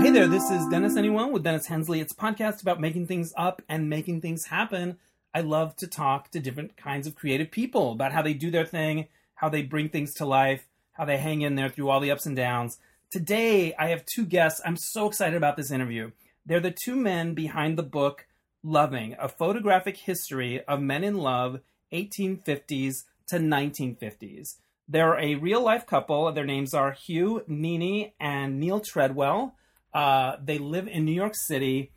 Hey 0.00 0.10
there, 0.10 0.28
this 0.28 0.48
is 0.48 0.64
Dennis 0.68 0.96
Anyone 0.96 1.32
with 1.32 1.42
Dennis 1.42 1.66
Hensley. 1.66 1.98
It's 1.98 2.12
a 2.12 2.16
podcast 2.16 2.62
about 2.62 2.80
making 2.80 3.08
things 3.08 3.32
up 3.36 3.62
and 3.68 3.90
making 3.90 4.20
things 4.20 4.46
happen. 4.46 4.96
I 5.34 5.40
love 5.40 5.74
to 5.76 5.88
talk 5.88 6.30
to 6.30 6.38
different 6.38 6.76
kinds 6.76 7.08
of 7.08 7.16
creative 7.16 7.50
people 7.50 7.90
about 7.90 8.12
how 8.12 8.22
they 8.22 8.32
do 8.32 8.48
their 8.48 8.64
thing, 8.64 9.08
how 9.34 9.48
they 9.48 9.62
bring 9.62 9.88
things 9.88 10.14
to 10.14 10.24
life, 10.24 10.68
how 10.92 11.04
they 11.04 11.16
hang 11.16 11.42
in 11.42 11.56
there 11.56 11.68
through 11.68 11.90
all 11.90 11.98
the 11.98 12.12
ups 12.12 12.26
and 12.26 12.36
downs. 12.36 12.78
Today, 13.10 13.74
I 13.76 13.88
have 13.88 14.06
two 14.06 14.24
guests. 14.24 14.60
I'm 14.64 14.76
so 14.76 15.08
excited 15.08 15.36
about 15.36 15.56
this 15.56 15.72
interview. 15.72 16.12
They're 16.46 16.60
the 16.60 16.74
two 16.84 16.94
men 16.94 17.34
behind 17.34 17.76
the 17.76 17.82
book 17.82 18.26
Loving, 18.62 19.16
a 19.18 19.28
photographic 19.28 19.96
history 19.96 20.62
of 20.66 20.80
men 20.80 21.02
in 21.02 21.16
love, 21.16 21.60
1850s 21.92 23.04
to 23.28 23.38
1950s. 23.38 24.58
They're 24.86 25.18
a 25.18 25.34
real 25.34 25.62
life 25.62 25.86
couple. 25.86 26.30
Their 26.32 26.46
names 26.46 26.72
are 26.72 26.92
Hugh 26.92 27.42
Nini 27.48 28.14
and 28.20 28.60
Neil 28.60 28.78
Treadwell. 28.80 29.56
Uh, 29.92 30.36
they 30.42 30.58
live 30.58 30.86
in 30.86 31.04
New 31.04 31.12
York 31.12 31.34
City, 31.34 31.90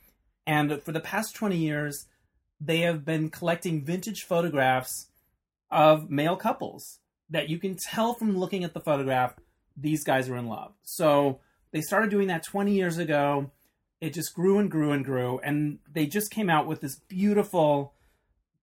and 0.48 0.82
for 0.82 0.92
the 0.92 1.00
past 1.00 1.36
20 1.36 1.58
years, 1.58 2.08
they 2.60 2.80
have 2.82 3.04
been 3.04 3.30
collecting 3.30 3.84
vintage 3.84 4.24
photographs 4.24 5.08
of 5.70 6.10
male 6.10 6.36
couples 6.36 7.00
that 7.30 7.50
you 7.50 7.58
can 7.58 7.76
tell 7.76 8.14
from 8.14 8.38
looking 8.38 8.64
at 8.64 8.74
the 8.74 8.80
photograph 8.80 9.34
these 9.76 10.04
guys 10.04 10.30
are 10.30 10.36
in 10.36 10.48
love. 10.48 10.74
So 10.84 11.40
they 11.72 11.82
started 11.82 12.10
doing 12.10 12.28
that 12.28 12.44
20 12.44 12.74
years 12.74 12.98
ago. 12.98 13.52
It 14.00 14.14
just 14.14 14.34
grew 14.34 14.58
and 14.58 14.70
grew 14.70 14.92
and 14.92 15.06
grew, 15.06 15.40
and 15.40 15.80
they 15.92 16.08
just 16.08 16.32
came 16.32 16.50
out 16.50 16.68
with 16.68 16.82
this 16.82 16.96
beautiful, 17.08 17.94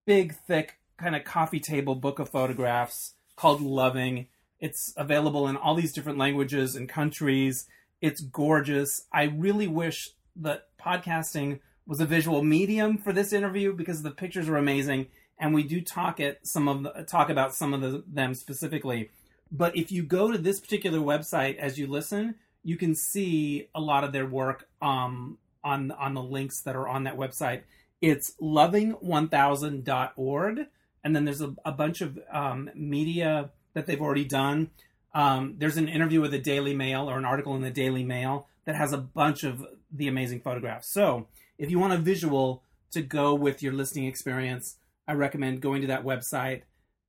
big, 0.05 0.35
thick 0.47 0.79
kind 0.97 1.15
of 1.15 1.25
coffee 1.25 1.61
table 1.61 1.95
book 1.95 2.19
of 2.19 2.29
photographs 2.29 3.15
called 3.37 3.61
Loving. 3.61 4.27
It's 4.59 4.93
available 4.97 5.47
in 5.47 5.57
all 5.57 5.77
these 5.77 5.93
different 5.93 6.19
languages 6.19 6.75
and 6.75 6.89
countries. 6.89 7.67
It's 8.01 8.21
gorgeous. 8.21 9.07
I 9.13 9.25
really 9.25 9.67
wish 9.67 10.11
that 10.37 10.69
podcasting 10.81 11.59
was 11.87 12.01
a 12.01 12.07
visual 12.07 12.45
medium 12.45 12.99
for 12.99 13.13
this 13.13 13.33
interview 13.33 13.73
because 13.73 14.03
the 14.03 14.11
pictures 14.11 14.49
are 14.49 14.57
amazing, 14.57 15.07
and 15.39 15.55
we 15.55 15.63
do 15.63 15.81
talk 15.81 16.21
at 16.21 16.47
some 16.47 16.69
of 16.69 16.83
the, 16.83 17.07
talk 17.09 17.31
about 17.31 17.55
some 17.55 17.75
of 17.75 17.81
the, 17.81 18.05
them 18.07 18.35
specifically. 18.35 19.11
But 19.51 19.77
if 19.77 19.91
you 19.91 20.03
go 20.03 20.31
to 20.31 20.39
this 20.39 20.61
particular 20.61 20.99
website 20.99 21.57
as 21.57 21.79
you 21.79 21.87
listen, 21.87 22.35
you 22.63 22.77
can 22.77 22.95
see 22.95 23.69
a 23.75 23.81
lot 23.81 24.05
of 24.05 24.13
their 24.13 24.27
work 24.27 24.69
um, 24.83 25.39
on 25.65 25.91
on 25.93 26.13
the 26.15 26.23
links 26.23 26.61
that 26.63 26.77
are 26.77 26.87
on 26.87 27.05
that 27.05 27.17
website. 27.17 27.63
It's 28.01 28.35
loving1000.org, 28.41 30.67
and 31.03 31.17
then 31.17 31.25
there's 31.25 31.41
a, 31.41 31.53
a 31.65 31.73
bunch 31.73 32.01
of 32.01 32.17
um, 32.31 32.71
media 32.75 33.51
that 33.75 33.87
they've 33.87 34.01
already 34.01 34.25
done. 34.25 34.71
Um, 35.15 35.55
there's 35.59 35.77
an 35.77 35.89
interview 35.89 36.21
with 36.21 36.31
the 36.31 36.39
Daily 36.39 36.75
Mail 36.75 37.09
or 37.09 37.19
an 37.19 37.25
article 37.25 37.57
in 37.57 37.63
the 37.63 37.71
Daily 37.71 38.05
Mail 38.05 38.47
that 38.65 38.77
has 38.77 38.93
a 38.93 38.99
bunch 38.99 39.45
of 39.45 39.65
the 39.91 40.09
amazing 40.09 40.41
photographs. 40.41 40.93
So 40.93 41.27
if 41.59 41.71
you 41.71 41.79
want 41.79 41.95
a 41.95 41.99
visual 41.99 42.63
to 42.93 43.03
go 43.03 43.35
with 43.35 43.63
your 43.63 43.73
listening 43.73 44.07
experience, 44.07 44.77
I 45.07 45.13
recommend 45.13 45.63
going 45.63 45.81
to 45.81 45.89
that 45.89 46.05
website 46.05 46.63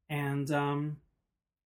and 0.10 0.50
um, 0.52 0.98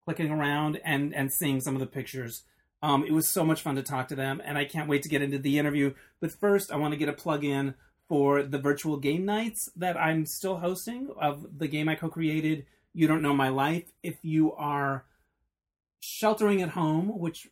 clicking 0.05 0.31
around 0.31 0.79
and 0.83 1.13
and 1.13 1.31
seeing 1.31 1.61
some 1.61 1.75
of 1.75 1.79
the 1.79 1.87
pictures. 1.87 2.43
Um, 2.81 3.05
it 3.05 3.13
was 3.13 3.29
so 3.29 3.45
much 3.45 3.61
fun 3.61 3.75
to 3.75 3.83
talk 3.83 4.09
to 4.09 4.15
them, 4.15 4.41
and 4.43 4.57
I 4.57 4.65
can't 4.65 4.89
wait 4.89 5.03
to 5.03 5.09
get 5.09 5.21
into 5.21 5.39
the 5.39 5.57
interview. 5.57 5.93
But 6.19 6.33
first, 6.33 6.71
I 6.71 6.75
want 6.75 6.93
to 6.93 6.97
get 6.97 7.07
a 7.07 7.13
plug 7.13 7.45
in 7.45 7.75
for 8.09 8.43
the 8.43 8.57
virtual 8.57 8.97
game 8.97 9.23
nights 9.25 9.69
that 9.75 9.95
I'm 9.95 10.25
still 10.25 10.57
hosting 10.57 11.09
of 11.17 11.59
the 11.59 11.69
game 11.69 11.87
I 11.87 11.95
co-created. 11.95 12.65
You 12.93 13.07
don't 13.07 13.21
know 13.21 13.33
my 13.33 13.47
life. 13.47 13.85
If 14.03 14.17
you 14.21 14.51
are 14.53 15.05
sheltering 16.03 16.61
at 16.61 16.71
home, 16.71 17.17
which 17.17 17.47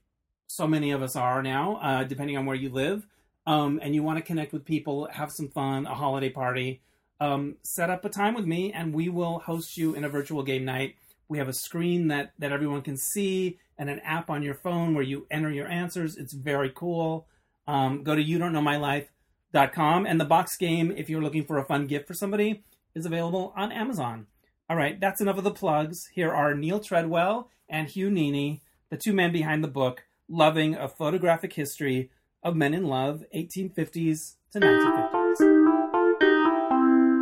so 0.47 0.67
many 0.67 0.91
of 0.91 1.01
us 1.01 1.15
are 1.15 1.41
now, 1.41 1.77
uh, 1.77 2.03
depending 2.03 2.35
on 2.35 2.45
where 2.45 2.55
you 2.55 2.69
live, 2.69 3.07
um, 3.47 3.79
and 3.81 3.95
you 3.95 4.03
want 4.03 4.17
to 4.17 4.23
connect 4.23 4.51
with 4.51 4.65
people, 4.65 5.07
have 5.09 5.31
some 5.31 5.47
fun, 5.47 5.85
a 5.85 5.95
holiday 5.95 6.29
party, 6.29 6.81
um, 7.21 7.55
set 7.63 7.89
up 7.89 8.03
a 8.03 8.09
time 8.09 8.33
with 8.33 8.45
me, 8.45 8.73
and 8.73 8.93
we 8.93 9.07
will 9.07 9.39
host 9.39 9.77
you 9.77 9.95
in 9.95 10.03
a 10.03 10.09
virtual 10.09 10.43
game 10.43 10.65
night. 10.65 10.95
We 11.29 11.37
have 11.37 11.47
a 11.47 11.53
screen 11.53 12.09
that 12.09 12.33
that 12.39 12.51
everyone 12.51 12.81
can 12.81 12.97
see, 12.97 13.57
and 13.77 13.89
an 13.89 13.99
app 13.99 14.29
on 14.29 14.43
your 14.43 14.55
phone 14.55 14.95
where 14.95 15.03
you 15.03 15.27
enter 15.31 15.49
your 15.49 15.69
answers. 15.69 16.17
It's 16.17 16.33
very 16.33 16.73
cool. 16.75 17.27
Um, 17.67 18.03
go 18.03 18.15
to 18.15 18.21
you 18.21 18.37
don't 18.37 18.51
know 18.51 18.61
my 18.61 18.75
life.com, 18.75 20.05
and 20.05 20.19
the 20.19 20.25
box 20.25 20.57
game, 20.57 20.91
if 20.91 21.09
you're 21.09 21.21
looking 21.21 21.45
for 21.45 21.57
a 21.57 21.63
fun 21.63 21.87
gift 21.87 22.05
for 22.05 22.13
somebody, 22.13 22.63
is 22.95 23.05
available 23.05 23.53
on 23.55 23.71
Amazon. 23.71 24.27
All 24.69 24.75
right, 24.75 24.99
that's 24.99 25.21
enough 25.21 25.37
of 25.37 25.45
the 25.45 25.51
plugs. 25.51 26.09
Here 26.13 26.33
are 26.33 26.53
Neil 26.53 26.81
Treadwell 26.81 27.49
and 27.71 27.87
Hugh 27.87 28.11
Nini, 28.11 28.61
the 28.89 28.97
two 28.97 29.13
men 29.13 29.31
behind 29.31 29.63
the 29.63 29.69
book, 29.69 30.03
Loving 30.29 30.75
a 30.75 30.89
Photographic 30.89 31.53
History 31.53 32.11
of 32.43 32.55
Men 32.55 32.73
in 32.73 32.85
Love, 32.85 33.23
1850s 33.33 34.35
to 34.51 34.59
1950s. 34.59 35.69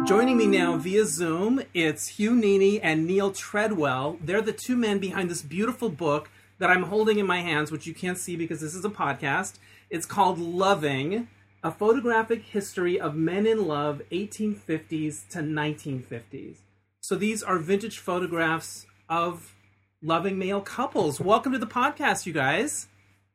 Joining 0.07 0.37
me 0.37 0.47
now 0.47 0.75
via 0.77 1.05
Zoom, 1.05 1.61
it's 1.75 2.07
Hugh 2.07 2.35
Nini 2.35 2.81
and 2.81 3.05
Neil 3.05 3.31
Treadwell. 3.31 4.17
They're 4.21 4.41
the 4.41 4.51
two 4.51 4.75
men 4.75 4.97
behind 4.97 5.29
this 5.29 5.43
beautiful 5.43 5.89
book 5.89 6.31
that 6.57 6.71
I'm 6.71 6.83
holding 6.83 7.19
in 7.19 7.27
my 7.27 7.41
hands, 7.41 7.71
which 7.71 7.85
you 7.85 7.93
can't 7.93 8.17
see 8.17 8.35
because 8.35 8.59
this 8.59 8.73
is 8.73 8.83
a 8.83 8.89
podcast. 8.89 9.59
It's 9.91 10.07
called 10.07 10.39
Loving, 10.39 11.27
a 11.63 11.69
photographic 11.71 12.41
history 12.43 12.99
of 12.99 13.13
men 13.15 13.45
in 13.45 13.67
love, 13.67 14.01
1850s 14.11 15.27
to 15.29 15.39
1950s. 15.39 16.57
So 17.01 17.15
these 17.15 17.43
are 17.43 17.59
vintage 17.59 17.99
photographs 17.99 18.87
of 19.07 19.55
loving 20.01 20.39
male 20.39 20.61
couples. 20.61 21.19
Welcome 21.19 21.51
to 21.53 21.59
the 21.59 21.67
podcast, 21.67 22.25
you 22.25 22.33
guys. 22.33 22.87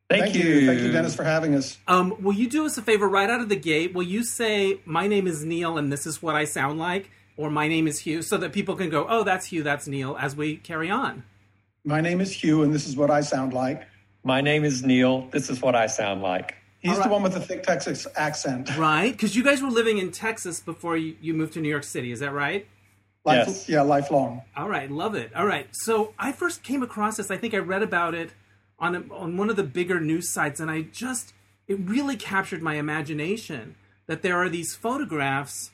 Thank, 0.09 0.25
Thank 0.25 0.37
you. 0.37 0.45
you. 0.45 0.67
Thank 0.67 0.81
you, 0.81 0.93
Dennis, 0.93 1.15
for 1.15 1.25
having 1.25 1.55
us. 1.55 1.79
Um, 1.89 2.15
will 2.23 2.35
you 2.35 2.49
do 2.49 2.67
us 2.67 2.77
a 2.77 2.83
favor 2.83 3.09
right 3.09 3.29
out 3.29 3.41
of 3.41 3.49
the 3.49 3.57
gate? 3.57 3.95
Will 3.95 4.03
you 4.03 4.23
say, 4.23 4.81
My 4.85 5.07
name 5.07 5.27
is 5.27 5.45
Neil 5.45 5.79
and 5.79 5.93
this 5.93 6.07
is 6.07 6.23
what 6.23 6.35
I 6.35 6.45
sound 6.45 6.79
like? 6.79 7.11
Or 7.37 7.51
my 7.51 7.67
name 7.67 7.89
is 7.89 8.01
Hugh, 8.01 8.23
so 8.23 8.37
that 8.37 8.53
people 8.53 8.77
can 8.77 8.91
go, 8.91 9.07
Oh, 9.09 9.25
that's 9.25 9.47
Hugh, 9.47 9.63
that's 9.63 9.89
Neil, 9.89 10.17
as 10.21 10.37
we 10.37 10.57
carry 10.57 10.91
on. 10.91 11.25
My 11.85 12.01
name 12.01 12.21
is 12.21 12.33
Hugh 12.33 12.63
and 12.63 12.73
this 12.73 12.87
is 12.87 12.97
what 12.97 13.11
I 13.11 13.23
sound 13.23 13.53
like. 13.53 13.83
My 14.23 14.41
name 14.41 14.65
is 14.65 14.83
Neil. 14.83 15.29
This 15.33 15.51
is 15.51 15.61
what 15.61 15.75
I 15.75 15.87
sound 15.87 16.23
like. 16.23 16.55
He's 16.81 16.99
right. 16.99 17.05
the 17.05 17.13
one 17.13 17.23
with 17.23 17.33
the 17.33 17.41
thick 17.41 17.63
Texas 17.63 18.07
accent. 18.17 18.77
Right, 18.77 19.11
because 19.11 19.35
you 19.35 19.43
guys 19.43 19.63
were 19.63 19.71
living 19.71 19.97
in 19.99 20.13
Texas 20.13 20.61
before 20.61 20.99
you, 20.99 21.17
you 21.21 21.33
moved 21.33 21.55
to 21.55 21.61
New 21.61 21.69
York 21.69 21.85
City, 21.85 22.13
is 22.13 22.21
that 22.21 22.33
right? 22.33 22.67
Life, 23.25 23.47
yes. 23.47 23.69
Yeah, 23.69 23.83
lifelong. 23.83 24.43
All 24.55 24.69
right, 24.69 24.91
love 24.91 25.15
it. 25.15 25.35
All 25.35 25.47
right, 25.47 25.67
so 25.73 26.13
I 26.19 26.33
first 26.33 26.63
came 26.63 26.83
across 26.83 27.17
this. 27.17 27.31
I 27.31 27.39
think 27.39 27.55
I 27.55 27.59
read 27.59 27.83
about 27.83 28.15
it 28.15 28.31
on 28.79 28.95
a, 28.95 29.15
on 29.15 29.37
one 29.37 29.49
of 29.49 29.57
the 29.57 29.65
bigger 29.65 29.99
news 29.99 30.29
sites, 30.29 30.61
and 30.61 30.71
I 30.71 30.83
just 30.83 31.33
it 31.67 31.79
really 31.81 32.17
captured 32.17 32.61
my 32.63 32.75
imagination 32.75 33.77
that 34.07 34.23
there 34.23 34.37
are 34.37 34.51
these 34.51 34.75
photographs 34.75 35.71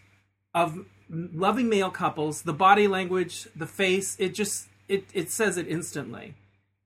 of 0.55 0.87
loving 1.09 1.69
male 1.69 1.91
couples, 1.91 2.43
the 2.43 2.53
body 2.53 2.87
language, 2.87 3.49
the 3.56 3.67
face, 3.67 4.17
it 4.21 4.34
just 4.34 4.69
it 4.88 5.06
it 5.12 5.31
says 5.31 5.56
it 5.56 5.67
instantly, 5.67 6.34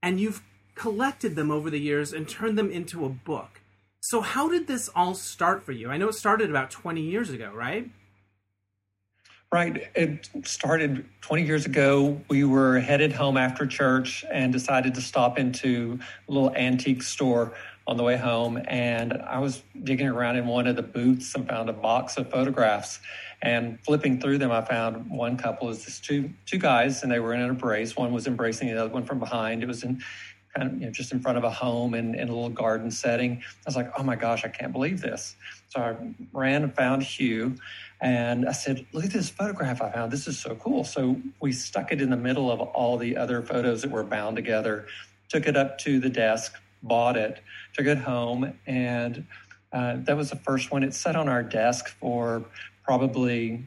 and 0.02 0.18
you've 0.18 0.42
collected 0.74 1.36
them 1.36 1.50
over 1.50 1.70
the 1.70 1.80
years 1.80 2.12
and 2.12 2.28
turned 2.28 2.56
them 2.58 2.70
into 2.70 3.04
a 3.04 3.08
book. 3.10 3.60
So 4.00 4.20
how 4.20 4.48
did 4.48 4.66
this 4.66 4.90
all 4.94 5.14
start 5.14 5.62
for 5.62 5.72
you? 5.72 5.90
I 5.90 5.96
know 5.96 6.08
it 6.08 6.14
started 6.14 6.50
about 6.50 6.70
20 6.70 7.00
years 7.00 7.30
ago, 7.30 7.50
right? 7.54 7.90
Right. 9.54 9.88
It 9.94 10.28
started 10.42 11.04
20 11.20 11.44
years 11.44 11.64
ago. 11.64 12.20
We 12.28 12.42
were 12.42 12.80
headed 12.80 13.12
home 13.12 13.36
after 13.36 13.68
church 13.68 14.24
and 14.28 14.52
decided 14.52 14.96
to 14.96 15.00
stop 15.00 15.38
into 15.38 16.00
a 16.28 16.32
little 16.32 16.52
antique 16.56 17.04
store 17.04 17.52
on 17.86 17.96
the 17.96 18.02
way 18.02 18.16
home. 18.16 18.60
And 18.66 19.12
I 19.12 19.38
was 19.38 19.62
digging 19.84 20.08
around 20.08 20.38
in 20.38 20.48
one 20.48 20.66
of 20.66 20.74
the 20.74 20.82
booths 20.82 21.36
and 21.36 21.48
found 21.48 21.68
a 21.68 21.72
box 21.72 22.16
of 22.16 22.32
photographs. 22.32 22.98
And 23.42 23.78
flipping 23.84 24.20
through 24.20 24.38
them, 24.38 24.50
I 24.50 24.60
found 24.60 25.08
one 25.08 25.36
couple 25.36 25.68
is 25.68 25.84
this 25.84 26.00
two 26.00 26.30
two 26.46 26.58
guys, 26.58 27.04
and 27.04 27.12
they 27.12 27.20
were 27.20 27.32
in 27.32 27.40
an 27.40 27.50
embrace. 27.50 27.94
One 27.94 28.12
was 28.12 28.26
embracing 28.26 28.66
the 28.66 28.80
other 28.80 28.92
one 28.92 29.04
from 29.04 29.20
behind. 29.20 29.62
It 29.62 29.66
was 29.66 29.84
in 29.84 30.02
kind 30.52 30.68
of 30.68 30.80
you 30.80 30.86
know, 30.86 30.92
just 30.92 31.12
in 31.12 31.20
front 31.20 31.38
of 31.38 31.44
a 31.44 31.50
home 31.50 31.94
and 31.94 32.14
in 32.14 32.28
a 32.28 32.32
little 32.32 32.48
garden 32.48 32.90
setting. 32.90 33.42
I 33.42 33.66
was 33.66 33.76
like, 33.76 33.92
oh 33.98 34.02
my 34.02 34.16
gosh, 34.16 34.44
I 34.44 34.48
can't 34.48 34.72
believe 34.72 35.00
this. 35.00 35.36
So 35.68 35.80
I 35.80 35.96
ran 36.32 36.62
and 36.62 36.74
found 36.74 37.02
Hugh 37.02 37.56
and 38.04 38.46
I 38.46 38.52
said, 38.52 38.84
look 38.92 39.06
at 39.06 39.12
this 39.12 39.30
photograph 39.30 39.80
I 39.80 39.90
found. 39.90 40.12
This 40.12 40.28
is 40.28 40.38
so 40.38 40.54
cool. 40.56 40.84
So 40.84 41.16
we 41.40 41.52
stuck 41.52 41.90
it 41.90 42.02
in 42.02 42.10
the 42.10 42.18
middle 42.18 42.52
of 42.52 42.60
all 42.60 42.98
the 42.98 43.16
other 43.16 43.40
photos 43.40 43.80
that 43.80 43.90
were 43.90 44.04
bound 44.04 44.36
together, 44.36 44.86
took 45.30 45.46
it 45.46 45.56
up 45.56 45.78
to 45.78 45.98
the 45.98 46.10
desk, 46.10 46.52
bought 46.82 47.16
it, 47.16 47.40
took 47.72 47.86
it 47.86 47.96
home, 47.96 48.58
and 48.66 49.26
uh, 49.72 49.96
that 50.00 50.18
was 50.18 50.28
the 50.28 50.36
first 50.36 50.70
one. 50.70 50.82
It 50.82 50.92
sat 50.92 51.16
on 51.16 51.30
our 51.30 51.42
desk 51.42 51.88
for 51.98 52.44
probably 52.84 53.66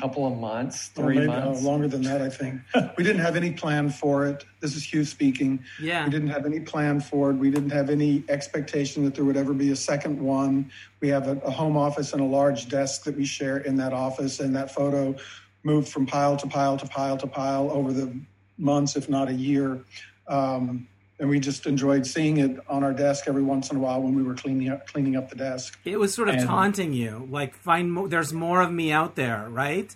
couple 0.00 0.26
of 0.26 0.36
months, 0.36 0.88
three 0.88 1.18
maybe, 1.18 1.28
uh, 1.28 1.44
months. 1.44 1.62
Uh, 1.62 1.68
longer 1.68 1.86
than 1.86 2.02
that, 2.02 2.20
I 2.20 2.28
think. 2.28 2.60
we 2.98 3.04
didn't 3.04 3.22
have 3.22 3.36
any 3.36 3.52
plan 3.52 3.90
for 3.90 4.26
it. 4.26 4.44
This 4.60 4.74
is 4.74 4.82
Hugh 4.82 5.04
speaking. 5.04 5.62
Yeah. 5.80 6.04
We 6.04 6.10
didn't 6.10 6.28
have 6.28 6.46
any 6.46 6.60
plan 6.60 7.00
for 7.00 7.30
it. 7.30 7.34
We 7.34 7.50
didn't 7.50 7.70
have 7.70 7.90
any 7.90 8.24
expectation 8.28 9.04
that 9.04 9.14
there 9.14 9.24
would 9.24 9.36
ever 9.36 9.54
be 9.54 9.70
a 9.70 9.76
second 9.76 10.20
one. 10.20 10.70
We 11.00 11.08
have 11.08 11.28
a, 11.28 11.38
a 11.40 11.50
home 11.50 11.76
office 11.76 12.12
and 12.12 12.20
a 12.20 12.24
large 12.24 12.68
desk 12.68 13.04
that 13.04 13.16
we 13.16 13.24
share 13.24 13.58
in 13.58 13.76
that 13.76 13.92
office, 13.92 14.40
and 14.40 14.54
that 14.56 14.74
photo 14.74 15.14
moved 15.62 15.88
from 15.88 16.06
pile 16.06 16.36
to 16.36 16.46
pile 16.46 16.76
to 16.76 16.86
pile 16.86 17.16
to 17.16 17.26
pile 17.26 17.70
over 17.70 17.92
the 17.92 18.18
months, 18.58 18.96
if 18.96 19.08
not 19.08 19.28
a 19.28 19.34
year. 19.34 19.84
Um, 20.26 20.88
and 21.18 21.28
we 21.28 21.38
just 21.40 21.66
enjoyed 21.66 22.06
seeing 22.06 22.38
it 22.38 22.58
on 22.68 22.82
our 22.82 22.92
desk 22.92 23.24
every 23.28 23.42
once 23.42 23.70
in 23.70 23.76
a 23.76 23.80
while 23.80 24.02
when 24.02 24.14
we 24.14 24.22
were 24.22 24.34
cleaning 24.34 24.68
up 24.70 24.86
cleaning 24.86 25.16
up 25.16 25.28
the 25.30 25.36
desk. 25.36 25.78
It 25.84 25.98
was 25.98 26.12
sort 26.14 26.28
of 26.28 26.36
And- 26.36 26.46
taunting 26.46 26.92
you, 26.92 27.28
like 27.30 27.54
find 27.54 27.92
mo- 27.92 28.08
there's 28.08 28.32
more 28.32 28.62
of 28.62 28.72
me 28.72 28.90
out 28.92 29.14
there, 29.14 29.46
right? 29.48 29.94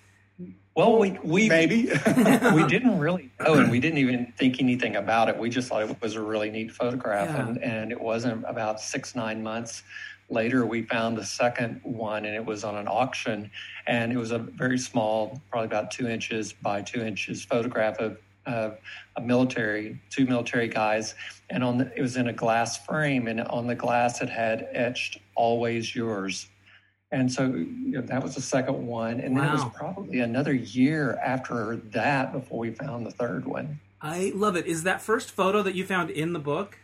Well, 0.74 0.96
we 1.00 1.18
we 1.24 1.48
Maybe. 1.48 1.86
we 2.54 2.64
didn't 2.68 3.00
really 3.00 3.32
know, 3.40 3.54
and 3.54 3.68
we 3.68 3.80
didn't 3.80 3.98
even 3.98 4.32
think 4.38 4.60
anything 4.60 4.94
about 4.94 5.28
it. 5.28 5.36
We 5.36 5.50
just 5.50 5.68
thought 5.68 5.82
it 5.90 6.00
was 6.00 6.14
a 6.14 6.20
really 6.20 6.50
neat 6.50 6.70
photograph, 6.70 7.28
Yeah. 7.30 7.48
and 7.48 7.62
and 7.64 7.90
it 7.90 8.00
wasn't 8.00 8.44
about 8.46 8.80
six 8.80 9.16
nine 9.16 9.42
months 9.42 9.82
later 10.30 10.64
we 10.66 10.82
found 10.82 11.16
the 11.16 11.24
second 11.24 11.80
one, 11.82 12.24
and 12.26 12.34
it 12.36 12.44
was 12.44 12.62
on 12.62 12.76
an 12.76 12.86
auction, 12.86 13.50
and 13.88 14.12
it 14.12 14.16
was 14.18 14.30
a 14.30 14.38
very 14.38 14.78
small, 14.78 15.40
probably 15.50 15.66
about 15.66 15.90
two 15.90 16.06
inches 16.06 16.52
by 16.52 16.80
two 16.80 17.00
inches 17.02 17.44
photograph 17.44 17.98
of. 17.98 18.16
Of 18.48 18.78
a 19.16 19.20
military, 19.20 20.00
two 20.10 20.26
military 20.26 20.68
guys, 20.68 21.14
and 21.50 21.62
on 21.62 21.78
the, 21.78 21.92
it 21.96 22.02
was 22.02 22.16
in 22.16 22.28
a 22.28 22.32
glass 22.32 22.84
frame, 22.84 23.28
and 23.28 23.40
on 23.42 23.66
the 23.66 23.74
glass 23.74 24.20
it 24.20 24.30
had 24.30 24.68
etched 24.72 25.18
"Always 25.36 25.94
Yours," 25.94 26.48
and 27.12 27.30
so 27.30 27.44
you 27.44 27.92
know, 27.92 28.00
that 28.02 28.22
was 28.22 28.34
the 28.34 28.40
second 28.40 28.86
one, 28.86 29.20
and 29.20 29.36
then 29.36 29.44
it 29.44 29.52
was 29.52 29.64
probably 29.74 30.20
another 30.20 30.54
year 30.54 31.18
after 31.24 31.76
that 31.92 32.32
before 32.32 32.58
we 32.58 32.70
found 32.70 33.06
the 33.06 33.10
third 33.10 33.44
one. 33.44 33.80
I 34.00 34.32
love 34.34 34.56
it. 34.56 34.66
Is 34.66 34.84
that 34.84 35.02
first 35.02 35.30
photo 35.30 35.62
that 35.62 35.74
you 35.74 35.84
found 35.84 36.10
in 36.10 36.32
the 36.32 36.38
book? 36.38 36.78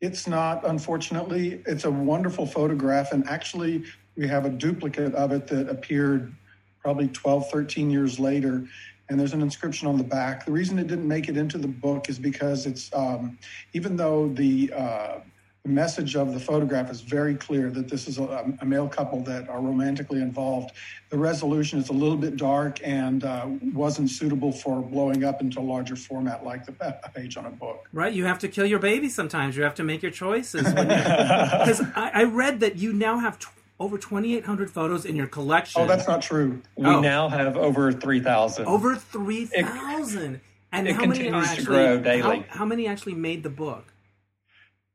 It's 0.00 0.26
not, 0.26 0.66
unfortunately. 0.66 1.62
It's 1.66 1.84
a 1.84 1.90
wonderful 1.90 2.46
photograph, 2.46 3.12
and 3.12 3.28
actually, 3.28 3.84
we 4.16 4.26
have 4.28 4.44
a 4.44 4.50
duplicate 4.50 5.14
of 5.14 5.32
it 5.32 5.46
that 5.48 5.68
appeared 5.68 6.34
probably 6.80 7.08
12, 7.08 7.50
13 7.50 7.90
years 7.90 8.18
later. 8.18 8.64
And 9.10 9.18
there's 9.18 9.32
an 9.32 9.42
inscription 9.42 9.88
on 9.88 9.98
the 9.98 10.04
back. 10.04 10.46
The 10.46 10.52
reason 10.52 10.78
it 10.78 10.86
didn't 10.86 11.08
make 11.08 11.28
it 11.28 11.36
into 11.36 11.58
the 11.58 11.68
book 11.68 12.08
is 12.08 12.18
because 12.18 12.64
it's, 12.64 12.94
um, 12.94 13.38
even 13.72 13.96
though 13.96 14.28
the, 14.28 14.72
uh, 14.74 15.18
the 15.64 15.68
message 15.68 16.14
of 16.16 16.32
the 16.32 16.40
photograph 16.40 16.90
is 16.90 17.00
very 17.00 17.34
clear 17.34 17.70
that 17.70 17.88
this 17.88 18.06
is 18.06 18.18
a, 18.18 18.54
a 18.60 18.64
male 18.64 18.88
couple 18.88 19.20
that 19.24 19.48
are 19.48 19.60
romantically 19.60 20.22
involved, 20.22 20.70
the 21.10 21.18
resolution 21.18 21.80
is 21.80 21.88
a 21.88 21.92
little 21.92 22.16
bit 22.16 22.36
dark 22.36 22.78
and 22.82 23.24
uh, 23.24 23.46
wasn't 23.74 24.08
suitable 24.08 24.52
for 24.52 24.80
blowing 24.80 25.24
up 25.24 25.40
into 25.40 25.58
a 25.58 25.62
larger 25.62 25.96
format 25.96 26.44
like 26.44 26.64
the 26.64 26.72
page 27.12 27.36
on 27.36 27.46
a 27.46 27.50
book. 27.50 27.88
Right, 27.92 28.12
you 28.12 28.24
have 28.24 28.38
to 28.38 28.48
kill 28.48 28.64
your 28.64 28.78
baby 28.78 29.08
sometimes. 29.08 29.56
You 29.56 29.64
have 29.64 29.74
to 29.74 29.84
make 29.84 30.02
your 30.02 30.12
choices. 30.12 30.62
Because 30.80 31.82
I, 31.94 32.10
I 32.14 32.24
read 32.24 32.60
that 32.60 32.76
you 32.76 32.92
now 32.92 33.18
have 33.18 33.38
over 33.80 33.96
2,800 33.96 34.70
photos 34.70 35.06
in 35.06 35.16
your 35.16 35.26
collection. 35.26 35.80
Oh, 35.80 35.86
that's 35.86 36.06
not 36.06 36.20
true. 36.20 36.60
We 36.76 36.84
Oh. 36.84 37.00
now 37.00 37.28
have 37.30 37.56
over 37.56 37.90
3,000. 37.90 38.66
over 38.66 38.94
3,000. 38.94 40.40
And 40.70 40.86
it 40.86 40.94
how 40.94 41.06
many 41.06 41.28
are 41.30 41.32
continues 41.32 41.54
to 41.56 41.64
grow 41.64 41.98
daily. 41.98 42.44
How, 42.48 42.58
how 42.58 42.64
many 42.64 42.86
actually 42.86 43.14
made 43.14 43.42
the 43.42 43.50
book? 43.50 43.92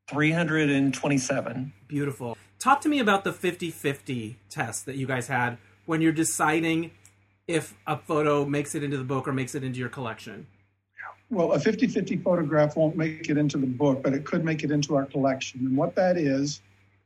327. 0.08 1.74
Beautiful. 1.88 2.38
Talk 2.60 2.80
to 2.82 2.90
me 2.90 3.00
about 3.00 3.24
the 3.24 3.34
50 3.34 3.72
50 3.72 4.38
test 4.50 4.86
that 4.86 4.96
you 4.96 5.08
guys 5.08 5.28
had 5.28 5.58
when 5.86 6.00
you're 6.02 6.14
deciding 6.14 6.92
if 7.48 7.74
a 7.86 7.98
photo 7.98 8.46
makes 8.46 8.76
it 8.76 8.84
into 8.84 8.98
the 8.98 9.04
book 9.04 9.28
or 9.28 9.34
makes 9.34 9.56
it 9.56 9.64
into 9.64 9.80
your 9.80 9.90
collection. 9.90 10.48
Well, 11.32 11.54
a 11.54 11.60
50 11.60 11.88
50 11.88 12.18
photograph 12.18 12.78
won't 12.78 12.96
make 12.96 13.30
it 13.30 13.38
into 13.38 13.58
the 13.58 13.68
book, 13.68 14.04
but 14.04 14.14
it 14.14 14.26
could 14.26 14.46
make 14.46 14.64
it 14.64 14.70
into 14.72 14.96
our 14.96 15.06
collection. 15.06 15.62
And 15.62 15.76
what 15.76 15.96
that 15.96 16.18
is, 16.18 16.62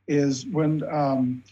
is 0.06 0.44
when 0.46 0.82
um, 0.92 1.42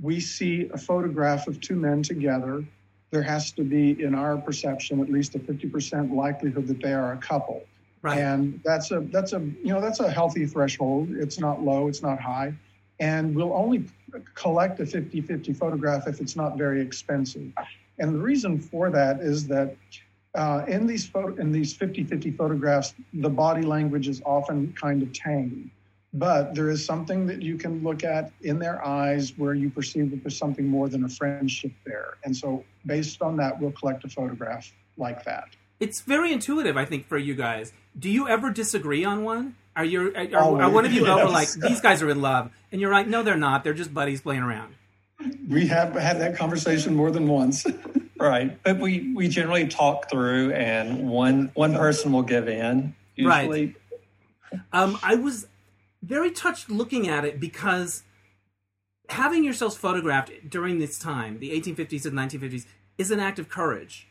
we 0.00 0.20
see 0.20 0.70
a 0.72 0.78
photograph 0.78 1.46
of 1.46 1.60
two 1.60 1.76
men 1.76 2.02
together, 2.02 2.64
there 3.10 3.22
has 3.22 3.52
to 3.52 3.62
be, 3.62 4.02
in 4.02 4.14
our 4.14 4.38
perception, 4.38 5.00
at 5.00 5.10
least 5.10 5.34
a 5.34 5.38
50% 5.38 6.14
likelihood 6.14 6.66
that 6.66 6.80
they 6.80 6.92
are 6.92 7.12
a 7.12 7.18
couple. 7.18 7.62
Right. 8.00 8.18
And 8.18 8.60
that's 8.64 8.90
a 8.90 9.00
that's 9.12 9.32
a 9.32 9.38
you 9.38 9.72
know 9.72 9.80
that's 9.80 10.00
a 10.00 10.10
healthy 10.10 10.44
threshold. 10.44 11.10
It's 11.12 11.38
not 11.38 11.62
low, 11.62 11.86
it's 11.86 12.02
not 12.02 12.20
high. 12.20 12.52
And 12.98 13.34
we'll 13.34 13.52
only 13.52 13.84
collect 14.34 14.80
a 14.80 14.84
50-50 14.84 15.56
photograph 15.56 16.08
if 16.08 16.20
it's 16.20 16.36
not 16.36 16.58
very 16.58 16.80
expensive. 16.80 17.52
And 17.98 18.14
the 18.14 18.18
reason 18.18 18.58
for 18.58 18.90
that 18.90 19.20
is 19.20 19.46
that 19.48 19.76
uh, 20.34 20.64
in 20.66 20.86
these 20.86 21.06
photo, 21.06 21.34
in 21.40 21.52
these 21.52 21.76
50-50 21.76 22.36
photographs, 22.36 22.94
the 23.14 23.28
body 23.28 23.62
language 23.62 24.08
is 24.08 24.22
often 24.24 24.72
kind 24.72 25.02
of 25.02 25.12
tame. 25.12 25.70
But 26.14 26.54
there 26.54 26.68
is 26.68 26.84
something 26.84 27.26
that 27.26 27.40
you 27.40 27.56
can 27.56 27.82
look 27.82 28.04
at 28.04 28.32
in 28.42 28.58
their 28.58 28.84
eyes 28.84 29.32
where 29.38 29.54
you 29.54 29.70
perceive 29.70 30.10
that 30.10 30.22
there's 30.22 30.36
something 30.36 30.66
more 30.66 30.88
than 30.88 31.04
a 31.04 31.08
friendship 31.08 31.72
there. 31.84 32.18
And 32.24 32.36
so 32.36 32.64
based 32.84 33.22
on 33.22 33.36
that, 33.38 33.58
we'll 33.58 33.72
collect 33.72 34.04
a 34.04 34.08
photograph 34.08 34.70
like 34.98 35.24
that. 35.24 35.48
It's 35.80 36.02
very 36.02 36.32
intuitive, 36.32 36.76
I 36.76 36.84
think, 36.84 37.08
for 37.08 37.16
you 37.16 37.34
guys. 37.34 37.72
Do 37.98 38.10
you 38.10 38.28
ever 38.28 38.50
disagree 38.50 39.04
on 39.04 39.24
one? 39.24 39.56
Are 39.74 39.84
you 39.84 40.14
are, 40.14 40.28
are, 40.34 40.40
Always, 40.40 40.72
one 40.72 40.84
of 40.84 40.92
you 40.92 41.06
ever 41.06 41.28
like 41.28 41.50
these 41.54 41.80
guys 41.80 42.02
are 42.02 42.10
in 42.10 42.20
love, 42.20 42.50
and 42.70 42.80
you're 42.80 42.92
like, 42.92 43.06
no, 43.06 43.22
they're 43.22 43.36
not. 43.36 43.64
They're 43.64 43.72
just 43.72 43.92
buddies 43.92 44.20
playing 44.20 44.42
around. 44.42 44.74
We 45.48 45.66
have 45.68 45.94
had 45.94 46.20
that 46.20 46.36
conversation 46.36 46.94
more 46.94 47.10
than 47.10 47.26
once. 47.26 47.66
Right. 48.22 48.56
But 48.62 48.78
we, 48.78 49.12
we 49.16 49.26
generally 49.26 49.66
talk 49.66 50.08
through, 50.08 50.52
and 50.52 51.08
one 51.08 51.50
one 51.54 51.74
person 51.74 52.12
will 52.12 52.22
give 52.22 52.46
in. 52.46 52.94
Right. 53.18 53.74
Um, 54.72 54.96
I 55.02 55.16
was 55.16 55.48
very 56.02 56.30
touched 56.30 56.68
looking 56.68 57.08
at 57.08 57.24
it 57.24 57.40
because 57.40 58.02
having 59.08 59.44
yourselves 59.44 59.76
photographed 59.76 60.48
during 60.48 60.78
this 60.78 60.98
time, 60.98 61.38
the 61.38 61.50
1850s 61.50 62.04
and 62.06 62.18
1950s, 62.18 62.66
is 62.98 63.10
an 63.10 63.20
act 63.20 63.38
of 63.38 63.48
courage. 63.48 64.08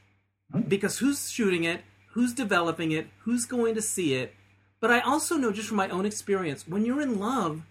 Hmm. 0.52 0.62
Because 0.62 1.00
who's 1.00 1.30
shooting 1.30 1.64
it? 1.64 1.82
Who's 2.14 2.34
developing 2.34 2.92
it? 2.92 3.08
Who's 3.20 3.46
going 3.46 3.76
to 3.76 3.82
see 3.82 4.16
it? 4.16 4.34
But 4.80 4.92
I 4.92 5.00
also 5.00 5.36
know 5.38 5.52
just 5.52 5.68
from 5.68 5.78
my 5.78 5.90
own 5.90 6.06
experience, 6.06 6.68
when 6.68 6.86
you're 6.86 7.02
in 7.02 7.20
love, 7.20 7.64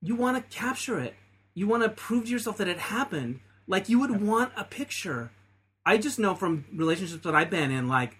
you 0.00 0.14
want 0.14 0.36
to 0.36 0.56
capture 0.56 1.00
it. 1.00 1.14
You 1.54 1.66
want 1.66 1.82
to 1.82 1.88
prove 1.88 2.24
to 2.24 2.30
yourself 2.30 2.58
that 2.58 2.68
it 2.68 2.78
happened. 2.78 3.40
Like 3.66 3.88
you 3.88 3.98
would 4.00 4.22
want 4.22 4.52
a 4.56 4.64
picture. 4.64 5.30
I 5.84 5.98
just 5.98 6.18
know 6.18 6.34
from 6.34 6.64
relationships 6.72 7.24
that 7.24 7.34
I've 7.34 7.50
been 7.50 7.70
in, 7.70 7.88
like, 7.88 8.16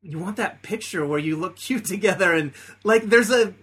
you 0.00 0.18
want 0.18 0.36
that 0.36 0.62
picture 0.62 1.06
where 1.06 1.18
you 1.18 1.36
look 1.36 1.56
cute 1.66 1.84
together 1.84 2.34
and 2.34 2.52
like 2.84 3.04
there's 3.04 3.30
a 3.30 3.54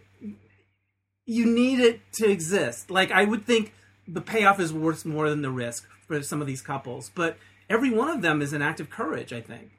you 1.29 1.45
need 1.45 1.79
it 1.79 2.01
to 2.11 2.29
exist 2.29 2.89
like 2.89 3.11
i 3.11 3.23
would 3.23 3.45
think 3.45 3.73
the 4.07 4.21
payoff 4.21 4.59
is 4.59 4.73
worth 4.73 5.05
more 5.05 5.29
than 5.29 5.41
the 5.41 5.51
risk 5.51 5.87
for 6.07 6.21
some 6.21 6.41
of 6.41 6.47
these 6.47 6.61
couples 6.61 7.11
but 7.15 7.37
every 7.69 7.89
one 7.89 8.09
of 8.09 8.21
them 8.21 8.41
is 8.41 8.53
an 8.53 8.61
act 8.61 8.79
of 8.79 8.89
courage 8.89 9.31
i 9.31 9.41
think 9.41 9.71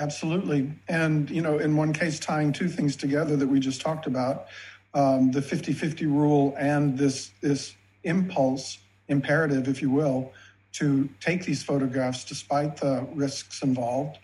Absolutely. 0.00 0.72
And, 0.88 1.28
you 1.28 1.42
know, 1.42 1.58
in 1.58 1.76
one 1.76 1.92
case, 1.92 2.20
tying 2.20 2.52
two 2.52 2.68
things 2.68 2.94
together 2.94 3.36
that 3.36 3.48
we 3.48 3.58
just 3.58 3.80
talked 3.80 4.06
about 4.06 4.46
um, 4.94 5.32
the 5.32 5.42
50 5.42 5.72
50 5.72 6.06
rule 6.06 6.54
and 6.56 6.96
this, 6.96 7.30
this 7.40 7.74
impulse, 8.04 8.78
imperative, 9.08 9.66
if 9.66 9.82
you 9.82 9.90
will, 9.90 10.32
to 10.74 11.08
take 11.20 11.44
these 11.44 11.62
photographs 11.62 12.24
despite 12.24 12.76
the 12.76 13.06
risks 13.12 13.62
involved. 13.62 14.18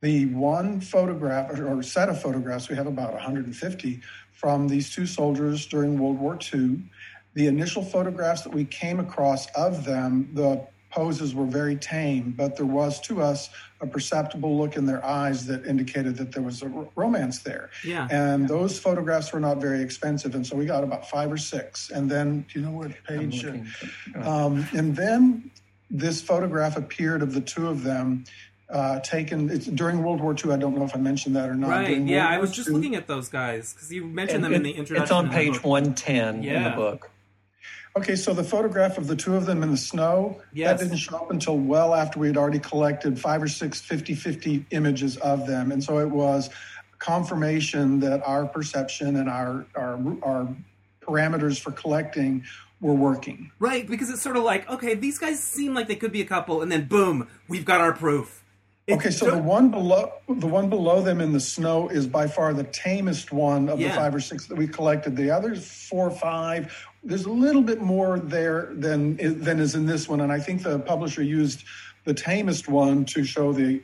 The 0.00 0.26
one 0.26 0.80
photograph 0.80 1.58
or, 1.58 1.82
set 1.82 2.08
of 2.08 2.20
photographs, 2.20 2.68
we 2.68 2.76
have 2.76 2.86
about 2.86 3.12
150 3.12 4.00
from 4.36 4.68
these 4.68 4.94
two 4.94 5.06
soldiers 5.06 5.66
during 5.66 5.98
World 5.98 6.18
War 6.18 6.38
II. 6.54 6.78
The 7.34 7.46
initial 7.46 7.82
photographs 7.82 8.42
that 8.42 8.52
we 8.52 8.64
came 8.64 9.00
across 9.00 9.46
of 9.52 9.84
them, 9.84 10.30
the 10.34 10.66
poses 10.90 11.34
were 11.34 11.44
very 11.44 11.76
tame, 11.76 12.32
but 12.36 12.56
there 12.56 12.66
was 12.66 13.00
to 13.02 13.20
us 13.20 13.50
a 13.80 13.86
perceptible 13.86 14.56
look 14.56 14.76
in 14.76 14.86
their 14.86 15.04
eyes 15.04 15.44
that 15.46 15.66
indicated 15.66 16.16
that 16.16 16.32
there 16.32 16.42
was 16.42 16.62
a 16.62 16.66
r- 16.66 16.88
romance 16.96 17.40
there. 17.40 17.68
yeah 17.84 18.08
And 18.10 18.48
those 18.48 18.78
photographs 18.78 19.32
were 19.32 19.40
not 19.40 19.60
very 19.60 19.82
expensive, 19.82 20.34
and 20.34 20.46
so 20.46 20.56
we 20.56 20.64
got 20.64 20.84
about 20.84 21.08
five 21.10 21.30
or 21.30 21.36
six. 21.36 21.90
And 21.90 22.10
then, 22.10 22.46
do 22.50 22.60
you 22.60 22.64
know 22.64 22.72
what 22.72 22.92
page? 23.04 23.44
Um, 24.22 24.66
and 24.72 24.96
then 24.96 25.50
this 25.90 26.22
photograph 26.22 26.76
appeared 26.76 27.22
of 27.22 27.32
the 27.34 27.42
two 27.42 27.68
of 27.68 27.82
them 27.82 28.24
uh, 28.68 29.00
taken 29.00 29.48
it's 29.50 29.66
during 29.66 30.02
World 30.02 30.20
War 30.20 30.34
II. 30.34 30.52
I 30.52 30.56
don't 30.56 30.76
know 30.76 30.84
if 30.84 30.94
I 30.96 30.98
mentioned 30.98 31.36
that 31.36 31.48
or 31.48 31.54
not. 31.54 31.70
right 31.70 31.86
During 31.86 32.08
yeah 32.08 32.24
World 32.24 32.34
i 32.34 32.38
was 32.40 32.50
War 32.50 32.54
just 32.54 32.68
II. 32.68 32.74
looking 32.74 32.94
at 32.96 33.06
those 33.06 33.28
guys 33.28 33.72
because 33.74 33.92
you 33.92 34.04
mentioned 34.04 34.44
And 34.44 34.44
them 34.44 34.54
in 34.54 34.62
the 34.64 34.70
it- 34.70 34.76
introduction 34.76 35.02
It's 35.04 35.12
on 35.12 35.30
page. 35.30 35.62
110 35.62 36.36
in 36.36 36.42
Yeah. 36.42 36.70
the 36.70 36.76
book. 36.76 37.10
Okay, 37.96 38.14
so 38.16 38.34
the 38.34 38.44
photograph 38.44 38.98
of 38.98 39.06
the 39.06 39.16
two 39.16 39.36
of 39.36 39.46
them 39.46 39.62
in 39.62 39.70
the 39.70 39.76
snow, 39.78 40.42
Yes. 40.52 40.80
that 40.80 40.84
didn't 40.84 40.98
show 40.98 41.16
up 41.16 41.30
until 41.30 41.56
well 41.56 41.94
after 41.94 42.18
we 42.20 42.26
had 42.26 42.36
already 42.36 42.58
collected 42.58 43.18
five 43.18 43.42
or 43.42 43.48
six 43.48 43.80
50 43.80 44.14
50 44.14 44.66
images 44.70 45.16
of 45.18 45.46
them. 45.46 45.72
And 45.72 45.82
so 45.82 45.98
it 45.98 46.10
was 46.10 46.50
confirmation 46.98 48.00
that 48.00 48.22
our 48.26 48.46
perception 48.46 49.16
and 49.16 49.28
our, 49.30 49.64
our, 49.74 49.98
our 50.22 50.48
parameters 51.00 51.58
for 51.60 51.70
collecting 51.70 52.44
were 52.80 52.92
working. 52.94 53.50
right 53.58 53.88
because 53.88 54.10
it's 54.10 54.20
sort 54.20 54.36
of 54.36 54.42
like 54.42 54.68
okay 54.68 54.94
these 54.94 55.18
guys 55.18 55.42
seem 55.42 55.72
like 55.72 55.88
they 55.88 55.96
could 55.96 56.12
be 56.12 56.20
a 56.20 56.26
couple 56.26 56.60
and 56.60 56.70
then 56.70 56.84
boom 56.84 57.26
we've 57.48 57.64
got 57.64 57.80
our 57.80 57.92
proof 57.94 58.44
It's 58.86 58.96
Okay, 59.00 59.10
so 59.10 59.30
the 59.32 59.38
one 59.38 59.68
below 59.70 60.12
the 60.28 60.46
one 60.46 60.68
below 60.70 61.02
them 61.02 61.20
in 61.20 61.32
the 61.32 61.40
snow 61.40 61.88
is 61.88 62.06
by 62.06 62.28
far 62.28 62.54
the 62.54 62.62
tamest 62.62 63.32
one 63.32 63.68
of 63.68 63.80
Yeah. 63.80 63.88
the 63.88 63.94
five 63.94 64.14
or 64.14 64.20
six 64.20 64.46
that 64.46 64.56
we 64.56 64.68
collected. 64.68 65.16
The 65.16 65.28
others 65.28 65.66
four 65.66 66.06
or 66.06 66.10
five, 66.12 66.72
there's 67.02 67.24
a 67.24 67.30
little 67.30 67.62
bit 67.62 67.80
more 67.82 68.20
there 68.20 68.68
than 68.74 69.16
than 69.16 69.58
is 69.58 69.74
in 69.74 69.86
this 69.86 70.08
one, 70.08 70.20
and 70.20 70.30
I 70.30 70.38
think 70.38 70.62
the 70.62 70.78
publisher 70.78 71.22
used 71.24 71.64
the 72.04 72.14
tamest 72.14 72.68
one 72.68 73.04
to 73.06 73.24
show 73.24 73.52
the 73.52 73.82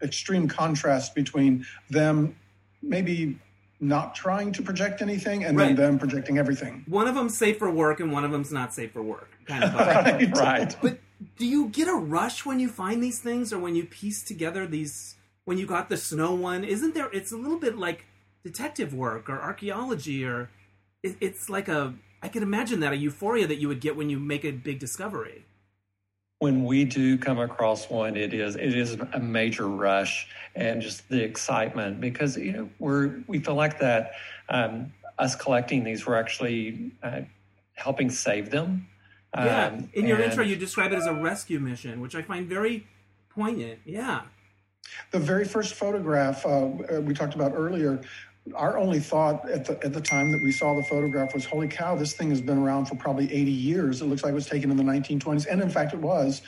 extreme 0.00 0.46
contrast 0.46 1.16
between 1.16 1.66
them 1.90 2.36
maybe 2.82 3.36
not 3.80 4.14
trying 4.14 4.52
to 4.52 4.62
project 4.62 5.02
anything, 5.02 5.44
and 5.44 5.58
Right. 5.58 5.74
then 5.74 5.76
them 5.76 5.98
projecting 5.98 6.38
everything. 6.38 6.84
One 6.86 7.08
of 7.08 7.16
them's 7.16 7.36
safe 7.36 7.58
for 7.58 7.68
work, 7.70 7.98
and 7.98 8.12
one 8.12 8.24
of 8.24 8.30
them's 8.30 8.52
not 8.52 8.72
safe 8.72 8.92
for 8.92 9.02
work. 9.02 9.28
Kind 9.46 9.64
of. 9.64 9.74
Right. 9.74 10.36
Right. 10.38 10.76
But 10.80 10.98
do 11.38 11.46
you 11.46 11.68
get 11.68 11.88
a 11.88 11.94
rush 11.94 12.44
when 12.44 12.60
you 12.60 12.68
find 12.68 13.02
these 13.02 13.18
things, 13.20 13.52
or 13.52 13.58
when 13.58 13.74
you 13.74 13.84
piece 13.84 14.22
together 14.22 14.66
these? 14.66 15.16
When 15.44 15.58
you 15.58 15.66
got 15.66 15.88
the 15.88 15.96
snow 15.96 16.34
one, 16.34 16.64
isn't 16.64 16.94
there? 16.94 17.08
It's 17.12 17.30
a 17.30 17.36
little 17.36 17.58
bit 17.58 17.78
like 17.78 18.06
detective 18.44 18.92
work 18.92 19.28
or 19.30 19.40
archaeology, 19.40 20.24
or 20.24 20.50
it, 21.02 21.16
it's 21.20 21.48
like 21.48 21.68
a. 21.68 21.94
I 22.22 22.28
can 22.28 22.42
imagine 22.42 22.80
that 22.80 22.92
a 22.92 22.96
euphoria 22.96 23.46
that 23.46 23.56
you 23.56 23.68
would 23.68 23.80
get 23.80 23.96
when 23.96 24.10
you 24.10 24.18
make 24.18 24.44
a 24.44 24.50
big 24.50 24.78
discovery. 24.80 25.44
when 26.38 26.64
we 26.64 26.84
do 26.84 27.16
come 27.16 27.38
across 27.38 27.88
one, 27.88 28.16
it 28.16 28.34
is 28.34 28.56
it 28.56 28.76
is 28.76 28.96
a 29.12 29.18
major 29.20 29.68
rush 29.68 30.28
and 30.54 30.82
just 30.82 31.08
the 31.08 31.22
excitement 31.22 32.00
because 32.00 32.36
you 32.36 32.52
know 32.52 32.68
we're 32.78 33.22
we 33.26 33.38
feel 33.38 33.54
like 33.54 33.78
that 33.80 34.12
um, 34.48 34.92
us 35.18 35.34
collecting 35.34 35.82
these 35.84 36.06
we're 36.06 36.16
actually 36.16 36.92
uh, 37.02 37.20
helping 37.74 38.10
save 38.10 38.50
them. 38.50 38.86
Yeah. 39.44 39.66
Um, 39.66 39.90
In 39.92 40.06
your 40.06 40.16
and- 40.16 40.30
intro, 40.30 40.44
you 40.44 40.56
describe 40.56 40.92
it 40.92 40.96
as 40.96 41.06
a 41.06 41.12
rescue 41.14 41.58
mission, 41.60 42.00
which 42.00 42.14
I 42.14 42.22
find 42.22 42.46
very 42.48 42.86
poignant. 43.30 43.80
Yeah. 43.84 44.22
The 45.10 45.18
very 45.18 45.44
first 45.44 45.74
photograph 45.74 46.46
uh, 46.46 46.68
we 47.02 47.12
talked 47.12 47.34
about 47.34 47.52
earlier, 47.54 48.00
our 48.54 48.78
only 48.78 49.00
thought 49.00 49.48
at 49.50 49.64
the 49.64 49.72
at 49.84 49.92
the 49.92 50.00
time 50.00 50.30
that 50.30 50.40
we 50.42 50.52
saw 50.52 50.74
the 50.74 50.82
photograph 50.84 51.34
was, 51.34 51.44
"Holy 51.44 51.66
cow! 51.66 51.96
This 51.96 52.12
thing 52.14 52.30
has 52.30 52.40
been 52.40 52.58
around 52.58 52.86
for 52.86 52.94
probably 52.94 53.32
80 53.32 53.50
years. 53.50 54.00
It 54.00 54.04
looks 54.06 54.22
like 54.22 54.30
it 54.30 54.36
was 54.36 54.46
taken 54.46 54.70
in 54.70 54.76
the 54.76 54.84
1920s, 54.84 55.46
and 55.50 55.60
in 55.60 55.68
fact, 55.70 55.92
it 55.92 55.98
was 55.98 56.42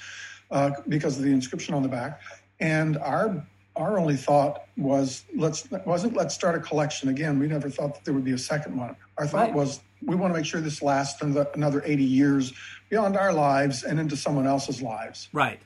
uh, 0.53 0.71
because 0.87 1.19
of 1.19 1.25
the 1.25 1.33
inscription 1.33 1.75
on 1.75 1.83
the 1.83 1.89
back." 1.89 2.21
And 2.61 2.97
our 2.99 3.45
our 3.75 3.99
only 3.99 4.15
thought 4.17 4.63
was, 4.77 5.25
"Let's 5.35 5.69
wasn't 5.85 6.15
let's 6.15 6.35
start 6.37 6.55
a 6.55 6.61
collection 6.61 7.09
again." 7.09 7.41
We 7.41 7.49
never 7.49 7.69
thought 7.69 7.95
that 7.97 8.05
there 8.05 8.15
would 8.15 8.25
be 8.25 8.33
a 8.33 8.39
second 8.39 8.77
one. 8.77 8.95
Our 9.19 9.27
thought 9.27 9.49
Right. 9.49 9.55
was, 9.55 9.81
we 10.05 10.17
want 10.17 10.33
to 10.33 10.39
make 10.39 10.47
sure 10.47 10.61
this 10.61 10.83
lasts 10.83 11.21
another 11.23 11.49
another 11.55 11.83
80 11.85 12.05
years 12.05 12.53
beyond 12.91 13.17
our 13.17 13.33
lives 13.33 13.83
and 13.83 13.99
into 13.99 14.17
someone 14.17 14.47
else's 14.47 14.83
lives. 14.83 15.29
Right. 15.33 15.61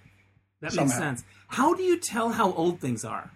That 0.61 0.75
makes 0.75 0.97
sense. 0.97 1.25
How 1.49 1.75
do 1.75 1.83
you 1.83 1.99
tell 1.99 2.31
how 2.31 2.53
old 2.53 2.81
things 2.81 3.05
are? 3.05 3.31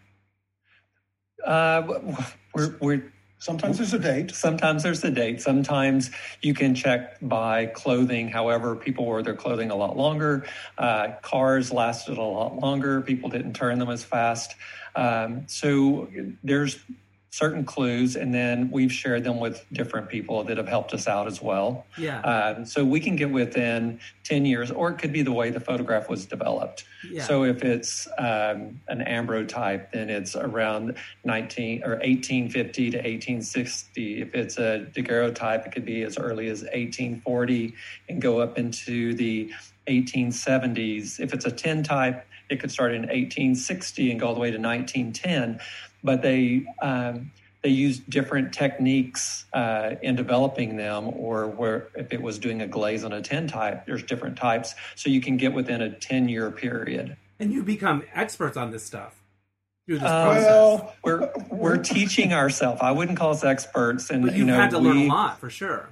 Uh, 1.44 2.14
we're, 2.54 2.76
we're 2.80 3.12
Sometimes 3.38 3.76
there's 3.76 3.92
a 3.92 3.98
date. 3.98 4.30
Sometimes 4.30 4.82
there's 4.82 5.04
a 5.04 5.10
date. 5.10 5.42
Sometimes 5.42 6.10
you 6.40 6.54
can 6.54 6.74
check 6.74 7.18
by 7.20 7.66
clothing. 7.66 8.28
However, 8.28 8.74
people 8.74 9.04
wore 9.04 9.22
their 9.22 9.34
clothing 9.34 9.70
a 9.70 9.76
lot 9.76 9.96
longer. 9.96 10.46
Uh, 10.78 11.08
cars 11.20 11.70
lasted 11.70 12.16
a 12.16 12.22
lot 12.22 12.58
longer. 12.58 13.02
People 13.02 13.28
didn't 13.28 13.52
turn 13.52 13.78
them 13.78 13.90
as 13.90 14.02
fast. 14.02 14.54
Um, 14.94 15.44
so 15.48 16.08
there's 16.42 16.78
certain 17.36 17.64
clues, 17.64 18.16
and 18.16 18.32
then 18.32 18.70
we've 18.70 18.92
shared 18.92 19.22
them 19.22 19.38
with 19.38 19.66
different 19.70 20.08
people 20.08 20.42
that 20.42 20.56
have 20.56 20.66
helped 20.66 20.94
us 20.94 21.06
out 21.06 21.26
as 21.26 21.42
well. 21.42 21.84
Yeah. 21.98 22.20
Um, 22.20 22.64
so 22.64 22.82
we 22.82 22.98
can 22.98 23.14
get 23.14 23.30
within 23.30 24.00
10 24.24 24.46
years, 24.46 24.70
or 24.70 24.90
it 24.90 24.96
could 24.96 25.12
be 25.12 25.20
the 25.20 25.32
way 25.32 25.50
the 25.50 25.60
photograph 25.60 26.08
was 26.08 26.24
developed. 26.24 26.84
yeah. 27.10 27.22
So 27.22 27.44
if 27.44 27.62
it's 27.62 28.08
um, 28.16 28.80
an 28.88 29.04
ambrotype, 29.06 29.92
then 29.92 30.08
it's 30.08 30.34
around 30.34 30.96
19 31.24 31.82
or 31.84 31.96
1850 31.96 32.90
to 32.92 32.96
1860. 32.96 34.22
If 34.22 34.34
it's 34.34 34.56
a 34.56 34.86
daguerreotype, 34.94 35.66
it 35.66 35.72
could 35.72 35.84
be 35.84 36.04
as 36.04 36.16
early 36.16 36.48
as 36.48 36.62
1840 36.62 37.74
and 38.08 38.22
go 38.22 38.40
up 38.40 38.56
into 38.56 39.12
the 39.12 39.52
1870s. 39.88 41.20
If 41.20 41.34
it's 41.34 41.44
a 41.44 41.52
tintype, 41.52 42.26
it 42.48 42.60
could 42.60 42.70
start 42.70 42.92
in 42.92 43.02
1860 43.02 44.10
and 44.10 44.20
go 44.20 44.28
all 44.28 44.34
the 44.34 44.40
way 44.40 44.50
to 44.50 44.58
1910. 44.58 45.60
But 46.06 46.22
they 46.22 46.64
um, 46.80 47.32
they 47.62 47.72
use 47.72 47.98
different 47.98 48.52
techniques 48.52 49.44
uh, 49.52 49.96
in 50.00 50.14
developing 50.14 50.76
them, 50.76 51.08
or 51.08 51.48
where 51.48 51.88
if 51.96 52.12
it 52.12 52.22
was 52.22 52.38
doing 52.38 52.62
a 52.62 52.66
glaze 52.68 53.02
on 53.02 53.12
a 53.12 53.20
tin 53.20 53.48
type, 53.48 53.86
there's 53.86 54.04
different 54.04 54.36
types, 54.36 54.76
so 54.94 55.10
you 55.10 55.20
can 55.20 55.36
get 55.36 55.52
within 55.52 55.82
a 55.82 55.90
10 55.90 56.28
year 56.28 56.52
period. 56.52 57.16
and 57.40 57.52
you 57.52 57.64
become 57.64 58.04
experts 58.14 58.56
on 58.56 58.70
this 58.70 58.84
stuff 58.84 59.16
through 59.86 59.98
this 59.98 60.08
process. 60.08 60.46
Well, 60.48 60.94
We're 61.02 61.32
we're 61.50 61.76
teaching 61.78 62.32
ourselves. 62.32 62.80
I 62.80 62.92
wouldn't 62.92 63.18
call 63.18 63.32
us 63.32 63.42
experts, 63.42 64.10
and 64.10 64.22
but 64.22 64.32
you 64.32 64.38
you've 64.38 64.46
know 64.46 64.54
had 64.54 64.70
to 64.70 64.78
learn 64.78 64.98
a 64.98 65.06
lot 65.08 65.40
for 65.40 65.50
sure. 65.50 65.88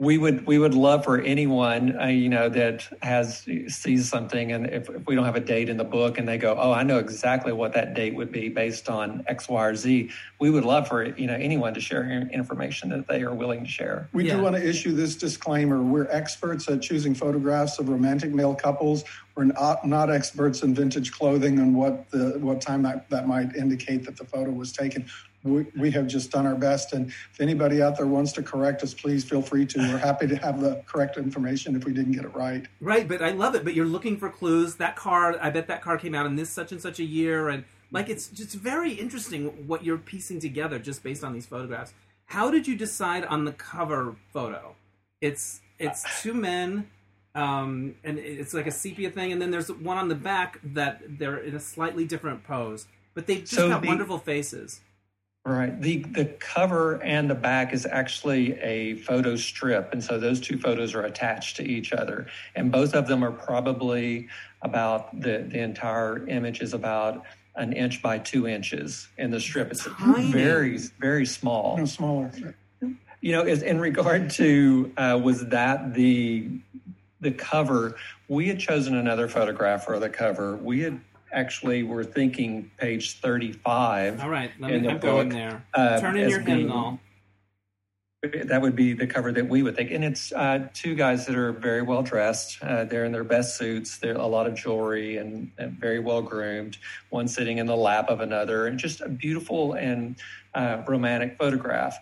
We 0.00 0.16
would 0.16 0.46
we 0.46 0.58
would 0.58 0.74
love 0.74 1.04
for 1.04 1.20
anyone 1.20 1.98
uh, 2.00 2.06
you 2.06 2.28
know 2.28 2.48
that 2.48 2.86
has 3.02 3.44
sees 3.66 4.08
something 4.08 4.52
and 4.52 4.66
if, 4.68 4.88
if 4.88 5.04
we 5.08 5.16
don't 5.16 5.24
have 5.24 5.34
a 5.34 5.40
date 5.40 5.68
in 5.68 5.76
the 5.76 5.84
book 5.84 6.18
and 6.18 6.28
they 6.28 6.38
go 6.38 6.56
oh 6.56 6.70
i 6.72 6.84
know 6.84 6.98
exactly 6.98 7.52
what 7.52 7.72
that 7.72 7.94
date 7.94 8.14
would 8.14 8.30
be 8.30 8.48
based 8.48 8.88
on 8.88 9.24
x 9.26 9.48
y 9.48 9.64
or 9.66 9.74
z 9.74 10.08
we 10.38 10.50
would 10.50 10.64
love 10.64 10.86
for 10.86 11.04
you 11.18 11.26
know 11.26 11.34
anyone 11.34 11.74
to 11.74 11.80
share 11.80 12.08
information 12.32 12.88
that 12.90 13.08
they 13.08 13.22
are 13.22 13.34
willing 13.34 13.64
to 13.64 13.70
share 13.70 14.08
We 14.12 14.26
Yeah. 14.26 14.36
do 14.36 14.42
want 14.42 14.54
to 14.54 14.64
issue 14.64 14.92
this 14.92 15.16
disclaimer. 15.16 15.82
We're 15.82 16.08
experts 16.10 16.68
at 16.68 16.80
choosing 16.80 17.14
photographs 17.14 17.78
of 17.80 17.88
romantic 17.88 18.30
male 18.32 18.54
couples. 18.54 19.02
We're 19.34 19.44
not, 19.44 19.86
not 19.86 20.10
experts 20.10 20.62
in 20.62 20.74
vintage 20.74 21.12
clothing 21.12 21.58
and 21.58 21.74
what 21.74 22.10
the 22.10 22.38
what 22.40 22.60
time 22.60 22.82
that, 22.82 23.08
that 23.10 23.26
might 23.26 23.56
indicate 23.56 24.04
that 24.04 24.16
the 24.16 24.24
photo 24.24 24.50
was 24.50 24.72
taken. 24.72 25.06
We, 25.44 25.66
we 25.76 25.90
have 25.92 26.08
just 26.08 26.32
done 26.32 26.46
our 26.46 26.56
best. 26.56 26.92
And 26.92 27.08
if 27.32 27.40
anybody 27.40 27.80
out 27.80 27.96
there 27.96 28.08
wants 28.08 28.32
to 28.32 28.42
correct 28.42 28.82
us, 28.82 28.92
please 28.92 29.24
feel 29.24 29.40
free 29.40 29.66
to. 29.66 29.78
We're 29.92 29.98
happy 29.98 30.26
to 30.28 30.36
have 30.36 30.60
the 30.60 30.82
correct 30.86 31.16
information 31.16 31.74
if 31.76 31.84
we 31.84 31.92
didn't 31.92 32.12
get 32.12 32.24
it 32.24 32.34
right. 32.34 32.66
Right, 32.80 33.06
but 33.08 33.22
I 33.22 33.30
love 33.30 33.54
it. 33.54 33.64
But 33.64 33.74
you're 33.74 33.86
looking 33.86 34.16
for 34.16 34.28
clues. 34.30 34.76
That 34.76 34.96
car, 34.96 35.36
I 35.40 35.50
bet 35.50 35.66
that 35.68 35.82
car 35.82 35.96
came 35.98 36.14
out 36.14 36.26
in 36.26 36.36
this 36.36 36.50
such 36.50 36.72
and 36.72 36.80
such 36.80 36.98
a 37.00 37.04
year, 37.04 37.48
and 37.48 37.64
like 37.90 38.08
it's 38.08 38.28
just 38.28 38.54
very 38.54 38.92
interesting 38.92 39.66
what 39.66 39.84
you're 39.84 39.98
piecing 39.98 40.40
together 40.40 40.78
just 40.78 41.02
based 41.02 41.24
on 41.24 41.32
these 41.32 41.46
photographs. 41.46 41.92
How 42.26 42.50
did 42.50 42.66
you 42.66 42.76
decide 42.76 43.24
on 43.24 43.44
the 43.44 43.52
cover 43.52 44.16
photo? 44.32 44.74
It's 45.20 45.60
it's 45.78 46.22
two 46.22 46.34
men, 46.34 46.88
um, 47.34 47.94
and 48.04 48.18
it's 48.18 48.52
like 48.52 48.66
a 48.66 48.70
sepia 48.70 49.10
thing, 49.10 49.32
and 49.32 49.40
then 49.40 49.50
there's 49.50 49.70
one 49.70 49.96
on 49.96 50.08
the 50.08 50.14
back 50.14 50.58
that 50.62 51.02
they're 51.18 51.38
in 51.38 51.54
a 51.54 51.60
slightly 51.60 52.04
different 52.04 52.44
pose, 52.44 52.86
but 53.14 53.26
they've 53.26 53.40
just 53.40 53.54
So 53.54 53.68
got 53.68 53.82
the- 53.82 53.88
wonderful 53.88 54.18
faces. 54.18 54.80
Right. 55.48 55.80
The 55.80 55.98
the 56.02 56.26
cover 56.26 57.02
and 57.02 57.30
the 57.30 57.34
back 57.34 57.72
is 57.72 57.86
actually 57.86 58.58
a 58.60 58.96
photo 58.96 59.34
strip, 59.34 59.92
and 59.92 60.04
so 60.04 60.18
those 60.18 60.40
two 60.40 60.58
photos 60.58 60.94
are 60.94 61.02
attached 61.02 61.56
to 61.56 61.64
each 61.66 61.94
other, 61.94 62.26
and 62.54 62.70
both 62.70 62.94
of 62.94 63.06
them 63.06 63.24
are 63.24 63.32
probably 63.32 64.28
about 64.60 65.18
the 65.18 65.46
the 65.48 65.58
entire 65.60 66.28
image 66.28 66.60
is 66.60 66.74
about 66.74 67.24
an 67.56 67.72
inch 67.72 68.02
by 68.02 68.18
two 68.18 68.46
inches 68.46 69.08
in 69.16 69.30
the 69.30 69.40
strip. 69.40 69.70
It's 69.70 69.84
Tiny. 69.86 70.30
very 70.30 70.76
very 71.00 71.24
small. 71.24 71.78
No 71.78 71.86
smaller. 71.86 72.30
You 73.20 73.32
know, 73.32 73.42
is 73.46 73.62
in 73.62 73.80
regard 73.80 74.28
to 74.32 74.92
uh, 74.98 75.18
was 75.22 75.46
that 75.46 75.94
the 75.94 76.46
the 77.22 77.30
cover? 77.30 77.96
We 78.28 78.48
had 78.48 78.60
chosen 78.60 78.94
another 78.94 79.28
photograph 79.28 79.86
for 79.86 79.98
the 79.98 80.10
cover. 80.10 80.56
We 80.56 80.80
had 80.80 81.00
actually 81.32 81.82
were 81.82 82.04
thinking 82.04 82.70
page 82.78 83.20
thirty 83.20 83.52
five. 83.52 84.20
All 84.22 84.28
right, 84.30 84.50
let 84.58 84.70
me. 84.70 84.88
I'm 84.88 84.98
going 84.98 85.28
there. 85.28 85.64
uh, 85.74 86.00
Turn 86.00 86.16
in 86.16 86.28
your 86.28 86.40
hymnal. 86.40 87.00
That 88.46 88.62
would 88.62 88.74
be 88.74 88.94
the 88.94 89.06
cover 89.06 89.30
that 89.30 89.48
we 89.48 89.62
would 89.62 89.76
think, 89.76 89.92
and 89.92 90.02
it's 90.02 90.32
uh, 90.32 90.66
two 90.74 90.96
guys 90.96 91.24
that 91.26 91.36
are 91.36 91.52
very 91.52 91.82
well 91.82 92.02
dressed. 92.02 92.58
Uh, 92.60 92.82
they're 92.82 93.04
in 93.04 93.12
their 93.12 93.22
best 93.22 93.56
suits. 93.56 93.98
They're 93.98 94.16
a 94.16 94.26
lot 94.26 94.48
of 94.48 94.56
jewelry 94.56 95.18
and, 95.18 95.52
and 95.56 95.78
very 95.78 96.00
well 96.00 96.20
groomed. 96.20 96.78
One 97.10 97.28
sitting 97.28 97.58
in 97.58 97.66
the 97.66 97.76
lap 97.76 98.08
of 98.08 98.20
another, 98.20 98.66
and 98.66 98.76
just 98.76 99.00
a 99.02 99.08
beautiful 99.08 99.74
and 99.74 100.16
uh, 100.52 100.82
romantic 100.88 101.38
photograph. 101.38 101.96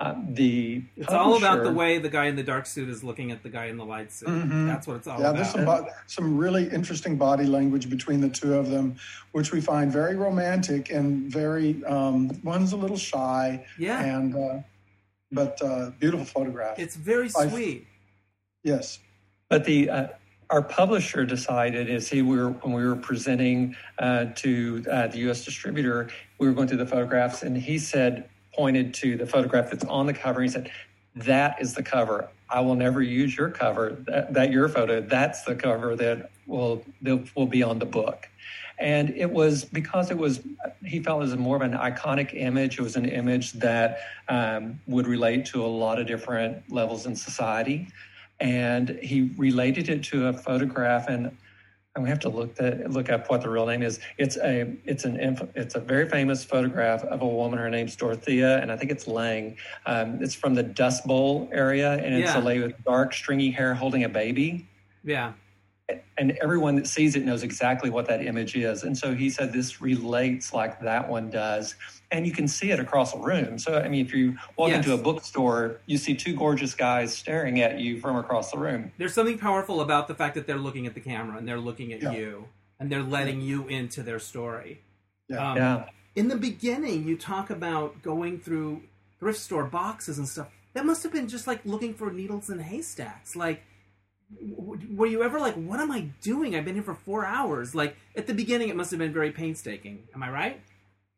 Uh, 0.00 0.14
the 0.30 0.82
It's 0.96 1.12
all 1.12 1.36
about 1.36 1.62
the 1.62 1.70
way 1.72 1.98
the 1.98 2.08
guy 2.08 2.24
in 2.24 2.34
the 2.34 2.42
dark 2.42 2.64
suit 2.64 2.88
is 2.88 3.04
looking 3.04 3.30
at 3.32 3.42
the 3.42 3.50
guy 3.50 3.66
in 3.66 3.76
the 3.76 3.84
light 3.84 4.10
suit. 4.10 4.30
Mhm. 4.30 4.66
That's 4.66 4.86
what 4.86 4.96
it's 4.96 5.06
all 5.06 5.20
about. 5.20 5.22
Yeah, 5.22 5.28
about. 5.28 5.36
there's 5.36 5.50
some 5.50 5.64
bo- 5.66 5.88
some 6.06 6.38
really 6.38 6.68
interesting 6.70 7.16
body 7.18 7.44
language 7.44 7.90
between 7.90 8.22
the 8.22 8.30
two 8.30 8.54
of 8.54 8.70
them, 8.70 8.96
which 9.32 9.52
we 9.52 9.60
find 9.60 9.92
very 9.92 10.16
romantic 10.16 10.90
and 10.90 11.30
very. 11.30 11.84
Um, 11.84 12.30
one's 12.42 12.72
a 12.72 12.78
little 12.78 12.96
shy, 12.96 13.66
yeah, 13.78 14.02
and 14.02 14.34
uh, 14.34 14.58
but 15.32 15.60
uh, 15.60 15.90
beautiful 16.00 16.24
photograph. 16.24 16.78
it's 16.78 16.96
very 16.96 17.28
I- 17.36 17.48
sweet. 17.48 17.86
yes. 18.64 19.00
But 19.50 19.64
the 19.66 19.90
uh, 19.90 20.06
our 20.48 20.62
publisher 20.62 21.26
decided 21.26 21.90
is 21.90 22.08
he 22.08 22.22
we 22.22 22.38
were 22.38 22.52
when 22.62 22.72
we 22.72 22.86
were 22.86 22.96
presenting 22.96 23.76
uh, 23.98 24.26
to 24.36 24.82
uh, 24.90 25.08
the 25.08 25.18
U.S. 25.28 25.44
distributor, 25.44 26.08
we 26.38 26.46
were 26.46 26.54
going 26.54 26.68
through 26.68 26.78
the 26.78 26.86
photographs, 26.86 27.42
and 27.42 27.54
he 27.54 27.76
said 27.78 28.30
pointed 28.54 28.94
to 28.94 29.16
the 29.16 29.26
photograph 29.26 29.70
that's 29.70 29.84
on 29.84 30.06
the 30.06 30.14
cover. 30.14 30.42
He 30.42 30.48
said, 30.48 30.70
"That 31.16 31.60
is 31.60 31.74
the 31.74 31.82
cover. 31.82 32.28
I 32.48 32.60
will 32.60 32.74
never 32.74 33.02
use 33.02 33.36
your 33.36 33.50
cover. 33.50 33.96
That, 34.06 34.34
that 34.34 34.50
your 34.50 34.68
photo. 34.68 35.00
That's 35.00 35.42
the 35.42 35.54
cover 35.54 35.96
that 35.96 36.30
will 36.46 36.84
that 37.02 37.34
will 37.36 37.46
be 37.46 37.62
on 37.62 37.78
the 37.78 37.86
book." 37.86 38.28
And 38.78 39.10
it 39.10 39.30
was 39.30 39.66
because 39.66 40.10
it 40.10 40.16
was, 40.16 40.40
he 40.82 41.00
felt 41.00 41.18
it 41.18 41.26
was 41.26 41.36
more 41.36 41.54
of 41.54 41.60
an 41.60 41.72
iconic 41.72 42.32
image. 42.32 42.78
It 42.78 42.82
was 42.82 42.96
an 42.96 43.04
image 43.04 43.52
that 43.52 43.98
um, 44.30 44.80
would 44.86 45.06
relate 45.06 45.44
to 45.46 45.62
a 45.62 45.68
lot 45.68 45.98
of 45.98 46.06
different 46.06 46.62
levels 46.72 47.04
in 47.04 47.14
society 47.14 47.88
and 48.40 48.88
he 49.02 49.30
related 49.36 49.88
it 49.88 50.02
to 50.02 50.28
a 50.28 50.32
photograph 50.32 51.08
and 51.08 51.36
and 51.94 52.04
we 52.04 52.08
have 52.10 52.20
to 52.20 52.28
look 52.28 52.54
that 52.54 52.90
look 52.90 53.10
up 53.10 53.28
what 53.30 53.40
the 53.42 53.48
real 53.50 53.66
name 53.66 53.82
is. 53.82 53.98
It's 54.16 54.36
a 54.36 54.76
it's 54.84 55.04
an 55.04 55.16
it's 55.56 55.74
a 55.74 55.80
very 55.80 56.08
famous 56.08 56.44
photograph 56.44 57.02
of 57.04 57.22
a 57.22 57.26
woman. 57.26 57.58
Her 57.58 57.68
name's 57.70 57.96
Dorothea, 57.96 58.60
and 58.60 58.70
I 58.70 58.76
think 58.76 58.92
it's 58.92 59.08
Lange. 59.08 59.56
Um, 59.86 60.22
it's 60.22 60.34
from 60.34 60.54
the 60.54 60.62
Dust 60.62 61.04
Bowl 61.04 61.48
area, 61.52 61.94
and 61.94 62.14
it's 62.14 62.32
Yeah. 62.32 62.40
a 62.40 62.42
lady 62.42 62.62
with 62.62 62.84
dark, 62.84 63.12
stringy 63.12 63.50
hair 63.50 63.74
holding 63.74 64.04
a 64.04 64.08
baby. 64.08 64.68
Yeah. 65.02 65.32
And 66.18 66.36
everyone 66.42 66.76
that 66.76 66.86
sees 66.86 67.16
it 67.16 67.24
knows 67.24 67.42
exactly 67.42 67.90
what 67.90 68.06
that 68.08 68.24
image 68.24 68.54
is. 68.56 68.82
And 68.82 68.96
so 68.96 69.14
he 69.14 69.30
said 69.30 69.52
this 69.52 69.80
relates 69.80 70.52
like 70.52 70.80
that 70.80 71.08
one 71.08 71.30
does. 71.30 71.74
And 72.10 72.26
you 72.26 72.32
can 72.32 72.48
see 72.48 72.70
it 72.70 72.80
across 72.80 73.14
a 73.14 73.18
room. 73.18 73.58
So, 73.58 73.78
I 73.78 73.88
mean, 73.88 74.04
if 74.04 74.12
you 74.12 74.36
walk 74.56 74.70
Yes. 74.70 74.78
into 74.84 74.94
a 74.94 74.98
bookstore, 75.02 75.78
you 75.86 75.96
see 75.96 76.14
two 76.14 76.34
gorgeous 76.34 76.74
guys 76.74 77.16
staring 77.16 77.60
at 77.60 77.78
you 77.78 78.00
from 78.00 78.16
across 78.16 78.50
the 78.50 78.58
room. 78.58 78.90
There's 78.98 79.14
something 79.14 79.38
powerful 79.38 79.80
about 79.80 80.08
the 80.08 80.14
fact 80.14 80.34
that 80.34 80.46
they're 80.46 80.56
looking 80.58 80.86
at 80.86 80.94
the 80.94 81.00
camera 81.00 81.38
and 81.38 81.46
they're 81.46 81.60
looking 81.60 81.92
at 81.92 82.02
Yeah. 82.02 82.12
you 82.12 82.48
and 82.78 82.90
they're 82.90 83.02
letting 83.02 83.40
you 83.40 83.66
into 83.68 84.02
their 84.02 84.18
story. 84.18 84.80
Yeah. 85.28 85.50
Um, 85.52 85.56
Yeah. 85.56 85.84
In 86.16 86.26
the 86.28 86.36
beginning, 86.36 87.06
you 87.06 87.16
talk 87.16 87.50
about 87.50 88.02
going 88.02 88.40
through 88.40 88.82
thrift 89.20 89.38
store 89.38 89.64
boxes 89.64 90.18
and 90.18 90.26
stuff. 90.28 90.48
That 90.74 90.84
must 90.84 91.02
have 91.04 91.12
been 91.12 91.28
just 91.28 91.46
like 91.46 91.60
looking 91.64 91.94
for 91.94 92.10
needles 92.10 92.50
in 92.50 92.58
haystacks. 92.58 93.36
Like, 93.36 93.62
were 94.94 95.06
you 95.06 95.22
ever 95.22 95.40
like, 95.40 95.54
what 95.54 95.80
am 95.80 95.90
I 95.90 96.08
doing? 96.20 96.54
I've 96.54 96.64
been 96.64 96.74
here 96.74 96.82
for 96.82 96.94
four 96.94 97.24
hours. 97.24 97.74
Like, 97.74 97.96
at 98.16 98.26
the 98.26 98.34
beginning, 98.34 98.68
it 98.68 98.76
must 98.76 98.90
have 98.90 98.98
been 98.98 99.12
very 99.12 99.30
painstaking. 99.30 100.04
Am 100.14 100.22
I 100.22 100.30
right? 100.30 100.60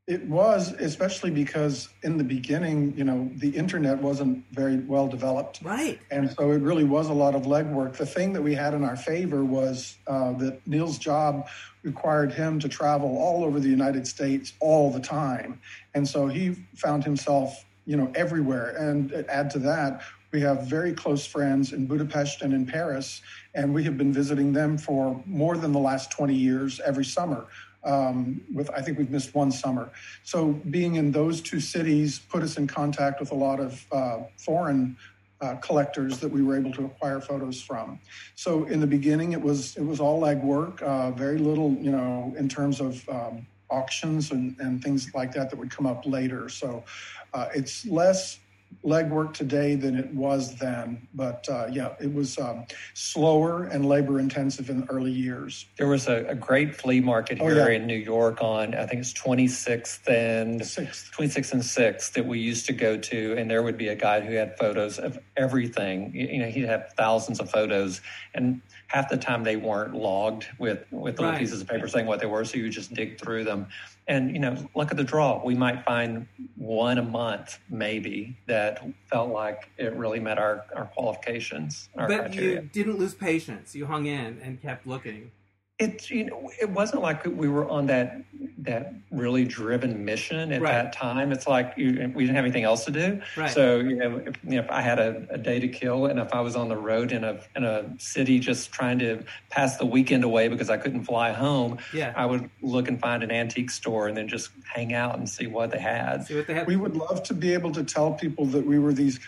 It 0.09 0.27
was, 0.27 0.73
especially 0.73 1.31
because 1.31 1.89
in 2.03 2.19
the 2.19 2.25
beginning, 2.25 2.93
you 2.97 3.05
know, 3.05 3.31
the 3.37 3.51
internet 3.51 4.03
wasn't 4.03 4.45
very 4.51 4.79
well 4.79 5.07
developed. 5.07 5.61
Right. 5.63 6.01
And 6.11 6.29
so 6.33 6.51
it 6.51 6.61
really 6.61 6.83
was 6.83 7.09
a 7.09 7.13
lot 7.13 7.37
of 7.37 7.43
legwork. 7.43 7.97
The 7.97 8.07
thing 8.07 8.33
that 8.33 8.43
we 8.43 8.53
had 8.53 8.75
in 8.75 8.83
our 8.83 8.97
favor 8.97 9.45
was 9.45 9.97
uh, 10.09 10.33
that 10.35 10.67
Neil's 10.67 10.99
job 10.99 11.47
required 11.85 12.33
him 12.33 12.59
to 12.61 12.69
travel 12.69 13.17
all 13.17 13.45
over 13.45 13.61
the 13.61 13.69
United 13.69 14.07
States 14.07 14.55
all 14.59 14.91
the 14.91 15.01
time. 15.01 15.61
And 15.95 16.07
so 16.07 16.27
he 16.27 16.57
found 16.75 17.05
himself, 17.05 17.65
you 17.87 17.97
know, 17.97 18.11
everywhere. 18.17 18.75
And 18.77 19.13
add 19.29 19.51
to 19.51 19.61
that, 19.61 20.03
we 20.33 20.41
have 20.41 20.67
very 20.67 20.93
close 20.93 21.27
friends 21.27 21.73
in 21.73 21.87
Budapest 21.87 22.43
and 22.43 22.55
in 22.55 22.65
Paris, 22.67 23.21
and 23.55 23.73
we 23.73 23.85
have 23.85 23.99
been 23.99 24.13
visiting 24.13 24.53
them 24.53 24.79
for 24.79 25.23
more 25.27 25.57
than 25.59 25.73
the 25.73 25.79
last 25.79 26.11
20 26.11 26.35
years 26.35 26.81
every 26.85 27.05
summer. 27.05 27.47
Um, 27.85 28.41
with 28.55 28.71
I 28.71 28.81
think 28.81 28.97
we've 28.97 29.11
missed 29.11 29.35
one 29.35 29.51
summer. 29.51 29.91
So 30.23 30.53
being 30.71 30.95
in 30.95 31.11
those 31.11 31.41
two 31.41 31.59
cities 31.59 32.21
put 32.21 32.43
us 32.43 32.57
in 32.57 32.69
contact 32.69 33.19
with 33.19 33.33
a 33.33 33.35
lot 33.35 33.59
of 33.59 33.85
uh, 33.91 34.19
foreign 34.37 34.97
uh, 35.41 35.57
collectors 35.57 36.21
that 36.21 36.29
we 36.29 36.43
were 36.43 36.57
able 36.57 36.71
to 36.73 36.85
acquire 36.85 37.21
photos 37.21 37.61
from. 37.61 37.99
So 38.37 38.65
in 38.67 38.79
the 38.79 38.87
beginning, 38.87 39.33
it 39.33 39.43
was 39.43 39.77
it 39.77 39.85
was 39.85 39.99
all 39.99 40.21
legwork, 40.21 40.81
uh, 40.81 41.11
very 41.11 41.39
little, 41.39 41.73
you 41.73 41.91
know, 41.91 42.33
in 42.39 42.49
terms 42.49 42.81
of 42.81 43.07
um, 43.09 43.47
auctions 43.69 44.31
and, 44.31 44.55
and 44.61 44.83
things 44.83 45.11
like 45.13 45.33
that 45.33 45.51
that 45.51 45.57
would 45.57 45.71
come 45.71 45.87
up 45.87 46.07
later. 46.07 46.49
So 46.49 46.85
uh, 47.35 47.49
it's 47.53 47.85
less 47.87 48.39
legwork 48.85 49.35
today 49.35 49.75
than 49.75 49.97
it 49.99 50.13
was 50.15 50.57
then. 50.57 51.07
But 51.15 51.47
uh, 51.49 51.67
yeah, 51.71 51.95
it 52.01 52.13
was 52.13 52.39
um, 52.39 52.67
slower 52.95 53.65
and 53.65 53.87
labor 53.87 54.19
intensive 54.21 54.71
in 54.71 54.81
the 54.81 54.87
early 54.91 55.11
years. 55.13 55.67
There 55.79 55.89
was 55.89 56.09
a, 56.09 56.25
a 56.27 56.35
great 56.35 56.75
flea 56.75 57.01
market 57.01 57.39
Oh, 57.41 57.47
here 57.49 57.71
yeah. 57.71 57.77
in 57.77 57.87
New 57.87 57.97
York 57.97 58.39
on, 58.43 58.75
I 58.75 58.87
think 58.87 59.01
it's 59.01 59.13
26th 59.13 60.09
and 60.09 60.65
Sixth. 60.65 61.11
26th 61.17 61.53
and 61.53 61.63
6th 61.63 62.13
that 62.13 62.27
we 62.27 62.39
used 62.39 62.67
to 62.67 62.73
go 62.73 62.97
to, 62.97 63.35
and 63.39 63.51
there 63.51 63.63
would 63.63 63.77
be 63.79 63.89
a 63.89 63.97
guy 63.97 64.21
who 64.21 64.35
had 64.35 64.57
photos 64.59 64.99
of 64.99 65.19
everything. 65.37 66.15
You 66.15 66.27
you 66.29 66.39
know, 66.41 66.49
he'd 66.49 66.65
have 66.67 66.93
thousands 66.97 67.41
of 67.41 67.51
photos, 67.51 68.01
and 68.35 68.61
half 68.93 69.09
the 69.09 69.17
time 69.17 69.43
they 69.43 69.57
weren't 69.57 69.95
logged 69.95 70.47
with 70.59 70.85
with 70.91 71.19
little 71.19 71.33
Right. 71.33 71.39
pieces 71.41 71.63
of 71.63 71.67
paper 71.69 71.89
saying 71.89 72.07
what 72.07 72.21
they 72.21 72.27
were, 72.27 72.45
so 72.45 72.59
you 72.59 72.69
just 72.69 72.93
dig 72.93 73.19
through 73.19 73.45
them. 73.45 73.67
And 74.07 74.33
you 74.33 74.39
know, 74.39 74.57
look 74.75 74.91
at 74.91 74.97
the 74.99 75.05
draw. 75.05 75.43
We 75.43 75.55
might 75.55 75.85
find 75.85 76.27
one 76.57 76.99
a 76.99 77.03
month, 77.03 77.59
maybe, 77.71 78.37
that 78.47 78.85
felt 79.07 79.31
like 79.31 79.71
it 79.79 79.95
really 79.95 80.21
met 80.21 80.39
our 80.39 80.65
our 80.77 80.85
qualifications, 80.87 81.89
our 81.97 82.07
but 82.07 82.19
criteria. 82.21 82.61
you 82.63 82.69
didn't 82.73 82.99
lose 82.99 83.15
patience. 83.15 83.75
You 83.75 83.87
hung 83.87 84.07
in 84.07 84.39
and 84.43 84.61
kept 84.61 84.87
looking. 84.87 85.31
It 85.83 86.11
you 86.11 86.25
know 86.25 86.51
it 86.61 86.71
wasn't 86.71 87.03
like 87.03 87.25
we 87.27 87.49
were 87.49 87.69
on 87.69 87.87
that 87.87 88.23
that 88.59 88.95
really 89.11 89.45
driven 89.45 90.05
mission 90.05 90.53
at 90.53 90.61
Right. 90.63 90.73
that 90.73 90.93
time 90.93 91.33
it's 91.33 91.47
like 91.47 91.75
you, 91.77 92.13
we 92.15 92.25
didn't 92.25 92.37
have 92.37 92.45
anything 92.45 92.65
else 92.65 92.85
to 92.85 92.91
do 92.93 93.21
Right. 93.37 93.51
so 93.51 93.79
you 93.79 93.97
know 93.97 94.17
if, 94.19 94.35
you 94.45 94.51
know, 94.57 94.63
if 94.63 94.71
i 94.71 94.81
had 94.81 94.99
a, 94.99 95.27
a 95.31 95.39
day 95.39 95.59
to 95.61 95.69
kill 95.69 96.07
and 96.07 96.19
if 96.21 96.33
i 96.33 96.41
was 96.41 96.55
on 96.57 96.69
the 96.69 96.77
road 96.77 97.13
in 97.13 97.25
a 97.25 97.41
in 97.57 97.65
a 97.65 97.85
city 97.99 98.39
just 98.39 98.71
trying 98.73 98.99
to 99.01 99.25
pass 99.51 99.77
the 99.79 99.87
weekend 99.87 100.23
away 100.25 100.49
because 100.49 100.71
i 100.71 100.77
couldn't 100.77 101.05
fly 101.05 101.33
home 101.33 101.79
Yeah. 101.93 102.13
i 102.17 102.25
would 102.25 102.49
look 102.63 102.89
and 102.89 103.01
find 103.01 103.23
an 103.23 103.31
antique 103.33 103.71
store 103.71 104.07
and 104.09 104.17
then 104.17 104.29
just 104.29 104.51
hang 104.73 104.93
out 104.95 105.19
and 105.19 105.29
see 105.29 105.47
what 105.47 105.71
they 105.73 105.81
had 105.81 106.27
See 106.27 106.37
what 106.37 106.47
they 106.47 106.55
had. 106.55 106.67
We 106.67 106.77
would 106.77 106.97
love 106.97 107.23
to 107.25 107.35
be 107.35 107.53
able 107.53 107.73
to 107.73 107.83
tell 107.83 108.13
people 108.13 108.47
that 108.47 108.65
we 108.65 108.79
were 108.79 108.93
these 108.93 109.19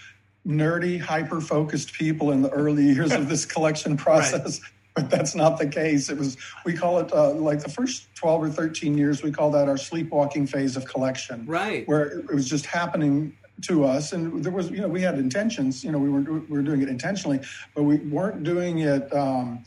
nerdy, 0.47 1.01
hyper 1.01 1.40
focused 1.40 1.95
people 1.95 2.31
in 2.31 2.43
the 2.43 2.51
early 2.51 2.85
years 2.85 3.12
of 3.12 3.29
this 3.31 3.47
collection 3.47 3.97
process. 3.97 4.61
But 5.04 5.11
that's 5.11 5.35
not 5.35 5.59
the 5.59 5.66
case. 5.66 6.09
It 6.09 6.16
was, 6.16 6.37
we 6.64 6.72
call 6.72 7.00
it 7.00 7.12
uh, 7.12 7.33
like 7.33 7.61
the 7.61 7.68
first 7.68 8.14
12 8.14 8.44
or 8.44 8.48
13 8.48 8.96
years, 8.96 9.24
we 9.24 9.33
call 9.33 9.50
that 9.50 9.68
our 9.68 9.76
sleepwalking 9.76 10.46
phase 10.46 10.76
of 10.76 10.85
collection, 10.85 11.44
right. 11.46 11.87
where 11.88 12.20
it 12.20 12.33
was 12.33 12.48
just 12.48 12.64
happening 12.64 13.37
to 13.62 13.85
us. 13.85 14.12
And 14.12 14.44
there 14.44 14.52
was, 14.52 14.70
you 14.70 14.80
know, 14.80 14.87
we 14.87 15.02
had 15.02 15.18
intentions, 15.18 15.83
you 15.83 15.90
know, 15.90 15.98
we 15.98 16.09
were, 16.09 16.20
we 16.20 16.57
were 16.59 16.62
doing 16.62 16.80
it 16.80 16.88
intentionally, 16.88 17.40
but 17.74 17.83
we 17.83 17.96
weren't 17.96 18.44
doing 18.44 18.78
it 18.80 19.12
um, 19.12 19.64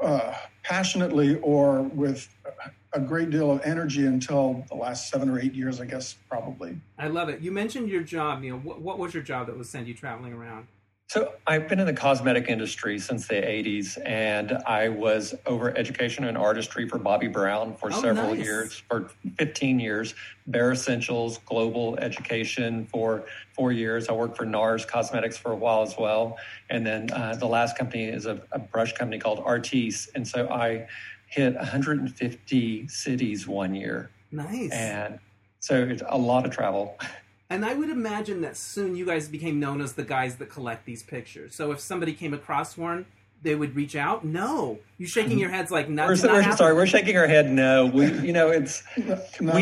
uh, 0.00 0.34
passionately 0.64 1.36
or 1.42 1.82
with 1.82 2.28
a 2.92 2.98
great 2.98 3.30
deal 3.30 3.52
of 3.52 3.60
energy 3.62 4.06
until 4.06 4.64
the 4.68 4.74
last 4.74 5.10
seven 5.10 5.28
or 5.28 5.38
eight 5.38 5.54
years, 5.54 5.80
I 5.80 5.84
guess, 5.84 6.16
probably. 6.28 6.80
I 6.98 7.06
love 7.06 7.28
it. 7.28 7.40
You 7.40 7.52
mentioned 7.52 7.88
your 7.88 8.02
job. 8.02 8.42
You 8.42 8.52
know, 8.52 8.58
what, 8.58 8.80
what 8.80 8.98
was 8.98 9.14
your 9.14 9.22
job 9.22 9.46
that 9.46 9.56
was 9.56 9.68
send 9.70 9.86
you 9.86 9.94
traveling 9.94 10.32
around? 10.32 10.66
So 11.08 11.32
I've 11.46 11.68
been 11.68 11.78
in 11.78 11.86
the 11.86 11.92
cosmetic 11.92 12.48
industry 12.48 12.98
since 12.98 13.28
the 13.28 13.36
80s, 13.36 13.96
and 14.04 14.52
I 14.66 14.88
was 14.88 15.36
over 15.46 15.76
education 15.78 16.24
and 16.24 16.36
artistry 16.36 16.88
for 16.88 16.98
Bobbi 16.98 17.32
Brown 17.32 17.76
for 17.76 17.92
Oh, 17.92 18.02
several 18.02 18.34
nice. 18.34 18.44
years, 18.44 18.74
for 18.88 19.10
15 19.38 19.78
years. 19.78 20.14
Bare 20.48 20.72
Escentuals 20.72 21.38
Global 21.44 21.96
Education 21.98 22.86
for 22.86 23.24
four 23.54 23.70
years. 23.70 24.08
I 24.08 24.14
worked 24.14 24.36
for 24.36 24.44
NARS 24.46 24.84
Cosmetics 24.84 25.36
for 25.36 25.52
a 25.52 25.56
while 25.56 25.82
as 25.82 25.96
well. 25.96 26.38
And 26.70 26.84
then 26.84 27.08
uh, 27.12 27.36
the 27.36 27.46
last 27.46 27.78
company 27.78 28.06
is 28.06 28.26
a, 28.26 28.42
a 28.50 28.58
brush 28.58 28.92
company 28.94 29.20
called 29.20 29.40
Artis. 29.44 30.10
And 30.16 30.26
so 30.26 30.48
I 30.48 30.88
hit 31.28 31.54
150 31.54 32.88
cities 32.88 33.46
one 33.46 33.76
year. 33.76 34.10
Nice. 34.32 34.72
And 34.72 35.20
so 35.60 35.84
it's 35.84 36.02
a 36.08 36.18
lot 36.18 36.44
of 36.44 36.50
travel. 36.50 36.98
And 37.48 37.64
I 37.64 37.74
would 37.74 37.90
imagine 37.90 38.40
that 38.40 38.56
soon 38.56 38.96
you 38.96 39.06
guys 39.06 39.28
became 39.28 39.60
known 39.60 39.80
as 39.80 39.92
the 39.92 40.02
guys 40.04 40.36
that 40.36 40.50
collect 40.50 40.84
these 40.84 41.02
pictures. 41.02 41.54
So 41.54 41.70
if 41.70 41.78
somebody 41.80 42.12
came 42.12 42.34
across 42.34 42.76
one, 42.76 43.06
they 43.42 43.54
would 43.54 43.76
reach 43.76 43.94
out. 43.94 44.24
No, 44.24 44.78
you 44.98 45.06
shaking 45.06 45.38
your 45.38 45.50
heads 45.50 45.70
like 45.70 45.88
not. 45.88 46.08
We're, 46.08 46.16
did 46.16 46.24
we're 46.32 46.56
sorry, 46.56 46.74
we're 46.74 46.86
shaking 46.86 47.16
our 47.16 47.28
head 47.28 47.48
no. 47.48 47.86
We, 47.86 48.06
you 48.20 48.32
know, 48.32 48.48
it's. 48.50 48.82
No, 49.40 49.54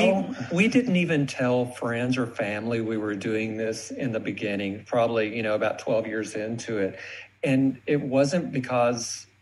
We 0.51 0.57
we 0.57 0.69
didn't 0.69 0.97
even 0.97 1.27
tell 1.27 1.67
friends 1.67 2.17
or 2.17 2.27
family 2.27 2.81
we 2.81 2.97
were 2.97 3.15
doing 3.15 3.57
this 3.57 3.91
in 3.91 4.13
the 4.13 4.21
beginning. 4.21 4.85
Probably 4.87 5.37
you 5.37 5.43
know 5.43 5.55
about 5.55 5.79
twelve 5.81 6.07
years 6.07 6.35
into 6.37 6.79
it, 6.79 6.99
and 7.43 7.79
it 7.87 8.01
wasn't 8.01 8.53
because 8.53 9.27
it- 9.27 9.34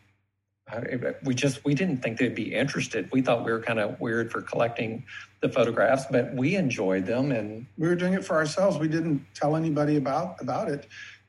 we 1.25 1.35
just 1.35 1.65
we 1.65 1.75
didn't 1.75 1.99
think 2.03 2.19
they'd 2.19 2.35
be 2.35 2.55
interested. 2.55 3.11
We 3.13 3.23
thought 3.23 3.45
we 3.45 3.53
were 3.53 3.61
kind 3.61 3.79
of 3.79 4.01
weird 4.01 4.31
for 4.31 4.43
collecting 4.43 5.05
the 5.41 5.49
photographs, 5.49 6.05
but 6.11 6.35
we 6.35 6.57
enjoyed 6.57 7.07
them, 7.07 7.33
and 7.33 7.67
we 7.79 7.89
were 7.89 7.95
doing 7.95 8.15
it 8.15 8.25
for 8.25 8.37
ourselves. 8.37 8.79
We 8.79 8.89
didn't 8.89 9.25
tell 9.35 9.57
anybody 9.57 9.97
about 9.97 10.41
about 10.41 10.69
it, 10.69 10.87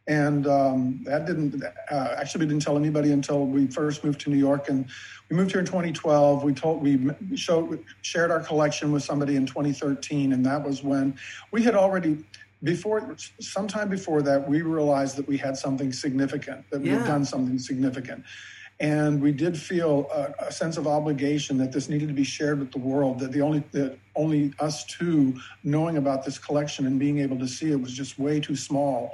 and 0.08 0.47
um, 0.47 1.01
that 1.06 1.25
didn't 1.25 1.63
uh, 1.63 2.15
actually 2.17 2.45
we 2.45 2.49
didn't 2.51 2.63
tell 2.63 2.77
anybody 2.77 3.12
until 3.12 3.45
we 3.45 3.67
first 3.67 4.03
moved 4.03 4.21
to 4.21 4.29
New 4.29 4.38
York. 4.38 4.69
And 4.69 4.86
we 5.29 5.36
moved 5.36 5.51
here 5.51 5.60
in 5.60 5.65
2012. 5.65 6.43
We 6.43 6.53
told 6.53 6.82
we 6.82 7.10
showed 7.36 7.84
shared 8.01 8.32
our 8.32 8.41
collection 8.41 8.91
with 8.91 9.03
somebody 9.03 9.36
in 9.36 9.45
2013, 9.45 10.34
and 10.34 10.45
that 10.45 10.63
was 10.63 10.84
when 10.84 11.17
we 11.51 11.63
had 11.63 11.75
already. 11.75 12.23
Before, 12.63 13.13
sometime 13.41 13.89
before 13.89 14.21
that, 14.21 14.47
we 14.47 14.62
realized 14.62 15.17
that 15.17 15.27
we 15.27 15.36
had 15.36 15.58
something 15.58 15.91
significant, 15.91 16.63
that 16.69 16.79
we 16.79 16.91
Yeah. 16.91 16.99
had 16.99 17.08
done 17.08 17.25
something 17.25 17.60
significant. 17.60 18.23
And 18.79 19.21
we 19.21 19.31
did 19.31 19.57
feel 19.57 20.09
a, 20.13 20.47
a 20.47 20.51
sense 20.51 20.77
of 20.77 20.88
obligation 20.88 21.57
that 21.59 21.71
this 21.71 21.89
needed 21.89 22.07
to 22.07 22.13
be 22.13 22.23
shared 22.23 22.59
with 22.59 22.71
the 22.71 22.79
world. 22.79 23.19
That 23.19 23.31
the 23.31 23.41
only 23.41 23.63
that 23.71 23.97
only 24.15 24.53
us 24.59 24.83
two 24.86 25.39
knowing 25.63 25.97
about 25.97 26.25
this 26.25 26.38
collection 26.38 26.86
and 26.86 26.99
being 26.99 27.19
able 27.19 27.38
to 27.39 27.47
see 27.47 27.71
it 27.71 27.79
was 27.79 27.93
just 27.93 28.19
way 28.19 28.39
too 28.39 28.55
small. 28.55 29.12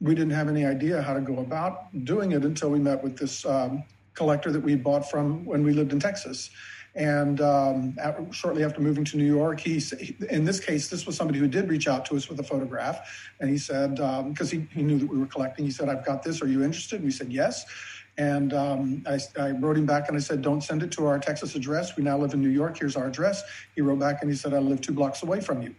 We 0.00 0.14
didn't 0.14 0.32
have 0.32 0.48
any 0.48 0.66
idea 0.66 1.00
how 1.00 1.14
to 1.14 1.20
go 1.20 1.38
about 1.38 2.04
doing 2.04 2.32
it 2.32 2.44
until 2.44 2.70
we 2.70 2.78
met 2.78 3.02
with 3.02 3.16
this 3.16 3.46
um, 3.46 3.84
collector 4.14 4.50
that 4.50 4.60
we 4.60 4.74
bought 4.74 5.10
from 5.10 5.44
when 5.44 5.62
we 5.62 5.72
lived 5.72 5.92
in 5.92 6.00
Texas. 6.00 6.50
And 6.94 7.42
um, 7.42 7.94
at, 7.98 8.18
shortly 8.32 8.64
after 8.64 8.80
moving 8.80 9.04
to 9.04 9.18
New 9.18 9.26
York, 9.26 9.60
he, 9.60 9.82
in 10.30 10.44
this 10.44 10.58
case, 10.58 10.88
this 10.88 11.04
was 11.06 11.14
somebody 11.14 11.38
who 11.38 11.46
did 11.46 11.68
reach 11.68 11.88
out 11.88 12.06
to 12.06 12.16
us 12.16 12.28
with 12.28 12.40
a 12.40 12.42
photograph. 12.42 13.30
And 13.38 13.50
he 13.50 13.58
said, 13.58 13.96
because 14.30 14.50
he, 14.50 14.66
he 14.72 14.82
knew 14.82 14.98
that 14.98 15.06
we 15.06 15.18
were 15.18 15.26
collecting, 15.26 15.66
he 15.66 15.70
said, 15.70 15.90
I've 15.90 16.06
got 16.06 16.22
this. 16.22 16.40
Are 16.40 16.48
you 16.48 16.62
interested? 16.64 16.96
And 16.96 17.04
we 17.04 17.10
said, 17.10 17.30
yes. 17.30 17.66
And 18.18 18.54
um, 18.54 19.04
I, 19.06 19.18
I, 19.38 19.50
wrote 19.50 19.76
him 19.76 19.84
back 19.84 20.08
and 20.08 20.16
I 20.16 20.20
said, 20.20 20.40
don't 20.40 20.62
send 20.62 20.82
it 20.82 20.90
to 20.92 21.06
our 21.06 21.18
Texas 21.18 21.54
address. 21.54 21.96
We 21.96 22.02
now 22.02 22.16
live 22.16 22.32
in 22.32 22.40
New 22.40 22.48
York. 22.48 22.78
Here's 22.78 22.96
our 22.96 23.08
address. 23.08 23.42
He 23.74 23.82
wrote 23.82 23.98
back 23.98 24.22
and 24.22 24.30
he 24.30 24.36
said, 24.36 24.54
I 24.54 24.58
live 24.58 24.80
two 24.80 24.92
blocks 24.92 25.22
away 25.22 25.40
from 25.40 25.60
you. 25.60 25.74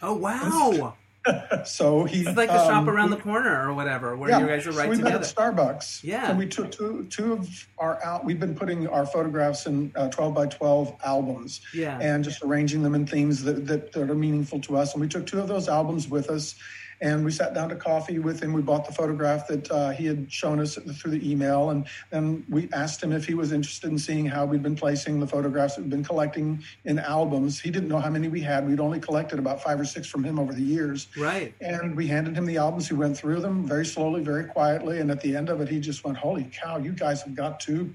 Oh, 0.00 0.14
wow. 0.14 0.94
so 1.64 2.04
he 2.04 2.20
it's 2.20 2.36
like 2.36 2.48
the 2.48 2.60
um, 2.60 2.66
shop 2.66 2.88
around 2.88 3.10
the 3.10 3.16
corner 3.16 3.68
or 3.68 3.74
whatever 3.74 4.16
where 4.16 4.30
yeah, 4.30 4.40
you 4.40 4.46
guys 4.46 4.66
are 4.66 4.70
right 4.70 4.84
so 4.84 4.90
we 4.90 4.96
together. 4.96 5.18
met 5.18 5.28
at 5.28 5.34
Starbucks. 5.34 6.02
Yeah, 6.02 6.30
and 6.30 6.38
we 6.38 6.46
took 6.46 6.70
two 6.70 7.06
two 7.10 7.34
of 7.34 7.68
our 7.78 8.02
out. 8.02 8.24
We've 8.24 8.40
been 8.40 8.54
putting 8.54 8.86
our 8.88 9.04
photographs 9.04 9.66
in 9.66 9.92
uh, 9.96 10.08
twelve 10.08 10.34
by 10.34 10.46
twelve 10.46 10.96
albums. 11.04 11.60
Yeah, 11.74 11.98
and 12.00 12.24
just 12.24 12.42
arranging 12.42 12.82
them 12.82 12.94
in 12.94 13.06
themes 13.06 13.42
that, 13.44 13.66
that 13.66 13.92
that 13.92 14.10
are 14.10 14.14
meaningful 14.14 14.60
to 14.60 14.78
us. 14.78 14.94
And 14.94 15.00
we 15.02 15.08
took 15.08 15.26
two 15.26 15.40
of 15.40 15.48
those 15.48 15.68
albums 15.68 16.08
with 16.08 16.30
us 16.30 16.54
and 17.00 17.24
we 17.24 17.30
sat 17.30 17.54
down 17.54 17.68
to 17.70 17.76
coffee 17.76 18.18
with 18.18 18.42
him. 18.42 18.52
We 18.52 18.62
bought 18.62 18.86
the 18.86 18.92
photograph 18.92 19.46
that 19.48 19.70
uh, 19.70 19.90
he 19.90 20.06
had 20.06 20.30
shown 20.30 20.60
us 20.60 20.76
through 20.76 21.12
the 21.12 21.30
email, 21.30 21.70
and 21.70 21.86
then 22.10 22.44
we 22.48 22.68
asked 22.72 23.02
him 23.02 23.12
if 23.12 23.24
he 23.26 23.34
was 23.34 23.52
interested 23.52 23.90
in 23.90 23.98
seeing 23.98 24.26
how 24.26 24.44
we'd 24.44 24.62
been 24.62 24.76
placing 24.76 25.20
the 25.20 25.26
photographs 25.26 25.76
that 25.76 25.82
we'd 25.82 25.90
been 25.90 26.04
collecting 26.04 26.62
in 26.84 26.98
albums. 26.98 27.60
He 27.60 27.70
didn't 27.70 27.88
know 27.88 27.98
how 27.98 28.10
many 28.10 28.28
we 28.28 28.40
had. 28.40 28.68
We'd 28.68 28.80
only 28.80 29.00
collected 29.00 29.38
about 29.38 29.62
five 29.62 29.80
or 29.80 29.84
six 29.84 30.06
from 30.06 30.24
him 30.24 30.38
over 30.38 30.52
the 30.52 30.62
years. 30.62 31.08
Right. 31.16 31.54
And 31.60 31.96
we 31.96 32.06
handed 32.06 32.36
him 32.36 32.44
the 32.46 32.58
albums. 32.58 32.88
He 32.88 32.94
went 32.94 33.16
through 33.16 33.40
them 33.40 33.66
very 33.66 33.86
slowly, 33.86 34.22
very 34.22 34.44
quietly, 34.44 35.00
and 35.00 35.10
at 35.10 35.20
the 35.20 35.36
end 35.36 35.48
of 35.48 35.60
it, 35.60 35.68
he 35.68 35.80
just 35.80 36.04
went, 36.04 36.18
"Holy 36.18 36.50
cow! 36.52 36.76
You 36.78 36.92
guys 36.92 37.22
have 37.22 37.34
got 37.34 37.60
to." 37.60 37.94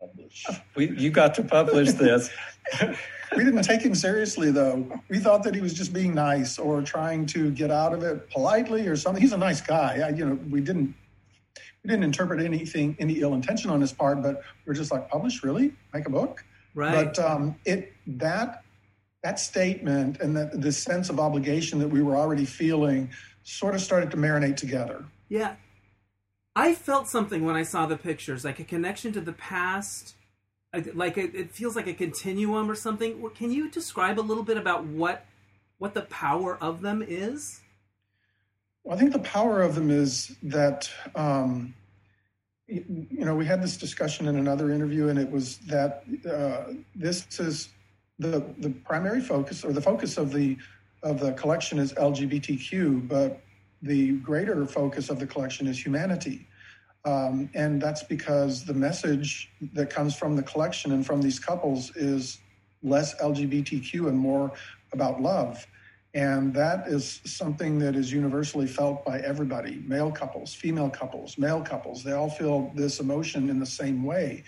Publish. 0.00 0.46
We, 0.76 0.90
you 0.90 1.10
got 1.10 1.34
to 1.34 1.42
publish 1.42 1.92
this. 1.92 2.30
we 3.36 3.44
didn't 3.44 3.62
take 3.62 3.82
him 3.82 3.94
seriously 3.94 4.50
though. 4.50 5.00
We 5.08 5.18
thought 5.18 5.42
that 5.44 5.54
he 5.54 5.60
was 5.60 5.74
just 5.74 5.92
being 5.92 6.14
nice 6.14 6.58
or 6.58 6.82
trying 6.82 7.26
to 7.26 7.50
get 7.50 7.70
out 7.70 7.92
of 7.92 8.02
it 8.02 8.30
politely 8.30 8.86
or 8.86 8.96
something. 8.96 9.22
He's 9.22 9.32
a 9.32 9.38
nice 9.38 9.60
guy. 9.60 10.00
I, 10.06 10.10
you 10.10 10.24
know, 10.24 10.38
we 10.50 10.60
didn't 10.60 10.94
we 11.84 11.88
didn't 11.88 12.04
interpret 12.04 12.40
anything 12.40 12.96
any 12.98 13.20
ill 13.20 13.34
intention 13.34 13.70
on 13.70 13.80
his 13.80 13.92
part, 13.92 14.22
but 14.22 14.42
we 14.66 14.70
are 14.70 14.74
just 14.74 14.92
like, 14.92 15.08
publish 15.08 15.42
really, 15.42 15.72
make 15.92 16.06
a 16.06 16.10
book, 16.10 16.44
right? 16.74 17.14
But 17.14 17.18
um, 17.18 17.56
it 17.64 17.92
that 18.06 18.62
that 19.22 19.40
statement 19.40 20.20
and 20.20 20.36
that 20.36 20.60
the 20.60 20.72
sense 20.72 21.10
of 21.10 21.18
obligation 21.18 21.78
that 21.80 21.88
we 21.88 22.02
were 22.02 22.16
already 22.16 22.44
feeling 22.44 23.10
sort 23.42 23.74
of 23.74 23.80
started 23.80 24.10
to 24.10 24.16
marinate 24.16 24.56
together. 24.56 25.04
Yeah. 25.28 25.56
I 26.54 26.74
felt 26.74 27.08
something 27.08 27.44
when 27.44 27.56
I 27.56 27.62
saw 27.62 27.86
the 27.86 27.96
pictures, 27.96 28.44
like 28.44 28.58
a 28.58 28.64
connection 28.64 29.12
to 29.12 29.20
the 29.20 29.32
past 29.32 30.14
like 30.94 31.16
it, 31.16 31.34
it 31.34 31.50
feels 31.50 31.76
like 31.76 31.86
a 31.86 31.94
continuum 31.94 32.70
or 32.70 32.74
something. 32.74 33.30
Can 33.34 33.50
you 33.50 33.70
describe 33.70 34.18
a 34.18 34.22
little 34.22 34.42
bit 34.42 34.56
about 34.56 34.84
what 34.84 35.24
what 35.78 35.94
the 35.94 36.02
power 36.02 36.58
of 36.60 36.82
them 36.82 37.04
is? 37.06 37.60
Well, 38.84 38.96
I 38.96 39.00
think 39.00 39.12
the 39.12 39.20
power 39.20 39.62
of 39.62 39.74
them 39.74 39.90
is 39.90 40.36
that 40.42 40.90
um, 41.14 41.74
you 42.66 43.24
know 43.24 43.34
we 43.34 43.46
had 43.46 43.62
this 43.62 43.76
discussion 43.76 44.28
in 44.28 44.36
another 44.36 44.70
interview, 44.70 45.08
and 45.08 45.18
it 45.18 45.30
was 45.30 45.58
that 45.58 46.04
uh, 46.30 46.72
this 46.94 47.26
is 47.38 47.70
the 48.18 48.44
the 48.58 48.70
primary 48.84 49.20
focus 49.20 49.64
or 49.64 49.72
the 49.72 49.82
focus 49.82 50.18
of 50.18 50.32
the 50.32 50.56
of 51.02 51.20
the 51.20 51.32
collection 51.32 51.78
is 51.78 51.92
LGBTQ, 51.94 53.08
but 53.08 53.40
the 53.82 54.12
greater 54.18 54.66
focus 54.66 55.08
of 55.08 55.18
the 55.18 55.26
collection 55.26 55.66
is 55.66 55.82
humanity. 55.82 56.46
Um, 57.04 57.48
and 57.54 57.80
that's 57.80 58.02
because 58.02 58.64
the 58.64 58.74
message 58.74 59.50
that 59.72 59.90
comes 59.90 60.16
from 60.16 60.36
the 60.36 60.42
collection 60.42 60.92
and 60.92 61.06
from 61.06 61.22
these 61.22 61.38
couples 61.38 61.94
is 61.96 62.38
less 62.82 63.14
LGBTQ 63.20 64.08
and 64.08 64.18
more 64.18 64.52
about 64.92 65.20
love. 65.20 65.66
And 66.14 66.54
that 66.54 66.88
is 66.88 67.20
something 67.24 67.78
that 67.80 67.94
is 67.94 68.12
universally 68.12 68.66
felt 68.66 69.04
by 69.04 69.20
everybody 69.20 69.82
male 69.86 70.10
couples, 70.10 70.54
female 70.54 70.90
couples, 70.90 71.38
male 71.38 71.60
couples. 71.60 72.02
They 72.02 72.12
all 72.12 72.30
feel 72.30 72.72
this 72.74 72.98
emotion 72.98 73.50
in 73.50 73.60
the 73.60 73.66
same 73.66 74.04
way. 74.04 74.44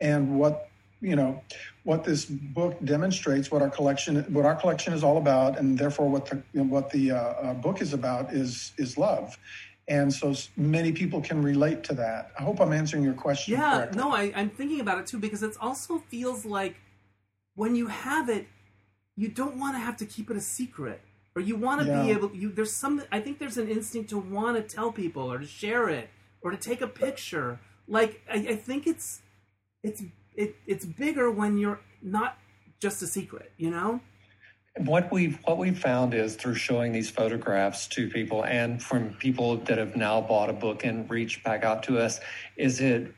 And 0.00 0.38
what 0.38 0.70
you 1.00 1.16
know 1.16 1.42
what 1.84 2.04
this 2.04 2.26
book 2.26 2.76
demonstrates 2.84 3.50
what 3.50 3.62
our 3.62 3.70
collection 3.70 4.22
what 4.32 4.44
our 4.44 4.54
collection 4.54 4.92
is 4.92 5.02
all 5.02 5.16
about 5.16 5.58
and 5.58 5.78
therefore 5.78 6.08
what 6.10 6.26
the 6.26 6.62
what 6.62 6.90
the 6.90 7.10
uh, 7.10 7.16
uh, 7.16 7.54
book 7.54 7.80
is 7.80 7.94
about 7.94 8.32
is 8.32 8.72
is 8.76 8.98
love 8.98 9.38
and 9.88 10.12
so 10.12 10.34
many 10.56 10.92
people 10.92 11.20
can 11.20 11.42
relate 11.42 11.82
to 11.84 11.94
that. 11.94 12.30
I 12.38 12.42
hope 12.42 12.60
I'm 12.60 12.72
answering 12.72 13.02
your 13.02 13.14
question. 13.14 13.54
Yeah, 13.54 13.78
correctly. 13.78 13.98
no, 13.98 14.12
I, 14.12 14.32
I'm 14.34 14.50
thinking 14.50 14.80
about 14.80 14.98
it 14.98 15.06
too 15.06 15.18
because 15.18 15.42
it 15.42 15.56
also 15.60 15.98
feels 15.98 16.44
like 16.44 16.76
when 17.54 17.74
you 17.74 17.88
have 17.88 18.28
it, 18.28 18.46
you 19.16 19.28
don't 19.28 19.56
want 19.56 19.74
to 19.74 19.80
have 19.80 19.96
to 19.98 20.06
keep 20.06 20.30
it 20.30 20.36
a 20.36 20.40
secret, 20.40 21.00
or 21.34 21.42
you 21.42 21.56
want 21.56 21.82
to 21.82 21.86
yeah. 21.86 22.02
be 22.02 22.10
able. 22.10 22.34
You 22.34 22.50
there's 22.50 22.72
some. 22.72 23.02
I 23.10 23.20
think 23.20 23.38
there's 23.38 23.58
an 23.58 23.68
instinct 23.68 24.10
to 24.10 24.18
want 24.18 24.56
to 24.56 24.62
tell 24.62 24.92
people 24.92 25.30
or 25.30 25.38
to 25.38 25.46
share 25.46 25.88
it 25.88 26.08
or 26.42 26.50
to 26.50 26.56
take 26.56 26.80
a 26.80 26.86
picture. 26.86 27.60
Like 27.88 28.22
I, 28.30 28.36
I 28.36 28.56
think 28.56 28.86
it's 28.86 29.22
it's 29.82 30.02
it, 30.34 30.56
it's 30.66 30.84
bigger 30.84 31.30
when 31.30 31.58
you're 31.58 31.80
not 32.02 32.38
just 32.80 33.02
a 33.02 33.06
secret, 33.06 33.52
you 33.56 33.70
know 33.70 34.00
what 34.78 35.10
we've 35.10 35.38
what 35.44 35.58
we've 35.58 35.78
found 35.78 36.14
is 36.14 36.36
through 36.36 36.54
showing 36.54 36.92
these 36.92 37.10
photographs 37.10 37.88
to 37.88 38.08
people 38.08 38.44
and 38.44 38.82
from 38.82 39.10
people 39.14 39.56
that 39.56 39.78
have 39.78 39.96
now 39.96 40.20
bought 40.20 40.48
a 40.48 40.52
book 40.52 40.84
and 40.84 41.10
reached 41.10 41.42
back 41.42 41.64
out 41.64 41.82
to 41.82 41.98
us 41.98 42.20
is 42.56 42.78
that 42.78 43.12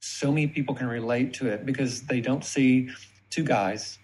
so 0.00 0.30
many 0.30 0.46
people 0.46 0.74
can 0.74 0.86
relate 0.86 1.32
to 1.32 1.48
it 1.48 1.64
because 1.64 2.02
they 2.02 2.20
don't 2.20 2.44
see 2.44 2.90
two 3.30 3.42
guys 3.42 3.98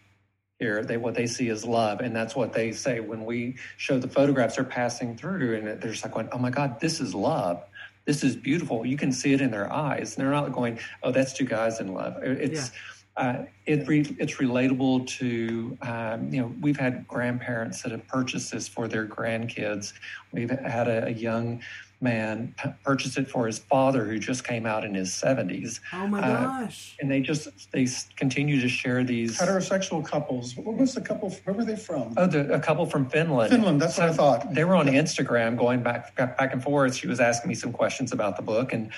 here. 0.59 0.83
They 0.83 0.97
what 0.97 1.15
they 1.15 1.27
see 1.27 1.49
is 1.49 1.67
love 1.67 2.01
and 2.01 2.17
that's 2.17 2.35
what 2.35 2.55
they 2.55 2.73
say. 2.73 3.01
When 3.01 3.27
we 3.27 3.57
show 3.77 3.99
the 3.99 4.09
photographs 4.09 4.57
they're 4.57 4.65
passing 4.65 5.17
through 5.17 5.57
and 5.57 5.67
they're 5.67 5.93
just 5.93 6.03
like 6.03 6.15
going 6.15 6.31
oh 6.33 6.39
my 6.39 6.51
god 6.51 6.81
this 6.81 7.01
is 7.01 7.15
love. 7.15 7.63
This 8.07 8.25
is 8.25 8.35
beautiful. 8.35 8.87
You 8.87 8.97
can 8.97 9.13
see 9.13 9.35
it 9.35 9.43
in 9.43 9.51
their 9.51 9.71
eyes. 9.71 10.17
And 10.17 10.25
they're 10.25 10.33
not 10.33 10.51
going 10.53 10.79
oh 11.03 11.13
that's 11.13 11.35
two 11.35 11.45
guys 11.45 11.79
in 11.79 11.93
love. 11.93 12.17
It's 12.23 12.71
yeah 12.71 12.79
uh, 13.17 13.45
it 13.67 13.87
re- 13.87 14.17
it's 14.19 14.37
relatable 14.37 15.07
to 15.07 15.77
um, 15.83 16.33
you 16.33 16.41
know 16.41 16.55
we've 16.61 16.79
had 16.79 17.07
grandparents 17.07 17.83
that 17.83 17.93
have 17.93 18.07
purchased 18.09 18.53
this 18.53 18.69
for 18.69 18.89
their 18.89 19.07
grandkids. 19.07 19.93
We've 20.33 20.51
had 20.51 20.89
a, 20.89 21.07
a 21.07 21.11
young 21.11 21.61
man 22.01 22.55
purchase 22.83 23.19
it 23.19 23.29
for 23.29 23.47
his 23.47 23.59
father 23.59 24.07
who 24.07 24.19
just 24.19 24.43
came 24.43 24.65
out 24.65 24.85
in 24.85 24.95
his 24.95 25.11
70s. 25.11 25.81
Oh 25.93 26.07
my 26.07 26.21
uh, 26.21 26.63
gosh. 26.63 26.97
And 27.01 27.11
they 27.11 27.21
just 27.21 27.71
they 27.73 27.87
continue 28.17 28.61
to 28.61 28.69
share 28.69 29.05
these 29.05 29.39
heterosexual 29.39 30.05
couples. 30.05 30.57
What 30.57 30.77
was 30.77 30.95
the 30.95 31.03
couple 31.03 31.31
where 31.45 31.55
were 31.55 31.65
they 31.65 31.77
from? 31.77 32.15
Oh, 32.17 32.27
the, 32.27 32.53
a 32.53 32.61
couple 32.61 32.87
from 32.87 33.09
Finland. 33.09 33.51
Finland, 33.51 33.83
that's 33.83 33.97
so 33.97 34.03
what 34.03 34.11
I 34.13 34.15
thought. 34.15 34.55
They 34.55 34.65
were 34.65 34.77
on 34.77 34.87
Instagram 34.87 35.59
going 35.59 35.83
back 35.83 36.17
back 36.17 36.53
and 36.53 36.63
forth. 36.63 36.95
She 36.95 37.07
was 37.07 37.21
asking 37.21 37.49
me 37.49 37.55
some 37.55 37.73
questions 37.73 38.13
about 38.13 38.37
the 38.37 38.43
book 38.43 38.73
and 38.73 38.91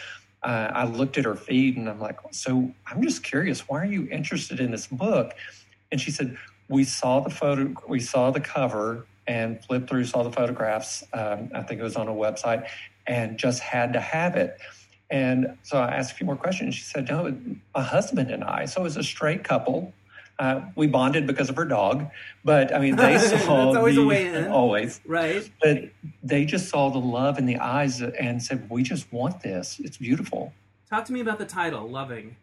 uh, 0.43 0.71
I 0.75 0.85
looked 0.85 1.19
at 1.19 1.25
her 1.25 1.37
feed 1.37 1.77
and 1.77 1.89
I'm 1.89 2.01
like, 2.01 2.19
so 2.31 2.73
I'm 2.87 3.03
just 3.03 3.23
curious, 3.23 3.69
why 3.69 3.81
are 3.81 3.87
you 3.87 4.09
interested 4.11 4.61
in 4.61 4.71
this 4.71 4.87
book? 4.87 5.35
And 5.91 6.01
she 6.01 6.11
said, 6.11 6.37
we 6.69 6.85
saw 6.85 7.21
the 7.21 7.31
photo, 7.31 7.75
we 7.87 8.01
saw 8.01 8.31
the 8.31 8.41
cover 8.41 9.07
and 9.27 9.65
flipped 9.65 9.89
through, 9.89 10.05
saw 10.05 10.23
the 10.23 10.33
photographs. 10.33 11.05
Um, 11.13 11.51
I 11.55 11.63
think 11.63 11.81
it 11.81 11.85
was 11.85 11.97
on 11.97 12.09
a 12.09 12.13
website 12.13 12.67
and 13.07 13.39
just 13.39 13.61
had 13.61 13.93
to 13.93 14.01
have 14.01 14.37
it. 14.37 14.59
And 15.11 15.59
so 15.63 15.79
I 15.79 15.95
asked 15.95 16.13
a 16.13 16.15
few 16.15 16.27
more 16.27 16.37
questions. 16.37 16.75
She 16.75 16.83
said, 16.83 17.09
no, 17.09 17.37
my 17.75 17.83
husband 17.83 18.31
and 18.31 18.43
I. 18.43 18.65
So 18.65 18.81
it 18.81 18.85
was 18.85 18.97
a 18.97 19.03
straight 19.03 19.45
couple 19.45 19.93
uh, 20.43 20.61
we 20.75 20.89
bonded 20.89 21.25
because 21.25 21.49
of 21.49 21.55
her 21.57 21.65
dog, 21.65 22.11
but 22.45 22.75
I 22.75 22.81
mean, 22.81 22.97
they 22.97 23.17
saw 23.45 23.77
always 23.77 23.95
the, 23.95 24.03
a 24.03 24.07
way 24.07 24.27
in. 24.27 24.49
always 24.49 25.01
right. 25.07 25.49
But 25.63 25.91
they 26.21 26.45
just 26.45 26.69
saw 26.69 26.91
the 26.91 26.99
love 26.99 27.39
in 27.39 27.47
the 27.47 27.59
eyes 27.59 28.01
and 28.01 28.43
said, 28.43 28.69
"We 28.69 28.83
just 28.83 29.13
want 29.13 29.41
this. 29.41 29.79
It's 29.79 29.99
beautiful." 29.99 30.53
Talk 30.91 31.05
to 31.05 31.13
me 31.13 31.21
about 31.21 31.39
the 31.39 31.47
title, 31.47 31.89
"Loving." 31.89 32.37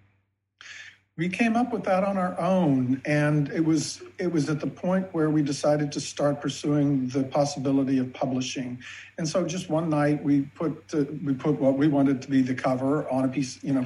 We 1.18 1.28
came 1.28 1.58
up 1.58 1.74
with 1.74 1.84
that 1.84 2.06
on 2.06 2.18
our 2.18 2.40
own, 2.40 3.02
and 3.04 3.50
it 3.50 3.66
was 3.66 4.02
it 4.18 4.32
was 4.32 4.50
at 4.50 4.62
the 4.62 4.68
point 4.68 5.14
where 5.14 5.30
we 5.30 5.42
decided 5.42 5.92
to 5.92 6.00
start 6.00 6.40
pursuing 6.40 7.10
the 7.10 7.26
possibility 7.26 7.98
of 7.98 8.14
publishing. 8.14 8.80
And 9.18 9.28
so, 9.28 9.46
just 9.46 9.70
one 9.70 9.90
night, 9.90 10.24
we 10.24 10.44
put 10.56 10.94
we 11.22 11.34
put 11.34 11.60
what 11.60 11.78
we 11.78 11.90
wanted 11.90 12.22
to 12.22 12.30
be 12.30 12.42
the 12.42 12.56
cover 12.56 13.10
on 13.10 13.26
a 13.26 13.28
piece, 13.28 13.62
you 13.62 13.74
know, 13.74 13.86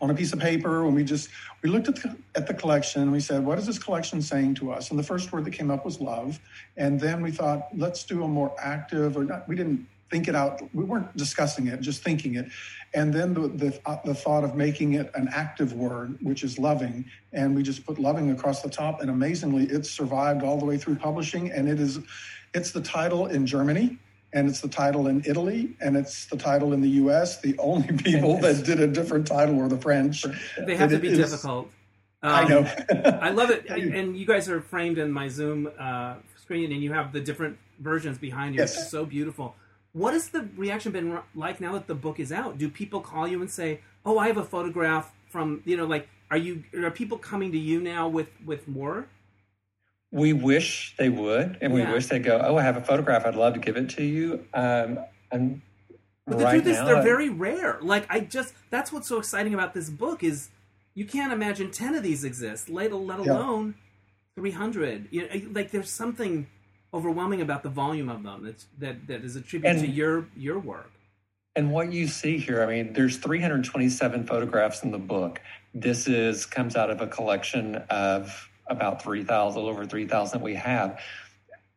on 0.00 0.10
a 0.10 0.14
piece 0.14 0.32
of 0.32 0.38
paper 0.38 0.86
and 0.86 0.94
we 0.94 1.04
just 1.04 1.28
we 1.62 1.68
looked 1.68 1.88
at 1.88 1.96
the, 1.96 2.16
at 2.34 2.46
the 2.46 2.54
collection 2.54 3.02
and 3.02 3.12
we 3.12 3.20
said 3.20 3.44
what 3.44 3.58
is 3.58 3.66
this 3.66 3.78
collection 3.78 4.22
saying 4.22 4.54
to 4.54 4.72
us? 4.72 4.90
And 4.90 4.98
the 4.98 5.02
first 5.02 5.30
word 5.32 5.44
that 5.44 5.52
came 5.52 5.70
up 5.70 5.84
was 5.84 6.00
love. 6.00 6.40
And 6.76 6.98
then 6.98 7.20
we 7.22 7.30
thought 7.30 7.68
let's 7.76 8.04
do 8.04 8.24
a 8.24 8.28
more 8.28 8.54
active 8.58 9.16
or 9.16 9.24
not 9.24 9.48
we 9.48 9.56
didn't 9.56 9.86
think 10.10 10.26
it 10.26 10.34
out 10.34 10.60
we 10.74 10.84
weren't 10.84 11.16
discussing 11.16 11.68
it 11.68 11.80
just 11.80 12.02
thinking 12.02 12.34
it. 12.34 12.46
And 12.92 13.12
then 13.14 13.34
the 13.34 13.48
the, 13.48 13.80
uh, 13.86 13.98
the 14.04 14.14
thought 14.14 14.42
of 14.42 14.56
making 14.56 14.94
it 14.94 15.10
an 15.14 15.28
active 15.32 15.72
word 15.74 16.16
which 16.22 16.42
is 16.44 16.58
loving 16.58 17.04
and 17.32 17.54
we 17.54 17.62
just 17.62 17.84
put 17.84 17.98
loving 17.98 18.30
across 18.30 18.62
the 18.62 18.70
top 18.70 19.00
and 19.00 19.10
amazingly 19.10 19.64
it 19.64 19.84
survived 19.86 20.42
all 20.42 20.58
the 20.58 20.64
way 20.64 20.78
through 20.78 20.96
publishing 20.96 21.50
and 21.52 21.68
it 21.68 21.78
is 21.78 22.00
it's 22.54 22.72
the 22.72 22.80
title 22.80 23.26
in 23.26 23.46
germany 23.46 23.98
and 24.32 24.48
it's 24.48 24.60
the 24.60 24.68
title 24.68 25.08
in 25.08 25.22
Italy, 25.26 25.76
and 25.80 25.96
it's 25.96 26.26
the 26.26 26.36
title 26.36 26.72
in 26.72 26.80
the 26.80 26.88
U.S. 26.88 27.40
The 27.40 27.58
only 27.58 27.92
people 27.96 28.38
that 28.38 28.64
did 28.64 28.80
a 28.80 28.86
different 28.86 29.26
title 29.26 29.54
were 29.54 29.68
the 29.68 29.78
French. 29.78 30.24
They 30.58 30.76
have 30.76 30.90
to 30.90 30.98
be 30.98 31.08
is, 31.08 31.18
difficult. 31.18 31.70
Um, 32.22 32.32
I 32.32 32.44
know. 32.44 32.60
I 33.20 33.30
love 33.30 33.50
it, 33.50 33.66
and 33.68 34.16
you 34.16 34.26
guys 34.26 34.48
are 34.48 34.60
framed 34.60 34.98
in 34.98 35.10
my 35.10 35.28
Zoom 35.28 35.70
uh, 35.78 36.16
screen, 36.36 36.72
and 36.72 36.82
you 36.82 36.92
have 36.92 37.12
the 37.12 37.20
different 37.20 37.58
versions 37.78 38.18
behind 38.18 38.54
you. 38.54 38.60
Yes. 38.60 38.76
It's 38.76 38.90
so 38.90 39.04
beautiful. 39.04 39.56
What 39.92 40.12
has 40.12 40.28
the 40.28 40.48
reaction 40.56 40.92
been 40.92 41.18
like 41.34 41.60
now 41.60 41.72
that 41.72 41.86
the 41.86 41.94
book 41.94 42.20
is 42.20 42.30
out? 42.30 42.58
Do 42.58 42.68
people 42.68 43.00
call 43.00 43.26
you 43.26 43.40
and 43.40 43.50
say, 43.50 43.80
"Oh, 44.04 44.18
I 44.18 44.28
have 44.28 44.36
a 44.36 44.44
photograph 44.44 45.12
from 45.28 45.62
you 45.64 45.76
know 45.76 45.86
like 45.86 46.08
are 46.30 46.36
you 46.36 46.62
are 46.76 46.90
people 46.90 47.18
coming 47.18 47.50
to 47.52 47.58
you 47.58 47.80
now 47.80 48.06
with 48.06 48.28
with 48.44 48.68
more?" 48.68 49.08
We 50.12 50.32
wish 50.32 50.94
they 50.98 51.08
would, 51.08 51.58
and 51.60 51.72
we 51.72 51.80
Yeah. 51.82 51.92
wish 51.92 52.06
they'd 52.06 52.24
go. 52.24 52.40
Oh, 52.44 52.56
I 52.56 52.62
have 52.62 52.76
a 52.76 52.80
photograph. 52.80 53.24
I'd 53.24 53.36
love 53.36 53.54
to 53.54 53.60
give 53.60 53.76
it 53.76 53.90
to 53.90 54.02
you. 54.04 54.44
Um, 54.52 54.98
and 55.30 55.60
But 56.26 56.38
the 56.38 56.44
right 56.44 56.52
truth 56.62 56.66
is, 56.66 56.76
they're 56.84 56.96
I- 56.96 57.02
very 57.02 57.28
rare. 57.28 57.78
Like 57.80 58.06
I 58.10 58.20
just 58.20 58.54
that's 58.70 58.92
what's 58.92 59.06
so 59.08 59.18
exciting 59.18 59.54
about 59.54 59.72
this 59.74 59.88
book 59.88 60.22
is 60.24 60.48
you 60.94 61.04
can't 61.04 61.32
imagine 61.32 61.70
ten 61.70 61.94
of 61.94 62.02
these 62.02 62.24
exist, 62.24 62.68
let 62.68 62.92
let 62.92 63.24
Yeah. 63.24 63.32
alone 63.32 63.74
three 64.34 64.50
hundred. 64.50 65.06
You 65.12 65.22
know, 65.28 65.50
like 65.52 65.70
there's 65.70 65.90
something 65.90 66.48
overwhelming 66.92 67.40
about 67.40 67.62
the 67.62 67.68
volume 67.68 68.08
of 68.08 68.24
them 68.24 68.42
that's, 68.44 68.66
that 68.78 69.06
that 69.06 69.22
is 69.22 69.36
attributed 69.36 69.76
And- 69.78 69.86
to 69.86 69.90
your 69.92 70.26
your 70.36 70.58
work. 70.58 70.90
And 71.56 71.72
what 71.72 71.92
you 71.92 72.06
see 72.08 72.38
here, 72.38 72.62
I 72.62 72.66
mean, 72.66 72.92
there's 72.92 73.16
327 73.16 74.24
photographs 74.24 74.84
in 74.84 74.92
the 74.92 74.98
book. 74.98 75.40
This 75.74 76.06
is 76.08 76.46
comes 76.46 76.76
out 76.76 76.90
of 76.90 77.00
a 77.00 77.08
collection 77.08 77.76
of 77.90 78.48
about 78.70 79.02
3,000, 79.02 79.60
a 79.60 79.62
little 79.62 79.70
over 79.70 79.84
3,000 79.84 80.38
that 80.38 80.44
we 80.44 80.54
have. 80.54 81.00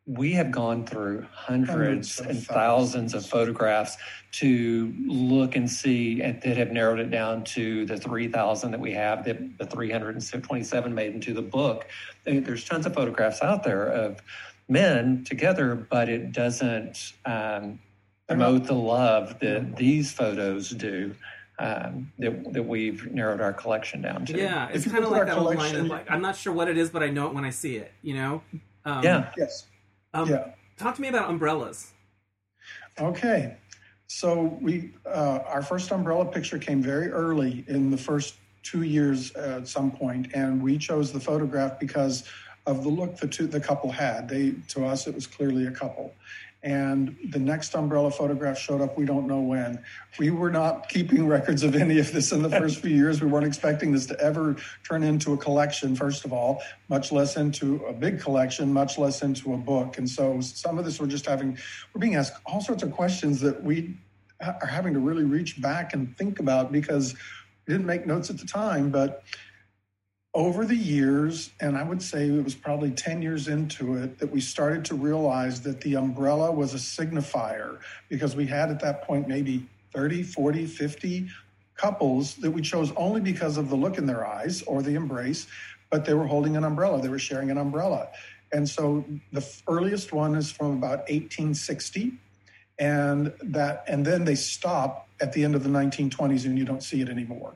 We 0.05 0.33
have 0.33 0.51
gone 0.51 0.85
through 0.85 1.25
hundreds 1.31 2.19
Hundreds 2.19 2.19
and 2.19 2.43
thousands 2.45 3.13
of 3.13 3.25
photographs 3.25 3.97
to 4.33 4.93
look 5.05 5.55
and 5.55 5.69
see, 5.69 6.21
and 6.21 6.41
that 6.41 6.57
have 6.57 6.71
narrowed 6.71 6.99
it 6.99 7.09
down 7.09 7.43
to 7.45 7.85
the 7.85 7.97
3,000 7.97 8.71
that 8.71 8.79
we 8.79 8.91
have, 8.91 9.23
that 9.25 9.57
the 9.57 9.65
327 9.65 10.93
made 10.93 11.13
into 11.13 11.33
the 11.33 11.41
book. 11.41 11.87
There's 12.25 12.65
tons 12.65 12.85
of 12.85 12.93
photographs 12.93 13.41
out 13.41 13.63
there 13.63 13.87
of 13.87 14.21
men 14.67 15.23
together, 15.23 15.75
but 15.75 16.09
it 16.09 16.33
doesn't 16.33 17.13
um, 17.25 17.79
promote 18.27 18.65
the 18.65 18.73
love 18.73 19.39
that 19.39 19.77
these 19.77 20.11
photos 20.11 20.69
do 20.71 21.15
um, 21.59 22.11
that, 22.19 22.53
that 22.53 22.63
we've 22.63 23.11
narrowed 23.11 23.41
our 23.41 23.53
collection 23.53 24.01
down 24.01 24.25
to. 24.25 24.37
Yeah, 24.37 24.69
it's 24.71 24.85
kind 24.85 25.03
of 25.03 25.11
like 25.11 25.25
that 25.25 25.37
our 25.37 25.39
old 25.39 25.55
line 25.55 25.75
of 25.75 25.87
like 25.87 26.09
I'm 26.09 26.21
not 26.21 26.35
sure 26.35 26.53
what 26.53 26.67
it 26.67 26.77
is, 26.77 26.89
but 26.89 27.03
I 27.03 27.09
know 27.09 27.27
it 27.27 27.33
when 27.33 27.45
I 27.45 27.51
see 27.51 27.77
it. 27.77 27.91
You 28.01 28.15
know. 28.15 28.41
Um, 28.85 29.03
Yeah. 29.03 29.31
Yes. 29.37 29.65
Um, 30.13 30.29
Yeah. 30.29 30.51
Talk 30.77 30.95
to 30.95 31.01
me 31.01 31.07
about 31.07 31.29
umbrellas. 31.29 31.91
Okay. 32.99 33.57
So 34.07 34.57
we, 34.61 34.91
uh, 35.05 35.39
our 35.47 35.61
first 35.63 35.91
umbrella 35.91 36.25
picture 36.25 36.59
came 36.59 36.81
very 36.81 37.09
early 37.09 37.63
in 37.67 37.89
the 37.89 37.97
first 37.97 38.35
two 38.61 38.83
years 38.83 39.35
uh, 39.35 39.59
at 39.61 39.67
some 39.67 39.91
point, 39.91 40.27
and 40.33 40.61
we 40.61 40.77
chose 40.77 41.11
the 41.11 41.19
photograph 41.19 41.79
because 41.79 42.23
of 42.65 42.83
the 42.83 42.89
look 42.89 43.17
the 43.17 43.27
two 43.27 43.47
the 43.47 43.59
couple 43.59 43.91
had. 43.91 44.29
They 44.29 44.51
to 44.69 44.85
us 44.85 45.07
it 45.07 45.15
was 45.15 45.27
clearly 45.27 45.67
a 45.67 45.71
couple. 45.71 46.13
And 46.63 47.17
the 47.29 47.39
next 47.39 47.75
umbrella 47.75 48.09
photograph 48.09 48.57
showed 48.57 48.79
up. 48.79 48.97
We 48.97 49.03
don't 49.03 49.27
know 49.27 49.41
when. 49.41 49.83
We 50.17 50.31
were 50.31 50.49
not 50.49 50.87
keeping 50.87 51.27
records 51.27 51.61
of 51.61 51.75
any 51.75 51.99
of 51.99 52.13
this 52.13 52.31
in 52.31 52.41
the 52.41 52.49
first 52.49 52.79
few 52.79 52.95
years. 52.95 53.21
We 53.21 53.27
weren't 53.27 53.45
expecting 53.45 53.91
this 53.91 54.05
to 54.05 54.19
ever 54.21 54.55
turn 54.87 55.03
into 55.03 55.33
a 55.33 55.37
collection. 55.37 55.93
First 55.93 56.23
of 56.23 56.31
all, 56.31 56.61
much 56.87 57.11
less 57.11 57.35
into 57.35 57.83
a 57.85 57.91
big 57.91 58.21
collection, 58.21 58.71
much 58.71 58.97
less 58.97 59.21
into 59.23 59.53
a 59.53 59.57
book. 59.57 59.97
And 59.97 60.09
so 60.09 60.39
some 60.39 60.79
of 60.79 60.85
this 60.85 61.01
we're 61.01 61.07
just 61.07 61.25
having, 61.25 61.57
we're 61.93 61.99
being 61.99 62.15
asked 62.15 62.41
all 62.45 62.61
sorts 62.61 62.81
of 62.81 62.93
questions 62.93 63.41
that 63.41 63.61
we 63.61 63.97
are 64.39 64.65
having 64.65 64.93
to 64.93 64.99
really 64.99 65.25
reach 65.25 65.61
back 65.61 65.93
and 65.93 66.15
think 66.17 66.39
about 66.39 66.71
because 66.71 67.13
we 67.67 67.73
didn't 67.73 67.85
make 67.85 68.05
notes 68.07 68.29
at 68.29 68.37
the 68.37 68.45
time. 68.45 68.89
But 68.89 69.23
over 70.33 70.65
the 70.65 70.75
years, 70.75 71.51
and 71.59 71.77
I 71.77 71.83
would 71.83 72.01
say 72.01 72.27
it 72.27 72.43
was 72.43 72.55
probably 72.55 72.89
10 72.89 73.21
years 73.21 73.47
into 73.47 73.97
it, 73.97 74.17
that 74.17 74.31
we 74.31 74.41
started 74.41 74.83
to 74.85 74.95
realize 74.95 75.61
that 75.61 75.81
the 75.81 75.95
umbrella 75.95 76.51
was 76.51 76.73
a 76.73 76.77
signifier 76.77 77.79
because 78.09 78.35
we 78.35 78.47
had 78.47 78.71
at 78.71 78.79
that 78.81 79.03
point 79.03 79.27
maybe 79.27 79.67
30, 79.93 80.23
40, 80.23 80.65
50 80.65 81.29
couples 81.75 82.35
that 82.35 82.49
we 82.49 82.61
chose 82.61 82.91
only 82.95 83.21
because 83.21 83.57
of 83.57 83.69
the 83.69 83.75
look 83.75 83.97
in 83.97 84.07
their 84.07 84.25
eyes 84.25 84.63
or 84.63 84.81
the 84.81 84.95
embrace, 84.95 85.45
but 85.91 86.05
they 86.05 86.15
were 86.15 86.25
holding 86.25 86.57
an 86.57 86.63
umbrella, 86.63 86.99
they 86.99 87.09
were 87.09 87.19
sharing 87.19 87.51
an 87.51 87.57
umbrella. 87.59 88.07
And 88.51 88.67
so 88.67 89.05
the 89.31 89.47
earliest 89.67 90.13
one 90.13 90.35
is 90.35 90.51
from 90.51 90.77
about 90.77 90.99
1860 91.09 92.13
and 92.79 93.31
that 93.41 93.83
and 93.87 94.05
then 94.05 94.25
they 94.25 94.35
stop 94.35 95.07
at 95.21 95.33
the 95.33 95.43
end 95.43 95.53
of 95.53 95.63
the 95.63 95.69
1920s 95.69 96.45
and 96.45 96.57
you 96.57 96.65
don't 96.65 96.81
see 96.81 97.01
it 97.01 97.09
anymore. 97.09 97.53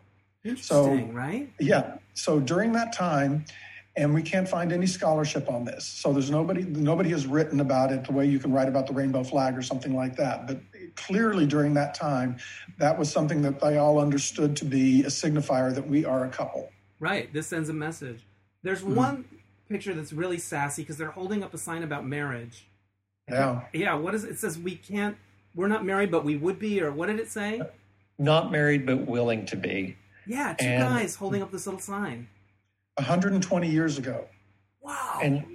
Interesting, 0.49 1.13
right? 1.13 1.51
Yeah. 1.59 1.97
So 2.13 2.39
during 2.39 2.71
that 2.73 2.93
time, 2.93 3.45
and 3.95 4.13
we 4.13 4.21
can't 4.21 4.47
find 4.47 4.71
any 4.71 4.85
scholarship 4.85 5.49
on 5.49 5.65
this. 5.65 5.83
So 5.85 6.13
there's 6.13 6.29
nobody 6.29 6.63
nobody 6.63 7.09
has 7.09 7.25
written 7.25 7.59
about 7.59 7.91
it 7.91 8.05
the 8.05 8.11
way 8.11 8.27
you 8.27 8.37
can 8.37 8.53
write 8.53 8.67
about 8.67 8.85
the 8.85 8.93
rainbow 8.93 9.23
flag 9.23 9.57
or 9.57 9.61
something 9.63 9.95
like 9.95 10.15
that. 10.17 10.45
But 10.45 10.59
clearly 10.95 11.47
during 11.47 11.73
that 11.73 11.95
time, 11.95 12.37
that 12.77 12.97
was 12.97 13.11
something 13.11 13.41
that 13.41 13.59
they 13.59 13.77
all 13.77 13.99
understood 13.99 14.55
to 14.57 14.65
be 14.65 15.01
a 15.03 15.07
signifier 15.07 15.73
that 15.73 15.87
we 15.87 16.05
are 16.05 16.25
a 16.25 16.29
couple. 16.29 16.69
Right. 16.99 17.31
This 17.33 17.47
sends 17.47 17.69
a 17.69 17.73
message. 17.73 18.21
There's 18.63 18.81
Mm-hmm. 18.81 18.95
one 18.95 19.25
picture 19.67 19.93
that's 19.93 20.13
really 20.13 20.37
sassy 20.37 20.81
because 20.83 20.97
they're 20.97 21.11
holding 21.11 21.43
up 21.43 21.53
a 21.53 21.57
sign 21.57 21.83
about 21.83 22.05
marriage. 22.05 22.67
Yeah. 23.29 23.61
Yeah. 23.73 23.95
What 23.95 24.13
is 24.15 24.23
it? 24.23 24.31
It 24.31 24.39
says 24.39 24.59
we 24.59 24.75
can't. 24.75 25.17
We're 25.55 25.67
not 25.67 25.83
married, 25.85 26.11
but 26.11 26.23
we 26.23 26.37
would 26.37 26.59
be. 26.59 26.81
Or 26.81 26.91
what 26.91 27.07
did 27.07 27.19
it 27.19 27.29
say? 27.29 27.61
Not 28.19 28.51
married, 28.51 28.85
but 28.85 29.07
willing 29.07 29.45
to 29.47 29.55
be. 29.55 29.97
Yeah, 30.27 30.53
two 30.53 30.65
And- 30.65 30.83
guys 30.83 31.15
holding 31.15 31.41
up 31.41 31.51
this 31.51 31.65
little 31.65 31.79
sign. 31.79 32.27
120 32.95 33.69
years 33.69 33.97
ago. 33.97 34.25
Wow. 34.81 35.19
And 35.21 35.45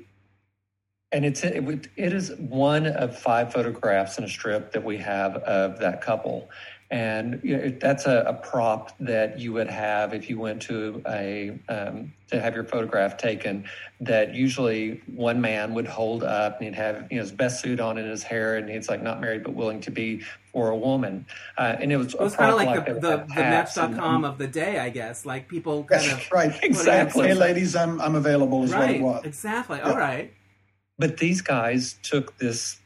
and 1.11 1.26
it's 1.26 1.44
it, 1.44 1.62
would- 1.62 1.90
it 1.96 2.12
is 2.12 2.32
one 2.38 2.87
of 2.87 3.18
five 3.18 3.52
photographs 3.52 4.16
in 4.18 4.24
a 4.24 4.28
strip 4.28 4.72
that 4.72 4.82
we 4.85 4.96
have 4.98 5.37
of 5.37 5.78
that 5.80 6.00
couple, 6.00 6.48
and 6.90 7.38
you 7.42 7.56
know, 7.56 7.68
that's 7.80 8.06
a, 8.06 8.24
a 8.26 8.32
prop 8.35 8.96
that 9.00 9.38
you 9.38 9.52
would 9.52 9.68
have 9.68 10.14
if 10.14 10.30
you 10.30 10.38
went 10.38 10.62
to 10.62 11.02
a 11.08 11.58
um, 11.68 12.12
to 12.28 12.40
have 12.40 12.54
your 12.54 12.64
photograph 12.64 13.16
taken. 13.18 13.64
That 14.00 14.35
usually 14.35 15.02
one 15.14 15.40
man 15.40 15.74
would 15.74 15.87
hold 15.87 16.22
up 16.24 16.58
and 16.61 16.66
he'd 16.66 16.74
have 16.76 17.08
you 17.11 17.16
know 17.18 17.22
his 17.22 17.32
best 17.32 17.61
suit 17.61 17.78
on 17.80 17.98
and 17.98 18.08
his 18.08 18.22
hair, 18.22 18.56
and 18.56 18.70
he's 18.70 18.88
like 18.88 19.02
not 19.02 19.20
married 19.20 19.42
but 19.42 19.52
willing 19.54 19.80
to 19.82 19.90
be 19.90 20.22
for 20.52 20.70
a 20.70 20.76
woman, 20.76 21.26
uh, 21.56 21.76
and 21.80 21.90
it 21.92 21.96
was 21.96 22.14
it 22.14 22.20
was 22.20 22.36
kind 22.36 22.50
of 22.50 22.56
like 22.56 22.84
the, 22.86 22.94
the, 22.94 23.16
the 23.28 23.34
Match.com 23.36 24.24
of 24.24 24.38
the 24.38 24.46
day, 24.46 24.78
I 24.78 24.90
guess. 24.90 25.24
Like 25.24 25.48
people 25.48 25.84
kind 25.90 26.10
of. 26.12 26.30
right. 26.30 26.52
Exactly. 26.62 27.28
Hey, 27.28 27.34
ladies, 27.34 27.74
I'm, 27.74 28.00
I'm 28.00 28.14
available 28.14 28.62
is 28.64 28.70
what 28.72 28.80
Right. 28.80 28.96
it 28.96 29.02
was. 29.02 29.24
Exactly. 29.24 29.78
Yeah. 29.78 29.90
All 29.90 29.96
right. 29.96 30.32
But 30.98 31.16
these 31.16 31.40
guys 31.40 31.96
took 32.02 32.36
this 32.38 32.78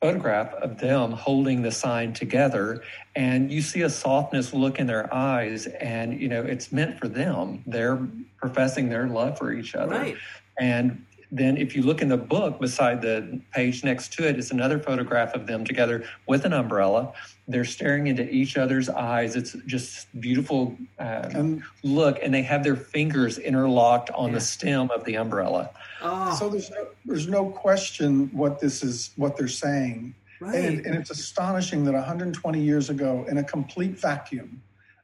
photograph 0.00 0.52
of 0.54 0.78
them 0.78 1.12
holding 1.12 1.62
the 1.62 1.70
sign 1.70 2.12
together, 2.12 2.82
and 3.14 3.52
you 3.52 3.62
see 3.62 3.82
a 3.82 3.90
softness 3.90 4.52
look 4.52 4.80
in 4.80 4.88
their 4.88 5.12
eyes, 5.14 5.66
and 5.66 6.20
you 6.20 6.28
know 6.28 6.42
it's 6.42 6.72
meant 6.72 6.98
for 6.98 7.06
them. 7.08 7.62
They're 7.66 8.00
professing 8.38 8.88
their 8.88 9.06
love 9.06 9.38
for 9.38 9.52
each 9.52 9.76
other. 9.76 9.92
Right. 9.92 10.16
And 10.58 11.06
then, 11.34 11.56
if 11.56 11.74
you 11.74 11.82
look 11.82 12.02
in 12.02 12.08
the 12.08 12.18
book, 12.18 12.60
beside 12.60 13.00
the 13.00 13.40
page 13.52 13.82
next 13.84 14.12
to 14.12 14.24
it, 14.28 14.32
it 14.34 14.38
is 14.38 14.50
another 14.50 14.78
photograph 14.78 15.34
of 15.34 15.46
them 15.46 15.64
together 15.64 16.04
with 16.28 16.44
an 16.44 16.52
umbrella. 16.52 17.14
They're 17.48 17.64
staring 17.64 18.06
into 18.06 18.28
each 18.28 18.58
other's 18.58 18.90
eyes. 18.90 19.34
It's 19.34 19.56
just 19.64 20.08
beautiful 20.20 20.76
um, 20.98 21.06
And 21.34 21.62
look, 21.82 22.18
and 22.22 22.34
they 22.34 22.42
have 22.42 22.62
their 22.62 22.76
fingers 22.76 23.38
interlocked 23.38 24.10
on 24.10 24.28
Yeah. 24.28 24.34
the 24.34 24.40
stem 24.42 24.90
of 24.90 25.04
the 25.04 25.16
umbrella. 25.16 25.70
Oh, 26.02 26.36
so 26.38 26.50
there's 26.50 26.68
no, 26.70 26.86
there's 27.06 27.28
no 27.28 27.46
question 27.48 28.28
what 28.34 28.60
this 28.60 28.82
is, 28.84 29.12
what 29.16 29.38
they're 29.38 29.48
saying. 29.48 30.14
right. 30.38 30.54
And, 30.54 30.84
and 30.84 30.94
it's 30.94 31.10
astonishing 31.10 31.84
that 31.86 31.94
120 31.94 32.60
years 32.60 32.90
ago, 32.90 33.24
in 33.26 33.38
a 33.38 33.44
complete 33.44 33.98
vacuum, 33.98 34.60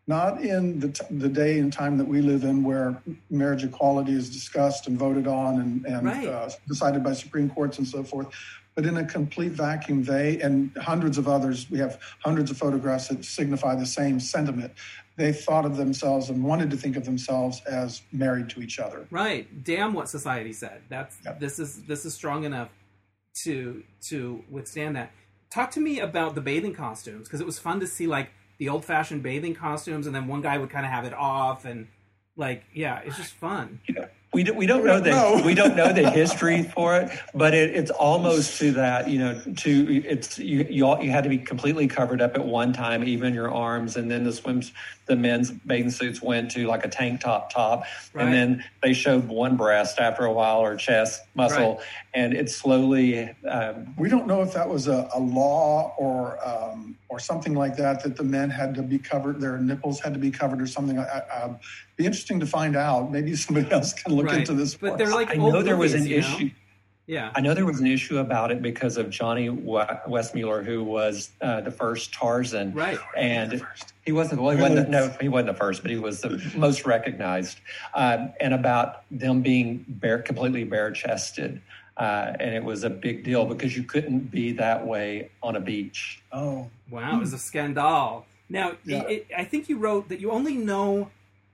not 0.08 0.40
in 0.42 0.80
the, 0.80 0.88
t- 0.88 1.04
the 1.10 1.28
day 1.28 1.58
and 1.58 1.70
time 1.72 1.98
that 1.98 2.08
we 2.08 2.22
live 2.22 2.42
in 2.42 2.64
where 2.64 3.00
marriage 3.30 3.62
equality 3.62 4.12
is 4.12 4.30
discussed 4.30 4.86
and 4.88 4.98
voted 4.98 5.26
on 5.28 5.60
and, 5.60 5.84
and 5.86 6.06
Right. 6.06 6.26
uh, 6.26 6.48
decided 6.66 7.04
by 7.04 7.12
Supreme 7.12 7.50
Courts 7.50 7.76
and 7.78 7.86
so 7.86 8.02
forth, 8.02 8.26
but 8.74 8.86
in 8.86 8.96
a 8.96 9.04
complete 9.04 9.52
vacuum, 9.52 10.02
they 10.04 10.40
and 10.40 10.74
hundreds 10.78 11.18
of 11.18 11.28
others, 11.28 11.70
we 11.70 11.78
have 11.78 12.00
hundreds 12.24 12.50
of 12.50 12.56
photographs 12.56 13.08
that 13.08 13.22
signify 13.24 13.74
the 13.74 13.84
same 13.86 14.18
sentiment. 14.18 14.72
They 15.16 15.32
thought 15.32 15.66
of 15.66 15.76
themselves 15.76 16.30
and 16.30 16.42
wanted 16.42 16.70
to 16.70 16.76
think 16.76 16.96
of 16.96 17.04
themselves 17.04 17.60
as 17.66 18.00
married 18.12 18.48
to 18.50 18.62
each 18.62 18.78
other. 18.78 19.06
Right. 19.10 19.62
Damn 19.64 19.92
what 19.92 20.08
society 20.08 20.52
said. 20.54 20.82
That's 20.88 21.16
Yep. 21.24 21.40
this 21.40 21.58
is 21.58 21.82
this 21.82 22.04
is 22.06 22.14
strong 22.14 22.44
enough 22.44 22.70
to 23.42 23.82
to 24.08 24.42
withstand 24.50 24.96
that. 24.96 25.10
Talk 25.50 25.70
to 25.72 25.80
me 25.80 25.98
about 26.00 26.34
the 26.34 26.40
bathing 26.40 26.72
costumes 26.72 27.26
because 27.26 27.40
it 27.40 27.46
was 27.46 27.58
fun 27.58 27.80
to 27.80 27.86
see 27.86 28.06
like 28.06 28.30
the 28.58 28.68
old 28.68 28.84
fashioned 28.84 29.22
bathing 29.22 29.54
costumes 29.54 30.06
and 30.06 30.14
then 30.14 30.26
one 30.26 30.40
guy 30.40 30.58
would 30.58 30.70
kind 30.70 30.84
of 30.84 30.92
have 30.92 31.04
it 31.04 31.14
off 31.14 31.64
and 31.64 31.88
like 32.38 32.64
yeah, 32.72 33.00
it's 33.04 33.16
just 33.16 33.34
fun. 33.34 33.80
we, 34.32 34.44
do, 34.44 34.54
we 34.54 34.66
don't 34.66 34.84
know 34.84 35.00
the 35.00 35.42
we 35.44 35.54
don't 35.54 35.74
know 35.74 35.92
the 35.92 36.08
history 36.22 36.62
for 36.62 36.96
it, 36.96 37.10
but 37.34 37.52
it, 37.52 37.74
it's 37.74 37.90
almost 37.90 38.58
to 38.60 38.72
that. 38.72 39.08
You 39.08 39.18
know, 39.18 39.40
to 39.56 40.02
it's 40.06 40.38
you 40.38 40.66
you, 40.70 40.86
all, 40.86 41.02
you 41.02 41.10
had 41.10 41.24
to 41.24 41.30
be 41.30 41.38
completely 41.38 41.88
covered 41.88 42.22
up 42.22 42.36
at 42.36 42.44
one 42.44 42.72
time, 42.72 43.02
even 43.04 43.34
your 43.34 43.52
arms, 43.52 43.96
and 43.96 44.10
then 44.10 44.24
the 44.24 44.32
swims 44.32 44.72
the 45.08 45.16
men's 45.16 45.50
bathing 45.50 45.90
suits 45.90 46.22
went 46.22 46.50
to 46.52 46.66
like 46.66 46.84
a 46.84 46.88
tank 46.88 47.20
top 47.20 47.52
top, 47.52 47.84
right. 48.12 48.24
and 48.24 48.32
then 48.32 48.64
they 48.82 48.92
showed 48.92 49.26
one 49.26 49.56
breast 49.56 49.98
after 49.98 50.24
a 50.24 50.32
while 50.32 50.60
or 50.60 50.76
chest 50.76 51.22
muscle, 51.34 51.76
right. 51.76 51.86
and 52.14 52.34
it 52.34 52.50
slowly. 52.50 53.34
Um, 53.48 53.94
we 53.98 54.08
don't 54.08 54.26
know 54.26 54.42
if 54.42 54.52
that 54.52 54.68
was 54.68 54.86
a, 54.86 55.08
a 55.14 55.18
law 55.18 55.94
or 55.98 56.38
um, 56.46 56.96
or 57.08 57.18
something 57.18 57.54
like 57.54 57.76
that 57.76 58.02
that 58.04 58.16
the 58.16 58.24
men 58.24 58.50
had 58.50 58.74
to 58.74 58.82
be 58.82 58.98
covered, 58.98 59.40
their 59.40 59.58
nipples 59.58 60.00
had 60.00 60.12
to 60.14 60.20
be 60.20 60.30
covered 60.30 60.60
or 60.60 60.66
something. 60.66 60.98
I, 60.98 61.02
I, 61.02 61.58
be 61.96 62.06
interesting 62.06 62.38
to 62.40 62.46
find 62.46 62.76
out. 62.76 63.10
Maybe 63.10 63.34
somebody 63.34 63.70
else 63.72 63.92
can 63.92 64.14
look 64.14 64.26
right. 64.26 64.38
into 64.38 64.54
this. 64.54 64.74
But 64.74 64.98
they're 64.98 65.08
like 65.08 65.30
I 65.30 65.34
know 65.34 65.62
there 65.62 65.76
was 65.76 65.94
an 65.94 66.06
issue. 66.06 66.44
Know? 66.44 66.50
Yeah, 67.08 67.32
I 67.34 67.40
know 67.40 67.54
there 67.54 67.64
was 67.64 67.80
an 67.80 67.86
issue 67.86 68.18
about 68.18 68.52
it 68.52 68.60
because 68.60 68.98
of 68.98 69.08
Johnny 69.08 69.48
Weissmuller, 69.48 70.62
who 70.62 70.84
was 70.84 71.30
uh, 71.40 71.62
the 71.62 71.70
first 71.70 72.12
Tarzan, 72.12 72.74
right? 72.74 72.98
And 73.16 73.66
he 74.04 74.12
wasn't. 74.12 74.42
Well, 74.42 74.54
he 74.54 74.60
wasn't. 74.60 74.90
No, 74.90 75.10
he 75.18 75.30
wasn't 75.30 75.48
the 75.48 75.54
first, 75.54 75.80
but 75.80 75.90
he 75.90 75.96
was 75.96 76.20
the 76.20 76.52
most 76.54 76.84
recognized. 76.84 77.60
Um, 77.94 78.34
and 78.40 78.52
about 78.52 79.04
them 79.10 79.40
being 79.40 79.86
bare, 79.88 80.18
completely 80.18 80.64
bare 80.64 80.90
chested. 80.90 81.62
Uh, 81.96 82.34
and 82.38 82.54
it 82.54 82.62
was 82.62 82.84
a 82.84 82.90
big 82.90 83.24
deal 83.24 83.46
because 83.46 83.74
you 83.74 83.84
couldn't 83.84 84.30
be 84.30 84.52
that 84.52 84.86
way 84.86 85.30
on 85.42 85.56
a 85.56 85.60
beach. 85.60 86.22
Oh, 86.30 86.68
wow! 86.90 87.16
It 87.16 87.20
was 87.20 87.32
a 87.32 87.38
scandal. 87.38 88.26
Now, 88.50 88.72
yeah. 88.84 89.04
it, 89.04 89.28
I 89.34 89.44
think 89.44 89.70
you 89.70 89.78
wrote 89.78 90.10
that 90.10 90.20
you 90.20 90.30
only 90.30 90.58
know 90.58 91.10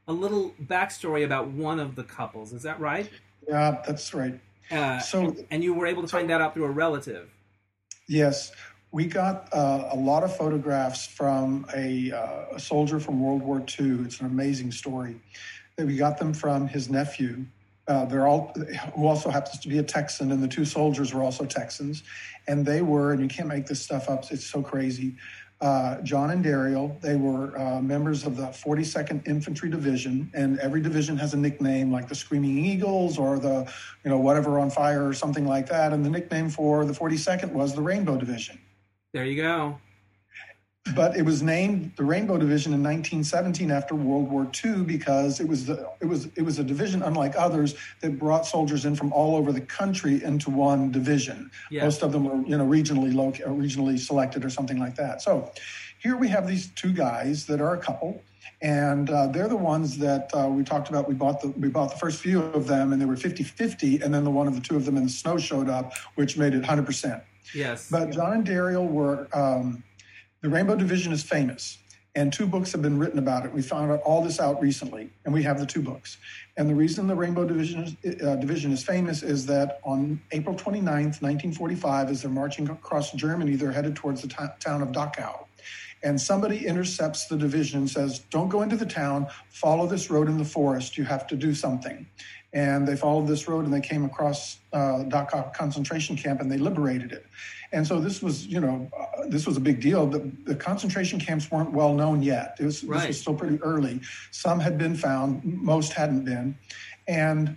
a 0.08 0.12
little 0.12 0.52
backstory 0.60 1.24
about 1.24 1.46
one 1.46 1.78
of 1.78 1.94
the 1.94 2.02
couples. 2.02 2.52
Is 2.52 2.64
that 2.64 2.80
right? 2.80 3.08
Yeah, 3.48 3.80
that's 3.86 4.12
right. 4.12 4.40
Uh, 4.70 4.98
so, 4.98 5.36
and 5.50 5.62
you 5.62 5.74
were 5.74 5.86
able 5.86 6.02
to 6.02 6.08
find 6.08 6.30
that 6.30 6.40
out 6.40 6.54
through 6.54 6.64
a 6.64 6.70
relative. 6.70 7.30
Yes, 8.08 8.52
we 8.92 9.06
got 9.06 9.48
uh, 9.52 9.88
a 9.92 9.96
lot 9.96 10.22
of 10.22 10.36
photographs 10.36 11.06
from 11.06 11.66
a, 11.74 12.12
uh, 12.12 12.56
a, 12.56 12.60
soldier 12.60 13.00
from 13.00 13.20
World 13.20 13.42
War 13.42 13.58
II. 13.58 14.04
It's 14.04 14.20
an 14.20 14.26
amazing 14.26 14.72
story. 14.72 15.16
That 15.76 15.86
we 15.86 15.96
got 15.96 16.18
them 16.18 16.32
from 16.32 16.68
his 16.68 16.88
nephew. 16.88 17.44
Uh, 17.88 18.04
they're 18.04 18.26
all 18.26 18.54
who 18.94 19.06
also 19.06 19.30
happens 19.30 19.58
to 19.58 19.68
be 19.68 19.78
a 19.78 19.82
Texan, 19.82 20.30
and 20.30 20.40
the 20.40 20.48
two 20.48 20.64
soldiers 20.64 21.12
were 21.12 21.22
also 21.22 21.44
Texans, 21.44 22.04
and 22.46 22.64
they 22.64 22.82
were. 22.82 23.12
And 23.12 23.20
you 23.20 23.28
can't 23.28 23.48
make 23.48 23.66
this 23.66 23.80
stuff 23.80 24.08
up. 24.08 24.30
It's 24.30 24.46
so 24.46 24.62
crazy. 24.62 25.16
Uh, 25.64 26.00
John 26.02 26.30
and 26.30 26.44
Daryl. 26.44 27.00
They 27.00 27.16
were 27.16 27.58
uh, 27.58 27.80
members 27.80 28.26
of 28.26 28.36
the 28.36 28.48
42nd 28.48 29.26
Infantry 29.26 29.70
Division, 29.70 30.30
and 30.34 30.58
every 30.58 30.82
division 30.82 31.16
has 31.16 31.32
a 31.32 31.38
nickname, 31.38 31.90
like 31.90 32.06
the 32.06 32.14
Screaming 32.14 32.64
Eagles 32.64 33.18
or 33.18 33.38
the, 33.38 33.72
you 34.04 34.10
know, 34.10 34.18
whatever 34.18 34.58
on 34.58 34.68
fire 34.70 35.08
or 35.08 35.14
something 35.14 35.46
like 35.46 35.66
that. 35.70 35.94
And 35.94 36.04
the 36.04 36.10
nickname 36.10 36.50
for 36.50 36.84
the 36.84 36.92
42nd 36.92 37.50
was 37.52 37.74
the 37.74 37.80
Rainbow 37.80 38.18
Division. 38.18 38.60
There 39.14 39.24
you 39.24 39.40
go 39.40 39.78
but 40.94 41.16
it 41.16 41.22
was 41.22 41.42
named 41.42 41.92
the 41.96 42.04
Rainbow 42.04 42.36
Division 42.36 42.74
in 42.74 42.82
1917 42.82 43.70
after 43.70 43.94
World 43.94 44.30
War 44.30 44.50
II 44.64 44.82
because 44.82 45.40
it 45.40 45.48
was 45.48 45.64
the 45.64 45.88
it 46.00 46.04
was 46.04 46.26
it 46.36 46.42
was 46.42 46.58
a 46.58 46.64
division 46.64 47.02
unlike 47.02 47.34
others 47.36 47.74
that 48.00 48.18
brought 48.18 48.46
soldiers 48.46 48.84
in 48.84 48.94
from 48.94 49.12
all 49.12 49.34
over 49.34 49.50
the 49.50 49.62
country 49.62 50.22
into 50.22 50.50
one 50.50 50.92
division. 50.92 51.50
Yeah. 51.70 51.84
Most 51.84 52.02
of 52.02 52.12
them 52.12 52.24
were 52.24 52.46
you 52.46 52.56
know 52.58 52.66
regionally 52.66 53.14
loc- 53.14 53.46
regionally 53.46 53.98
selected 53.98 54.44
or 54.44 54.50
something 54.50 54.78
like 54.78 54.94
that. 54.96 55.22
So 55.22 55.50
here 55.98 56.16
we 56.16 56.28
have 56.28 56.46
these 56.46 56.68
two 56.68 56.92
guys 56.92 57.46
that 57.46 57.60
are 57.60 57.74
a 57.74 57.78
couple. 57.78 58.22
And 58.60 59.10
uh, 59.10 59.26
they're 59.26 59.48
the 59.48 59.56
ones 59.56 59.98
that 59.98 60.30
uh, 60.34 60.48
we 60.48 60.64
talked 60.64 60.88
about. 60.88 61.08
We 61.08 61.14
bought 61.14 61.40
the 61.40 61.48
we 61.48 61.68
bought 61.68 61.90
the 61.90 61.98
first 61.98 62.20
few 62.20 62.42
of 62.42 62.66
them, 62.66 62.92
and 62.92 63.02
they 63.02 63.04
were 63.04 63.16
50-50, 63.16 64.02
and 64.02 64.14
then 64.14 64.24
the 64.24 64.30
one 64.30 64.46
of 64.46 64.54
the 64.54 64.60
two 64.60 64.76
of 64.76 64.84
them 64.84 64.96
in 64.96 65.04
the 65.04 65.10
snow 65.10 65.36
showed 65.36 65.68
up, 65.68 65.92
which 66.14 66.38
made 66.38 66.54
it 66.54 66.62
100%. 66.62 67.22
Yes. 67.54 67.90
But 67.90 68.10
John 68.10 68.32
and 68.32 68.46
Daryl 68.46 68.88
were 68.88 69.28
um, 69.34 69.82
the 70.44 70.50
Rainbow 70.50 70.76
Division 70.76 71.10
is 71.10 71.22
famous, 71.22 71.78
and 72.14 72.30
two 72.30 72.46
books 72.46 72.70
have 72.72 72.82
been 72.82 72.98
written 72.98 73.18
about 73.18 73.46
it. 73.46 73.52
We 73.54 73.62
found 73.62 73.90
out 73.90 74.02
all 74.02 74.22
this 74.22 74.38
out 74.38 74.60
recently, 74.60 75.08
and 75.24 75.32
we 75.32 75.42
have 75.42 75.58
the 75.58 75.64
two 75.64 75.80
books. 75.80 76.18
And 76.58 76.68
the 76.68 76.74
reason 76.74 77.06
the 77.06 77.14
Rainbow 77.14 77.46
Division 77.46 77.96
is, 78.02 78.22
uh, 78.22 78.36
Division 78.36 78.70
is 78.70 78.84
famous 78.84 79.22
is 79.22 79.46
that 79.46 79.80
on 79.84 80.20
April 80.32 80.54
29th, 80.54 81.22
1945, 81.22 82.10
as 82.10 82.20
they're 82.20 82.30
marching 82.30 82.68
across 82.68 83.12
Germany, 83.12 83.56
they're 83.56 83.72
headed 83.72 83.96
towards 83.96 84.20
the 84.20 84.28
t- 84.28 84.36
town 84.60 84.82
of 84.82 84.88
Dachau. 84.88 85.46
And 86.02 86.20
somebody 86.20 86.66
intercepts 86.66 87.26
the 87.26 87.38
division 87.38 87.78
and 87.78 87.88
says, 87.88 88.18
Don't 88.28 88.50
go 88.50 88.60
into 88.60 88.76
the 88.76 88.84
town, 88.84 89.28
follow 89.48 89.86
this 89.86 90.10
road 90.10 90.28
in 90.28 90.36
the 90.36 90.44
forest. 90.44 90.98
You 90.98 91.04
have 91.04 91.26
to 91.28 91.36
do 91.36 91.54
something 91.54 92.06
and 92.54 92.86
they 92.86 92.94
followed 92.94 93.26
this 93.26 93.48
road 93.48 93.64
and 93.64 93.74
they 93.74 93.80
came 93.80 94.04
across 94.04 94.58
uh, 94.72 95.02
Dachau 95.08 95.52
concentration 95.52 96.16
camp 96.16 96.40
and 96.40 96.50
they 96.50 96.56
liberated 96.56 97.12
it. 97.12 97.26
And 97.72 97.84
so 97.84 97.98
this 97.98 98.22
was, 98.22 98.46
you 98.46 98.60
know, 98.60 98.88
uh, 98.96 99.26
this 99.26 99.44
was 99.44 99.56
a 99.56 99.60
big 99.60 99.80
deal. 99.80 100.06
The, 100.06 100.30
the, 100.44 100.54
concentration 100.54 101.18
camps 101.18 101.50
weren't 101.50 101.72
well 101.72 101.92
known 101.92 102.22
yet. 102.22 102.56
Was, 102.60 102.84
right. 102.84 103.00
This 103.00 103.08
was 103.08 103.20
still 103.20 103.34
pretty 103.34 103.60
early. 103.60 104.00
Some 104.30 104.60
had 104.60 104.78
been 104.78 104.94
found, 104.94 105.44
most 105.44 105.92
hadn't 105.92 106.24
been. 106.24 106.56
And 107.08 107.56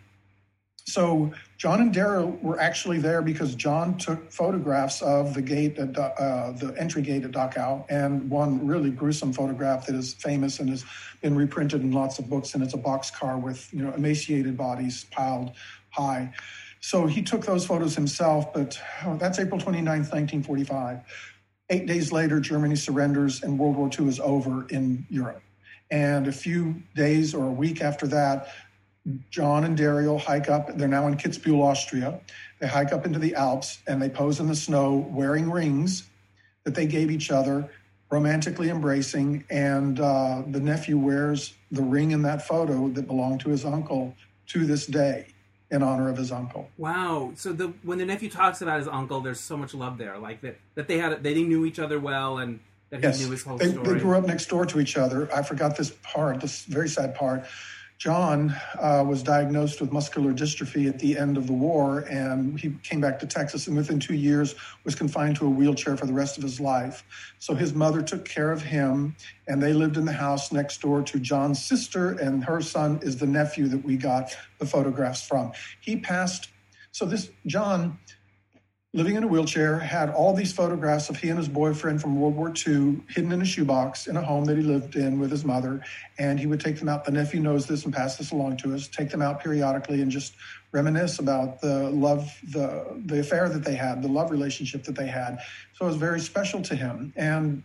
so 0.87 1.33
John 1.57 1.81
and 1.81 1.93
Daryl 1.93 2.41
were 2.41 2.61
actually 2.61 2.99
there 2.99 3.21
because 3.21 3.55
John 3.55 3.97
took 3.97 4.31
photographs 4.31 5.01
of 5.01 5.33
the 5.33 5.41
gate, 5.41 5.77
at, 5.77 5.97
uh, 5.97 6.51
the 6.51 6.73
entry 6.77 7.01
gate 7.01 7.25
at 7.25 7.31
Dachau, 7.31 7.83
and 7.89 8.29
one 8.29 8.65
really 8.65 8.89
gruesome 8.89 9.33
photograph 9.33 9.85
that 9.87 9.95
is 9.95 10.13
famous 10.13 10.61
and 10.61 10.69
has 10.69 10.85
been 11.21 11.35
reprinted 11.35 11.81
in 11.81 11.91
lots 11.91 12.19
of 12.19 12.29
books. 12.29 12.53
And 12.53 12.63
it's 12.63 12.73
a 12.73 12.77
boxcar 12.77 13.39
with 13.39 13.67
you 13.73 13.83
know 13.83 13.93
emaciated 13.95 14.55
bodies 14.55 15.05
piled 15.11 15.51
high. 15.89 16.33
So 16.79 17.05
he 17.05 17.21
took 17.21 17.45
those 17.45 17.65
photos 17.65 17.93
himself. 17.93 18.53
But 18.53 18.79
oh, 19.05 19.17
that's 19.17 19.39
April 19.39 19.59
29th, 19.59 20.13
1945. 20.13 21.01
Eight 21.69 21.85
days 21.85 22.13
later, 22.13 22.39
Germany 22.39 22.77
surrenders, 22.77 23.43
and 23.43 23.59
World 23.59 23.75
War 23.75 23.89
II 23.99 24.07
is 24.07 24.21
over 24.21 24.65
in 24.69 25.05
Europe. 25.09 25.41
And 25.91 26.27
a 26.27 26.31
few 26.31 26.81
days 26.95 27.33
or 27.33 27.47
a 27.47 27.51
week 27.51 27.81
after 27.81 28.07
that, 28.07 28.49
John 29.29 29.63
and 29.63 29.77
Daryl 29.77 30.19
hike 30.19 30.49
up. 30.49 30.75
They're 30.77 30.87
now 30.87 31.07
in 31.07 31.15
Kitzbühel, 31.15 31.61
Austria. 31.61 32.19
They 32.59 32.67
hike 32.67 32.91
up 32.91 33.05
into 33.05 33.19
the 33.19 33.35
Alps 33.35 33.79
and 33.87 34.01
they 34.01 34.09
pose 34.09 34.39
in 34.39 34.47
the 34.47 34.55
snow 34.55 35.07
wearing 35.09 35.49
rings 35.49 36.03
that 36.63 36.75
they 36.75 36.85
gave 36.85 37.09
each 37.11 37.31
other, 37.31 37.69
romantically 38.09 38.69
embracing. 38.69 39.45
And 39.49 39.99
uh, 39.99 40.43
the 40.47 40.59
nephew 40.59 40.97
wears 40.97 41.53
the 41.71 41.81
ring 41.81 42.11
in 42.11 42.23
that 42.23 42.47
photo 42.47 42.89
that 42.89 43.07
belonged 43.07 43.41
to 43.41 43.49
his 43.49 43.63
uncle 43.63 44.15
to 44.47 44.65
this 44.65 44.85
day 44.85 45.27
in 45.69 45.83
honor 45.83 46.09
of 46.09 46.17
his 46.17 46.31
uncle. 46.31 46.69
Wow! 46.77 47.33
So 47.35 47.51
the 47.51 47.73
when 47.83 47.97
the 47.97 48.05
nephew 48.05 48.29
talks 48.29 48.61
about 48.61 48.79
his 48.79 48.87
uncle, 48.87 49.19
there's 49.19 49.39
so 49.39 49.57
much 49.57 49.73
love 49.73 49.97
there, 49.97 50.17
like 50.17 50.41
that 50.41 50.57
that 50.75 50.87
they 50.87 50.97
had 50.97 51.23
they 51.23 51.43
knew 51.43 51.65
each 51.65 51.79
other 51.79 51.99
well 51.99 52.37
and 52.37 52.61
that 52.89 53.03
he 53.03 53.23
knew 53.23 53.31
his 53.31 53.43
whole 53.43 53.57
they, 53.57 53.71
story. 53.71 53.95
They 53.95 53.99
grew 53.99 54.17
up 54.17 54.25
next 54.25 54.47
door 54.47 54.65
to 54.65 54.79
each 54.79 54.95
other. 54.95 55.29
I 55.33 55.43
forgot 55.43 55.75
this 55.75 55.91
part, 56.03 56.39
this 56.39 56.63
very 56.65 56.87
sad 56.87 57.15
part. 57.15 57.45
John 57.97 58.55
uh, 58.79 59.03
was 59.07 59.23
diagnosed 59.23 59.81
with 59.81 59.91
muscular 59.91 60.31
dystrophy 60.31 60.87
at 60.87 60.99
the 60.99 61.17
end 61.17 61.35
of 61.35 61.47
the 61.47 61.53
war, 61.53 62.01
and 62.01 62.59
he 62.59 62.75
came 62.83 63.01
back 63.01 63.17
to 63.19 63.25
Texas, 63.25 63.65
and 63.65 63.75
within 63.75 63.99
two 63.99 64.13
years 64.13 64.53
was 64.83 64.93
confined 64.93 65.35
to 65.37 65.47
a 65.47 65.49
wheelchair 65.49 65.97
for 65.97 66.05
the 66.05 66.13
rest 66.13 66.37
of 66.37 66.43
his 66.43 66.59
life. 66.59 67.03
So 67.39 67.55
his 67.55 67.73
mother 67.73 68.03
took 68.03 68.23
care 68.23 68.51
of 68.51 68.61
him, 68.61 69.15
and 69.47 69.61
they 69.61 69.73
lived 69.73 69.97
in 69.97 70.05
the 70.05 70.13
house 70.13 70.51
next 70.51 70.79
door 70.79 71.01
to 71.01 71.19
John's 71.19 71.63
sister, 71.63 72.11
and 72.11 72.43
her 72.43 72.61
son 72.61 72.99
is 73.01 73.17
the 73.17 73.25
nephew 73.25 73.67
that 73.69 73.83
we 73.83 73.97
got 73.97 74.35
the 74.59 74.65
photographs 74.67 75.25
from. 75.25 75.51
He 75.81 75.97
passed. 75.97 76.49
So 76.91 77.05
this 77.05 77.31
John 77.47 77.97
living 78.97 79.15
in 79.15 79.23
a 79.23 79.27
wheelchair, 79.27 79.77
had 79.77 80.09
all 80.09 80.33
these 80.33 80.51
photographs 80.51 81.07
of 81.07 81.17
he 81.17 81.29
and 81.29 81.37
his 81.37 81.47
boyfriend 81.47 82.01
from 82.01 82.19
World 82.19 82.35
War 82.35 82.49
II 82.49 82.99
hidden 83.09 83.31
in 83.31 83.43
a 83.43 83.45
shoebox 83.45 84.07
in 84.07 84.17
a 84.17 84.21
home 84.23 84.45
that 84.45 84.57
he 84.57 84.63
lived 84.63 84.95
in 84.95 85.19
with 85.19 85.29
his 85.29 85.45
mother. 85.45 85.83
And 86.17 86.39
he 86.39 86.47
would 86.47 86.59
take 86.59 86.79
them 86.79 86.89
out. 86.89 87.05
The 87.05 87.11
nephew 87.11 87.39
knows 87.39 87.67
this 87.67 87.85
and 87.85 87.93
pass 87.93 88.17
this 88.17 88.31
along 88.31 88.57
to 88.57 88.73
us, 88.73 88.87
take 88.87 89.11
them 89.11 89.21
out 89.21 89.39
periodically 89.39 90.01
and 90.01 90.09
just 90.09 90.33
reminisce 90.71 91.19
about 91.19 91.61
the 91.61 91.91
love, 91.91 92.35
the, 92.49 92.99
the 93.05 93.19
affair 93.19 93.47
that 93.49 93.63
they 93.63 93.75
had, 93.75 94.01
the 94.01 94.07
love 94.07 94.31
relationship 94.31 94.83
that 94.85 94.95
they 94.95 95.07
had. 95.07 95.41
So 95.73 95.85
it 95.85 95.89
was 95.89 95.97
very 95.97 96.19
special 96.19 96.63
to 96.63 96.75
him. 96.75 97.13
And 97.15 97.61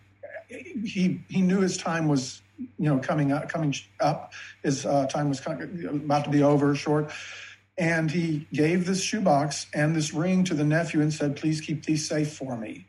he, 0.48 1.18
he 1.30 1.40
knew 1.40 1.60
his 1.60 1.78
time 1.78 2.08
was, 2.08 2.42
you 2.58 2.90
know, 2.90 2.98
coming 2.98 3.32
up, 3.32 3.48
coming 3.48 3.74
up. 4.00 4.34
His 4.62 4.84
uh, 4.84 5.06
time 5.06 5.30
was 5.30 5.40
kind 5.40 5.62
about 5.86 6.24
to 6.24 6.30
be 6.30 6.42
over, 6.42 6.74
short 6.74 7.10
and 7.78 8.10
he 8.10 8.46
gave 8.52 8.86
this 8.86 9.02
shoebox 9.02 9.66
and 9.72 9.96
this 9.96 10.12
ring 10.12 10.44
to 10.44 10.54
the 10.54 10.64
nephew 10.64 11.00
and 11.00 11.12
said, 11.12 11.36
Please 11.36 11.60
keep 11.60 11.84
these 11.84 12.06
safe 12.06 12.32
for 12.34 12.56
me. 12.56 12.86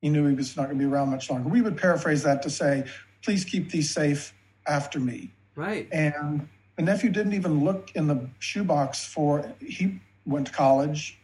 He 0.00 0.08
knew 0.08 0.26
he 0.26 0.34
was 0.34 0.56
not 0.56 0.66
going 0.66 0.78
to 0.78 0.84
be 0.84 0.90
around 0.90 1.10
much 1.10 1.30
longer. 1.30 1.48
We 1.48 1.60
would 1.60 1.76
paraphrase 1.76 2.22
that 2.22 2.42
to 2.42 2.50
say, 2.50 2.84
Please 3.22 3.44
keep 3.44 3.70
these 3.70 3.90
safe 3.90 4.34
after 4.66 4.98
me. 4.98 5.32
Right. 5.54 5.88
And 5.92 6.48
the 6.76 6.82
nephew 6.82 7.10
didn't 7.10 7.34
even 7.34 7.64
look 7.64 7.92
in 7.94 8.06
the 8.06 8.28
shoebox 8.38 9.04
for, 9.04 9.54
he 9.60 10.00
went 10.24 10.46
to 10.46 10.52
college, 10.52 11.18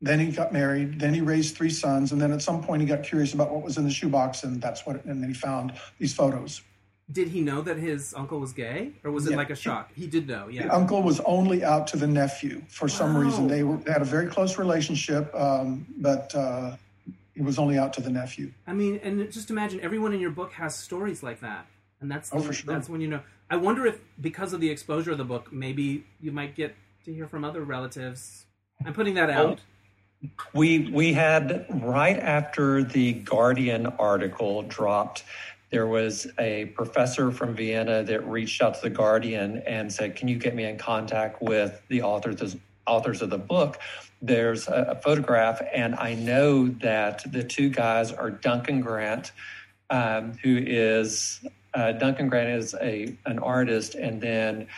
then 0.00 0.20
he 0.20 0.30
got 0.30 0.52
married, 0.52 1.00
then 1.00 1.14
he 1.14 1.20
raised 1.20 1.56
three 1.56 1.70
sons, 1.70 2.12
and 2.12 2.20
then 2.20 2.30
at 2.32 2.42
some 2.42 2.62
point 2.62 2.82
he 2.82 2.86
got 2.86 3.02
curious 3.02 3.34
about 3.34 3.50
what 3.50 3.62
was 3.62 3.78
in 3.78 3.84
the 3.84 3.90
shoebox, 3.90 4.44
and 4.44 4.60
that's 4.60 4.86
what, 4.86 5.04
and 5.04 5.22
then 5.22 5.28
he 5.28 5.34
found 5.34 5.72
these 5.98 6.14
photos. 6.14 6.62
Did 7.12 7.28
he 7.28 7.42
know 7.42 7.60
that 7.60 7.76
his 7.76 8.14
uncle 8.14 8.40
was 8.40 8.52
gay, 8.54 8.92
or 9.04 9.10
was 9.10 9.26
it 9.26 9.32
Yeah. 9.32 9.36
like 9.36 9.50
a 9.50 9.54
shock? 9.56 9.92
He 9.94 10.06
did 10.06 10.26
know. 10.26 10.46
The 10.46 10.54
Yeah. 10.54 10.68
uncle 10.68 11.02
was 11.02 11.20
only 11.20 11.62
out 11.62 11.86
to 11.88 11.98
the 11.98 12.06
nephew 12.06 12.62
for 12.68 12.88
some 12.88 13.14
reason. 13.16 13.46
They 13.46 13.62
were 13.62 13.76
they 13.76 13.92
had 13.92 14.00
a 14.00 14.06
very 14.06 14.26
close 14.26 14.56
relationship, 14.58 15.32
um, 15.34 15.86
but 15.98 16.34
uh, 16.34 16.76
he 17.34 17.42
was 17.42 17.58
only 17.58 17.76
out 17.76 17.92
to 17.94 18.00
the 18.00 18.08
nephew. 18.10 18.52
I 18.66 18.72
mean, 18.72 19.00
and 19.02 19.30
just 19.30 19.50
imagine 19.50 19.80
everyone 19.80 20.14
in 20.14 20.20
your 20.20 20.30
book 20.30 20.52
has 20.52 20.74
stories 20.74 21.22
like 21.22 21.40
that, 21.40 21.66
and 22.00 22.10
that's 22.10 22.30
Oh, 22.32 22.38
the- 22.38 22.44
for 22.46 22.52
sure. 22.54 22.72
that's 22.74 22.88
when 22.88 23.02
you 23.02 23.08
know. 23.08 23.20
I 23.50 23.56
wonder 23.56 23.84
if 23.84 24.00
because 24.18 24.54
of 24.54 24.60
the 24.62 24.70
exposure 24.70 25.12
of 25.12 25.18
the 25.18 25.24
book, 25.24 25.52
maybe 25.52 26.06
you 26.22 26.32
might 26.32 26.54
get 26.54 26.74
to 27.04 27.12
hear 27.12 27.28
from 27.28 27.44
other 27.44 27.62
relatives. 27.64 28.46
I'm 28.86 28.94
putting 28.94 29.12
that 29.14 29.28
out. 29.28 29.60
We 30.54 30.90
we 30.90 31.12
had 31.12 31.66
right 31.68 32.18
after 32.18 32.82
the 32.82 33.12
Guardian 33.12 33.86
article 33.98 34.62
dropped, 34.62 35.22
there 35.74 35.88
was 35.88 36.28
a 36.38 36.66
professor 36.66 37.32
from 37.32 37.56
Vienna 37.56 38.04
that 38.04 38.24
reached 38.28 38.62
out 38.62 38.74
to 38.76 38.80
the 38.80 38.90
Guardian 38.90 39.60
and 39.66 39.92
said, 39.92 40.14
"Can 40.14 40.28
you 40.28 40.38
get 40.38 40.54
me 40.54 40.62
in 40.66 40.78
contact 40.78 41.42
with 41.42 41.82
the 41.88 42.00
authors 42.02 42.56
authors 42.86 43.20
of 43.22 43.30
the 43.30 43.38
book?" 43.38 43.80
There's 44.22 44.68
a, 44.68 44.90
a 44.90 44.94
photograph, 44.94 45.60
and 45.74 45.96
I 45.96 46.14
know 46.14 46.68
that 46.68 47.24
the 47.32 47.42
two 47.42 47.70
guys 47.70 48.12
are 48.12 48.30
Duncan 48.30 48.82
Grant, 48.82 49.32
um, 49.90 50.38
who 50.44 50.62
is 50.64 51.44
uh, 51.74 51.90
Duncan 51.90 52.28
Grant 52.28 52.50
is 52.50 52.76
a 52.80 53.18
an 53.26 53.40
artist, 53.40 53.96
and 53.96 54.20
then 54.20 54.68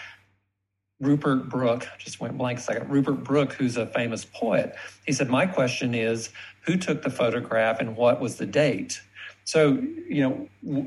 Rupert 0.98 1.50
Brooke, 1.50 1.86
just 1.98 2.20
went 2.20 2.38
blank 2.38 2.58
a 2.58 2.62
second. 2.62 2.88
Rupert 2.88 3.22
Brooke, 3.22 3.52
who's 3.52 3.76
a 3.76 3.86
famous 3.86 4.24
poet, 4.24 4.74
he 5.04 5.12
said, 5.12 5.28
My 5.28 5.44
question 5.44 5.94
is 5.94 6.30
who 6.62 6.78
took 6.78 7.02
the 7.02 7.10
photograph 7.10 7.80
and 7.80 7.96
what 7.96 8.18
was 8.18 8.36
the 8.36 8.46
date? 8.46 9.02
So, 9.46 9.74
you 10.08 10.48
know, 10.62 10.86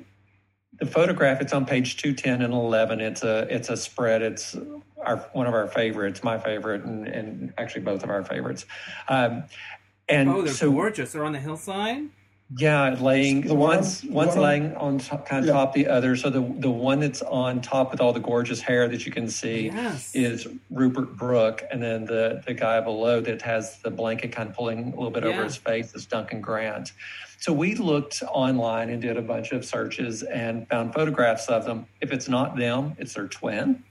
the 0.80 0.86
photograph, 0.86 1.39
it's 1.41 1.53
on 1.53 1.66
page 1.66 1.95
210 1.97 2.41
and 2.41 2.53
11. 2.53 2.99
It's 2.99 3.24
a, 3.24 3.47
it's 3.53 3.70
a 3.70 3.78
spread. 3.78 4.22
It's 4.22 4.55
our, 5.03 5.18
one 5.32 5.47
of 5.47 5.53
our 5.53 5.68
favorites, 5.68 6.24
my 6.24 6.38
favorite, 6.38 6.84
and, 6.84 7.07
and 7.07 7.53
actually 7.57 7.82
both 7.82 8.03
of 8.03 8.10
our 8.10 8.22
favorites. 8.24 8.66
Um, 9.07 9.43
and 10.10 10.30
Oh, 10.30 10.41
they're 10.41 10.53
so, 10.53 10.72
gorgeous. 10.72 11.14
They're 11.14 11.24
on 11.24 11.32
the 11.32 11.39
hillside. 11.39 12.03
yeah, 12.57 12.97
laying 12.99 13.41
The 13.41 13.55
ones 13.55 14.03
one's 14.03 14.34
one 14.36 14.43
laying 14.43 14.76
on 14.76 14.97
top, 14.97 15.26
kind 15.26 15.43
of 15.43 15.47
Yeah. 15.47 15.53
top 15.53 15.74
the 15.74 15.88
other. 15.88 16.18
So 16.18 16.30
the 16.30 16.41
the 16.41 16.70
one 16.72 16.99
that's 16.99 17.22
on 17.22 17.62
top 17.62 17.91
with 17.91 18.01
all 18.01 18.12
the 18.12 18.20
gorgeous 18.20 18.60
hair 18.60 18.88
that 18.89 19.05
you 19.05 19.12
can 19.12 19.30
see 19.30 19.68
Yes. 19.68 20.14
is 20.16 20.47
Rupert 20.72 21.16
Brooke, 21.16 21.64
and 21.72 21.82
then 21.82 22.05
the 22.05 22.41
the 22.45 22.55
guy 22.55 22.82
below 22.82 23.22
that 23.22 23.41
has 23.43 23.78
the 23.84 23.91
blanket 23.91 24.32
kind 24.32 24.49
of 24.49 24.55
pulling 24.55 24.80
a 24.91 24.95
little 24.95 25.12
bit 25.12 25.24
over 25.24 25.43
his 25.43 25.55
face 25.57 25.93
is 25.93 26.07
Duncan 26.07 26.41
Grant. 26.41 26.91
So 27.40 27.54
we 27.54 27.76
looked 27.76 28.22
online 28.28 28.90
and 28.90 29.02
did 29.02 29.16
a 29.16 29.22
bunch 29.22 29.54
of 29.54 29.64
searches 29.64 30.24
and 30.24 30.68
found 30.68 30.94
photographs 30.94 31.48
of 31.48 31.64
them. 31.66 31.88
If 32.02 32.12
it's 32.12 32.28
not 32.28 32.58
them, 32.58 32.96
it's 33.00 33.14
their 33.14 33.28
twin, 33.28 33.84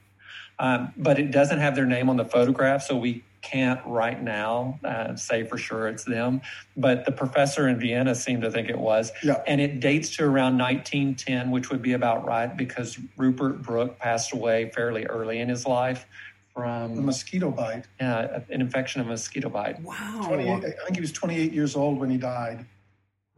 um, 0.58 0.92
but 0.98 1.18
it 1.18 1.30
doesn't 1.30 1.58
have 1.58 1.74
their 1.74 1.86
name 1.86 2.10
on 2.10 2.16
the 2.16 2.26
photograph, 2.26 2.82
so 2.82 2.96
we 2.96 3.24
can't 3.40 3.80
right 3.86 4.22
now 4.22 4.78
uh, 4.84 5.16
say 5.16 5.44
for 5.44 5.56
sure 5.56 5.88
it's 5.88 6.04
them. 6.04 6.42
But 6.76 7.06
the 7.06 7.12
professor 7.12 7.68
in 7.68 7.80
Vienna 7.80 8.14
seemed 8.14 8.42
to 8.42 8.50
think 8.50 8.68
it 8.68 8.78
was. 8.78 9.12
Yeah. 9.22 9.42
And 9.46 9.62
it 9.62 9.80
dates 9.80 10.14
to 10.16 10.24
around 10.24 10.58
1910, 10.58 11.50
which 11.50 11.70
would 11.70 11.80
be 11.80 11.94
about 11.94 12.26
right 12.26 12.54
because 12.54 12.98
Rupert 13.16 13.62
Brooke 13.62 13.98
passed 13.98 14.34
away 14.34 14.70
fairly 14.74 15.06
early 15.06 15.38
in 15.38 15.48
his 15.48 15.66
life 15.66 16.04
A 16.04 16.60
from 16.60 17.06
mosquito 17.06 17.50
bite. 17.50 17.86
uh, 17.98 18.40
an 18.50 18.60
infection 18.60 19.00
of 19.00 19.06
mosquito 19.06 19.48
bite. 19.48 19.80
Wow. 19.80 19.94
I 20.34 20.60
think 20.60 20.96
he 20.96 21.00
was 21.00 21.12
28 21.12 21.52
years 21.52 21.76
old 21.76 21.98
when 21.98 22.10
he 22.10 22.18
died. 22.18 22.66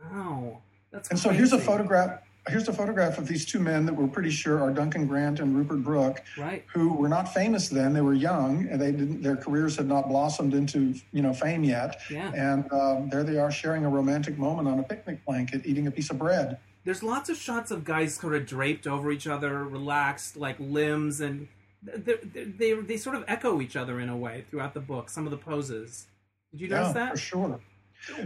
Wow. 0.02 0.62
That's 0.92 1.10
And 1.10 1.18
so 1.18 1.30
here's 1.30 1.52
a 1.52 1.58
photograph. 1.58 2.22
Here's 2.48 2.66
a 2.68 2.72
photograph 2.72 3.18
of 3.18 3.28
these 3.28 3.44
two 3.44 3.60
men 3.60 3.84
that 3.84 3.92
we're 3.92 4.08
pretty 4.08 4.30
sure 4.30 4.60
are 4.62 4.70
Duncan 4.70 5.06
Grant 5.06 5.40
and 5.40 5.54
Rupert 5.54 5.84
Brooke, 5.84 6.22
Right. 6.38 6.64
who 6.72 6.94
were 6.94 7.08
not 7.08 7.32
famous 7.34 7.68
then. 7.68 7.92
They 7.92 8.00
were 8.00 8.14
young, 8.14 8.66
and 8.68 8.80
they 8.80 8.92
didn't. 8.92 9.22
Their 9.22 9.36
careers 9.36 9.76
had 9.76 9.86
not 9.86 10.08
blossomed 10.08 10.54
into 10.54 10.94
you 11.12 11.22
know 11.22 11.34
fame 11.34 11.64
yet. 11.64 12.00
Yeah. 12.10 12.32
And 12.34 12.72
um, 12.72 13.10
there 13.10 13.22
they 13.24 13.36
are 13.36 13.50
sharing 13.52 13.84
a 13.84 13.90
romantic 13.90 14.38
moment 14.38 14.68
on 14.68 14.78
a 14.78 14.82
picnic 14.82 15.24
blanket, 15.26 15.66
eating 15.66 15.86
a 15.86 15.90
piece 15.90 16.10
of 16.10 16.18
bread. 16.18 16.58
There's 16.84 17.02
lots 17.02 17.28
of 17.28 17.36
shots 17.36 17.70
of 17.70 17.84
guys 17.84 18.14
sort 18.14 18.34
of 18.34 18.46
draped 18.46 18.86
over 18.86 19.12
each 19.12 19.26
other, 19.26 19.62
relaxed, 19.62 20.36
like 20.36 20.56
limbs, 20.58 21.20
and 21.20 21.46
they 21.82 22.14
they 22.24 22.72
they 22.72 22.96
sort 22.96 23.16
of 23.16 23.24
echo 23.28 23.60
each 23.60 23.76
other 23.76 24.00
in 24.00 24.08
a 24.08 24.16
way 24.16 24.44
throughout 24.50 24.72
the 24.72 24.80
book. 24.80 25.10
Some 25.10 25.26
of 25.26 25.30
the 25.30 25.36
poses. 25.36 26.06
Did 26.52 26.62
you 26.62 26.68
notice 26.68 26.88
yeah, 26.88 26.92
that? 26.94 27.12
for 27.12 27.18
sure. 27.18 27.60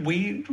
We 0.03 0.45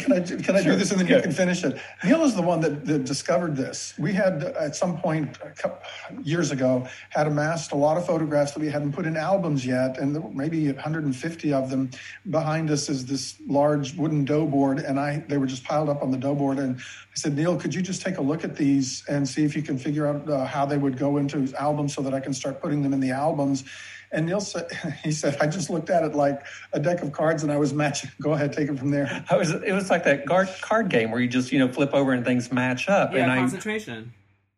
Can 0.00 0.12
I, 0.12 0.20
can 0.20 0.56
I 0.56 0.62
do 0.62 0.76
this 0.76 0.90
and 0.90 1.00
then 1.00 1.06
you 1.06 1.20
can 1.20 1.32
finish 1.32 1.64
it? 1.64 1.78
Neal 2.04 2.22
is 2.24 2.34
the 2.34 2.42
one 2.42 2.60
that, 2.60 2.84
that 2.86 3.04
discovered 3.04 3.56
this. 3.56 3.94
We 3.98 4.12
had, 4.12 4.42
at 4.42 4.76
some 4.76 4.98
point 4.98 5.38
a 5.42 5.50
couple, 5.50 5.80
years 6.22 6.50
ago, 6.50 6.86
had 7.10 7.26
amassed 7.26 7.72
a 7.72 7.76
lot 7.76 7.96
of 7.96 8.06
photographs 8.06 8.52
that 8.52 8.60
we 8.60 8.70
hadn't 8.70 8.92
put 8.92 9.06
in 9.06 9.16
albums 9.16 9.64
yet, 9.64 9.98
and 9.98 10.34
maybe 10.34 10.70
150 10.70 11.52
of 11.52 11.70
them. 11.70 11.90
Behind 12.30 12.70
us 12.70 12.88
is 12.88 13.06
this 13.06 13.36
large 13.46 13.94
wooden 13.94 14.24
dough 14.24 14.46
board, 14.46 14.78
and 14.78 14.98
I 14.98 15.24
they 15.28 15.38
were 15.38 15.46
just 15.46 15.64
piled 15.64 15.88
up 15.88 16.02
on 16.02 16.10
the 16.10 16.18
dough 16.18 16.34
board. 16.34 16.58
And 16.58 16.76
I 16.78 17.14
said, 17.14 17.34
Neal, 17.34 17.56
could 17.56 17.74
you 17.74 17.82
just 17.82 18.02
take 18.02 18.18
a 18.18 18.22
look 18.22 18.44
at 18.44 18.56
these 18.56 19.04
and 19.08 19.28
see 19.28 19.44
if 19.44 19.56
you 19.56 19.62
can 19.62 19.78
figure 19.78 20.06
out 20.06 20.28
uh, 20.28 20.44
how 20.44 20.66
they 20.66 20.78
would 20.78 20.98
go 20.98 21.16
into 21.16 21.52
albums 21.58 21.94
so 21.94 22.02
that 22.02 22.14
I 22.14 22.20
can 22.20 22.32
start 22.32 22.60
putting 22.60 22.82
them 22.82 22.92
in 22.92 23.00
the 23.00 23.10
albums? 23.10 23.64
And 24.12 24.26
Neal 24.26 24.40
said, 24.40 24.70
he 25.02 25.10
said, 25.10 25.36
I 25.40 25.46
just 25.46 25.70
looked 25.70 25.90
at 25.90 26.02
it 26.04 26.14
like 26.14 26.42
a 26.72 26.80
deck 26.80 27.02
of 27.02 27.12
cards 27.12 27.42
and 27.42 27.50
I 27.50 27.56
was 27.56 27.72
matching. 27.72 28.10
Go 28.20 28.32
ahead, 28.32 28.52
take 28.52 28.68
it 28.68 28.78
from 28.78 28.90
there. 28.90 29.24
I 29.30 29.36
was 29.36 29.50
it 29.50 29.72
was 29.72 29.90
like 29.90 30.04
that 30.04 30.26
card 30.26 30.48
card 30.60 30.88
game 30.88 31.10
where 31.10 31.20
you 31.20 31.28
just 31.28 31.52
you 31.52 31.58
know 31.58 31.68
flip 31.68 31.94
over 31.94 32.12
and 32.12 32.24
things 32.24 32.52
match 32.52 32.88
up. 32.88 33.12
Yeah, 33.12 33.22
and 33.22 33.32
I 33.32 33.38
concentration. 33.38 34.12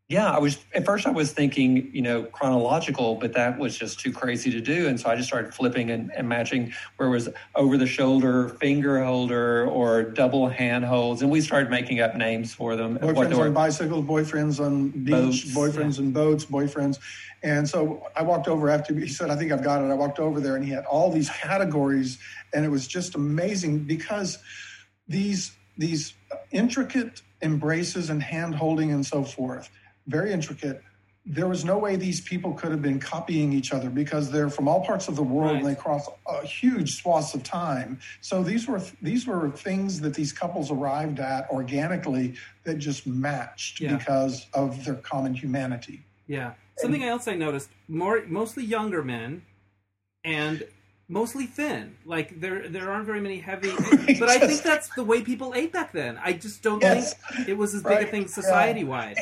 Yeah, 0.09 0.31
I 0.31 0.39
was 0.39 0.59
at 0.75 0.85
first 0.85 1.07
I 1.07 1.11
was 1.11 1.33
thinking 1.33 1.91
you 1.95 2.03
know 2.03 2.25
chronological, 2.25 3.15
but 3.15 3.33
that 3.35 3.59
was 3.59 3.77
just 3.77 4.01
too 4.01 4.13
crazy 4.13 4.51
to 4.51 4.61
do, 4.61 4.87
and 4.87 5.01
so 5.01 5.09
I 5.09 5.17
just 5.17 5.29
started 5.29 5.55
flipping 5.55 5.91
and, 5.91 6.13
and 6.15 6.29
matching 6.29 6.75
where 6.97 7.09
it 7.09 7.13
was 7.13 7.31
over 7.55 7.79
the 7.79 7.87
shoulder 7.87 8.51
finger 8.51 9.03
holder 9.03 9.67
or 9.67 10.03
double 10.03 10.49
hand 10.49 10.85
holds, 10.85 11.23
and 11.23 11.31
we 11.31 11.41
started 11.41 11.71
making 11.71 12.01
up 12.01 12.17
names 12.17 12.53
for 12.53 12.77
them. 12.77 12.99
boyfriends 12.99 13.39
on 13.39 13.53
bicycles, 13.55 14.05
boyfriends 14.05 14.65
on 14.65 14.91
beach, 14.91 15.11
Boats, 15.11 15.45
boyfriends 15.55 15.99
and 15.99 16.13
boats, 16.13 16.45
boyfriends. 16.45 16.99
And 17.43 17.69
so 17.69 18.07
I 18.17 18.23
walked 18.23 18.49
over 18.49 18.71
after 18.71 18.95
he 18.95 19.07
said, 19.07 19.31
I 19.31 19.37
think 19.37 19.53
I've 19.53 19.63
got 19.63 19.83
it. 19.83 19.91
I 19.91 19.95
walked 19.95 20.19
over 20.19 20.41
there 20.41 20.57
and 20.57 20.65
he 20.65 20.71
had 20.71 20.87
all 20.87 21.11
these 21.11 21.29
categories 21.29 22.19
and 22.55 22.65
it 22.65 22.71
was 22.71 22.87
just 22.87 23.15
amazing 23.15 23.81
because 23.81 24.39
these, 25.09 25.53
these 25.77 26.15
intricate 26.53 27.21
embraces 27.43 28.09
and 28.09 28.23
hand 28.23 28.55
holding 28.55 28.93
and 28.93 29.05
so 29.05 29.25
forth, 29.25 29.71
very 30.07 30.33
intricate. 30.33 30.83
There 31.27 31.49
was 31.49 31.65
no 31.65 31.79
way 31.79 31.97
these 31.97 32.21
people 32.21 32.53
could 32.53 32.71
have 32.71 32.83
been 32.83 33.01
copying 33.01 33.53
each 33.55 33.73
other 33.73 33.89
because 33.89 34.31
they're 34.31 34.51
from 34.51 34.69
all 34.69 34.85
parts 34.85 35.09
of 35.09 35.17
the 35.17 35.23
world 35.23 35.57
and 35.57 35.67
they 35.67 35.75
cross 35.75 36.07
a 36.29 36.45
huge 36.45 37.01
swaths 37.01 37.33
of 37.35 37.43
time. 37.43 37.99
So 38.21 38.43
these 38.43 38.69
were 38.69 38.83
these 39.01 39.27
were 39.27 39.51
things 39.51 40.01
that 40.03 40.13
these 40.13 40.33
couples 40.33 40.71
arrived 40.71 41.21
at 41.21 41.49
organically 41.51 42.35
that 42.65 42.75
just 42.77 43.07
matched 43.07 43.81
Yeah. 43.81 43.97
because 43.97 44.47
of 44.53 44.85
their 44.85 44.97
common 44.97 45.33
humanity. 45.33 46.05
Yeah. 46.27 46.53
Something 46.77 47.05
else 47.05 47.27
I 47.27 47.37
noticed: 47.37 47.71
more 47.89 48.23
mostly 48.27 48.65
younger 48.65 49.03
men, 49.03 49.47
and 50.25 50.63
mostly 51.09 51.47
thin. 51.47 51.97
Like 52.05 52.39
there 52.41 52.69
there 52.69 52.91
aren't 52.91 53.07
very 53.07 53.21
many 53.23 53.39
heavy. 53.39 53.71
but 54.19 54.29
I 54.29 54.39
think 54.41 54.63
that's 54.63 54.89
the 54.95 55.05
way 55.05 55.23
people 55.23 55.55
ate 55.55 55.73
back 55.73 55.93
then. 55.93 56.19
I 56.23 56.35
just 56.35 56.63
don't 56.63 56.83
Yes. 56.83 57.15
think 57.35 57.49
it 57.49 57.57
was 57.57 57.75
as 57.75 57.83
big 57.83 58.03
a 58.03 58.07
thing 58.07 58.29
society 58.29 58.85
wide. 58.85 59.17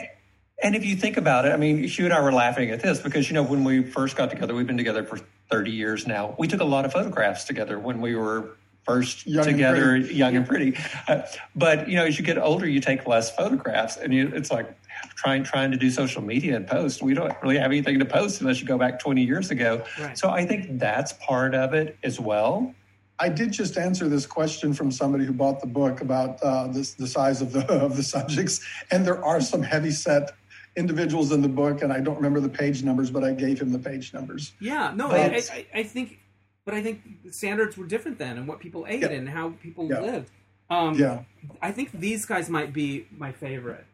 And 0.63 0.77
if 0.77 0.85
you 0.85 0.95
think 0.95 1.17
about 1.17 1.45
it, 1.45 1.53
I 1.53 1.57
mean, 1.57 1.83
Hugh 1.83 2.05
and 2.05 2.15
I 2.15 2.21
were 2.21 2.33
laughing 2.33 2.71
at 2.71 2.81
this 2.81 3.01
because, 3.01 3.29
you 3.29 3.35
know, 3.35 3.43
when 3.43 3.65
we 3.65 3.83
first 3.83 4.17
got 4.17 4.31
together, 4.31 4.55
we've 4.55 4.67
been 4.67 4.77
together 4.77 5.03
for 5.03 5.19
30 5.51 5.73
years 5.73 6.07
now. 6.07 6.37
We 6.39 6.47
took 6.47 6.61
a 6.61 6.65
lot 6.65 6.85
of 6.85 6.93
photographs 6.93 7.45
together 7.45 7.81
when 7.81 8.01
we 8.01 8.15
were 8.15 8.57
first 8.85 9.27
Young 9.27 9.45
together, 9.45 9.99
pretty. 9.99 10.15
young 10.15 10.37
and 10.37 10.47
pretty. 10.47 10.77
Uh, 11.09 11.23
but, 11.57 11.89
you 11.89 11.97
know, 11.97 12.05
as 12.05 12.17
you 12.19 12.25
get 12.25 12.39
older, 12.39 12.69
you 12.69 12.81
take 12.81 13.07
less 13.09 13.35
photographs. 13.35 13.97
And 13.97 14.15
you, 14.15 14.31
it's 14.35 14.53
like 14.53 14.73
trying 15.17 15.43
trying 15.43 15.73
to 15.73 15.77
do 15.77 15.91
social 15.91 16.23
media 16.23 16.55
and 16.55 16.67
post. 16.67 17.03
We 17.03 17.15
don't 17.15 17.35
really 17.43 17.59
have 17.59 17.71
anything 17.71 17.99
to 17.99 18.05
post 18.05 18.41
unless 18.41 18.61
you 18.61 18.67
go 18.67 18.79
back 18.79 19.01
20 19.01 19.25
years 19.25 19.51
ago. 19.51 19.85
Right. 19.99 20.17
So 20.17 20.31
I 20.31 20.47
think 20.47 20.79
that's 20.79 21.13
part 21.15 21.57
of 21.57 21.75
it 21.75 21.97
as 22.05 22.21
well. 22.21 22.73
I 23.19 23.29
did 23.29 23.53
just 23.53 23.79
answer 23.79 24.09
this 24.09 24.27
question 24.27 24.75
from 24.75 24.91
somebody 24.91 25.25
who 25.25 25.33
bought 25.33 25.61
the 25.61 25.67
book 25.67 26.01
about 26.01 26.43
uh, 26.43 26.67
this, 26.69 26.95
the 26.95 27.07
size 27.07 27.41
of 27.41 27.53
the 27.53 27.65
of 27.73 27.97
the 27.97 28.03
subjects, 28.03 28.61
and 28.91 29.07
there 29.07 29.25
are 29.25 29.41
some 29.41 29.63
heavy 29.63 29.93
set 29.93 30.33
individuals 30.77 31.33
in 31.33 31.43
the 31.43 31.49
book, 31.49 31.83
and 31.83 31.93
I 31.93 32.01
don't 32.01 32.17
remember 32.17 32.41
the 32.41 32.49
page 32.49 32.83
numbers, 32.83 33.11
but 33.11 33.25
I 33.25 33.33
gave 33.33 33.61
him 33.61 33.73
the 33.73 33.79
page 33.79 34.13
numbers. 34.15 34.53
Yeah. 34.61 34.93
No, 34.95 35.11
I, 35.11 35.29
But- 35.29 35.51
I, 35.53 35.67
I 35.75 35.83
think, 35.83 36.19
but 36.65 36.75
I 36.75 36.83
think 36.83 37.03
the 37.25 37.33
standards 37.33 37.77
were 37.77 37.87
different 37.87 38.19
then, 38.19 38.39
and 38.39 38.47
what 38.49 38.61
people 38.61 38.87
ate 38.89 39.03
Yeah. 39.03 39.09
and 39.11 39.29
how 39.29 39.51
people 39.63 39.89
Yeah. 39.89 40.01
lived. 40.01 40.31
Um, 40.71 40.95
Yeah, 40.99 41.25
I 41.61 41.71
think 41.73 41.93
these 41.93 42.25
guys 42.25 42.49
might 42.49 42.73
be 42.73 43.07
my 43.11 43.31
favorite 43.33 43.85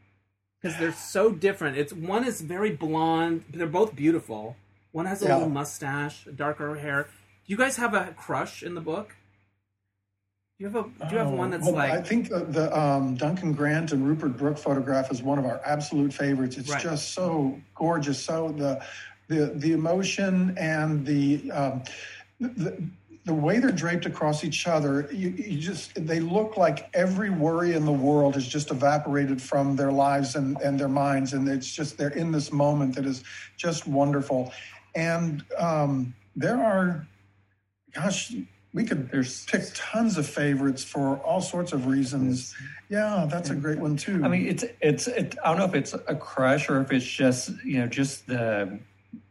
because 0.62 0.79
they're 0.79 0.93
so 0.93 1.33
different. 1.33 1.76
It's 1.76 1.93
one 1.93 2.24
is 2.24 2.41
very 2.41 2.70
blonde. 2.70 3.45
They're 3.53 3.66
both 3.66 3.97
beautiful. 3.97 4.57
One 4.93 5.07
has 5.07 5.20
a 5.22 5.26
Yeah. 5.26 5.35
little 5.35 5.49
mustache, 5.51 6.26
darker 6.35 6.76
hair. 6.76 7.05
Do 7.05 7.09
you 7.53 7.57
guys 7.57 7.76
have 7.79 7.95
a 7.95 8.14
crush 8.16 8.62
in 8.62 8.74
the 8.74 8.81
book? 8.81 9.16
Do 10.59 10.64
you 10.64 10.70
have 10.70 10.86
a 10.86 11.06
Do 11.06 11.12
you 11.14 11.18
have 11.18 11.30
one 11.30 11.50
that's 11.50 11.68
Oh, 11.68 11.70
well, 11.70 11.88
like? 11.88 11.92
I 11.92 12.02
think 12.02 12.30
the, 12.30 12.40
the 12.40 12.76
um, 12.76 13.14
Duncan 13.14 13.52
Grant 13.52 13.92
and 13.92 14.04
Rupert 14.04 14.36
Brooke 14.36 14.59
photograph 14.59 15.12
is 15.12 15.22
one 15.22 15.38
of 15.38 15.44
our 15.44 15.61
absolute 15.64 16.12
favorites. 16.12 16.56
It's 16.56 16.68
Right. 16.68 16.82
just 16.82 17.12
so 17.14 17.61
gorgeous. 17.76 18.18
So 18.18 18.48
the 18.59 18.84
the 19.28 19.52
the 19.54 19.72
emotion 19.72 20.56
and 20.59 21.06
the 21.06 21.48
um, 21.52 21.82
the, 22.40 22.82
the 23.24 23.34
way 23.34 23.61
they're 23.61 23.70
draped 23.70 24.06
across 24.06 24.42
each 24.42 24.66
other, 24.66 25.09
you, 25.12 25.28
you 25.28 25.61
just 25.61 25.94
they 25.94 26.18
look 26.18 26.56
like 26.56 26.90
every 26.92 27.30
worry 27.30 27.74
in 27.74 27.84
the 27.84 27.92
world 27.92 28.34
has 28.34 28.48
just 28.48 28.72
evaporated 28.72 29.40
from 29.40 29.76
their 29.76 29.92
lives 29.92 30.34
and, 30.34 30.61
and 30.61 30.80
their 30.80 30.88
minds, 30.88 31.34
and 31.34 31.48
it's 31.48 31.72
just 31.72 31.96
they're 31.98 32.09
in 32.09 32.32
this 32.32 32.50
moment 32.50 32.96
that 32.96 33.06
is 33.06 33.22
just 33.56 33.86
wonderful. 33.86 34.52
And 34.96 35.44
um, 35.56 36.14
there 36.34 36.59
are, 36.59 37.06
gosh, 37.92 38.32
we 38.74 38.84
could 38.84 39.10
There's 39.10 39.46
pick 39.46 39.62
tons 39.74 40.18
of 40.18 40.26
favorites 40.26 40.84
for 40.84 41.16
all 41.18 41.40
sorts 41.40 41.72
of 41.72 41.86
reasons. 41.86 42.54
Yeah, 42.88 43.26
that's 43.30 43.50
a 43.50 43.54
great 43.54 43.78
one 43.78 43.96
too. 43.96 44.22
I 44.24 44.28
mean, 44.28 44.46
it's 44.46 44.64
it's 44.80 45.08
it, 45.08 45.36
I 45.42 45.48
don't 45.48 45.58
know 45.58 45.64
if 45.64 45.74
it's 45.74 45.94
a 45.94 46.14
crush 46.14 46.68
or 46.68 46.80
if 46.80 46.92
it's 46.92 47.06
just 47.06 47.50
you 47.64 47.78
know 47.78 47.86
just 47.86 48.26
the 48.26 48.78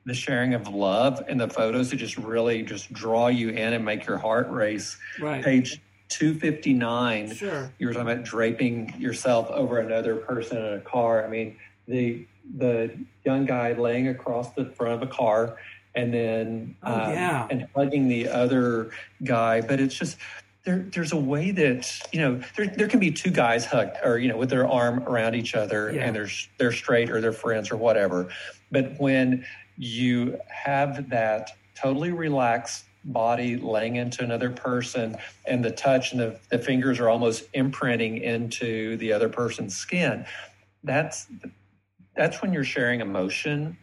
the 0.05 0.13
sharing 0.13 0.53
of 0.53 0.67
love 0.67 1.23
and 1.27 1.39
the 1.39 1.49
photos 1.49 1.89
that 1.91 1.97
just 1.97 2.17
really 2.17 2.63
just 2.63 2.91
draw 2.93 3.27
you 3.27 3.49
in 3.49 3.73
and 3.73 3.85
make 3.85 4.07
your 4.07 4.17
heart 4.17 4.49
race. 4.49 4.97
right. 5.19 5.43
Page 5.43 5.81
two 6.09 6.33
fifty 6.33 6.73
nine. 6.73 7.33
Sure. 7.33 7.71
You 7.77 7.87
were 7.87 7.93
talking 7.93 8.09
about 8.09 8.25
draping 8.25 8.93
yourself 8.99 9.49
over 9.51 9.79
another 9.79 10.15
person 10.15 10.57
in 10.57 10.73
a 10.73 10.81
car. 10.81 11.23
I 11.23 11.29
mean, 11.29 11.57
the 11.87 12.25
the 12.57 12.97
young 13.25 13.45
guy 13.45 13.73
laying 13.73 14.07
across 14.07 14.53
the 14.53 14.65
front 14.65 15.01
of 15.01 15.07
a 15.07 15.11
car 15.11 15.57
and 15.97 16.13
then 16.13 16.75
Oh, 16.83 16.93
um, 16.93 17.09
yeah. 17.11 17.47
and 17.49 17.67
hugging 17.75 18.07
the 18.07 18.29
other 18.29 18.91
guy. 19.23 19.59
But 19.61 19.79
it's 19.81 19.95
just 19.95 20.17
there. 20.63 20.85
There's 20.93 21.11
a 21.11 21.17
way 21.17 21.51
that 21.51 21.99
you 22.13 22.21
know 22.21 22.41
there 22.55 22.67
there 22.67 22.87
can 22.87 22.99
be 23.01 23.11
two 23.11 23.31
guys 23.31 23.65
hugged 23.65 23.97
or 24.03 24.17
you 24.19 24.29
know 24.29 24.37
with 24.37 24.49
their 24.49 24.67
arm 24.67 25.03
around 25.03 25.35
each 25.35 25.55
other 25.55 25.91
Yeah. 25.91 26.05
and 26.05 26.15
they're 26.15 26.29
they're 26.59 26.71
straight 26.71 27.09
or 27.09 27.19
they're 27.19 27.33
friends 27.33 27.71
or 27.71 27.77
whatever. 27.77 28.29
But 28.71 28.93
when 28.99 29.45
you 29.77 30.39
have 30.49 31.09
that 31.09 31.51
totally 31.75 32.11
relaxed 32.11 32.85
body 33.05 33.55
laying 33.57 33.95
into 33.95 34.23
another 34.23 34.49
person 34.49 35.15
and 35.45 35.63
the 35.63 35.71
touch 35.71 36.11
and 36.11 36.19
the, 36.19 36.39
the 36.49 36.59
fingers 36.59 36.99
are 36.99 37.09
almost 37.09 37.43
imprinting 37.53 38.17
into 38.17 38.97
the 38.97 39.13
other 39.13 39.29
person's 39.29 39.77
skin 39.77 40.25
that's 40.83 41.27
that's 42.17 42.41
when 42.41 42.51
you're 42.51 42.65
sharing 42.65 42.99
emotion 42.99 43.77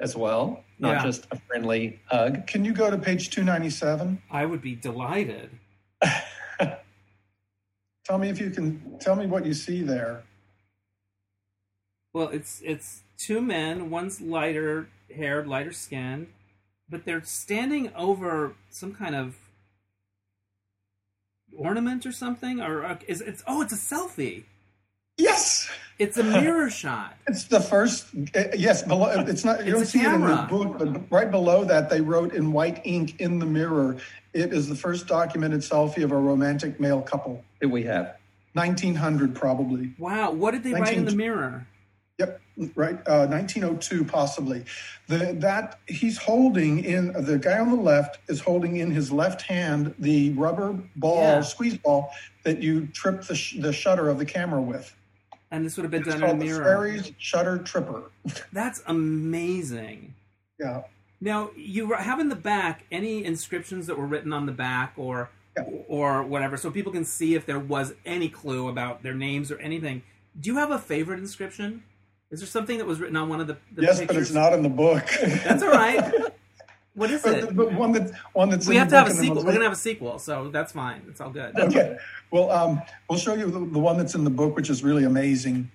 as 0.00 0.14
well 0.16 0.62
not 0.78 0.96
Yeah. 0.96 1.02
just 1.04 1.26
a 1.30 1.36
friendly 1.48 2.00
hug 2.06 2.46
Can 2.46 2.64
you 2.64 2.72
go 2.74 2.90
to 2.90 2.98
page 2.98 3.30
297? 3.30 4.22
I 4.30 4.44
would 4.46 4.60
be 4.62 4.74
delighted. 4.74 5.50
Tell 8.04 8.18
me 8.18 8.28
if 8.28 8.38
you 8.38 8.50
can 8.50 8.98
tell 9.00 9.16
me 9.16 9.26
what 9.26 9.44
you 9.44 9.52
see 9.52 9.82
there. 9.82 10.22
Well, 12.14 12.28
it's 12.28 12.62
it's 12.64 13.02
two 13.18 13.40
men. 13.40 13.90
One's 13.90 14.20
lighter 14.20 14.88
haired, 15.12 15.48
lighter 15.48 15.72
skinned, 15.72 16.28
but 16.88 17.04
they're 17.04 17.24
standing 17.24 17.92
over 17.96 18.54
some 18.70 18.94
kind 18.94 19.16
of 19.16 19.34
ornament 21.56 22.06
or 22.06 22.12
something. 22.12 22.60
Or 22.60 22.84
uh, 22.84 22.98
is 23.08 23.20
it's 23.20 23.42
oh, 23.44 23.60
it's 23.62 23.72
a 23.72 23.76
selfie. 23.76 24.44
Yes, 25.18 25.45
It's 25.98 26.18
a 26.18 26.22
mirror 26.24 26.68
shot. 26.68 27.16
it's 27.26 27.44
the 27.44 27.60
first. 27.60 28.06
uh, 28.34 28.44
Yes, 28.56 28.82
below. 28.82 29.08
It's 29.26 29.44
not. 29.44 29.64
You 29.66 29.72
It's 29.72 29.72
don't 29.74 29.82
a 29.82 29.86
see 29.86 30.00
it 30.00 30.12
in 30.12 30.20
the 30.20 30.26
camera. 30.28 30.46
book, 30.50 30.78
but 30.78 31.10
right 31.10 31.30
below 31.30 31.64
that, 31.64 31.88
they 31.88 32.00
wrote 32.00 32.34
in 32.34 32.52
white 32.52 32.82
ink 32.84 33.20
in 33.20 33.38
the 33.38 33.46
mirror. 33.46 33.96
It 34.34 34.52
is 34.52 34.68
the 34.68 34.74
first 34.74 35.06
documented 35.06 35.60
selfie 35.60 36.04
of 36.04 36.12
a 36.12 36.16
romantic 36.16 36.78
male 36.78 37.00
couple. 37.00 37.42
that 37.60 37.68
we 37.68 37.84
have 37.84 38.16
1900, 38.52 39.34
probably. 39.34 39.94
Wow, 39.98 40.32
what 40.32 40.50
did 40.52 40.62
they 40.64 40.72
write 40.74 40.96
in 40.96 41.04
the 41.06 41.14
mirror? 41.16 41.66
Yep, 42.18 42.40
right. 42.74 42.96
Uh, 43.06 43.26
1902, 43.26 44.04
possibly. 44.04 44.64
The, 45.08 45.34
that 45.40 45.78
he's 45.86 46.16
holding 46.16 46.82
in 46.84 47.12
the 47.24 47.38
guy 47.38 47.58
on 47.58 47.68
the 47.70 47.76
left 47.76 48.18
is 48.28 48.40
holding 48.40 48.76
in 48.78 48.90
his 48.90 49.12
left 49.12 49.42
hand 49.42 49.94
the 49.98 50.32
rubber 50.32 50.78
ball, 50.96 51.20
Yeah. 51.20 51.40
squeeze 51.42 51.76
ball 51.76 52.10
that 52.44 52.62
you 52.62 52.86
trip 52.86 53.22
the, 53.24 53.34
sh- 53.34 53.56
the 53.60 53.72
shutter 53.72 54.08
of 54.08 54.18
the 54.18 54.24
camera 54.24 54.62
with. 54.62 54.94
And 55.50 55.64
this 55.64 55.76
would 55.76 55.84
have 55.84 55.90
been 55.90 56.02
It's 56.02 56.10
done 56.10 56.22
in 56.24 56.30
a 56.30 56.34
mirror. 56.34 56.96
Shutter 57.18 57.58
Tripper. 57.58 58.10
That's 58.52 58.82
amazing. 58.86 60.14
Yeah. 60.58 60.82
Now 61.20 61.50
you 61.56 61.92
have 61.92 62.18
in 62.20 62.28
the 62.28 62.34
back 62.36 62.84
any 62.90 63.24
inscriptions 63.24 63.86
that 63.86 63.96
were 63.98 64.06
written 64.06 64.32
on 64.32 64.46
the 64.46 64.52
back, 64.52 64.92
or 64.96 65.30
Yeah. 65.56 65.64
or 65.88 66.22
whatever, 66.22 66.56
so 66.56 66.70
people 66.70 66.92
can 66.92 67.04
see 67.04 67.34
if 67.34 67.46
there 67.46 67.58
was 67.58 67.94
any 68.04 68.28
clue 68.28 68.68
about 68.68 69.02
their 69.02 69.14
names 69.14 69.50
or 69.50 69.58
anything. 69.60 70.02
Do 70.38 70.50
you 70.50 70.56
have 70.58 70.70
a 70.70 70.78
favorite 70.78 71.18
inscription? 71.20 71.82
Is 72.30 72.40
there 72.40 72.46
something 72.48 72.76
that 72.78 72.86
was 72.86 72.98
written 73.00 73.16
on 73.16 73.28
one 73.28 73.40
of 73.40 73.46
the, 73.46 73.56
the 73.72 73.82
yes, 73.82 74.00
pictures? 74.00 74.16
but 74.16 74.20
it's 74.22 74.32
not 74.32 74.52
in 74.52 74.62
the 74.62 74.68
book. 74.68 75.06
That's 75.44 75.62
all 75.62 75.70
right. 75.70 76.12
What 76.96 77.10
is 77.10 77.24
it? 77.26 77.54
but 77.54 77.74
one 77.74 77.92
that 77.92 78.10
one 78.32 78.48
that's 78.48 78.66
We 78.66 78.76
have 78.76 78.88
to 78.88 78.96
have 78.96 79.06
a 79.06 79.10
book 79.10 79.18
and 79.18 79.18
then 79.18 79.28
sequel. 79.28 79.44
We're 79.44 79.52
gonna 79.52 79.64
have 79.64 79.72
a 79.74 79.76
sequel, 79.76 80.18
so 80.18 80.48
that's 80.48 80.72
fine. 80.72 81.02
It's 81.08 81.20
all 81.20 81.28
good. 81.28 81.54
Okay. 81.58 81.98
Well, 82.30 82.50
um, 82.50 82.80
we'll 83.08 83.18
show 83.18 83.34
you 83.34 83.50
the, 83.50 83.58
the 83.58 83.78
one 83.78 83.98
that's 83.98 84.14
in 84.14 84.24
the 84.24 84.30
book, 84.30 84.56
which 84.56 84.70
is 84.70 84.82
really 84.82 85.04
amazing. 85.04 85.70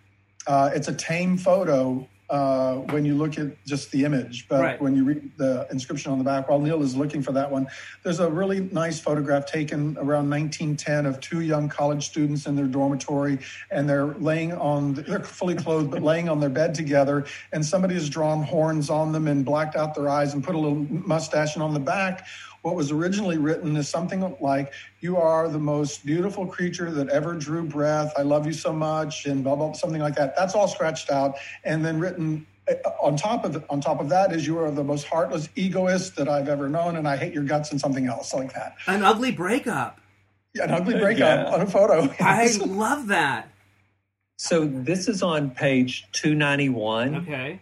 Uh, 0.48 0.72
it's 0.74 0.88
a 0.88 0.94
tame 0.96 1.38
photo 1.38 2.08
uh, 2.32 2.76
when 2.94 3.04
you 3.04 3.14
look 3.14 3.38
at 3.38 3.48
just 3.66 3.92
the 3.92 4.06
image, 4.06 4.48
but 4.48 4.62
Right. 4.62 4.82
when 4.82 4.96
you 4.96 5.04
read 5.04 5.32
the 5.38 5.68
inscription 5.70 6.14
on 6.14 6.18
the 6.18 6.24
back, 6.24 6.50
while 6.50 6.60
Neal 6.60 6.82
is 6.82 6.96
looking 6.96 7.22
for 7.22 7.34
that 7.34 7.52
one, 7.52 7.68
there's 8.04 8.22
a 8.22 8.30
really 8.30 8.62
nice 8.72 9.02
photograph 9.02 9.46
taken 9.46 9.98
around 9.98 10.30
1910 10.30 11.06
of 11.06 11.20
two 11.20 11.42
young 11.42 11.68
college 11.68 12.06
students 12.08 12.46
in 12.48 12.56
their 12.56 12.68
dormitory, 12.68 13.38
and 13.70 13.88
they're 13.90 14.14
laying 14.16 14.54
on, 14.54 14.94
they're 14.94 15.20
fully 15.20 15.56
clothed, 15.56 15.92
but 15.92 16.02
laying 16.02 16.30
on 16.30 16.40
their 16.40 16.50
bed 16.50 16.74
together, 16.74 17.26
and 17.52 17.66
somebody 17.66 17.96
has 17.96 18.08
drawn 18.10 18.42
horns 18.42 18.90
on 18.90 19.12
them 19.12 19.28
and 19.28 19.44
blacked 19.44 19.76
out 19.76 19.94
their 19.94 20.08
eyes 20.08 20.34
and 20.34 20.42
put 20.42 20.56
a 20.56 20.58
little 20.58 20.88
mustache, 20.90 21.56
and 21.56 21.64
on 21.64 21.74
the 21.74 21.80
back, 21.82 22.26
what 22.62 22.76
was 22.76 22.91
originally 22.91 23.38
written 23.38 23.76
is 23.76 23.89
something 23.89 24.36
like, 24.39 24.72
You 24.99 25.18
are 25.18 25.47
the 25.49 25.59
most 25.59 26.05
beautiful 26.05 26.45
creature 26.45 26.91
that 26.91 27.09
ever 27.09 27.34
drew 27.36 27.64
breath. 27.64 28.14
I 28.18 28.22
love 28.22 28.45
you 28.45 28.53
so 28.53 28.72
much, 28.72 29.26
and 29.26 29.43
blah, 29.43 29.55
blah, 29.55 29.74
something 29.74 30.01
like 30.01 30.16
that. 30.16 30.36
That's 30.36 30.53
all 30.55 30.68
scratched 30.68 31.09
out. 31.09 31.36
And 31.64 31.84
then 31.86 31.99
written 31.99 32.45
uh, 32.70 32.76
on 33.01 33.16
top 33.18 33.43
of 33.45 33.64
on 33.70 33.82
top 33.82 33.99
of 33.99 34.09
that 34.09 34.32
is 34.32 34.45
you 34.45 34.59
are 34.59 34.70
the 34.70 34.84
most 34.84 35.07
heartless 35.07 35.49
egoist 35.55 36.16
that 36.18 36.30
I've 36.30 36.47
ever 36.47 36.70
known, 36.70 36.95
and 36.97 37.07
I 37.07 37.18
hate 37.18 37.34
your 37.34 37.43
guts, 37.43 37.72
and 37.72 37.80
something 37.82 38.05
else 38.07 38.34
like 38.34 38.53
that. 38.53 38.76
An 38.88 39.03
ugly 39.03 39.32
breakup. 39.32 39.99
Yeah, 40.53 40.66
an 40.66 40.72
ugly 40.72 40.99
breakup 40.99 41.47
Yeah. 41.47 41.53
on 41.53 41.62
a 41.62 41.66
photo. 41.66 42.14
I 42.20 42.51
love 42.66 43.07
that. 43.07 43.47
so 44.38 44.66
this 44.66 45.07
is 45.07 45.24
on 45.24 45.49
page 45.51 46.05
291 46.12 47.16
Okay. 47.16 47.59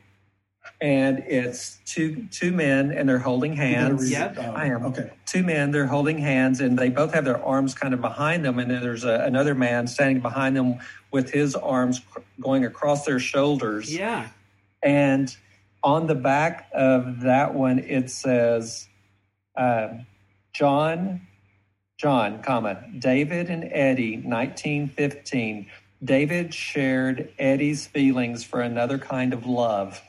And 0.82 1.20
it's 1.28 1.80
two 1.86 2.26
two 2.32 2.52
men 2.52 2.92
and 2.92 3.08
they're 3.10 3.20
holding 3.20 3.54
hands 3.54 4.10
Yep. 4.10 4.38
Um, 4.38 4.56
I 4.56 4.66
am. 4.68 4.86
Okay. 4.86 5.12
two 5.26 5.44
men 5.44 5.72
they're 5.72 5.86
holding 5.88 6.18
hands 6.18 6.62
and 6.62 6.80
they 6.80 6.90
both 6.90 7.14
have 7.14 7.26
their 7.26 7.44
arms 7.44 7.74
kind 7.74 7.94
of 7.94 8.00
behind 8.02 8.46
them 8.46 8.60
and 8.60 8.72
then 8.72 8.82
there's 8.82 9.04
a, 9.04 9.16
another 9.26 9.54
man 9.56 9.88
standing 9.88 10.22
behind 10.22 10.56
them 10.56 10.80
with 11.12 11.32
his 11.32 11.54
arms 11.56 12.00
cr- 12.12 12.20
going 12.40 12.64
across 12.66 13.06
their 13.06 13.20
shoulders 13.20 13.94
Yeah. 13.94 14.30
and 14.82 15.36
on 15.84 16.08
the 16.08 16.16
back 16.16 16.70
of 16.74 17.22
that 17.22 17.54
one 17.54 17.80
it 17.80 18.10
says 18.10 18.88
um, 19.58 20.06
john 20.54 21.22
john 21.98 22.42
comma 22.42 22.84
david 22.98 23.50
and 23.50 23.66
eddie 23.74 24.16
1915 24.18 25.68
david 26.04 26.54
shared 26.54 27.30
eddie's 27.38 27.86
feelings 27.88 28.44
for 28.46 28.62
another 28.62 28.98
kind 28.98 29.34
of 29.34 29.46
love 29.46 30.02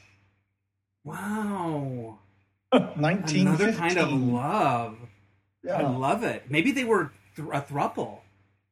Wow. 1.10 2.18
1915. 2.72 3.46
Another 3.46 3.72
kind 3.72 3.98
of 3.98 4.12
love. 4.12 4.96
I 5.72 5.82
love 5.82 6.22
it. 6.24 6.44
Maybe 6.48 6.72
they 6.72 6.84
were 6.84 7.10
th- 7.36 7.48
a 7.52 7.60
thruple. 7.60 8.18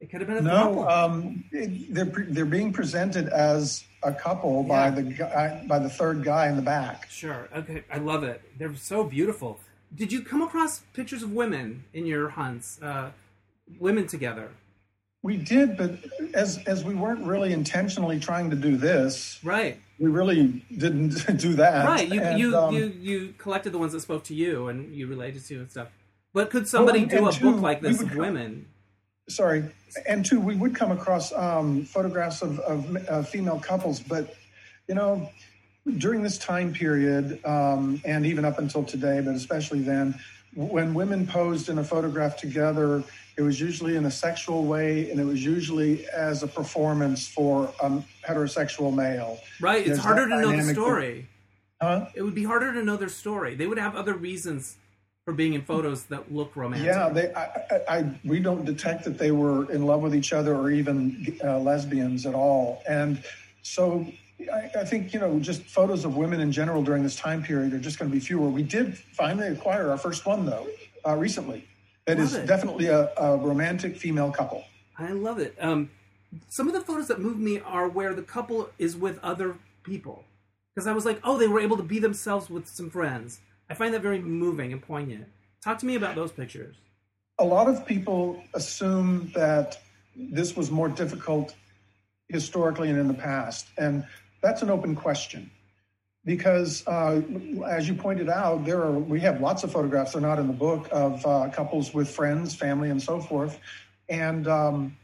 It 0.01 0.11
could 0.11 0.21
have 0.21 0.29
been 0.29 0.39
a 0.39 0.43
No, 0.43 0.77
thruple. 0.77 0.91
um, 0.91 1.45
it- 1.53 1.93
they're 1.95 2.05
they're 2.05 2.45
being 2.47 2.73
presented 2.73 3.29
as 3.29 3.85
a 4.05 4.13
couple 4.15 4.63
by 4.63 4.91
the 4.91 5.03
guy, 5.03 5.65
by 5.67 5.79
the 5.81 5.89
third 5.91 6.23
guy 6.23 6.49
in 6.49 6.55
the 6.57 6.63
back. 6.63 7.09
Sure. 7.11 7.49
Okay. 7.55 7.83
I 7.93 7.99
love 7.99 8.23
it. 8.23 8.41
They're 8.59 8.75
so 8.77 9.03
beautiful. 9.05 9.59
Did 9.95 10.13
you 10.13 10.23
come 10.23 10.43
across 10.43 10.81
pictures 10.93 11.23
of 11.23 11.33
women 11.33 11.85
in 11.93 12.07
your 12.07 12.29
hunts? 12.29 12.81
Uh, 12.81 13.11
women 13.81 14.07
together. 14.07 14.51
We 15.23 15.37
did, 15.37 15.77
but 15.77 15.99
as 16.35 16.59
as 16.67 16.85
we 16.85 16.95
weren't 16.95 17.27
really 17.27 17.53
intentionally 17.53 18.21
trying 18.21 18.51
to 18.51 18.57
do 18.57 18.77
this, 18.77 19.41
Right. 19.43 19.81
We 19.99 20.09
really 20.09 20.65
didn't 20.77 21.15
do 21.39 21.55
that. 21.55 21.87
Right. 21.87 22.09
You 22.09 22.21
And, 22.21 22.39
you, 22.39 22.57
um, 22.57 22.75
you 22.75 22.87
you 23.01 23.35
collected 23.39 23.71
the 23.73 23.79
ones 23.79 23.93
that 23.93 24.01
spoke 24.01 24.25
to 24.25 24.35
you 24.35 24.69
and 24.69 24.95
you 24.95 25.07
related 25.07 25.45
to 25.47 25.61
and 25.61 25.71
stuff. 25.71 25.89
But 26.33 26.51
could 26.51 26.69
somebody 26.69 27.01
and- 27.01 27.11
do 27.11 27.29
a 27.29 27.33
two, 27.33 27.53
book 27.53 27.61
like 27.63 27.81
this 27.81 28.01
of 28.01 28.15
women? 28.15 28.67
sorry, 29.29 29.63
and 30.09 30.25
two, 30.25 30.41
we 30.41 30.57
would 30.57 30.75
come 30.75 30.91
across 30.91 31.33
um, 31.33 31.85
photographs 31.85 32.41
of, 32.41 32.59
of 32.61 32.97
uh, 33.09 33.23
female 33.23 33.59
couples, 33.59 34.01
but 34.01 34.35
you 34.89 34.95
know, 34.95 35.29
during 35.99 36.23
this 36.23 36.39
time 36.39 36.73
period, 36.73 37.45
um, 37.45 38.01
and 38.05 38.25
even 38.25 38.45
up 38.45 38.59
until 38.59 38.83
today, 38.83 39.21
but 39.21 39.35
especially 39.35 39.81
then, 39.81 40.19
when 40.55 40.95
women 40.95 41.27
posed 41.27 41.69
in 41.69 41.79
a 41.79 41.85
photograph 41.85 42.37
together, 42.39 43.05
It 43.39 43.43
was 43.43 43.61
usually 43.61 43.95
in 43.95 44.05
a 44.05 44.11
sexual 44.11 44.65
way, 44.65 45.13
and 45.13 45.21
it 45.21 45.25
was 45.25 45.45
usually 45.45 46.09
as 46.09 46.43
a 46.43 46.49
performance 46.49 47.29
for 47.29 47.73
a 47.81 48.03
heterosexual 48.29 48.93
male. 48.93 49.39
Right. 49.61 49.87
It's 49.87 50.01
harder 50.01 50.29
to 50.29 50.41
know 50.41 50.51
the 50.51 50.75
story. 50.75 51.29
Huh? 51.81 52.07
It 52.17 52.23
would 52.23 52.35
be 52.35 52.43
harder 52.43 52.75
to 52.75 52.83
know 52.83 52.97
their 52.97 53.09
story. 53.09 53.55
They 53.55 53.69
would 53.69 53.79
have 53.79 53.95
other 53.95 54.15
reasons 54.15 54.77
for 55.25 55.33
being 55.33 55.55
in 55.55 55.63
photos 55.63 56.03
that 56.07 56.33
look 56.33 56.57
romantic. 56.57 56.89
Yeah, 56.89 57.11
they. 57.11 57.33
I, 57.33 57.45
I, 57.45 57.99
I, 57.99 58.21
we 58.25 58.41
don't 58.41 58.65
detect 58.65 59.05
that 59.05 59.19
they 59.19 59.31
were 59.31 59.71
in 59.71 59.87
love 59.87 60.01
with 60.01 60.17
each 60.17 60.33
other 60.33 60.57
or 60.57 60.73
even 60.73 61.39
uh, 61.45 61.61
lesbians 61.61 62.27
at 62.27 62.35
all. 62.35 62.83
And 62.89 63.23
so, 63.63 64.05
I, 64.53 64.81
I 64.81 64.85
think 64.85 65.15
you 65.15 65.21
know, 65.21 65.39
just 65.39 65.63
photos 65.63 66.05
of 66.05 66.17
women 66.17 66.41
in 66.41 66.51
general 66.51 66.83
during 66.83 67.05
this 67.05 67.15
time 67.15 67.45
period 67.45 67.73
are 67.73 67.79
just 67.79 68.01
going 68.01 68.11
to 68.11 68.15
be 68.15 68.19
fewer. 68.19 68.49
We 68.49 68.65
did 68.65 68.99
finally 68.99 69.47
acquire 69.47 69.91
our 69.91 69.99
first 69.99 70.27
one 70.27 70.45
though 70.45 70.67
uh, 71.07 71.15
recently. 71.15 71.69
That 72.09 72.17
Love 72.19 72.27
is 72.27 72.35
it. 72.35 72.47
definitely 72.47 72.87
a, 72.87 73.11
a 73.19 73.37
romantic 73.37 73.97
female 73.97 74.31
couple. 74.33 74.65
I 74.99 75.13
love 75.13 75.39
it. 75.39 75.55
Um, 75.61 75.91
some 76.49 76.67
of 76.67 76.73
the 76.73 76.81
photos 76.81 77.07
that 77.09 77.21
move 77.21 77.39
me 77.39 77.61
are 77.61 77.87
where 77.87 78.15
the 78.15 78.23
couple 78.23 78.71
is 78.79 78.97
with 78.97 79.19
other 79.23 79.57
people. 79.83 80.25
Because 80.75 80.87
I 80.87 80.93
was 80.95 81.05
like, 81.05 81.21
oh, 81.23 81.37
they 81.39 81.49
were 81.49 81.61
able 81.61 81.77
to 81.77 81.83
be 81.83 81.99
themselves 81.99 82.49
with 82.49 82.67
some 82.67 82.89
friends. 82.89 83.41
I 83.69 83.75
find 83.75 83.93
that 83.93 84.01
very 84.01 84.21
moving 84.21 84.73
and 84.73 84.81
poignant. 84.81 85.27
Talk 85.63 85.79
to 85.81 85.87
me 85.87 85.97
about 85.97 86.15
those 86.15 86.33
pictures. 86.33 86.77
a 87.39 87.45
lot 87.45 87.69
of 87.69 87.87
people 87.87 88.43
assume 88.55 89.31
that 89.35 89.79
this 90.17 90.57
was 90.57 90.71
more 90.71 90.89
difficult 90.89 91.55
historically 92.29 92.89
and 92.91 92.99
in 92.99 93.07
the 93.07 93.15
past, 93.15 93.67
and 93.77 94.05
that's 94.43 94.63
an 94.63 94.71
open 94.71 94.95
question. 94.97 95.51
Because, 96.29 96.87
uh, 96.87 97.23
as 97.67 97.89
you 97.89 97.95
pointed 97.95 98.29
out, 98.29 98.67
there 98.67 98.83
are 98.83 98.93
we 98.99 99.19
have 99.21 99.41
lots 99.41 99.65
of 99.65 99.73
photographs. 99.73 100.13
They're 100.13 100.21
not 100.21 100.39
in 100.39 100.47
the 100.47 100.53
book 100.53 100.87
of 100.93 101.25
uh, 101.25 101.49
couples 101.49 101.95
with 101.95 102.11
friends, 102.11 102.55
family, 102.55 102.91
and 102.91 103.01
so 103.03 103.19
forth. 103.19 103.59
And 104.11 104.47
um, 104.47 104.95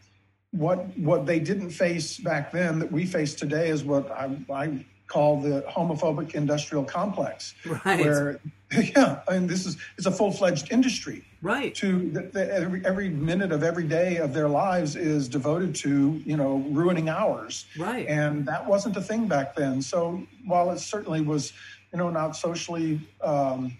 what 0.51 0.87
what 0.99 1.25
they 1.25 1.41
didn't 1.41 1.70
face 1.70 2.18
back 2.18 2.53
then 2.53 2.79
that 2.81 2.93
we 2.93 3.07
face 3.07 3.35
today 3.35 3.70
is 3.70 3.85
what 3.85 4.11
I, 4.11 4.37
I 4.53 4.85
call 5.07 5.41
the 5.41 5.64
homophobic 5.66 6.35
industrial 6.35 6.85
complex, 6.85 7.55
Right. 7.64 8.01
where 8.05 8.39
yeah, 8.97 9.20
I 9.29 9.33
mean 9.39 9.47
this 9.47 9.66
is 9.66 9.77
it's 9.97 10.07
a 10.07 10.11
full 10.11 10.31
fledged 10.33 10.72
industry 10.72 11.25
Right. 11.43 11.75
to 11.77 12.11
the, 12.11 12.20
the, 12.22 12.55
every 12.55 12.85
every 12.87 13.09
minute 13.11 13.53
of 13.53 13.62
every 13.62 13.85
day 13.85 14.16
of 14.16 14.33
their 14.33 14.49
lives 14.49 14.97
is 14.97 15.29
devoted 15.29 15.75
to 15.77 16.22
you 16.25 16.37
know 16.37 16.57
ruining 16.70 17.09
ours 17.09 17.66
Right. 17.79 18.07
and 18.09 18.47
that 18.47 18.66
wasn't 18.66 18.97
a 18.97 19.03
thing 19.03 19.29
back 19.29 19.55
then 19.55 19.83
so 19.83 20.22
while 20.47 20.70
it 20.70 20.79
certainly 20.79 21.20
was 21.20 21.53
you 21.93 21.99
know 21.99 22.11
not 22.11 22.37
socially 22.37 23.01
um 23.22 23.77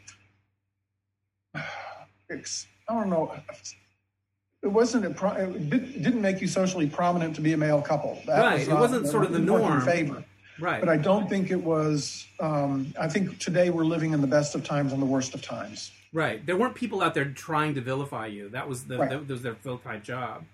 ex- 2.31 2.67
i 2.89 2.95
don't 2.95 3.11
know 3.11 3.33
it 4.63 4.69
wasn't 4.69 5.05
a 5.05 5.11
pro- 5.11 5.33
it 5.33 5.71
did- 5.71 6.03
didn't 6.03 6.23
make 6.23 6.41
you 6.41 6.49
socially 6.49 6.89
prominent 6.89 7.35
to 7.37 7.41
be 7.43 7.53
a 7.53 7.57
male 7.57 7.83
couple 7.83 8.19
that 8.27 8.41
Right, 8.41 8.59
was 8.61 8.69
it 8.69 8.75
wasn't 8.75 9.07
sort 9.09 9.25
of 9.25 9.33
the 9.33 9.39
norm. 9.39 9.81
favor 9.83 10.25
right. 10.59 10.81
but 10.81 10.89
i 10.89 10.97
don't 10.97 11.29
think 11.29 11.51
it 11.51 11.63
was 11.63 12.27
um 12.41 12.93
i 13.01 13.09
think 13.09 13.39
today 13.39 13.71
we're 13.71 13.85
living 13.85 14.13
in 14.13 14.21
the 14.21 14.27
best 14.27 14.55
of 14.55 14.65
times 14.65 14.93
and 14.93 15.01
the 15.01 15.07
worst 15.07 15.35
of 15.35 15.43
times 15.43 15.93
right. 16.15 16.47
There 16.47 16.57
weren't 16.57 16.77
people 16.77 17.03
out 17.03 17.13
there 17.13 17.25
trying 17.25 17.75
to 17.75 17.81
vilify 17.81 18.27
you. 18.27 18.49
That 18.51 18.69
was 18.69 18.85
the 18.85 18.99
Right. 18.99 19.11
that 19.11 19.29
was 19.29 19.43
their 19.43 19.55
vilified 19.55 20.05
job. 20.05 20.45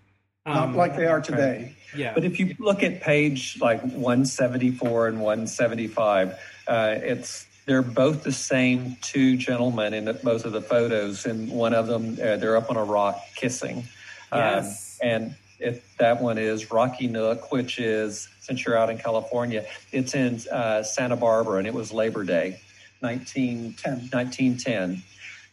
not 0.47 0.69
Um, 0.69 0.75
like 0.75 0.97
they 0.97 1.07
are 1.07 1.21
today 1.21 1.77
yeah. 1.95 2.15
But 2.15 2.25
if 2.25 2.41
you 2.41 2.55
look 2.59 2.83
at 2.83 3.01
page 3.01 3.59
like 3.61 3.83
174 3.83 5.09
and 5.09 5.21
175, 5.21 6.39
uh, 6.67 6.95
it's 6.97 7.47
they're 7.67 7.83
both 7.83 8.23
the 8.25 8.33
same 8.33 8.97
two 9.03 9.37
gentlemen 9.37 9.95
in 9.95 10.07
the, 10.07 10.15
both 10.15 10.45
of 10.45 10.53
the 10.53 10.63
photos, 10.63 11.27
and 11.27 11.51
one 11.51 11.75
of 11.75 11.87
them 11.87 12.15
uh, 12.15 12.37
they're 12.37 12.57
up 12.57 12.71
on 12.71 12.77
a 12.77 12.85
rock 12.85 13.21
kissing. 13.37 13.85
Yes. 14.33 14.99
Um, 15.03 15.09
and 15.09 15.35
it, 15.61 15.85
that 15.99 16.21
one 16.21 16.39
is 16.39 16.71
Rocky 16.71 17.07
Nook, 17.07 17.53
which 17.53 17.79
is 17.79 18.29
since 18.41 18.65
you're 18.65 18.77
out 18.77 18.91
in 18.91 18.99
California, 18.99 19.67
it's 19.93 20.15
in 20.15 20.41
uh, 20.51 20.83
Santa 20.83 21.17
Barbara, 21.17 21.59
and 21.59 21.67
it 21.67 21.75
was 21.75 21.93
Labor 21.93 22.25
Day, 22.25 22.61
1910. 23.01 24.09
1910. 24.11 25.03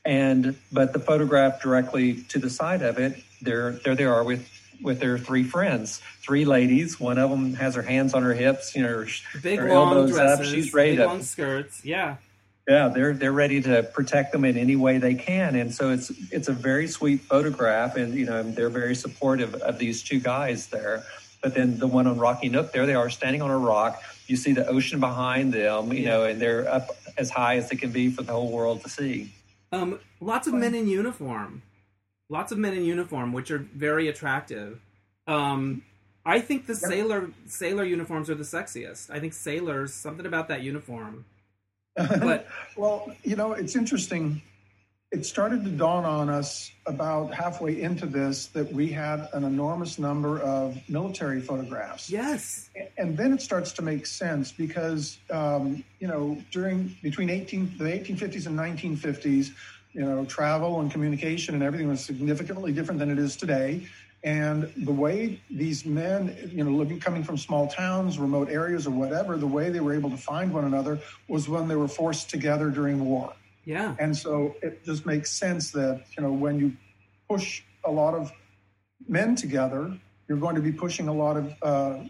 And 0.06 0.58
but 0.72 0.94
the 0.94 1.00
photograph 1.00 1.62
directly 1.62 2.24
to 2.30 2.40
the 2.40 2.50
side 2.50 2.82
of 2.82 2.98
it, 2.98 3.22
there 3.42 3.74
there 3.84 3.96
they 3.96 4.06
are 4.06 4.24
with 4.24 4.50
with 4.82 5.00
their 5.00 5.18
three 5.18 5.44
friends, 5.44 6.02
three 6.22 6.46
ladies. 6.46 7.00
One 7.00 7.18
of 7.18 7.30
them 7.30 7.56
has 7.56 7.76
her 7.76 7.82
hands 7.82 8.14
on 8.14 8.24
her 8.24 8.34
hips, 8.34 8.76
you 8.76 8.84
know, 8.84 8.90
her, 8.90 9.08
big 9.42 9.60
her 9.60 9.70
long 9.70 9.90
elbows 9.90 10.12
dresses, 10.12 10.48
up. 10.48 10.54
She's 10.54 10.74
ready 10.74 10.92
big 10.92 11.00
to 11.00 11.06
long 11.08 11.24
skirts. 11.24 11.84
Yeah. 11.84 12.18
Yeah, 12.68 12.90
they're 12.90 13.14
they're 13.14 13.32
ready 13.32 13.62
to 13.62 13.84
protect 13.84 14.34
them 14.34 14.44
in 14.44 14.58
any 14.58 14.76
way 14.76 14.98
they 14.98 15.16
can, 15.16 15.56
and 15.56 15.74
so 15.74 15.90
it's 15.90 16.12
it's 16.32 16.50
a 16.50 16.54
very 16.54 16.88
sweet 16.88 17.22
photograph, 17.22 17.96
and 17.96 18.14
you 18.14 18.26
know 18.26 18.44
they're 18.44 18.70
very 18.70 18.96
supportive 18.96 19.56
of 19.56 19.80
these 19.80 20.04
two 20.04 20.20
guys 20.20 20.68
there. 20.68 21.04
But 21.42 21.56
then 21.56 21.80
the 21.80 21.88
one 21.88 22.08
on 22.08 22.18
Rocky 22.18 22.50
Nook, 22.50 22.74
there 22.74 22.86
they 22.86 22.96
are 22.96 23.10
standing 23.10 23.42
on 23.42 23.52
a 23.52 23.58
rock. 23.58 24.02
You 24.28 24.36
see 24.36 24.52
the 24.52 24.68
ocean 24.68 25.00
behind 25.00 25.54
them, 25.54 25.94
you 25.94 26.06
know, 26.06 26.26
and 26.26 26.42
they're 26.42 26.68
up 26.68 26.90
as 27.18 27.30
high 27.30 27.56
as 27.56 27.70
they 27.70 27.78
can 27.78 27.92
be 27.92 28.10
for 28.10 28.24
the 28.24 28.34
whole 28.34 28.52
world 28.52 28.82
to 28.82 28.90
see. 28.90 29.32
Um, 29.72 30.00
lots 30.20 30.48
of 30.48 30.54
men 30.54 30.76
in 30.76 30.88
uniform. 30.90 31.62
Lots 32.30 32.52
of 32.52 32.58
men 32.58 32.74
in 32.74 32.84
uniform, 32.84 33.32
which 33.32 33.50
are 33.50 33.60
very 33.60 34.10
attractive. 34.10 34.82
Um, 35.26 35.84
I 36.26 36.42
think 36.42 36.68
the 36.68 36.76
sailor 36.76 37.30
sailor 37.46 37.86
uniforms 37.86 38.30
are 38.30 38.36
the 38.36 38.44
sexiest. 38.44 39.10
I 39.10 39.22
think 39.22 39.32
sailors 39.32 39.94
something 39.94 40.26
about 40.26 40.50
that 40.50 40.64
uniform. 40.64 41.24
But 41.98 42.48
Well, 42.78 43.12
you 43.24 43.36
know, 43.36 43.54
it's 43.54 43.76
interesting. 43.76 44.42
It 45.12 45.26
started 45.26 45.64
to 45.64 45.72
dawn 45.72 46.06
on 46.06 46.30
us 46.30 46.72
about 46.86 47.34
halfway 47.34 47.82
into 47.82 48.06
this 48.06 48.48
that 48.48 48.72
we 48.72 48.90
had 48.90 49.30
an 49.34 49.44
enormous 49.46 49.98
number 49.98 50.40
of 50.40 50.78
military 50.90 51.42
photographs. 51.42 52.10
yes, 52.10 52.70
And 52.98 53.18
then 53.18 53.34
it 53.34 53.42
starts 53.42 53.72
to 53.74 53.82
make 53.82 54.06
sense 54.06 54.52
because, 54.52 55.18
um, 55.32 55.84
you 56.00 56.08
know, 56.08 56.38
during 56.52 56.96
between 57.02 57.30
18, 57.30 57.76
the 57.78 57.86
1850s 57.86 58.48
and 58.48 58.60
1950s, 58.60 59.52
you 59.94 60.02
know, 60.02 60.26
travel 60.26 60.82
and 60.82 60.92
communication 60.92 61.56
and 61.56 61.64
everything 61.64 61.88
was 61.88 62.04
significantly 62.04 62.72
different 62.72 63.00
than 63.00 63.10
it 63.10 63.18
is 63.18 63.36
today. 63.36 63.88
And 64.24 64.74
the 64.78 64.92
way 64.92 65.42
these 65.50 65.86
men, 65.86 66.36
you 66.52 66.64
know, 66.64 66.72
living, 66.72 67.00
coming 67.00 67.24
from 67.24 67.38
small 67.38 67.68
towns, 67.68 68.18
remote 68.18 68.50
areas, 68.50 68.88
or 68.88 68.92
whatever, 68.92 69.38
the 69.38 69.48
way 69.48 69.70
they 69.70 69.80
were 69.80 69.94
able 69.94 70.10
to 70.10 70.18
find 70.18 70.54
one 70.54 70.66
another 70.66 71.00
was 71.28 71.48
when 71.48 71.68
they 71.68 71.76
were 71.76 71.88
forced 71.88 72.30
together 72.30 72.70
during 72.70 73.06
war. 73.06 73.34
yeah, 73.66 73.96
And 74.00 74.16
so 74.18 74.56
it 74.62 74.84
just 74.84 75.06
makes 75.06 75.32
sense 75.32 75.72
that, 75.72 76.04
you 76.18 76.24
know, 76.24 76.32
when 76.32 76.60
you 76.60 76.74
push 77.30 77.62
a 77.86 77.92
lot 77.92 78.16
of 78.16 78.32
men 79.08 79.36
together, 79.36 79.96
you're 80.28 80.38
going 80.40 80.56
to 80.56 80.62
be 80.62 80.72
pushing 80.72 81.08
a 81.08 81.14
lot 81.14 81.38
of 81.38 81.54
uh, 81.62 82.04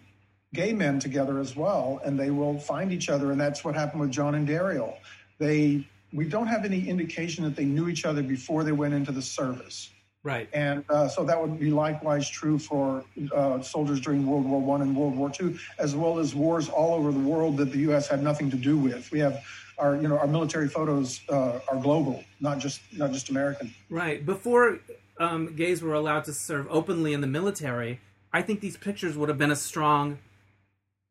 gay 0.54 0.74
men 0.74 1.00
together 1.00 1.40
as 1.40 1.56
well, 1.56 2.00
and 2.06 2.20
they 2.20 2.32
will 2.32 2.58
find 2.58 2.92
each 2.92 3.10
other. 3.10 3.32
And 3.32 3.40
that's 3.40 3.64
what 3.64 3.76
happened 3.76 4.02
with 4.02 4.12
John 4.12 4.34
and 4.34 4.48
Daryl. 4.48 4.96
They, 5.40 5.88
we 6.14 6.26
don't 6.26 6.48
have 6.48 6.66
any 6.66 6.88
indication 6.88 7.44
that 7.44 7.56
they 7.56 7.66
knew 7.66 7.90
each 7.90 8.06
other 8.06 8.24
before 8.24 8.64
they 8.64 8.72
went 8.72 8.94
into 8.94 9.12
the 9.12 9.22
service. 9.22 9.92
Right. 10.28 10.50
And 10.54 10.84
uh, 10.90 11.08
so 11.08 11.24
that 11.24 11.42
would 11.42 11.60
be 11.60 11.72
likewise 11.72 12.30
true 12.30 12.60
for 12.60 13.04
uh, 13.34 13.62
soldiers 13.62 14.00
during 14.02 14.28
World 14.28 14.46
War 14.46 14.62
One 14.62 14.82
and 14.82 14.96
World 14.96 15.16
War 15.16 15.30
Two, 15.30 15.58
as 15.80 15.96
well 15.96 16.20
as 16.20 16.36
wars 16.36 16.70
all 16.70 16.94
over 16.94 17.12
the 17.12 17.20
world 17.20 17.58
that 17.58 17.72
the 17.72 17.80
U.S. 17.90 18.08
had 18.08 18.22
nothing 18.22 18.52
to 18.52 18.58
do 18.58 18.78
with. 18.78 19.10
We 19.12 19.20
have 19.20 19.44
our, 19.78 19.96
you 19.96 20.08
know, 20.08 20.18
our 20.18 20.28
military 20.28 20.68
photos 20.68 21.22
uh, 21.30 21.60
are 21.70 21.78
global, 21.78 22.24
not 22.42 22.60
just 22.60 22.82
not 22.94 23.12
just 23.12 23.30
American. 23.30 23.74
Right. 23.90 24.26
Before 24.26 24.80
um, 25.18 25.56
gays 25.56 25.82
were 25.82 25.94
allowed 25.94 26.26
to 26.26 26.34
serve 26.34 26.68
openly 26.70 27.14
in 27.14 27.22
the 27.22 27.28
military, 27.28 28.02
I 28.34 28.42
think 28.42 28.60
these 28.60 28.78
pictures 28.78 29.18
would 29.18 29.30
have 29.30 29.38
been 29.38 29.52
a 29.52 29.56
strong 29.56 30.20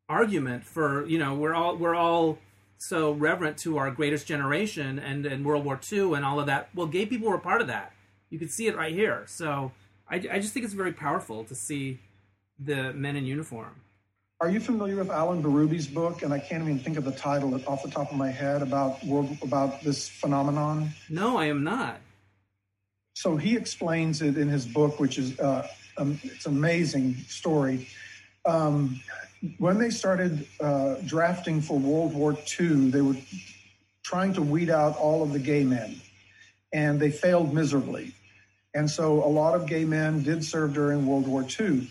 argument 0.09 0.65
for 0.65 1.05
you 1.07 1.19
know 1.19 1.35
we're 1.35 1.55
all 1.55 1.77
we're 1.77 1.97
all 1.97 2.39
so 2.79 3.11
reverent 3.13 3.57
to 3.57 3.79
our 3.79 3.91
greatest 3.91 4.27
generation 4.27 4.99
and 4.99 5.25
and 5.25 5.45
World 5.45 5.65
War 5.65 5.81
II 5.91 6.15
and 6.15 6.25
all 6.25 6.39
of 6.39 6.47
that. 6.47 6.69
Well, 6.75 6.87
gay 6.87 7.07
people 7.07 7.29
were 7.29 7.39
part 7.39 7.63
of 7.63 7.69
that. 7.69 7.93
You 8.31 8.39
can 8.39 8.49
see 8.49 8.67
it 8.67 8.77
right 8.77 8.95
here. 8.95 9.25
So 9.27 9.73
I, 10.09 10.17
I 10.17 10.39
just 10.39 10.53
think 10.53 10.65
it's 10.65 10.75
very 10.75 10.93
powerful 10.93 11.45
to 11.45 11.55
see 11.55 12.01
the 12.59 12.93
men 12.93 13.17
in 13.17 13.25
uniform. 13.25 13.75
Are 14.41 14.51
you 14.51 14.61
familiar 14.61 14.97
with 14.97 15.11
Allan 15.11 15.43
Bérubé's 15.43 15.87
book? 15.87 16.23
And 16.23 16.33
I 16.33 16.39
can't 16.39 16.63
even 16.63 16.79
think 16.79 16.99
of 16.99 17.05
the 17.05 17.13
title 17.13 17.55
off 17.67 17.83
the 17.83 17.91
top 17.91 18.11
of 18.11 18.19
my 18.19 18.31
head 18.31 18.61
about 18.61 19.03
world 19.05 19.37
about 19.43 19.81
this 19.83 20.09
phenomenon. 20.09 20.91
No, 21.09 21.39
I 21.39 21.47
am 21.47 21.65
not. 21.65 22.01
So 23.15 23.39
he 23.39 23.57
explains 23.57 24.21
it 24.21 24.37
in 24.37 24.47
his 24.49 24.67
book, 24.67 25.01
which 25.01 25.17
is 25.17 25.41
uh, 25.41 25.67
um, 25.97 26.21
it's 26.23 26.45
an 26.45 26.55
amazing 26.55 27.15
story. 27.29 27.89
Um, 28.45 29.01
when 29.57 29.79
they 29.79 29.89
started 29.89 30.47
uh, 30.61 30.97
drafting 31.07 31.63
for 31.63 31.79
World 31.79 32.15
War 32.15 32.37
II, 32.61 32.91
they 32.91 33.01
were 33.01 33.17
trying 34.03 34.35
to 34.35 34.43
weed 34.43 34.69
out 34.69 34.97
all 34.99 35.23
of 35.23 35.33
the 35.33 35.39
gay 35.39 35.65
men, 35.65 36.01
and 36.75 37.01
they 37.01 37.11
failed 37.11 37.55
miserably. 37.55 38.13
And 38.77 38.91
so 38.91 39.25
a 39.25 39.27
lot 39.27 39.55
of 39.55 39.67
gay 39.67 39.87
men 39.87 40.23
did 40.23 40.45
serve 40.45 40.75
during 40.75 41.07
World 41.07 41.27
War 41.27 41.47
II. 41.59 41.91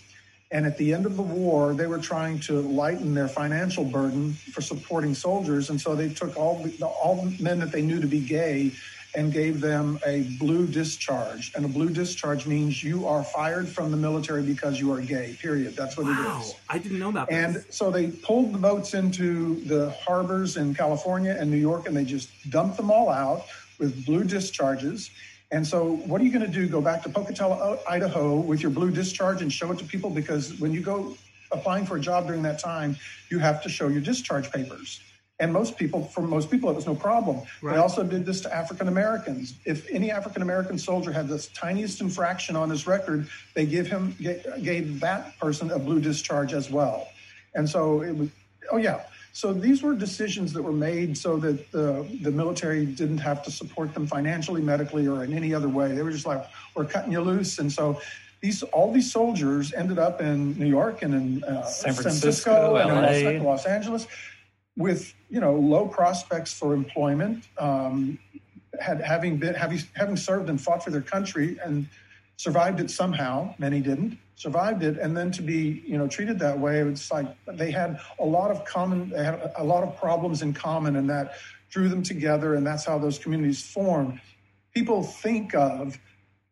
And 0.51 0.67
at 0.67 0.77
the 0.77 0.93
end 0.93 1.07
of 1.07 1.17
the 1.17 1.23
war, 1.23 1.73
they 1.73 1.87
were 1.87 1.97
trying 1.97 2.39
to 2.41 2.61
lighten 2.61 3.15
their 3.15 3.27
financial 3.27 3.83
burden 3.83 4.33
for 4.33 4.61
supporting 4.61 5.15
soldiers. 5.15 5.71
And 5.71 5.81
so 5.81 5.95
they 5.95 6.09
took 6.09 6.37
all 6.37 6.61
the, 6.63 6.85
all 6.85 7.27
men 7.39 7.59
that 7.59 7.71
they 7.71 7.81
knew 7.81 7.99
to 7.99 8.07
be 8.07 8.19
gay 8.19 8.71
and 9.15 9.33
gave 9.33 9.61
them 9.61 9.97
a 10.05 10.23
blue 10.37 10.67
discharge. 10.67 11.51
And 11.55 11.65
a 11.65 11.67
blue 11.67 11.89
discharge 11.89 12.45
means 12.45 12.83
you 12.83 13.07
are 13.07 13.23
fired 13.23 13.67
from 13.67 13.89
the 13.89 13.97
military 13.97 14.43
because 14.43 14.79
you 14.79 14.93
are 14.93 15.01
gay, 15.01 15.35
period. 15.41 15.75
That's 15.75 15.97
what 15.97 16.05
wow. 16.05 16.37
it 16.37 16.41
is. 16.41 16.55
I 16.69 16.77
didn't 16.77 16.99
know 16.99 17.11
that. 17.13 17.31
And 17.31 17.65
so 17.71 17.89
they 17.89 18.11
pulled 18.11 18.53
the 18.53 18.59
boats 18.59 18.93
into 18.93 19.61
the 19.61 19.89
harbors 20.05 20.55
in 20.55 20.75
California 20.75 21.35
and 21.37 21.49
New 21.49 21.57
York 21.57 21.87
and 21.87 21.97
they 21.97 22.05
just 22.05 22.29
dumped 22.51 22.77
them 22.77 22.91
all 22.91 23.09
out 23.09 23.45
with 23.79 24.05
blue 24.05 24.23
discharges. 24.23 25.09
And 25.55 25.65
so, 25.65 25.95
what 26.05 26.19
are 26.19 26.25
you 26.25 26.33
going 26.33 26.45
to 26.45 26.51
do? 26.51 26.67
Go 26.67 26.81
back 26.81 27.01
to 27.03 27.09
Pocatello, 27.09 27.79
Idaho 27.89 28.35
with 28.35 28.61
your 28.61 28.71
blue 28.71 28.91
discharge 28.91 29.41
and 29.41 29.51
show 29.51 29.71
it 29.71 29.79
to 29.79 29.85
people? 29.85 30.09
Because 30.09 30.59
when 30.59 30.73
you 30.73 30.81
go 30.81 31.15
applying 31.49 31.85
for 31.85 31.95
a 31.95 31.99
job 32.01 32.27
during 32.27 32.41
that 32.41 32.59
time, 32.59 32.97
you 33.29 33.39
have 33.39 33.63
to 33.63 33.69
show 33.69 33.87
your 33.87 34.01
discharge 34.01 34.51
papers. 34.51 34.99
And 35.39 35.53
most 35.53 35.77
people, 35.77 36.03
for 36.03 36.19
most 36.19 36.51
people, 36.51 36.69
it 36.69 36.75
was 36.75 36.85
no 36.85 36.93
problem. 36.93 37.41
Right. 37.61 37.75
They 37.75 37.79
also 37.79 38.03
did 38.03 38.25
this 38.25 38.41
to 38.41 38.53
African 38.53 38.89
Americans. 38.89 39.53
If 39.63 39.89
any 39.89 40.11
African 40.11 40.41
American 40.41 40.77
soldier 40.77 41.13
had 41.13 41.29
the 41.29 41.39
tiniest 41.53 42.01
infraction 42.01 42.57
on 42.57 42.69
his 42.69 42.85
record, 42.85 43.29
they 43.53 43.65
give 43.65 43.87
him 43.87 44.13
gave 44.19 44.99
that 44.99 45.39
person 45.39 45.71
a 45.71 45.79
blue 45.79 46.01
discharge 46.01 46.51
as 46.51 46.69
well. 46.69 47.07
And 47.53 47.69
so 47.69 48.01
it 48.01 48.13
was. 48.13 48.27
Oh 48.73 48.77
yeah. 48.77 49.03
So 49.35 49.51
these 49.51 49.83
were 49.83 49.93
decisions 49.93 50.53
that 50.53 50.63
were 50.63 50.71
made 50.71 51.17
so 51.17 51.35
that 51.39 51.69
the 51.69 52.07
the 52.21 52.31
military 52.31 52.85
didn't 52.85 53.17
have 53.17 53.43
to 53.43 53.51
support 53.51 53.93
them 53.93 54.07
financially, 54.07 54.61
medically, 54.61 55.09
or 55.09 55.25
in 55.25 55.33
any 55.33 55.53
other 55.53 55.67
way. 55.67 55.91
They 55.91 56.03
were 56.03 56.11
just 56.11 56.25
like, 56.25 56.45
we're 56.73 56.85
cutting 56.85 57.11
you 57.11 57.19
loose. 57.19 57.59
And 57.59 57.69
so 57.69 57.99
these 58.39 58.63
all 58.63 58.93
these 58.93 59.11
soldiers 59.11 59.73
ended 59.73 59.99
up 59.99 60.21
in 60.21 60.57
New 60.57 60.69
York 60.69 61.01
and 61.01 61.13
in 61.13 61.43
uh, 61.43 61.65
San 61.65 61.93
Francisco, 61.95 62.51
Francisco 62.51 62.75
and 62.77 63.43
Los, 63.43 63.43
Los 63.43 63.65
Angeles 63.65 64.07
with 64.77 65.13
you 65.29 65.41
know 65.41 65.53
low 65.53 65.85
prospects 65.85 66.53
for 66.53 66.73
employment, 66.73 67.45
um, 67.57 68.17
had 68.79 69.01
having 69.01 69.35
been 69.35 69.53
having 69.53 69.79
having 69.95 70.15
served 70.15 70.49
and 70.49 70.61
fought 70.61 70.81
for 70.81 70.91
their 70.91 71.01
country 71.01 71.57
and 71.61 71.89
survived 72.37 72.79
it 72.79 72.89
somehow. 72.89 73.53
Many 73.57 73.81
didn't 73.81 74.17
survived 74.35 74.83
it, 74.83 74.97
and 74.97 75.15
then 75.15 75.31
to 75.31 75.41
be 75.41 75.83
you 75.85 75.97
know 75.97 76.07
treated 76.07 76.39
that 76.39 76.59
way, 76.59 76.79
it's 76.79 77.11
like 77.11 77.27
they 77.47 77.71
had 77.71 77.99
a 78.19 78.25
lot 78.25 78.51
of 78.51 78.65
common, 78.65 79.09
they 79.09 79.23
had 79.23 79.51
a 79.57 79.63
lot 79.63 79.83
of 79.83 79.97
problems 79.97 80.41
in 80.41 80.53
common, 80.53 80.95
and 80.95 81.09
that 81.09 81.33
drew 81.69 81.89
them 81.89 82.03
together, 82.03 82.55
and 82.55 82.65
that's 82.65 82.85
how 82.85 82.97
those 82.97 83.17
communities 83.17 83.61
formed. 83.61 84.19
People 84.73 85.03
think 85.03 85.55
of 85.55 85.97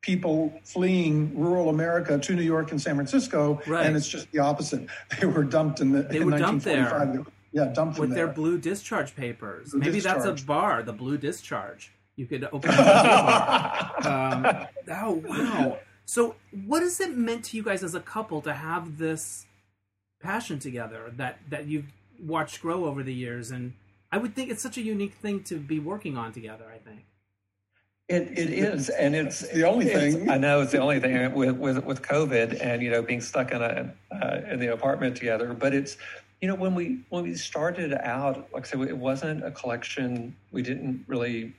people 0.02 0.54
fleeing 0.64 1.38
rural 1.38 1.70
America 1.70 2.20
to 2.20 2.36
New 2.36 2.44
York 2.44 2.72
and 2.72 2.82
San 2.82 2.96
Francisco, 2.96 3.62
right. 3.66 3.86
and 3.86 3.96
it's 3.96 4.08
just 4.08 4.32
the 4.32 4.40
opposite. 4.40 4.88
They 5.20 5.26
were 5.26 5.44
dumped 5.44 5.80
in 5.80 5.92
the 5.92 6.04
they 6.04 6.18
in 6.18 6.30
were 6.30 6.38
dumped 6.38 6.66
there. 6.66 7.26
Yeah, 7.52 7.66
dumped 7.66 8.00
with 8.00 8.14
their 8.16 8.28
blue 8.28 8.58
discharge 8.58 9.16
papers. 9.16 9.72
Blue 9.72 9.80
Maybe 9.80 9.94
discharge. 9.94 10.24
that's 10.24 10.42
a 10.42 10.46
bar, 10.46 10.82
the 10.82 10.94
blue 10.94 11.18
discharge. 11.18 11.92
You 12.16 12.26
could 12.26 12.44
open 12.52 12.72
a 12.72 12.78
bar. 12.78 13.94
Um, 14.04 14.68
oh 14.90 15.24
wow! 15.26 15.80
So, 16.06 16.36
what 16.66 16.82
has 16.82 17.00
it 17.00 17.18
meant 17.18 17.46
to 17.46 17.58
you 17.58 17.64
guys 17.64 17.84
as 17.84 17.96
a 17.96 18.00
couple 18.00 18.42
to 18.42 18.54
have 18.54 18.98
this 18.98 19.46
passion 20.22 20.60
together 20.60 21.12
that 21.18 21.40
that 21.50 21.66
you've 21.68 21.92
watched 22.22 22.62
grow 22.62 22.86
over 22.86 23.04
the 23.04 23.14
years? 23.14 23.52
And 23.52 23.74
I 24.12 24.18
would 24.18 24.36
think 24.36 24.52
it's 24.52 24.62
such 24.62 24.78
a 24.78 24.82
unique 24.82 25.14
thing 25.14 25.44
to 25.44 25.56
be 25.56 25.80
working 25.80 26.18
on 26.18 26.32
together. 26.32 26.66
I 26.74 26.78
think. 26.78 27.06
It, 28.10 28.38
it 28.38 28.50
is, 28.52 28.90
and 28.90 29.16
it's 29.16 29.48
the 29.50 29.64
only 29.64 29.86
thing. 29.86 30.30
I 30.30 30.38
know 30.38 30.62
it's 30.62 30.74
the 30.74 30.80
only 30.80 31.00
thing 31.00 31.34
with 31.34 31.56
with 31.58 31.86
with 31.86 32.02
COVID 32.02 32.60
and 32.62 32.82
you 32.82 32.92
know 32.92 33.02
being 33.02 33.22
stuck 33.22 33.52
in 33.52 33.62
a 33.62 33.94
uh, 34.12 34.42
in 34.52 34.60
the 34.60 34.74
apartment 34.74 35.16
together. 35.16 35.54
But 35.54 35.74
it's 35.74 35.98
you 36.44 36.50
know, 36.50 36.56
when 36.56 36.76
we 36.76 37.00
when 37.08 37.24
we 37.24 37.36
started 37.36 37.94
out, 37.94 38.50
like 38.52 38.66
I 38.66 38.70
said, 38.70 38.82
it 38.82 38.98
wasn't 38.98 39.46
a 39.46 39.52
collection. 39.52 40.36
We 40.52 40.62
didn't 40.62 41.06
really 41.08 41.54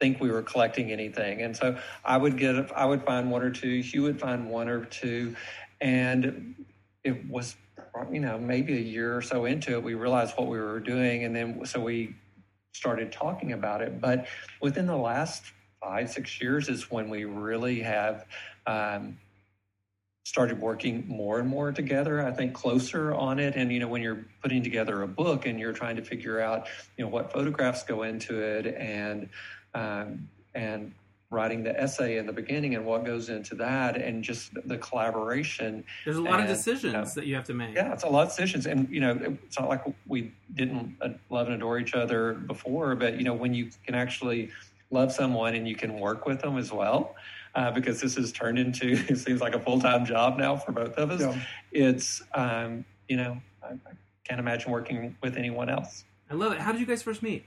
think 0.00 0.20
we 0.20 0.30
were 0.30 0.42
collecting 0.42 0.90
anything, 0.90 1.42
and 1.42 1.56
so 1.56 1.78
I 2.04 2.16
would 2.16 2.38
get, 2.38 2.70
I 2.72 2.84
would 2.84 3.04
find 3.04 3.30
one 3.30 3.42
or 3.42 3.50
two. 3.50 3.80
Hugh 3.80 4.02
would 4.02 4.20
find 4.20 4.48
one 4.48 4.68
or 4.68 4.84
two, 4.84 5.36
and 5.80 6.54
it 7.02 7.28
was, 7.28 7.56
you 8.10 8.20
know, 8.20 8.38
maybe 8.38 8.76
a 8.76 8.80
year 8.80 9.16
or 9.16 9.22
so 9.22 9.44
into 9.44 9.72
it, 9.72 9.82
we 9.82 9.94
realized 9.94 10.34
what 10.36 10.48
we 10.48 10.58
were 10.58 10.80
doing, 10.80 11.24
and 11.24 11.34
then 11.34 11.64
so 11.64 11.80
we 11.80 12.14
started 12.72 13.12
talking 13.12 13.52
about 13.52 13.82
it. 13.82 14.00
But 14.00 14.26
within 14.60 14.86
the 14.86 14.96
last 14.96 15.44
five, 15.80 16.10
six 16.10 16.40
years 16.40 16.68
is 16.68 16.90
when 16.90 17.08
we 17.08 17.24
really 17.24 17.80
have. 17.80 18.26
Um, 18.66 19.18
started 20.24 20.58
working 20.58 21.06
more 21.06 21.38
and 21.38 21.46
more 21.46 21.70
together 21.70 22.26
i 22.26 22.32
think 22.32 22.54
closer 22.54 23.14
on 23.14 23.38
it 23.38 23.54
and 23.56 23.70
you 23.70 23.78
know 23.78 23.88
when 23.88 24.00
you're 24.00 24.24
putting 24.42 24.62
together 24.62 25.02
a 25.02 25.06
book 25.06 25.44
and 25.44 25.60
you're 25.60 25.72
trying 25.72 25.96
to 25.96 26.02
figure 26.02 26.40
out 26.40 26.66
you 26.96 27.04
know 27.04 27.10
what 27.10 27.30
photographs 27.30 27.82
go 27.82 28.04
into 28.04 28.40
it 28.40 28.66
and 28.78 29.28
um, 29.74 30.28
and 30.54 30.92
writing 31.30 31.64
the 31.64 31.80
essay 31.80 32.18
in 32.18 32.26
the 32.26 32.32
beginning 32.32 32.76
and 32.76 32.84
what 32.84 33.04
goes 33.04 33.28
into 33.28 33.56
that 33.56 33.96
and 33.96 34.22
just 34.22 34.52
the 34.68 34.78
collaboration 34.78 35.82
there's 36.04 36.16
a 36.16 36.22
lot 36.22 36.34
and, 36.34 36.48
of 36.48 36.48
decisions 36.48 36.92
you 36.92 36.92
know, 36.92 37.04
that 37.04 37.26
you 37.26 37.34
have 37.34 37.44
to 37.44 37.54
make 37.54 37.74
yeah 37.74 37.92
it's 37.92 38.04
a 38.04 38.08
lot 38.08 38.22
of 38.22 38.28
decisions 38.28 38.66
and 38.66 38.88
you 38.88 39.00
know 39.00 39.18
it's 39.44 39.58
not 39.58 39.68
like 39.68 39.82
we 40.06 40.32
didn't 40.54 40.96
love 41.30 41.48
and 41.48 41.56
adore 41.56 41.78
each 41.78 41.94
other 41.94 42.34
before 42.34 42.94
but 42.94 43.16
you 43.18 43.24
know 43.24 43.34
when 43.34 43.52
you 43.52 43.68
can 43.84 43.96
actually 43.96 44.48
love 44.90 45.10
someone 45.10 45.56
and 45.56 45.66
you 45.66 45.74
can 45.74 45.98
work 45.98 46.24
with 46.24 46.40
them 46.40 46.56
as 46.56 46.70
well 46.70 47.16
uh, 47.54 47.70
because 47.70 48.00
this 48.00 48.16
has 48.16 48.32
turned 48.32 48.58
into 48.58 48.92
it 49.08 49.18
seems 49.18 49.40
like 49.40 49.54
a 49.54 49.60
full 49.60 49.80
time 49.80 50.04
job 50.04 50.38
now 50.38 50.56
for 50.56 50.72
both 50.72 50.94
of 50.94 51.10
us. 51.10 51.20
Yeah. 51.20 51.40
It's 51.72 52.22
um, 52.34 52.84
you 53.08 53.16
know 53.16 53.40
I, 53.62 53.72
I, 53.72 53.92
can't 54.24 54.40
imagine 54.40 54.72
working 54.72 55.14
with 55.22 55.36
anyone 55.36 55.68
else. 55.68 56.04
I 56.30 56.34
love 56.34 56.52
it. 56.52 56.58
How 56.58 56.72
did 56.72 56.80
you 56.80 56.86
guys 56.86 57.02
first 57.02 57.22
meet? 57.22 57.44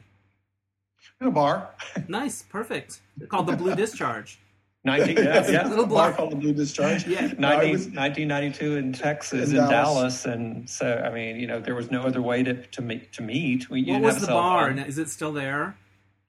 In 1.22 1.28
a 1.28 1.32
bar. 1.32 1.74
nice, 2.08 2.44
perfect. 2.44 3.02
Called 3.30 3.48
the 3.48 3.56
Blue 3.56 3.76
Discharge. 3.76 4.40
19, 4.84 5.18
yeah, 5.18 5.52
yeah. 5.52 5.68
little 5.68 5.86
bar 5.86 6.14
called 6.14 6.32
the 6.32 6.36
Blue 6.36 6.54
Discharge. 6.54 7.06
yeah, 7.08 7.22
19, 7.22 7.40
no, 7.40 7.58
was, 7.58 7.88
1992 7.88 8.78
in 8.78 8.94
Texas, 8.94 9.50
in, 9.50 9.58
in 9.58 9.70
Dallas. 9.70 10.24
Dallas. 10.24 10.26
and 10.26 10.70
so 10.70 11.04
I 11.04 11.14
mean, 11.14 11.36
you 11.38 11.48
know, 11.48 11.60
there 11.60 11.76
was 11.76 11.92
no 11.92 12.04
other 12.04 12.22
way 12.22 12.42
to 12.44 12.54
to 12.54 12.82
meet. 12.82 13.12
To 13.14 13.24
meet. 13.24 13.70
We, 13.70 13.84
what 13.84 14.02
was 14.02 14.22
the 14.22 14.28
bar? 14.28 14.70
Phone. 14.70 14.80
Is 14.80 14.98
it 14.98 15.10
still 15.10 15.34
there? 15.34 15.76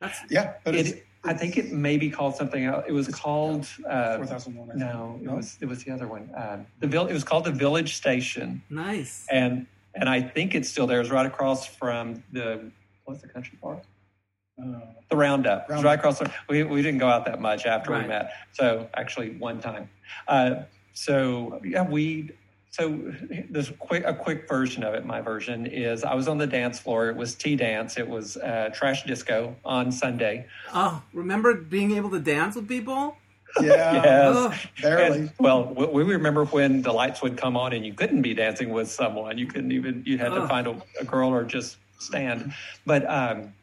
That's 0.00 0.18
yeah, 0.28 0.54
but 0.64 0.74
it, 0.74 1.06
I 1.24 1.34
think 1.34 1.56
it 1.56 1.72
may 1.72 1.98
be 1.98 2.10
called 2.10 2.36
something 2.36 2.64
else. 2.64 2.84
It 2.88 2.92
was 2.92 3.08
called 3.08 3.68
uh, 3.88 4.16
four 4.16 4.26
thousand 4.26 4.56
one. 4.56 4.70
No, 4.76 5.20
it 5.22 5.30
was 5.30 5.58
it 5.60 5.66
was 5.66 5.84
the 5.84 5.92
other 5.92 6.08
one. 6.08 6.30
Um, 6.36 6.66
the 6.80 6.86
It 7.06 7.12
was 7.12 7.24
called 7.24 7.44
the 7.44 7.52
Village 7.52 7.96
Station. 7.96 8.62
Nice. 8.70 9.26
And 9.30 9.66
and 9.94 10.08
I 10.08 10.20
think 10.20 10.54
it's 10.54 10.68
still 10.68 10.86
there. 10.86 11.00
It's 11.00 11.10
right 11.10 11.26
across 11.26 11.66
from 11.66 12.22
the 12.32 12.70
what's 13.04 13.20
the 13.20 13.28
country 13.28 13.58
park? 13.60 13.82
The 14.59 15.16
Roundup. 15.16 15.68
Roundup. 15.68 15.84
right 15.84 15.98
across. 15.98 16.18
The, 16.18 16.30
we 16.48 16.64
we 16.64 16.82
didn't 16.82 16.98
go 16.98 17.09
out 17.09 17.24
that 17.26 17.40
much 17.40 17.64
after 17.64 17.92
right. 17.92 18.02
we 18.02 18.09
met. 18.09 18.32
So 18.52 18.88
actually, 18.94 19.30
one 19.30 19.61
time. 19.61 19.88
Uh, 20.26 20.62
so 20.92 21.61
yeah, 21.64 21.82
we 21.82 22.32
so 22.70 23.12
there's 23.50 23.70
a 23.70 23.74
quick, 23.74 24.04
a 24.04 24.14
quick 24.14 24.48
version 24.48 24.84
of 24.84 24.94
it. 24.94 25.04
My 25.04 25.20
version 25.20 25.66
is 25.66 26.04
I 26.04 26.14
was 26.14 26.28
on 26.28 26.38
the 26.38 26.46
dance 26.46 26.78
floor. 26.78 27.09
It 27.09 27.16
was 27.16 27.34
tea 27.34 27.56
dance. 27.56 27.96
It 27.96 28.06
was 28.06 28.36
uh, 28.36 28.70
trash 28.72 29.04
disco 29.04 29.56
on 29.64 29.90
Sunday. 29.90 30.46
Oh, 30.72 31.02
remember 31.12 31.54
being 31.54 31.92
able 31.96 32.11
to 32.11 32.20
dance 32.20 32.54
with 32.54 32.68
people? 32.68 33.16
Yeah, 33.61 33.94
yes. 34.04 34.66
Barely. 34.80 35.18
And, 35.18 35.32
well, 35.40 35.72
we 35.74 36.04
remember 36.04 36.44
when 36.44 36.82
the 36.82 36.92
lights 36.92 37.22
would 37.22 37.36
come 37.36 37.56
on 37.56 37.72
and 37.72 37.84
you 37.84 37.94
couldn't 37.94 38.22
be 38.22 38.34
dancing 38.34 38.70
with 38.70 38.90
someone. 38.90 39.38
You 39.38 39.46
couldn't 39.46 39.72
even. 39.72 40.04
You 40.06 40.18
had 40.18 40.32
oh. 40.32 40.42
to 40.42 40.48
find 40.48 40.66
a, 40.66 40.80
a, 41.00 41.04
girl 41.04 41.30
or 41.30 41.44
just 41.44 41.78
stand. 41.98 42.52
But 42.86 43.09
um, 43.09 43.54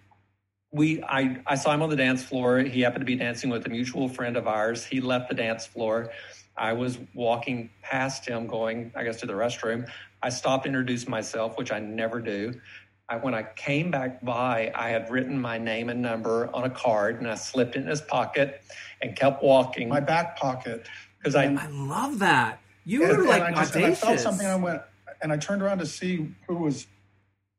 we, 0.72 1.02
I, 1.04 1.38
I 1.48 1.56
saw 1.56 1.74
him 1.74 1.82
on 1.82 1.90
the 1.90 1.96
dance 1.96 2.24
floor. 2.24 2.60
He 2.60 2.82
happened 2.82 3.02
to 3.02 3.06
be 3.06 3.16
dancing 3.16 3.50
with 3.50 3.66
a 3.66 3.70
mutual 3.70 4.10
friend 4.10 4.36
of 4.36 4.48
ours. 4.48 4.84
He 4.84 5.00
left 5.00 5.30
the 5.30 5.36
dance 5.36 5.66
floor. 5.66 6.12
I 6.58 6.74
was 6.74 7.00
walking 7.14 7.70
past 7.82 8.28
him 8.28 8.48
going, 8.48 8.92
I 8.96 9.04
guess, 9.04 9.20
to 9.22 9.26
the 9.26 9.34
restroom. 9.34 9.88
I 10.22 10.30
stopped, 10.30 10.66
introduced 10.66 11.08
myself, 11.08 11.58
which 11.58 11.72
I 11.72 11.80
never 11.80 12.20
do. 12.20 12.60
I, 13.08 13.18
when 13.18 13.34
I 13.34 13.44
came 13.44 13.92
back 13.92 14.24
by, 14.24 14.72
I 14.76 14.90
had 14.90 15.10
written 15.10 15.40
my 15.40 15.58
name 15.58 15.90
and 15.90 16.02
number 16.02 16.50
on 16.54 16.64
a 16.64 16.70
card 16.70 17.22
and 17.22 17.30
I 17.30 17.36
slipped 17.36 17.76
it 17.76 17.84
in 17.84 17.88
his 17.88 18.02
pocket 18.02 18.62
and 19.02 19.16
kept 19.16 19.44
walking. 19.44 19.90
My 19.90 20.00
back 20.00 20.38
pocket. 20.38 20.88
Because 21.20 21.36
I, 21.36 21.46
I 21.46 21.68
love 21.68 22.20
that. 22.20 22.60
You 22.84 23.04
and, 23.04 23.18
were 23.18 23.24
like 23.26 23.44
and 23.44 23.56
I 23.56 23.60
just, 23.60 23.76
audacious. 23.76 24.02
And 24.02 24.12
I 24.12 24.16
felt 24.16 24.20
something. 24.20 24.48
I 24.48 24.56
went 24.56 24.82
and 25.22 25.32
I 25.32 25.38
turned 25.38 25.62
around 25.62 25.80
to 25.80 25.86
see 25.86 26.34
who 26.48 26.56
was 26.56 26.88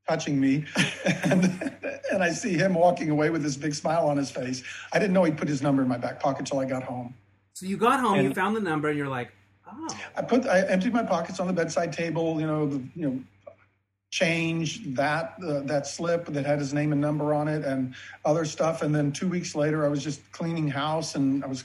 touching 0.09 0.41
me, 0.41 0.65
and 1.25 1.73
and 2.13 2.23
I 2.23 2.31
see 2.31 2.55
him 2.55 2.75
walking 2.75 3.11
away 3.11 3.31
with 3.31 3.43
this 3.43 3.57
big 3.57 3.75
smile 3.75 4.09
on 4.09 4.17
his 4.17 4.31
face. 4.31 4.63
I 4.93 4.99
didn't 4.99 5.13
know 5.13 5.25
he'd 5.25 5.39
put 5.39 5.49
his 5.49 5.63
number 5.63 5.83
in 5.83 5.89
my 5.89 5.99
back 5.99 6.21
pocket 6.21 6.47
till 6.47 6.61
I 6.61 6.65
got 6.65 6.83
home. 6.83 7.15
So 7.55 7.67
you 7.67 7.77
got 7.77 8.01
home, 8.01 8.19
and 8.19 8.29
you 8.29 8.35
found 8.35 8.57
the 8.57 8.61
number, 8.61 8.89
and 8.89 8.99
you're 8.99 9.09
like, 9.09 9.33
oh. 9.67 9.89
I 10.17 10.23
put, 10.23 10.47
I 10.47 10.61
emptied 10.67 10.93
my 10.93 11.03
pockets 11.03 11.41
on 11.41 11.47
the 11.47 11.53
bedside 11.53 11.93
table. 11.93 12.41
You 12.41 12.47
know, 12.47 12.67
the, 12.67 12.83
you 12.95 13.11
know, 13.11 13.21
change 14.11 14.95
that 14.95 15.35
uh, 15.47 15.61
that 15.61 15.87
slip 15.87 16.27
that 16.27 16.45
had 16.45 16.59
his 16.59 16.73
name 16.73 16.93
and 16.93 17.01
number 17.01 17.35
on 17.35 17.49
it, 17.49 17.65
and 17.65 17.95
other 18.25 18.45
stuff. 18.45 18.83
And 18.83 18.95
then 18.95 19.13
two 19.13 19.29
weeks 19.29 19.55
later, 19.55 19.85
I 19.85 19.89
was 19.89 20.03
just 20.05 20.21
cleaning 20.33 20.69
house, 20.69 21.15
and 21.15 21.43
I 21.45 21.47
was, 21.47 21.65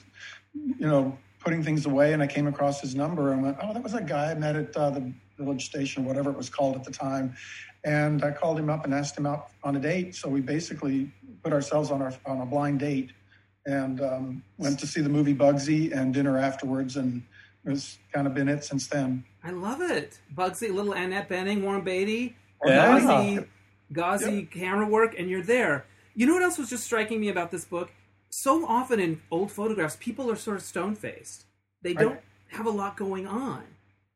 you 0.54 0.88
know, 0.88 1.18
putting 1.40 1.64
things 1.64 1.86
away, 1.86 2.14
and 2.14 2.22
I 2.22 2.28
came 2.28 2.48
across 2.48 2.82
his 2.82 2.96
number, 2.96 3.34
and 3.34 3.44
went, 3.44 3.58
oh, 3.62 3.74
that 3.74 3.84
was 3.84 3.94
a 3.94 4.02
guy 4.02 4.32
I 4.32 4.36
met 4.36 4.56
at 4.56 4.76
uh, 4.78 4.92
the 4.92 5.14
village 5.38 5.66
station, 5.66 6.06
whatever 6.06 6.30
it 6.30 6.38
was 6.38 6.50
called 6.50 6.76
at 6.76 6.84
the 6.84 6.92
time. 6.92 7.36
And 7.84 8.24
I 8.24 8.32
called 8.32 8.60
him 8.60 8.70
up 8.70 8.86
and 8.86 8.94
asked 8.94 9.18
him 9.18 9.26
out 9.26 9.48
on 9.64 9.76
a 9.76 9.80
date. 9.80 10.16
So 10.16 10.30
we 10.30 10.42
basically 10.42 11.12
put 11.44 11.52
ourselves 11.54 11.90
on 11.92 12.02
our 12.02 12.14
on 12.26 12.42
a 12.42 12.46
blind 12.46 12.80
date 12.80 13.12
and 13.66 14.02
um, 14.02 14.44
went 14.58 14.80
to 14.80 14.88
see 14.88 15.02
the 15.02 15.10
movie 15.10 15.34
Bugsy 15.36 15.92
and 15.96 16.14
dinner 16.14 16.38
afterwards, 16.38 16.98
and 16.98 17.24
it's 17.66 18.00
kind 18.12 18.26
of 18.28 18.34
been 18.34 18.50
it 18.50 18.64
since 18.64 18.88
then. 18.88 19.24
I 19.44 19.52
love 19.52 19.82
it. 19.82 20.20
Bugsy, 20.36 20.74
little 20.74 20.94
Annette 20.94 21.30
Bening, 21.30 21.62
Warren 21.62 21.82
Beatty, 21.84 22.36
Yeah. 22.66 23.00
gauzy, 23.00 23.48
gauzy 23.92 24.44
camera 24.46 24.88
work, 24.88 25.16
and 25.18 25.30
you're 25.30 25.44
there. 25.44 25.86
You 26.16 26.26
know 26.28 26.34
what 26.34 26.44
else 26.44 26.58
was 26.58 26.70
just 26.70 26.84
striking 26.84 27.20
me 27.22 27.30
about 27.30 27.52
this 27.52 27.66
book? 27.66 27.92
So 28.30 28.66
often 28.66 29.00
in 29.00 29.22
old 29.30 29.52
photographs, 29.52 29.98
people 30.00 30.32
are 30.32 30.36
sort 30.36 30.58
of 30.58 30.64
stone 30.64 30.96
faced. 30.96 31.46
They 31.84 31.94
Right. 31.94 32.00
don't 32.00 32.20
have 32.50 32.66
a 32.66 32.70
lot 32.72 32.98
going 32.98 33.28
on. 33.28 33.64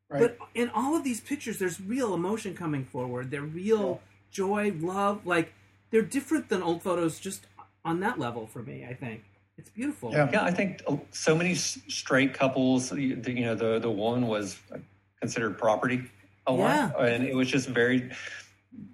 Right? 0.08 0.20
But 0.20 0.38
in 0.54 0.70
all 0.70 0.94
of 0.94 1.02
these 1.04 1.20
pictures, 1.20 1.58
there's 1.58 1.80
real 1.80 2.14
emotion 2.14 2.54
coming 2.54 2.84
forward. 2.84 3.30
They're 3.30 3.42
real 3.42 4.00
joy, 4.30 4.72
love. 4.78 5.26
Like 5.26 5.52
they're 5.90 6.02
different 6.02 6.48
than 6.48 6.62
old 6.62 6.82
photos, 6.82 7.18
just 7.18 7.46
on 7.84 8.00
that 8.00 8.18
level 8.18 8.46
for 8.46 8.62
me. 8.62 8.86
I 8.88 8.94
think 8.94 9.24
it's 9.58 9.70
beautiful. 9.70 10.12
Yeah. 10.12 10.30
Yeah, 10.32 10.44
I 10.44 10.50
think 10.52 10.82
uh, 10.86 10.96
so 11.10 11.34
many 11.34 11.54
straight 11.54 12.34
couples. 12.34 12.92
You 12.92 13.20
you 13.26 13.44
know, 13.44 13.54
the 13.54 13.78
the 13.78 13.90
woman 13.90 14.28
was 14.28 14.56
uh, 14.72 14.78
considered 15.20 15.58
property 15.58 16.02
a 16.46 16.52
lot, 16.52 16.92
Yeah. 16.96 17.04
and 17.04 17.24
it 17.24 17.34
was 17.34 17.48
just 17.48 17.68
very, 17.68 18.10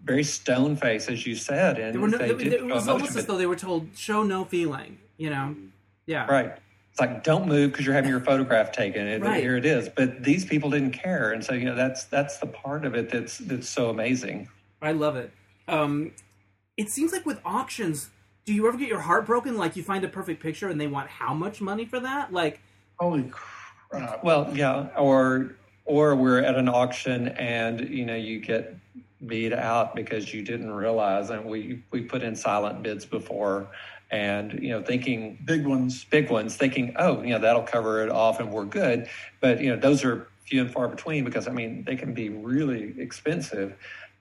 very 0.05 0.25
stone 0.25 0.77
face, 0.77 1.09
as 1.09 1.27
you 1.27 1.37
said, 1.37 1.79
and 1.79 1.93
There 1.95 2.01
were 2.01 2.09
no, 2.09 2.17
they 2.19 2.31
it, 2.31 2.39
did 2.39 2.53
it 2.55 2.65
was 2.65 2.89
almost 2.89 3.17
as 3.17 3.27
though 3.27 3.37
they 3.37 3.47
were 3.47 3.57
told, 3.57 3.89
"Show 3.97 4.23
no 4.23 4.45
feeling." 4.47 4.99
You 5.19 5.29
know? 5.31 5.57
Yeah. 6.07 6.27
right. 6.27 6.57
It's 6.93 7.01
like 7.01 7.25
don't 7.25 7.49
move 7.49 7.73
because 7.73 7.87
you're 7.87 7.95
having 7.95 8.11
your 8.11 8.21
photograph 8.21 8.71
taken. 8.71 9.07
And 9.07 9.25
Right. 9.25 9.43
Here 9.43 9.57
it 9.57 9.65
is. 9.65 9.89
But 9.89 10.23
these 10.23 10.45
people 10.45 10.69
didn't 10.69 10.93
care, 10.93 11.33
and 11.33 11.43
so 11.43 11.55
you 11.55 11.65
know 11.65 11.75
that's 11.75 12.05
that's 12.05 12.37
the 12.37 12.47
part 12.47 12.85
of 12.85 12.95
it 12.95 13.09
that's 13.09 13.39
that's 13.39 13.67
so 13.69 13.89
amazing. 13.89 14.49
I 14.83 14.93
love 14.93 15.17
it. 15.17 15.33
Um, 15.69 16.13
it 16.77 16.91
seems 16.91 17.13
like 17.13 17.25
with 17.25 17.41
auctions, 17.47 18.11
do 18.45 18.53
you 18.53 18.69
ever 18.69 18.77
get 18.77 18.89
your 18.89 19.01
heart 19.01 19.25
broken? 19.25 19.57
Like 19.57 19.75
you 19.75 19.83
find 19.83 20.05
a 20.05 20.09
perfect 20.09 20.43
picture 20.43 20.69
and 20.69 20.79
they 20.79 20.87
want 20.87 21.09
how 21.09 21.33
much 21.33 21.63
money 21.63 21.87
for 21.87 21.99
that? 21.99 22.31
Like, 22.31 22.61
Holy 22.99 23.31
crap! 23.31 24.23
Well, 24.23 24.55
yeah, 24.55 24.89
or 24.99 25.57
or 25.87 26.15
we're 26.15 26.41
at 26.41 26.57
an 26.57 26.69
auction 26.69 27.29
and 27.29 27.89
you 27.89 28.05
know 28.05 28.17
you 28.17 28.39
get 28.39 28.77
beat 29.27 29.53
out 29.53 29.95
because 29.95 30.35
you 30.35 30.43
didn't 30.43 30.73
realize, 30.73 31.31
and 31.31 31.45
we 31.45 31.83
we 31.91 32.03
put 32.03 32.23
in 32.23 32.37
silent 32.37 32.83
bids 32.83 33.07
before, 33.07 33.69
and 34.13 34.53
you 34.63 34.69
know 34.71 34.83
thinking 34.83 35.39
Big 35.45 35.67
ones. 35.67 36.05
big 36.05 36.31
ones, 36.31 36.55
thinking 36.57 36.95
oh 36.99 37.23
you 37.23 37.31
know 37.31 37.39
that'll 37.41 37.63
cover 37.63 38.03
it 38.05 38.11
off 38.11 38.39
and 38.39 38.53
we're 38.53 38.65
good, 38.67 39.09
but 39.41 39.61
you 39.61 39.71
know 39.71 39.77
those 39.77 40.05
are 40.05 40.29
few 40.47 40.61
and 40.61 40.71
far 40.71 40.87
between 40.87 41.25
because 41.25 41.49
I 41.49 41.51
mean 41.53 41.83
they 41.85 41.97
can 41.97 42.13
be 42.15 42.29
really 42.29 42.95
expensive. 43.01 43.75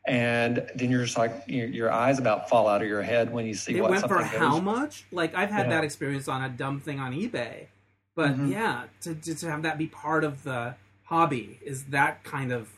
And 0.08 0.68
then 0.74 0.90
you're 0.90 1.04
just 1.04 1.16
like 1.18 1.44
your, 1.46 1.68
your 1.68 1.92
eyes 1.92 2.18
about 2.18 2.50
fall 2.50 2.68
out 2.68 2.82
of 2.82 2.88
your 2.88 3.04
head 3.04 3.32
when 3.32 3.46
you 3.46 3.54
see 3.54 3.78
it 3.78 3.82
what 3.82 3.92
went 3.92 4.02
for 4.08 4.20
something 4.22 4.40
how 4.40 4.54
goes. 4.56 4.62
much? 4.64 5.04
Like 5.12 5.36
I've 5.36 5.52
had 5.52 5.66
Yeah. 5.68 5.76
that 5.76 5.84
experience 5.84 6.28
on 6.28 6.42
a 6.44 6.50
dumb 6.50 6.80
thing 6.80 7.00
on 7.00 7.14
eBay. 7.14 7.68
But 8.16 8.36
Mhm. 8.36 8.50
yeah, 8.52 8.84
to, 9.02 9.14
to 9.14 9.36
to 9.36 9.52
have 9.52 9.62
that 9.62 9.78
be 9.78 9.86
part 9.88 10.24
of 10.24 10.42
the 10.44 10.74
hobby 11.04 11.60
is 11.64 11.84
that 11.86 12.24
kind 12.24 12.52
of 12.52 12.70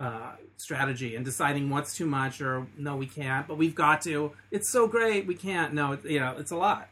uh, 0.00 0.32
strategy 0.56 1.16
and 1.16 1.24
deciding 1.24 1.70
what's 1.70 1.96
too 1.96 2.06
much 2.06 2.40
or 2.40 2.66
no, 2.76 2.96
we 2.96 3.06
can't, 3.06 3.46
but 3.46 3.56
we've 3.56 3.74
got 3.74 4.00
to. 4.02 4.32
It's 4.50 4.68
so 4.68 4.86
great, 4.88 5.26
we 5.26 5.34
can't. 5.34 5.72
No, 5.74 5.92
it, 5.92 6.04
you 6.04 6.20
know, 6.20 6.34
it's 6.38 6.50
a 6.50 6.56
lot. 6.56 6.88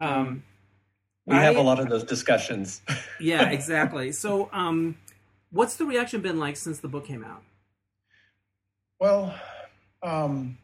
Um, 0.00 0.42
We 1.26 1.36
have 1.36 1.56
I- 1.56 1.60
a 1.60 1.62
lot 1.62 1.78
of 1.78 1.88
those 1.88 2.04
discussions. 2.04 2.82
yeah, 3.20 3.50
exactly. 3.50 4.10
So, 4.12 4.48
um, 4.52 4.96
what's 5.52 5.76
the 5.76 5.84
reaction 5.84 6.20
been 6.22 6.38
like 6.38 6.56
since 6.56 6.78
the 6.80 6.88
book 6.88 7.06
came 7.06 7.22
out? 7.24 7.42
Well, 8.98 9.34
um, 10.02 10.58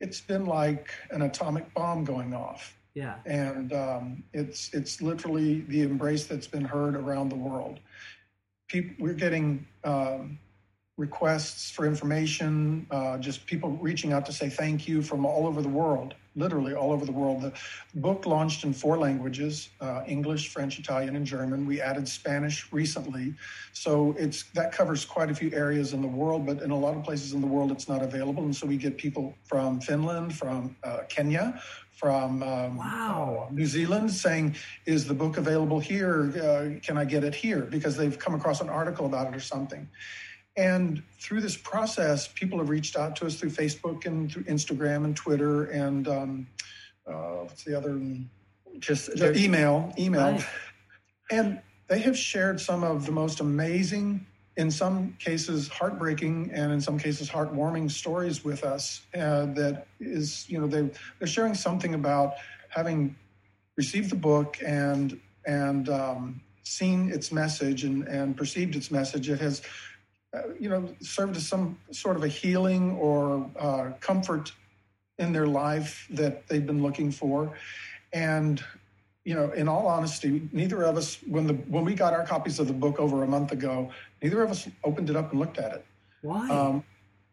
it's 0.00 0.20
been 0.20 0.46
like 0.46 0.90
an 1.10 1.22
atomic 1.22 1.72
bomb 1.74 2.04
going 2.04 2.34
off, 2.34 2.76
Yeah, 2.94 3.16
and 3.24 3.72
um, 3.72 4.24
it's 4.32 4.72
it's 4.74 5.00
literally 5.00 5.60
the 5.68 5.82
embrace 5.82 6.26
that's 6.26 6.46
been 6.48 6.64
heard 6.64 6.96
around 6.96 7.28
the 7.30 7.36
world. 7.36 7.78
People, 8.68 8.94
we're 8.98 9.14
getting 9.14 9.66
um, 9.84 10.38
requests 11.06 11.68
for 11.74 11.84
information, 11.84 12.86
uh, 12.96 13.18
just 13.18 13.44
people 13.52 13.70
reaching 13.88 14.12
out 14.14 14.24
to 14.26 14.32
say 14.32 14.48
thank 14.48 14.86
you 14.86 15.02
from 15.02 15.26
all 15.26 15.46
over 15.48 15.60
the 15.60 15.74
world, 15.82 16.14
literally 16.36 16.74
all 16.74 16.92
over 16.92 17.04
the 17.04 17.16
world. 17.22 17.42
The 17.42 17.52
book 18.06 18.24
launched 18.24 18.60
in 18.66 18.72
four 18.72 18.96
languages: 19.06 19.68
uh, 19.80 20.02
English, 20.06 20.42
French, 20.54 20.78
Italian, 20.78 21.16
and 21.16 21.26
German. 21.26 21.66
We 21.66 21.76
added 21.90 22.06
Spanish 22.20 22.56
recently, 22.80 23.34
so 23.72 24.14
it's 24.24 24.44
that 24.58 24.68
covers 24.78 25.04
quite 25.04 25.30
a 25.34 25.34
few 25.34 25.50
areas 25.64 25.92
in 25.92 26.00
the 26.06 26.12
world. 26.20 26.46
But 26.46 26.62
in 26.62 26.70
a 26.70 26.78
lot 26.86 26.94
of 26.96 27.02
places 27.02 27.32
in 27.36 27.40
the 27.40 27.50
world, 27.56 27.70
it's 27.76 27.88
not 27.88 28.00
available, 28.10 28.44
and 28.44 28.54
so 28.54 28.64
we 28.72 28.76
get 28.76 28.96
people 28.96 29.34
from 29.50 29.80
Finland, 29.80 30.28
from 30.40 30.76
uh, 30.84 31.00
Kenya, 31.08 31.60
from 32.02 32.42
um, 32.42 32.76
Wow. 32.78 33.48
uh, 33.48 33.52
New 33.60 33.66
Zealand 33.76 34.06
saying, 34.12 34.46
"Is 34.86 35.02
the 35.10 35.14
book 35.22 35.34
available 35.44 35.80
here? 35.92 36.16
Uh, 36.46 36.64
can 36.86 36.96
I 37.02 37.04
get 37.14 37.22
it 37.28 37.34
here?" 37.34 37.62
Because 37.76 37.94
they've 37.98 38.18
come 38.24 38.34
across 38.40 38.60
an 38.60 38.70
article 38.80 39.04
about 39.12 39.26
it 39.30 39.34
or 39.34 39.44
something. 39.54 39.84
And 40.56 41.02
through 41.18 41.40
this 41.40 41.56
process, 41.56 42.28
people 42.28 42.58
have 42.58 42.68
reached 42.68 42.96
out 42.96 43.16
to 43.16 43.26
us 43.26 43.36
through 43.36 43.50
Facebook 43.50 44.04
and 44.04 44.30
through 44.30 44.44
Instagram 44.44 45.04
and 45.04 45.16
Twitter 45.16 45.64
and 45.64 46.06
um, 46.08 46.46
uh, 47.06 47.44
what's 47.44 47.64
the 47.64 47.76
other? 47.76 48.00
Just 48.78 49.16
The 49.16 49.36
email, 49.36 49.92
email, 49.98 50.32
Right. 50.32 50.46
and 51.30 51.60
they 51.88 51.98
have 52.00 52.16
shared 52.16 52.60
some 52.60 52.84
of 52.84 53.04
the 53.06 53.12
most 53.12 53.40
amazing, 53.40 54.26
in 54.56 54.70
some 54.70 55.14
cases 55.18 55.68
heartbreaking, 55.68 56.50
and 56.52 56.72
in 56.72 56.80
some 56.80 56.98
cases 56.98 57.28
heartwarming 57.28 57.90
stories 57.90 58.44
with 58.44 58.64
us. 58.64 59.02
Uh, 59.14 59.46
that 59.54 59.86
is, 60.00 60.48
you 60.48 60.58
know, 60.60 60.66
they 60.66 60.88
they're 61.18 61.28
sharing 61.28 61.54
something 61.54 61.94
about 61.94 62.34
having 62.68 63.14
received 63.76 64.10
the 64.10 64.16
book 64.16 64.58
and 64.64 65.20
and 65.46 65.88
um, 65.88 66.40
seen 66.62 67.10
its 67.10 67.30
message 67.32 67.84
and 67.84 68.06
and 68.08 68.36
perceived 68.36 68.74
its 68.76 68.90
message. 68.90 69.28
It 69.28 69.40
has, 69.40 69.60
you 70.58 70.68
know, 70.68 70.88
served 71.00 71.36
as 71.36 71.46
some 71.46 71.78
sort 71.90 72.16
of 72.16 72.24
a 72.24 72.28
healing 72.28 72.92
or 72.92 73.48
uh, 73.58 73.90
comfort 74.00 74.52
in 75.18 75.32
their 75.32 75.46
life 75.46 76.06
that 76.10 76.46
they've 76.48 76.66
been 76.66 76.82
looking 76.82 77.10
for, 77.10 77.52
and 78.12 78.64
you 79.24 79.34
know, 79.34 79.50
in 79.52 79.68
all 79.68 79.86
honesty, 79.86 80.48
neither 80.52 80.82
of 80.82 80.96
us, 80.96 81.18
when 81.28 81.46
the 81.46 81.54
when 81.54 81.84
we 81.84 81.94
got 81.94 82.12
our 82.12 82.24
copies 82.24 82.58
of 82.58 82.66
the 82.66 82.72
book 82.72 82.98
over 82.98 83.22
a 83.22 83.26
month 83.26 83.52
ago, 83.52 83.90
neither 84.22 84.42
of 84.42 84.50
us 84.50 84.68
opened 84.84 85.10
it 85.10 85.16
up 85.16 85.30
and 85.30 85.38
looked 85.40 85.58
at 85.58 85.72
it 85.74 85.84
why? 86.22 86.48
um, 86.48 86.82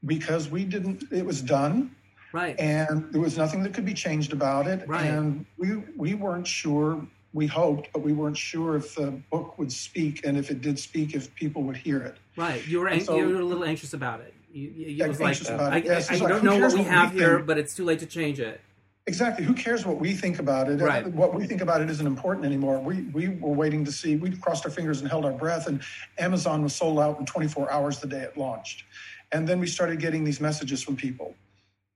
because 0.05 0.49
we 0.49 0.65
didn't. 0.65 1.05
It 1.11 1.25
was 1.25 1.41
done, 1.41 1.95
right. 2.33 2.59
and 2.59 3.11
there 3.11 3.21
was 3.21 3.37
nothing 3.37 3.63
that 3.63 3.73
could 3.73 3.85
be 3.85 3.93
changed 3.93 4.33
about 4.33 4.67
it, 4.67 4.87
Right. 4.87 5.05
and 5.05 5.45
we 5.57 5.77
we 5.95 6.13
weren't 6.15 6.47
sure. 6.47 7.01
We 7.31 7.45
hoped, 7.45 7.89
but 7.93 8.01
we 8.01 8.11
weren't 8.11 8.37
sure 8.37 8.75
if 8.75 8.95
the 8.95 9.11
book 9.31 9.57
would 9.59 9.71
speak, 9.71 10.25
and 10.25 10.35
if 10.35 10.49
it 10.49 10.61
did 10.61 10.79
speak, 10.79 11.13
if 11.13 11.33
people 11.35 11.61
would 11.63 11.77
hear 11.77 12.01
it. 12.01 12.17
Right. 12.39 12.65
You 12.67 12.79
were 12.79 12.99
so- 13.01 13.17
you 13.17 13.27
were 13.35 13.41
a 13.41 13.45
little 13.45 13.65
anxious 13.65 13.93
about 13.93 14.21
it. 14.21 14.33
You, 14.51 14.69
you, 14.69 14.85
Yeah, 14.87 15.07
was 15.07 15.19
like, 15.19 15.29
anxious 15.29 15.49
about 15.49 15.73
I, 15.73 15.77
it. 15.77 15.85
Yes, 15.85 16.09
I, 16.09 16.15
I 16.15 16.17
like, 16.19 16.29
don't 16.29 16.43
know 16.43 16.57
what 16.57 16.71
we 16.73 16.79
what 16.79 16.85
we 16.87 16.89
have 16.89 17.11
here, 17.11 17.35
think? 17.35 17.47
but 17.47 17.57
it's 17.57 17.75
too 17.75 17.83
late 17.83 17.99
to 17.99 18.05
change 18.05 18.39
it. 18.39 18.61
Exactly. 19.05 19.43
Who 19.43 19.53
cares 19.53 19.85
what 19.85 19.99
we 19.99 20.13
think 20.13 20.39
about 20.39 20.69
it? 20.69 20.79
Right. 20.79 21.05
What 21.07 21.33
we 21.33 21.45
think 21.47 21.61
about 21.61 21.81
it 21.81 21.89
isn't 21.89 22.05
important 22.07 22.45
anymore. 22.45 22.79
We 22.79 23.01
we 23.13 23.29
were 23.29 23.53
waiting 23.53 23.83
to 23.85 23.91
see. 23.91 24.15
We 24.15 24.31
crossed 24.37 24.65
our 24.65 24.71
fingers 24.71 25.01
and 25.01 25.09
held 25.09 25.25
our 25.25 25.31
breath, 25.33 25.67
and 25.67 25.81
Amazon 26.17 26.63
was 26.63 26.75
sold 26.75 26.99
out 26.99 27.19
in 27.19 27.25
24 27.25 27.71
hours 27.71 27.99
the 27.99 28.07
day 28.07 28.21
it 28.21 28.37
launched. 28.37 28.85
And 29.31 29.47
then 29.47 29.59
we 29.59 29.67
started 29.67 29.99
getting 29.99 30.23
these 30.23 30.39
messages 30.39 30.81
from 30.81 30.95
people. 30.95 31.35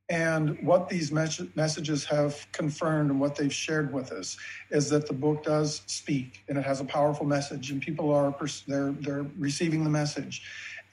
And 0.09 0.57
what 0.61 0.89
these 0.89 1.11
mes- 1.11 1.55
messages 1.55 2.03
have 2.05 2.45
confirmed 2.51 3.09
and 3.09 3.19
what 3.21 3.35
they've 3.35 3.53
shared 3.53 3.93
with 3.93 4.11
us 4.11 4.37
is 4.69 4.89
that 4.89 5.07
the 5.07 5.13
book 5.13 5.43
does 5.43 5.81
speak 5.85 6.43
and 6.49 6.57
it 6.57 6.65
has 6.65 6.81
a 6.81 6.85
powerful 6.85 7.25
message, 7.25 7.71
and 7.71 7.81
people 7.81 8.13
are 8.13 8.35
they're 8.67 8.91
they're 8.91 9.25
receiving 9.37 9.83
the 9.83 9.89
message. 9.89 10.43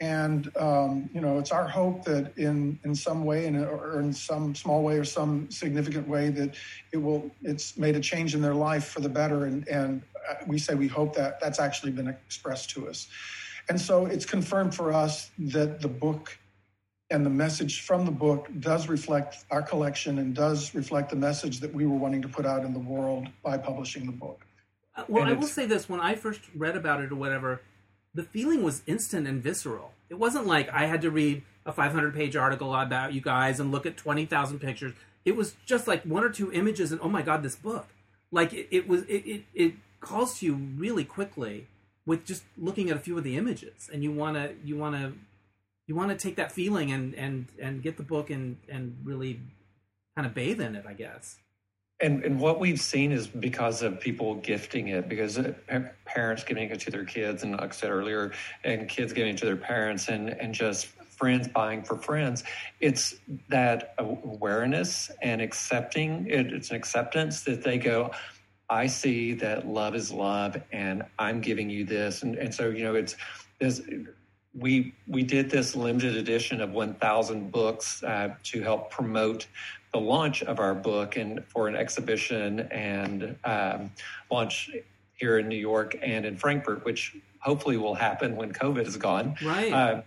And 0.01 0.51
um, 0.57 1.11
you 1.13 1.21
know, 1.21 1.39
it's 1.39 1.51
our 1.51 1.67
hope 1.67 2.05
that 2.05 2.39
in 2.39 2.79
in 2.85 2.95
some 2.95 3.25
way, 3.25 3.47
in, 3.47 3.57
or 3.57 4.01
in 4.01 4.13
some 4.13 4.55
small 4.55 4.83
way, 4.83 4.97
or 4.97 5.05
some 5.05 5.51
significant 5.51 6.07
way, 6.09 6.31
that 6.31 6.55
it 6.93 6.97
will 6.97 7.31
it's 7.43 7.77
made 7.77 7.97
a 7.97 8.01
change 8.01 8.35
in 8.35 8.41
their 8.41 8.55
life 8.55 8.87
for 8.87 9.01
the 9.01 9.09
better. 9.09 9.45
And 9.47 9.67
and 9.69 10.03
uh, 10.31 10.35
we 10.47 10.57
say 10.59 10.75
we 10.75 10.89
hope 10.89 11.17
that 11.17 11.41
that's 11.41 11.59
actually 11.59 11.93
been 11.93 12.09
expressed 12.09 12.71
to 12.71 12.89
us. 12.89 13.09
And 13.69 13.81
so 13.81 14.07
it's 14.07 14.25
confirmed 14.25 14.75
for 14.75 14.93
us 14.93 15.31
that 15.39 15.81
the 15.81 15.89
book 15.89 16.39
and 17.11 17.27
the 17.27 17.31
message 17.31 17.81
from 17.81 18.05
the 18.05 18.13
book 18.13 18.49
does 18.61 18.89
reflect 18.89 19.45
our 19.51 19.63
collection 19.63 20.19
and 20.19 20.35
does 20.35 20.75
reflect 20.75 21.11
the 21.11 21.17
message 21.17 21.61
that 21.61 21.73
we 21.75 21.85
were 21.87 21.97
wanting 21.97 22.23
to 22.23 22.29
put 22.29 22.47
out 22.47 22.65
in 22.65 22.73
the 22.73 22.79
world 22.79 23.29
by 23.43 23.59
publishing 23.59 24.07
the 24.07 24.13
book. 24.13 24.47
Uh, 24.97 25.05
Well, 25.09 25.25
And 25.25 25.33
I 25.33 25.35
will 25.35 25.49
say 25.49 25.67
this: 25.67 25.89
when 25.89 26.01
I 26.01 26.15
first 26.15 26.41
read 26.55 26.77
about 26.77 27.01
it 27.01 27.11
or 27.11 27.17
whatever, 27.17 27.63
the 28.15 28.23
feeling 28.23 28.63
was 28.63 28.83
instant 28.87 29.27
and 29.27 29.43
visceral. 29.43 29.93
It 30.09 30.19
wasn't 30.19 30.47
like 30.47 30.69
I 30.71 30.87
had 30.87 31.01
to 31.03 31.11
read 31.11 31.43
a 31.67 31.73
500-page 31.73 32.35
article 32.37 32.75
about 32.75 33.13
you 33.13 33.21
guys 33.21 33.61
and 33.61 33.71
look 33.71 33.87
at 33.87 33.97
20,000 33.97 34.59
pictures. 34.59 34.93
It 35.25 35.37
was 35.37 35.55
just 35.67 35.87
like 35.87 36.03
one 36.05 36.25
or 36.25 36.31
two 36.31 36.51
images, 36.53 36.93
and 36.93 37.01
oh 37.03 37.09
my 37.09 37.23
god, 37.23 37.43
this 37.43 37.57
book! 37.57 37.89
Like 38.33 38.53
it, 38.53 38.69
it 38.71 38.89
was, 38.89 39.03
it, 39.03 39.27
it 39.27 39.43
it 39.55 39.75
calls 40.01 40.39
to 40.39 40.47
you 40.47 40.55
really 40.55 41.05
quickly 41.05 41.67
with 42.07 42.25
just 42.25 42.43
looking 42.57 42.91
at 42.91 42.97
a 42.97 43.01
few 43.01 43.19
of 43.19 43.25
the 43.25 43.37
images, 43.37 43.91
and 43.93 44.03
you 44.03 44.13
want 44.13 44.37
to 44.37 44.55
you 44.65 44.77
want 44.77 44.95
to 44.97 45.13
you 45.91 45.97
want 45.97 46.11
to 46.11 46.17
take 46.17 46.37
that 46.37 46.53
feeling 46.53 46.93
and 46.93 47.17
and 47.17 47.47
and 47.61 47.83
get 47.83 47.97
the 47.97 48.05
book 48.05 48.31
and 48.31 48.57
and 48.69 48.97
really 49.03 49.41
kind 50.17 50.25
of 50.25 50.35
bathe 50.35 50.61
in 50.61 50.77
it, 50.77 50.87
I 50.87 50.95
guess. 50.95 51.39
and 52.01 52.25
and 52.25 52.41
what 52.41 52.61
we've 52.61 52.81
seen 52.81 53.11
is 53.13 53.27
because 53.27 53.83
of 53.83 54.01
people 54.01 54.37
gifting 54.37 54.89
it, 54.89 55.09
because 55.09 55.37
uh, 55.37 55.53
parents 56.05 56.45
giving 56.45 56.71
it 56.71 56.79
to 56.81 56.93
their 56.93 57.05
kids, 57.05 57.43
and 57.43 57.53
like 57.53 57.71
I 57.71 57.73
said 57.73 57.91
earlier, 57.91 58.33
and 58.65 58.89
kids 58.89 59.13
giving 59.13 59.35
it 59.35 59.39
to 59.39 59.47
their 59.47 59.57
parents, 59.57 60.09
and 60.09 60.31
and 60.31 60.55
just 60.55 60.87
friends 60.87 61.49
buying 61.49 61.83
for 61.83 61.97
friends. 61.99 62.45
It's 62.81 63.17
that 63.49 63.95
awareness 63.99 65.11
and 65.23 65.43
accepting. 65.43 66.27
It, 66.29 66.53
it's 66.53 66.71
an 66.71 66.77
acceptance 66.77 67.43
that 67.43 67.63
they 67.65 67.79
go. 67.79 68.13
I 68.71 68.87
see 68.87 69.35
that 69.35 69.67
love 69.67 69.97
is 69.97 70.13
love, 70.13 70.57
and 70.73 71.03
I'm 71.19 71.41
giving 71.41 71.69
you 71.69 71.85
this, 71.85 72.23
and 72.23 72.37
and 72.37 72.55
so 72.55 72.71
you 72.71 72.85
know 72.85 72.95
it's 72.95 73.17
this. 73.59 73.83
We 74.59 74.95
we 75.07 75.23
did 75.23 75.51
this 75.51 75.77
limited 75.77 76.17
edition 76.17 76.61
of 76.61 76.73
1,000 76.73 77.53
books 77.53 78.03
uh, 78.03 78.35
to 78.45 78.63
help 78.63 78.91
promote 78.91 79.47
the 79.93 80.01
launch 80.01 80.43
of 80.43 80.59
our 80.59 80.75
book 80.75 81.17
and 81.17 81.45
for 81.47 81.69
an 81.69 81.77
exhibition 81.77 82.61
and 82.73 83.37
um, 83.45 83.91
launch 84.31 84.71
here 85.15 85.39
in 85.39 85.49
New 85.49 85.57
York 85.57 85.97
and 86.03 86.25
in 86.25 86.37
Frankfurt, 86.37 86.85
which 86.85 87.17
hopefully 87.41 87.77
will 87.77 87.95
happen 87.95 88.37
when 88.37 88.53
COVID 88.53 88.87
is 88.87 88.97
gone. 88.97 89.37
Right. 89.43 89.73
Uh, 89.73 90.03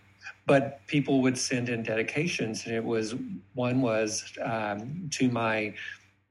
but 0.46 0.86
people 0.88 1.22
would 1.22 1.38
send 1.38 1.70
in 1.70 1.84
dedications, 1.84 2.66
and 2.66 2.76
it 2.76 2.84
was 2.84 3.16
one 3.54 3.82
was 3.82 4.34
um, 4.41 5.10
to 5.12 5.30
my 5.30 5.74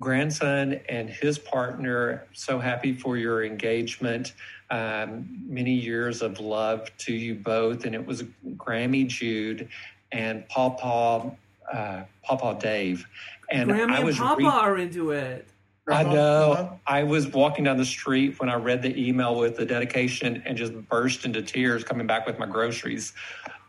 grandson 0.00 0.80
and 0.88 1.08
his 1.08 1.38
partner. 1.38 2.26
So 2.32 2.58
happy 2.58 2.92
for 2.92 3.16
your 3.16 3.44
engagement. 3.44 4.34
Um, 4.72 5.28
many 5.46 5.74
years 5.74 6.22
of 6.22 6.40
love 6.40 6.90
to 6.98 7.12
you 7.12 7.34
both, 7.34 7.84
and 7.84 7.94
it 7.94 8.06
was 8.06 8.24
Grammy 8.56 9.06
Jude 9.06 9.68
and 10.12 10.48
Paw 10.48 10.70
Paw 10.70 11.30
uh, 11.70 12.04
Papa 12.22 12.56
Dave. 12.58 13.06
And 13.50 13.70
Grammy 13.70 13.92
I 13.92 14.02
was 14.02 14.18
and 14.18 14.28
Papa 14.28 14.38
re- 14.40 14.46
are 14.46 14.78
into 14.78 15.10
it. 15.10 15.46
I 15.86 16.04
know. 16.04 16.78
I 16.86 17.02
was 17.02 17.26
walking 17.28 17.64
down 17.64 17.76
the 17.76 17.84
street 17.84 18.40
when 18.40 18.48
I 18.48 18.54
read 18.54 18.80
the 18.80 18.96
email 18.96 19.34
with 19.34 19.58
the 19.58 19.66
dedication 19.66 20.42
and 20.46 20.56
just 20.56 20.72
burst 20.88 21.26
into 21.26 21.42
tears 21.42 21.84
coming 21.84 22.06
back 22.06 22.26
with 22.26 22.38
my 22.38 22.46
groceries. 22.46 23.12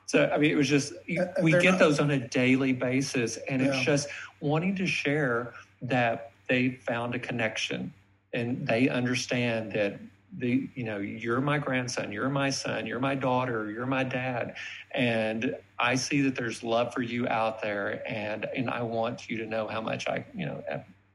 So, 0.05 0.29
I 0.33 0.37
mean, 0.37 0.51
it 0.51 0.55
was 0.55 0.69
just, 0.69 0.93
we 1.41 1.51
get 1.51 1.71
not, 1.71 1.79
those 1.79 1.99
on 1.99 2.11
a 2.11 2.19
daily 2.29 2.71
basis. 2.71 3.37
And 3.49 3.61
yeah. 3.61 3.73
it's 3.73 3.83
just 3.83 4.07
wanting 4.39 4.75
to 4.75 4.85
share 4.85 5.53
that 5.81 6.31
they 6.47 6.69
found 6.69 7.13
a 7.13 7.19
connection 7.19 7.91
and 8.31 8.65
they 8.65 8.87
understand 8.87 9.73
that 9.73 9.99
the 10.37 10.69
you 10.75 10.83
know 10.83 10.97
you're 10.97 11.41
my 11.41 11.57
grandson 11.57 12.11
you're 12.11 12.29
my 12.29 12.49
son 12.49 12.87
you're 12.87 12.99
my 12.99 13.15
daughter 13.15 13.69
you're 13.71 13.85
my 13.85 14.03
dad. 14.03 14.55
And 14.91 15.55
i 15.79 15.95
see 15.95 16.21
that 16.21 16.35
there's 16.35 16.63
love 16.63 16.93
for 16.93 17.01
you 17.01 17.27
out 17.27 17.61
there 17.61 18.01
and 18.07 18.45
and 18.55 18.69
i 18.69 18.81
want 18.81 19.29
you 19.29 19.37
to 19.37 19.45
know 19.45 19.67
how 19.67 19.81
much 19.81 20.07
i 20.07 20.25
you 20.33 20.45
know 20.45 20.63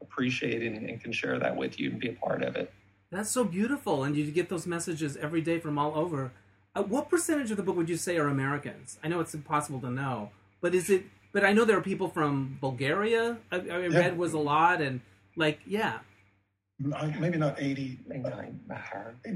appreciate 0.00 0.62
and, 0.62 0.88
and 0.88 1.00
can 1.00 1.12
share 1.12 1.38
that 1.38 1.56
with 1.56 1.78
you 1.78 1.90
and 1.90 2.00
be 2.00 2.08
a 2.08 2.12
part 2.12 2.42
of 2.42 2.56
it. 2.56 2.72
That's 3.10 3.30
so 3.30 3.44
beautiful 3.44 4.04
and 4.04 4.16
you 4.16 4.30
get 4.30 4.48
those 4.48 4.66
messages 4.66 5.16
every 5.16 5.40
day 5.40 5.58
from 5.58 5.78
all 5.78 5.96
over. 5.96 6.32
Uh, 6.74 6.82
what 6.82 7.08
percentage 7.08 7.50
of 7.50 7.56
the 7.56 7.62
book 7.62 7.76
would 7.76 7.88
you 7.88 7.96
say 7.96 8.18
are 8.18 8.28
americans? 8.28 8.98
I 9.02 9.08
know 9.08 9.20
it's 9.20 9.34
impossible 9.34 9.80
to 9.80 9.90
know 9.90 10.30
but 10.60 10.74
is 10.74 10.90
it 10.90 11.04
but 11.32 11.44
i 11.44 11.52
know 11.52 11.64
there 11.64 11.76
are 11.76 11.82
people 11.82 12.08
from 12.08 12.58
bulgaria 12.60 13.38
i, 13.50 13.56
I 13.56 13.60
yeah. 13.60 13.98
read 13.98 14.18
was 14.18 14.32
a 14.32 14.38
lot 14.38 14.80
and 14.80 15.00
like 15.36 15.60
yeah 15.66 15.98
maybe 16.78 17.38
not 17.38 17.60
80. 17.60 17.98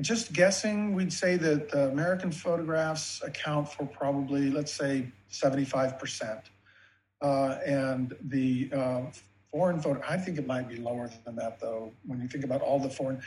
Just 0.00 0.32
guessing, 0.32 0.94
we'd 0.94 1.12
say 1.12 1.36
that 1.36 1.74
American 1.74 2.30
photographs 2.30 3.22
account 3.22 3.68
for 3.72 3.86
probably, 3.86 4.50
let's 4.50 4.72
say, 4.72 5.10
75%. 5.30 6.42
Uh, 7.20 7.58
and 7.64 8.14
the 8.22 8.70
uh, 8.72 9.02
foreign 9.52 9.80
photo, 9.80 10.02
I 10.08 10.16
think 10.16 10.38
it 10.38 10.46
might 10.46 10.68
be 10.68 10.76
lower 10.76 11.10
than 11.24 11.36
that, 11.36 11.60
though, 11.60 11.92
when 12.06 12.20
you 12.20 12.28
think 12.28 12.44
about 12.44 12.62
all 12.62 12.78
the 12.78 12.90
foreign. 12.90 13.22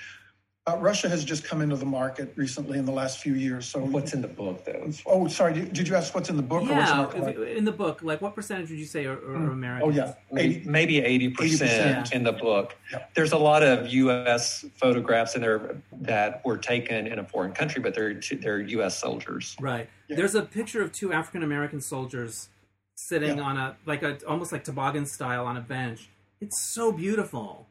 Uh, 0.68 0.76
Russia 0.78 1.08
has 1.08 1.24
just 1.24 1.44
come 1.44 1.62
into 1.62 1.76
the 1.76 1.86
market 1.86 2.34
recently 2.36 2.80
in 2.80 2.86
the 2.86 2.92
last 2.92 3.20
few 3.20 3.36
years. 3.36 3.68
So 3.68 3.82
what's 3.82 4.16
in 4.16 4.22
the 4.22 4.28
book, 4.28 4.66
though? 4.66 4.90
Oh, 5.06 5.28
sorry. 5.28 5.54
Did 5.54 5.88
you 5.88 5.94
ask 5.94 6.16
what's 6.16 6.32
in 6.32 6.38
the 6.38 6.42
book? 6.42 6.64
Yeah, 6.64 7.14
in 7.46 7.66
the 7.66 7.72
book, 7.72 8.02
like 8.02 8.20
what 8.20 8.34
percentage 8.34 8.72
would 8.72 8.80
you 8.80 8.86
say 8.86 9.06
are, 9.06 9.14
are 9.14 9.38
mm. 9.38 9.52
American? 9.52 9.88
Oh, 9.88 9.92
yeah, 9.92 10.16
80, 10.36 10.68
maybe 10.68 11.02
eighty 11.02 11.30
percent 11.30 12.12
in 12.14 12.24
the 12.24 12.32
book. 12.32 12.76
Yeah. 12.92 13.06
There's 13.14 13.32
a 13.32 13.38
lot 13.38 13.62
of 13.62 13.90
U.S. 13.90 14.66
photographs 14.76 15.36
in 15.36 15.42
there 15.42 15.76
that 16.02 16.44
were 16.44 16.58
taken 16.58 17.06
in 17.06 17.20
a 17.20 17.24
foreign 17.24 17.52
country, 17.52 17.80
but 17.80 17.94
they're 17.94 18.20
they're 18.40 18.62
U.S. 18.62 18.98
soldiers. 18.98 19.56
Right. 19.60 19.88
Yeah. 20.08 20.16
There's 20.16 20.34
a 20.34 20.42
picture 20.42 20.82
of 20.82 20.92
two 20.92 21.14
African 21.14 21.44
American 21.44 21.80
soldiers 21.80 22.50
sitting 22.96 23.38
yeah. 23.38 23.44
on 23.44 23.58
a 23.58 23.78
like 23.86 24.02
a 24.02 24.18
almost 24.28 24.52
like 24.52 24.64
toboggan 24.64 25.06
style 25.06 25.46
on 25.46 25.58
a 25.58 25.62
bench. 25.62 26.10
It's 26.42 26.60
so 26.60 26.92
beautiful. 26.92 27.68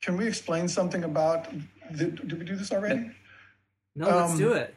Can 0.00 0.16
we 0.16 0.26
explain 0.26 0.68
something 0.68 1.04
about? 1.04 1.48
Did, 1.96 2.28
did 2.28 2.38
we 2.38 2.44
do 2.44 2.56
this 2.56 2.72
already? 2.72 3.10
No, 3.96 4.06
let's 4.06 4.32
um, 4.32 4.38
do 4.38 4.52
it. 4.52 4.74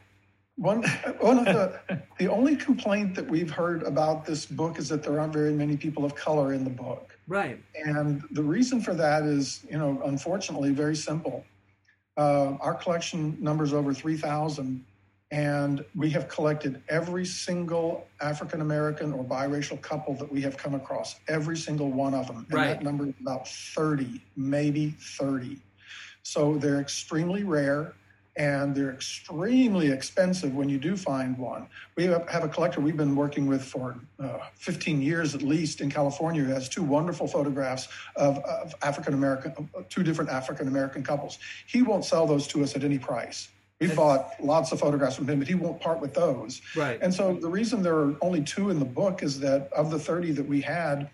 One, 0.56 0.82
one 1.20 1.38
of 1.38 1.44
the 1.46 2.02
the 2.18 2.28
only 2.28 2.56
complaint 2.56 3.14
that 3.14 3.26
we've 3.28 3.50
heard 3.50 3.82
about 3.84 4.26
this 4.26 4.44
book 4.46 4.78
is 4.78 4.88
that 4.90 5.02
there 5.02 5.18
aren't 5.18 5.32
very 5.32 5.52
many 5.52 5.76
people 5.76 6.04
of 6.04 6.14
color 6.14 6.52
in 6.52 6.64
the 6.64 6.70
book. 6.70 7.16
Right. 7.26 7.58
And 7.74 8.22
the 8.32 8.42
reason 8.42 8.80
for 8.80 8.94
that 8.94 9.22
is, 9.22 9.64
you 9.70 9.78
know, 9.78 10.02
unfortunately, 10.04 10.72
very 10.72 10.96
simple. 10.96 11.44
Uh, 12.16 12.56
our 12.60 12.74
collection 12.74 13.36
numbers 13.40 13.72
over 13.72 13.94
three 13.94 14.16
thousand, 14.16 14.84
and 15.30 15.82
we 15.96 16.10
have 16.10 16.28
collected 16.28 16.82
every 16.90 17.24
single 17.24 18.06
African 18.20 18.60
American 18.60 19.14
or 19.14 19.24
biracial 19.24 19.80
couple 19.80 20.14
that 20.16 20.30
we 20.30 20.42
have 20.42 20.58
come 20.58 20.74
across, 20.74 21.16
every 21.28 21.56
single 21.56 21.90
one 21.90 22.12
of 22.12 22.26
them. 22.26 22.44
And 22.50 22.52
right. 22.52 22.66
that 22.66 22.82
number 22.82 23.06
is 23.06 23.14
about 23.18 23.48
30, 23.48 24.20
maybe 24.36 24.90
30. 25.00 25.58
So 26.22 26.56
they're 26.56 26.80
extremely 26.80 27.44
rare 27.44 27.94
and 28.36 28.74
they're 28.74 28.92
extremely 28.92 29.90
expensive 29.90 30.54
when 30.54 30.68
you 30.68 30.78
do 30.78 30.96
find 30.96 31.36
one. 31.36 31.66
We 31.96 32.04
have 32.04 32.44
a 32.44 32.48
collector 32.48 32.80
we've 32.80 32.96
been 32.96 33.14
working 33.14 33.46
with 33.46 33.62
for 33.62 34.00
uh, 34.18 34.38
15 34.54 35.02
years 35.02 35.34
at 35.34 35.42
least 35.42 35.82
in 35.82 35.90
California 35.90 36.42
who 36.42 36.50
has 36.52 36.68
two 36.68 36.82
wonderful 36.82 37.26
photographs 37.26 37.88
of, 38.16 38.38
of 38.38 38.74
African 38.82 39.12
American, 39.12 39.68
two 39.90 40.02
different 40.02 40.30
African 40.30 40.68
American 40.68 41.02
couples. 41.02 41.38
He 41.66 41.82
won't 41.82 42.04
sell 42.06 42.26
those 42.26 42.46
to 42.48 42.62
us 42.62 42.74
at 42.74 42.84
any 42.84 42.98
price. 42.98 43.48
We 43.80 43.88
bought 43.88 44.34
lots 44.40 44.70
of 44.70 44.78
photographs 44.78 45.16
from 45.16 45.28
him, 45.28 45.40
but 45.40 45.48
he 45.48 45.56
won't 45.56 45.80
part 45.80 46.00
with 46.00 46.14
those. 46.14 46.62
Right. 46.76 47.00
And 47.02 47.12
so 47.12 47.34
the 47.34 47.48
reason 47.48 47.82
there 47.82 47.96
are 47.96 48.14
only 48.22 48.40
two 48.40 48.70
in 48.70 48.78
the 48.78 48.84
book 48.84 49.24
is 49.24 49.40
that 49.40 49.72
of 49.72 49.90
the 49.90 49.98
30 49.98 50.32
that 50.32 50.46
we 50.46 50.60
had, 50.60 51.10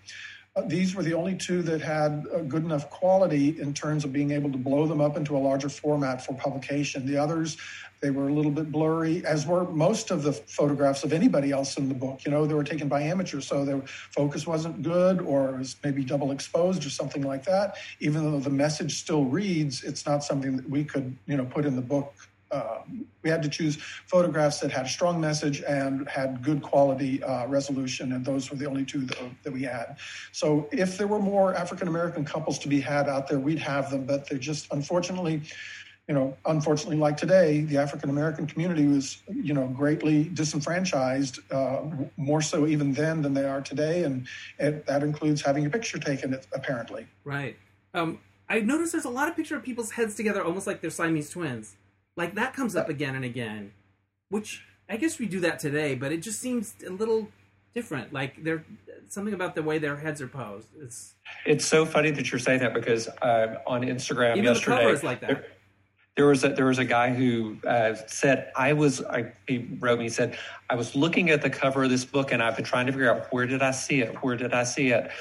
Uh, 0.58 0.62
these 0.66 0.94
were 0.94 1.04
the 1.04 1.14
only 1.14 1.36
two 1.36 1.62
that 1.62 1.80
had 1.80 2.26
a 2.32 2.42
good 2.42 2.64
enough 2.64 2.90
quality 2.90 3.60
in 3.60 3.72
terms 3.72 4.04
of 4.04 4.12
being 4.12 4.32
able 4.32 4.50
to 4.50 4.58
blow 4.58 4.86
them 4.86 5.00
up 5.00 5.16
into 5.16 5.36
a 5.36 5.38
larger 5.38 5.68
format 5.68 6.24
for 6.24 6.34
publication. 6.34 7.06
The 7.06 7.16
others, 7.16 7.56
they 8.00 8.10
were 8.10 8.28
a 8.28 8.32
little 8.32 8.50
bit 8.50 8.72
blurry, 8.72 9.24
as 9.24 9.46
were 9.46 9.70
most 9.70 10.10
of 10.10 10.24
the 10.24 10.32
photographs 10.32 11.04
of 11.04 11.12
anybody 11.12 11.52
else 11.52 11.76
in 11.76 11.88
the 11.88 11.94
book. 11.94 12.24
You 12.24 12.32
know, 12.32 12.44
they 12.44 12.54
were 12.54 12.64
taken 12.64 12.88
by 12.88 13.02
amateurs, 13.02 13.46
so 13.46 13.64
their 13.64 13.82
focus 13.86 14.48
wasn't 14.48 14.82
good 14.82 15.20
or 15.20 15.52
was 15.52 15.76
maybe 15.84 16.02
double 16.02 16.32
exposed 16.32 16.84
or 16.84 16.90
something 16.90 17.22
like 17.22 17.44
that. 17.44 17.76
Even 18.00 18.24
though 18.24 18.40
the 18.40 18.50
message 18.50 18.98
still 18.98 19.26
reads, 19.26 19.84
it's 19.84 20.06
not 20.06 20.24
something 20.24 20.56
that 20.56 20.68
we 20.68 20.82
could, 20.82 21.16
you 21.26 21.36
know, 21.36 21.44
put 21.44 21.66
in 21.66 21.76
the 21.76 21.82
book 21.82 22.12
uh, 22.50 22.78
we 23.22 23.30
had 23.30 23.42
to 23.42 23.48
choose 23.48 23.76
photographs 24.06 24.60
that 24.60 24.70
had 24.70 24.86
a 24.86 24.88
strong 24.88 25.20
message 25.20 25.62
and 25.62 26.08
had 26.08 26.42
good 26.42 26.62
quality 26.62 27.22
uh, 27.22 27.46
resolution, 27.46 28.12
and 28.12 28.24
those 28.24 28.50
were 28.50 28.56
the 28.56 28.66
only 28.66 28.84
two 28.84 29.00
that, 29.00 29.18
that 29.42 29.52
we 29.52 29.62
had. 29.62 29.96
So, 30.32 30.68
if 30.72 30.96
there 30.96 31.06
were 31.06 31.18
more 31.18 31.54
African 31.54 31.88
American 31.88 32.24
couples 32.24 32.58
to 32.60 32.68
be 32.68 32.80
had 32.80 33.08
out 33.08 33.28
there, 33.28 33.38
we'd 33.38 33.58
have 33.58 33.90
them, 33.90 34.04
but 34.04 34.28
they're 34.28 34.38
just 34.38 34.72
unfortunately, 34.72 35.42
you 36.08 36.14
know, 36.14 36.36
unfortunately, 36.46 36.96
like 36.96 37.16
today, 37.16 37.62
the 37.62 37.76
African 37.76 38.08
American 38.08 38.46
community 38.46 38.86
was, 38.86 39.18
you 39.28 39.52
know, 39.52 39.66
greatly 39.68 40.24
disenfranchised, 40.24 41.40
uh, 41.52 41.82
more 42.16 42.40
so 42.40 42.66
even 42.66 42.92
then 42.92 43.20
than 43.20 43.34
they 43.34 43.44
are 43.44 43.60
today, 43.60 44.04
and 44.04 44.26
it, 44.58 44.86
that 44.86 45.02
includes 45.02 45.42
having 45.42 45.66
a 45.66 45.70
picture 45.70 45.98
taken, 45.98 46.38
apparently. 46.54 47.06
Right. 47.24 47.56
Um, 47.92 48.20
I 48.48 48.60
noticed 48.60 48.92
there's 48.92 49.04
a 49.04 49.10
lot 49.10 49.28
of 49.28 49.36
picture 49.36 49.56
of 49.56 49.62
people's 49.62 49.90
heads 49.90 50.14
together, 50.14 50.42
almost 50.42 50.66
like 50.66 50.80
they're 50.80 50.90
Siamese 50.90 51.30
twins. 51.30 51.76
Like 52.18 52.34
that 52.34 52.52
comes 52.52 52.74
up 52.74 52.88
again 52.88 53.14
and 53.14 53.24
again, 53.24 53.72
which 54.28 54.64
I 54.90 54.96
guess 54.96 55.20
we 55.20 55.26
do 55.26 55.38
that 55.40 55.60
today, 55.60 55.94
but 55.94 56.10
it 56.10 56.20
just 56.20 56.40
seems 56.40 56.74
a 56.84 56.90
little 56.90 57.28
different. 57.74 58.12
Like 58.12 58.42
there, 58.42 58.64
something 59.08 59.32
about 59.32 59.54
the 59.54 59.62
way 59.62 59.78
their 59.78 59.96
heads 59.96 60.20
are 60.20 60.26
posed. 60.26 60.66
It's 60.80 61.14
it's 61.46 61.64
so 61.64 61.86
funny 61.86 62.10
that 62.10 62.32
you're 62.32 62.40
saying 62.40 62.58
that 62.58 62.74
because 62.74 63.06
uh, 63.22 63.60
on 63.68 63.82
Instagram 63.82 64.32
Even 64.32 64.44
yesterday, 64.46 64.76
the 64.76 64.82
cover 64.82 64.94
is 64.94 65.04
like 65.04 65.20
that. 65.20 65.28
There, 65.28 65.46
there 66.16 66.26
was 66.26 66.42
a, 66.42 66.48
there 66.48 66.66
was 66.66 66.78
a 66.78 66.84
guy 66.84 67.14
who 67.14 67.56
uh, 67.64 67.94
said 68.08 68.50
I 68.56 68.72
was 68.72 69.00
I, 69.04 69.32
he 69.46 69.68
wrote 69.78 70.00
me 70.00 70.06
he 70.06 70.10
said 70.10 70.36
I 70.68 70.74
was 70.74 70.96
looking 70.96 71.30
at 71.30 71.40
the 71.40 71.50
cover 71.50 71.84
of 71.84 71.90
this 71.90 72.04
book 72.04 72.32
and 72.32 72.42
I've 72.42 72.56
been 72.56 72.64
trying 72.64 72.86
to 72.86 72.92
figure 72.92 73.14
out 73.14 73.32
where 73.32 73.46
did 73.46 73.62
I 73.62 73.70
see 73.70 74.00
it 74.00 74.16
where 74.24 74.36
did 74.36 74.52
I 74.52 74.64
see 74.64 74.88
it 74.88 75.12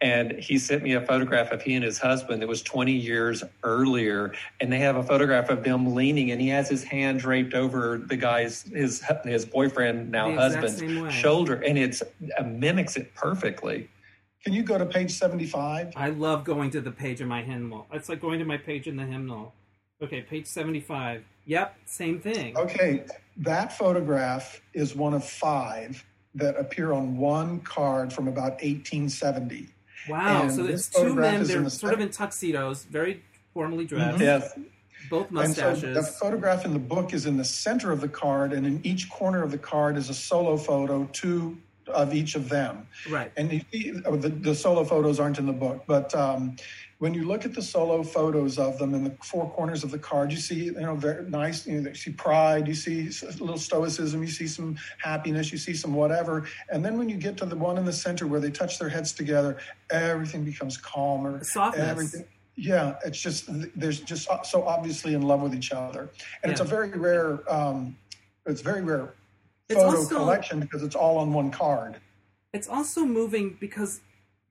and 0.00 0.32
he 0.32 0.58
sent 0.58 0.82
me 0.82 0.94
a 0.94 1.00
photograph 1.00 1.52
of 1.52 1.62
he 1.62 1.74
and 1.74 1.84
his 1.84 1.98
husband 1.98 2.40
that 2.40 2.48
was 2.48 2.62
20 2.62 2.92
years 2.92 3.44
earlier 3.62 4.32
and 4.60 4.72
they 4.72 4.78
have 4.78 4.96
a 4.96 5.02
photograph 5.02 5.50
of 5.50 5.62
them 5.62 5.94
leaning 5.94 6.30
and 6.30 6.40
he 6.40 6.48
has 6.48 6.68
his 6.68 6.82
hand 6.82 7.20
draped 7.20 7.54
over 7.54 7.98
the 7.98 8.16
guy's 8.16 8.62
his 8.62 9.02
his 9.24 9.44
boyfriend 9.44 10.10
now 10.10 10.34
husband's 10.34 11.14
shoulder 11.14 11.56
and 11.66 11.78
it's 11.78 12.02
it 12.20 12.46
mimics 12.46 12.96
it 12.96 13.14
perfectly 13.14 13.88
Can 14.42 14.54
you 14.54 14.62
go 14.62 14.78
to 14.78 14.86
page 14.86 15.10
75? 15.10 15.92
I 15.96 16.10
love 16.10 16.44
going 16.44 16.70
to 16.70 16.80
the 16.80 16.90
page 16.90 17.20
in 17.20 17.28
my 17.28 17.42
hymnal. 17.42 17.86
It's 17.92 18.08
like 18.08 18.22
going 18.22 18.38
to 18.38 18.46
my 18.46 18.56
page 18.56 18.86
in 18.86 18.96
the 18.96 19.04
hymnal. 19.04 19.52
Okay, 20.02 20.22
page 20.22 20.46
75. 20.46 21.22
Yep, 21.44 21.76
same 21.84 22.20
thing. 22.20 22.56
Okay, 22.56 23.04
that 23.36 23.76
photograph 23.76 24.62
is 24.72 24.96
one 24.96 25.12
of 25.12 25.22
five 25.24 26.02
that 26.34 26.56
appear 26.58 26.92
on 26.92 27.18
one 27.18 27.60
card 27.60 28.12
from 28.12 28.28
about 28.28 28.52
1870. 28.62 29.68
Wow, 30.08 30.42
And 30.42 30.52
so 30.52 30.64
it's 30.66 30.88
two 30.88 31.14
men, 31.14 31.44
they're 31.44 31.62
the 31.62 31.70
sort 31.70 31.92
of 31.92 32.00
in 32.00 32.10
tuxedos, 32.10 32.84
very 32.84 33.22
formally 33.52 33.84
dressed, 33.84 34.18
Mhm. 34.18 34.20
Yes. 34.20 34.58
both 35.08 35.28
And 35.30 35.54
so 35.54 35.70
mustaches. 35.70 35.94
the 35.96 36.02
photograph 36.02 36.64
in 36.64 36.72
the 36.72 36.78
book 36.78 37.12
is 37.12 37.26
in 37.26 37.36
the 37.36 37.44
center 37.44 37.90
of 37.92 38.00
the 38.00 38.08
card, 38.08 38.52
and 38.52 38.66
in 38.66 38.80
each 38.84 39.10
corner 39.10 39.42
of 39.42 39.50
the 39.50 39.58
card 39.58 39.96
is 39.96 40.08
a 40.08 40.14
solo 40.14 40.56
photo, 40.56 41.08
two 41.12 41.58
of 41.88 42.14
each 42.14 42.34
of 42.36 42.48
them. 42.48 42.86
right. 43.10 43.32
And 43.36 43.52
you 43.52 43.60
see, 43.72 43.92
oh, 44.04 44.14
the, 44.16 44.28
the 44.28 44.54
solo 44.54 44.84
photos 44.84 45.18
aren't 45.18 45.38
in 45.38 45.46
the 45.46 45.52
book, 45.52 45.84
but 45.86 46.14
um, 46.14 46.56
when 47.00 47.14
you 47.14 47.24
look 47.24 47.46
at 47.46 47.54
the 47.54 47.62
solo 47.62 48.02
photos 48.02 48.58
of 48.58 48.78
them 48.78 48.94
in 48.94 49.02
the 49.04 49.10
four 49.24 49.50
corners 49.52 49.82
of 49.84 49.90
the 49.90 49.98
card, 49.98 50.30
you 50.30 50.36
see, 50.36 50.64
you 50.64 50.72
know, 50.72 50.94
very 50.94 51.28
nice. 51.30 51.66
You, 51.66 51.80
know, 51.80 51.88
you 51.88 51.94
see 51.94 52.10
pride, 52.12 52.68
you 52.68 52.74
see 52.74 53.08
a 53.22 53.26
little 53.42 53.56
stoicism, 53.56 54.20
you 54.20 54.28
see 54.28 54.46
some 54.46 54.76
happiness, 54.98 55.50
you 55.50 55.56
see 55.56 55.72
some 55.72 55.94
whatever. 55.94 56.46
And 56.68 56.84
then 56.84 56.98
when 56.98 57.08
you 57.08 57.16
get 57.16 57.38
to 57.38 57.46
the 57.46 57.56
one 57.56 57.78
in 57.78 57.86
the 57.86 57.92
center 57.92 58.26
where 58.26 58.38
they 58.38 58.50
touch 58.50 58.78
their 58.78 58.90
heads 58.90 59.12
together, 59.12 59.56
everything 59.90 60.44
becomes 60.44 60.76
calmer. 60.76 61.42
Softness. 61.42 61.88
Everything. 61.88 62.24
Yeah, 62.56 62.96
it's 63.02 63.18
just 63.18 63.46
there's 63.74 64.00
just 64.00 64.28
so 64.44 64.62
obviously 64.64 65.14
in 65.14 65.22
love 65.22 65.40
with 65.40 65.54
each 65.54 65.72
other, 65.72 66.10
and 66.42 66.52
it's 66.52 66.60
a 66.60 66.64
very 66.64 66.90
rare. 66.90 67.50
Um, 67.50 67.96
it's 68.44 68.60
very 68.60 68.82
rare 68.82 69.14
It's 69.70 69.80
photo 69.80 69.96
also- 69.96 70.16
collection 70.18 70.60
because 70.60 70.82
it's 70.82 70.96
all 70.96 71.16
on 71.16 71.32
one 71.32 71.50
card. 71.50 71.96
It's 72.52 72.68
also 72.68 73.06
moving 73.06 73.56
because 73.58 74.00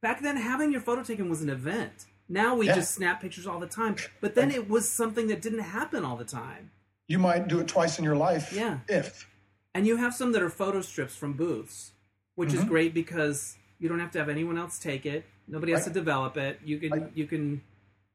back 0.02 0.24
then 0.24 0.38
having 0.38 0.72
your 0.72 0.82
photo 0.82 1.04
taken 1.04 1.30
was 1.30 1.44
an 1.44 1.50
event. 1.52 2.08
Now 2.30 2.56
we 2.56 2.68
Yeah. 2.68 2.76
just 2.76 2.94
snap 2.94 3.22
pictures 3.22 3.48
all 3.48 3.60
the 3.60 3.68
time. 3.68 3.96
But 4.22 4.36
then 4.36 4.52
it 4.52 4.70
was 4.70 4.88
something 4.88 5.28
that 5.28 5.42
didn't 5.42 5.60
happen 5.60 6.06
all 6.06 6.16
the 6.16 6.24
time. 6.26 6.72
You 7.08 7.18
might 7.18 7.48
do 7.48 7.60
it 7.60 7.68
twice 7.68 7.98
in 7.98 8.06
your 8.06 8.16
life. 8.16 8.54
Yeah. 8.54 8.80
If 8.88 9.28
And 9.76 9.86
you 9.86 9.98
have 9.98 10.16
some 10.16 10.32
that 10.32 10.42
are 10.42 10.50
photo 10.50 10.82
strips 10.82 11.16
from 11.16 11.34
booths, 11.34 11.92
which 12.36 12.54
is 12.54 12.62
Mhm. 12.62 12.68
great 12.68 12.94
because 12.94 13.58
you 13.80 13.88
don't 13.88 14.00
have 14.00 14.12
to 14.12 14.20
have 14.20 14.30
anyone 14.30 14.58
else 14.58 14.80
take 14.80 15.06
it. 15.06 15.26
Nobody 15.48 15.72
has 15.74 15.86
to 15.86 15.90
develop 15.92 16.38
it. 16.38 16.60
You 16.64 16.80
can 16.80 16.92
Right. 16.92 17.12
you 17.16 17.26
can 17.28 17.62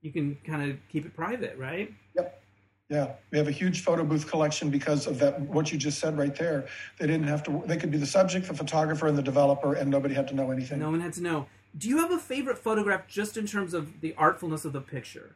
you 0.02 0.12
can 0.12 0.36
kind 0.44 0.70
of 0.70 0.76
keep 0.90 1.06
it 1.06 1.16
private, 1.16 1.56
right? 1.56 1.94
Yep. 2.14 2.42
Yeah, 2.90 3.14
we 3.30 3.38
have 3.38 3.48
a 3.48 3.50
huge 3.50 3.82
photo 3.82 4.04
booth 4.04 4.28
collection 4.28 4.68
because 4.68 5.06
of 5.06 5.18
that. 5.20 5.40
What 5.40 5.72
you 5.72 5.78
just 5.78 5.98
said 5.98 6.18
right 6.18 6.34
there, 6.36 6.66
they 6.98 7.06
didn't 7.06 7.26
have 7.26 7.42
to. 7.44 7.62
They 7.64 7.78
could 7.78 7.90
be 7.90 7.96
the 7.96 8.04
subject, 8.04 8.46
the 8.46 8.52
photographer, 8.54 9.06
and 9.06 9.16
the 9.16 9.22
developer, 9.22 9.72
and 9.72 9.90
nobody 9.90 10.14
had 10.14 10.28
to 10.28 10.34
know 10.34 10.50
anything. 10.50 10.78
No 10.78 10.90
one 10.90 11.00
had 11.00 11.14
to 11.14 11.22
know. 11.22 11.46
Do 11.76 11.88
you 11.88 11.98
have 11.98 12.12
a 12.12 12.18
favorite 12.18 12.58
photograph 12.58 13.08
just 13.08 13.36
in 13.36 13.46
terms 13.46 13.74
of 13.74 14.00
the 14.00 14.12
artfulness 14.12 14.64
of 14.64 14.72
the 14.72 14.80
picture? 14.80 15.34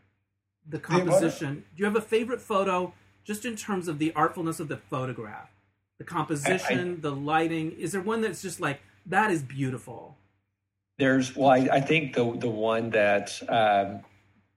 The 0.69 0.79
composition. 0.79 1.65
Do 1.75 1.81
you 1.81 1.85
have 1.87 1.97
a 1.97 2.01
favorite 2.01 2.41
photo 2.41 2.93
just 3.25 3.45
in 3.45 3.57
terms 3.57 3.89
of 3.89 3.99
the 3.99 4.13
artfulness 4.13 4.61
of 4.61 4.69
the 4.69 4.77
photograph? 4.77 5.51
The 5.99 6.05
composition, 6.05 7.01
the 7.01 7.11
lighting. 7.11 7.73
Is 7.73 7.93
there 7.93 8.01
one 8.01 8.21
that's 8.21 8.41
just 8.41 8.61
like 8.61 8.81
that 9.07 9.31
is 9.31 9.43
beautiful? 9.43 10.17
There's 10.99 11.35
well, 11.35 11.51
I, 11.51 11.69
I 11.73 11.81
think 11.81 12.15
the 12.15 12.37
the 12.37 12.49
one 12.49 12.91
that 12.91 13.41
um, 13.49 14.01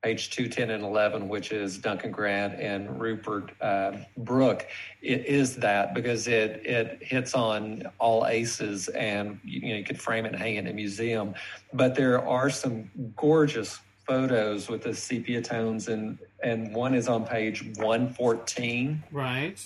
page 0.01 0.31
two, 0.31 0.47
ten, 0.47 0.71
and 0.71 0.83
eleven, 0.83 1.27
which 1.29 1.51
is 1.51 1.77
Duncan 1.77 2.11
Grant 2.11 2.59
and 2.59 2.99
Rupert 2.99 3.51
uh, 3.61 3.97
Brooke, 4.17 4.67
it 5.01 5.25
is 5.25 5.55
that 5.57 5.93
because 5.93 6.27
it 6.27 6.65
it 6.65 7.01
hits 7.01 7.33
on 7.35 7.83
all 7.99 8.25
aces, 8.25 8.87
and 8.89 9.39
you, 9.43 9.69
know 9.69 9.75
you 9.75 9.83
could 9.83 10.01
frame 10.01 10.25
it 10.25 10.33
and 10.33 10.41
hang 10.41 10.55
it 10.55 10.59
in 10.59 10.67
a 10.67 10.73
museum. 10.73 11.35
But 11.73 11.95
there 11.95 12.25
are 12.27 12.49
some 12.49 12.89
gorgeous 13.15 13.79
photos 14.07 14.67
with 14.69 14.83
the 14.83 14.95
sepia 14.95 15.41
tones, 15.41 15.87
and 15.87 16.17
and 16.43 16.73
one 16.73 16.95
is 16.95 17.07
on 17.07 17.25
page 17.25 17.63
one 17.77 18.11
fourteen 18.13 19.03
Right. 19.11 19.63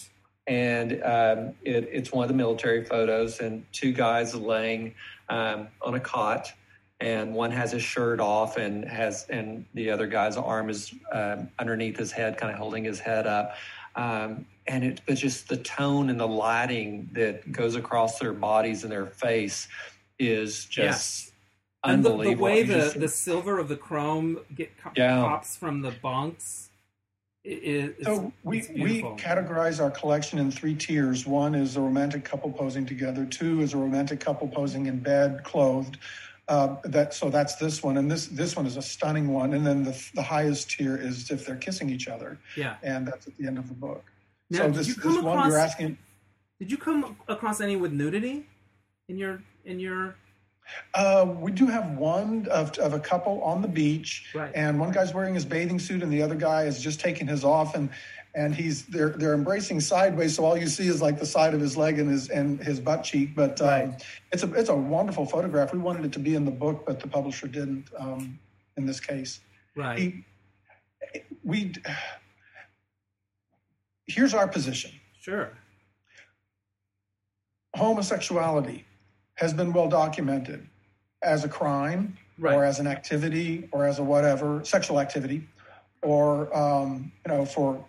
and 0.48 1.02
um, 1.04 1.54
it, 1.64 1.88
it's 1.92 2.12
one 2.12 2.24
of 2.24 2.28
the 2.28 2.36
military 2.36 2.84
photos 2.84 3.40
and 3.40 3.66
two 3.72 3.94
guys 3.94 4.36
laying 4.36 4.94
um, 5.30 5.70
on 5.82 5.96
a 5.96 6.00
cot 6.00 6.52
and 7.02 7.34
one 7.34 7.52
has 7.52 7.72
his 7.72 7.84
shirt 7.84 8.20
off 8.20 8.58
and 8.58 8.86
has 8.86 9.26
and 9.30 9.66
the 9.74 9.90
other 9.90 10.08
guy's 10.08 10.38
arm 10.38 10.70
is 10.70 10.94
um, 11.12 11.50
underneath 11.60 11.98
his 11.98 12.12
head 12.12 12.38
kind 12.38 12.52
of 12.52 12.58
holding 12.58 12.84
his 12.84 13.00
head 13.00 13.28
up 13.28 13.56
um, 13.96 14.46
and 14.68 14.84
it, 14.84 15.02
it's 15.08 15.20
just 15.22 15.48
the 15.50 15.58
tone 15.58 16.10
and 16.10 16.20
the 16.20 16.28
lighting 16.28 17.10
that 17.14 17.52
goes 17.52 17.76
across 17.76 18.18
their 18.20 18.34
bodies 18.34 18.84
and 18.84 18.92
their 18.92 19.06
face 19.06 19.68
is 20.20 20.66
just 20.66 21.34
And 21.84 22.04
the, 22.04 22.10
the 22.18 22.36
way 22.36 22.60
You 22.62 22.66
the, 22.68 22.74
just- 22.76 23.00
the 23.00 23.08
silver 23.10 23.60
of 23.60 23.68
the 23.68 23.78
chrome 23.78 24.40
get 24.56 24.76
co- 24.78 24.92
Yeah. 24.96 25.22
pops 25.22 25.58
from 25.58 25.82
the 25.82 25.92
bunks. 25.92 26.70
i- 27.46 27.50
i- 27.50 28.04
So 28.04 28.32
we, 28.44 28.66
we 28.74 29.02
categorize 29.18 29.84
our 29.84 29.92
collection 29.92 30.40
in 30.40 30.50
three 30.50 30.76
tiers. 30.76 31.28
One 31.28 31.54
is 31.56 31.76
a 31.76 31.82
romantic 31.82 32.24
couple 32.24 32.52
posing 32.52 32.86
together. 32.86 33.26
Two 33.26 33.62
is 33.62 33.74
a 33.74 33.78
romantic 33.78 34.20
couple 34.22 34.48
posing 34.48 34.86
in 34.88 35.00
bed, 35.00 35.44
clothed. 35.44 35.98
Uh, 36.48 36.76
that 36.84 37.14
so 37.14 37.30
that's 37.30 37.56
this 37.56 37.82
one, 37.82 37.98
and 37.98 38.10
this 38.10 38.28
this 38.28 38.56
one 38.56 38.68
is 38.68 38.78
a 38.78 38.82
stunning 38.82 39.30
one. 39.34 39.56
And 39.56 39.66
then 39.66 39.84
the 39.84 39.96
the 40.14 40.22
highest 40.22 40.70
tier 40.70 40.96
is 40.96 41.32
if 41.32 41.44
they're 41.46 41.56
kissing 41.56 41.90
each 41.90 42.08
other, 42.08 42.38
yeah. 42.56 42.76
and 42.84 43.08
that's 43.08 43.26
at 43.28 43.36
the 43.38 43.48
end 43.48 43.58
of 43.58 43.68
the 43.68 43.74
book. 43.74 44.04
Now, 44.52 44.60
so 44.60 44.64
did 44.66 44.74
this, 44.76 44.88
you 44.90 44.94
this 44.96 45.04
come 45.04 45.24
one 45.24 45.38
across- 45.40 45.50
you're 45.52 45.60
asking. 45.60 45.98
Did 46.60 46.72
you 46.72 46.78
come 46.78 47.18
across 47.28 47.62
any 47.62 47.76
with 47.76 47.92
nudity 47.94 48.46
in 49.10 49.18
your 49.18 49.42
in 49.66 49.80
your 49.80 50.16
Uh, 50.94 51.26
we 51.40 51.52
do 51.52 51.66
have 51.68 51.98
one 51.98 52.48
of, 52.52 52.78
of 52.80 52.94
a 52.94 53.00
couple 53.00 53.42
on 53.44 53.62
the 53.62 53.68
beach, 53.68 54.28
Right. 54.34 54.52
and 54.56 54.80
one 54.80 54.92
guy's 54.92 55.14
wearing 55.14 55.34
his 55.36 55.46
bathing 55.46 55.80
suit, 55.80 56.02
and 56.04 56.12
the 56.12 56.22
other 56.22 56.36
guy 56.36 56.64
is 56.64 56.80
just 56.82 57.00
taking 57.00 57.28
his 57.28 57.44
off, 57.44 57.76
and 57.76 57.90
and 58.36 58.54
he's 58.54 58.86
they're 58.88 59.10
they're 59.10 59.34
embracing 59.34 59.80
sideways, 59.80 60.36
so 60.36 60.46
all 60.46 60.58
you 60.58 60.68
see 60.68 60.88
is 60.88 61.02
like 61.02 61.18
the 61.20 61.26
side 61.26 61.54
of 61.54 61.62
his 61.62 61.78
leg 61.78 62.00
and 62.00 62.10
his 62.10 62.30
and 62.30 62.60
his 62.62 62.80
butt 62.80 63.04
cheek. 63.04 63.34
But 63.36 63.60
um, 63.62 63.68
Right. 63.68 64.04
it's 64.32 64.44
a 64.44 64.54
it's 64.54 64.70
a 64.70 64.76
wonderful 64.76 65.26
photograph. 65.26 65.74
We 65.74 65.80
wanted 65.80 66.06
it 66.06 66.12
to 66.14 66.20
be 66.20 66.36
in 66.36 66.46
the 66.46 66.52
book, 66.52 66.84
but 66.86 67.00
the 67.00 67.08
publisher 67.08 67.48
didn't. 67.48 67.90
Um, 67.98 68.38
in 68.78 68.86
this 68.86 69.00
case, 69.00 69.40
right? 69.78 69.98
he, 69.98 70.26
we 71.44 71.74
here's 74.08 74.34
our 74.34 74.48
position. 74.48 74.92
Sure. 75.22 75.50
homosexuality 77.76 78.86
has 79.36 79.54
been 79.54 79.74
well 79.74 79.90
documented 79.90 80.68
as 81.22 81.44
a 81.44 81.50
crime 81.50 82.18
Right. 82.38 82.54
or 82.56 82.66
as 82.66 82.80
an 82.80 82.88
activity 82.88 83.70
or 83.72 83.86
as 83.86 84.00
a 84.00 84.04
whatever 84.04 84.64
sexual 84.66 85.00
activity 85.00 85.48
or 86.04 86.54
um, 86.56 87.12
you 87.26 87.32
know 87.34 87.46
for 87.46 87.84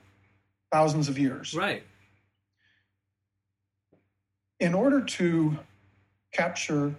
thousands 0.73 1.09
of 1.09 1.19
years 1.19 1.55
Right. 1.55 1.83
in 4.61 4.75
order 4.75 5.01
to 5.03 5.59
capture 6.33 6.95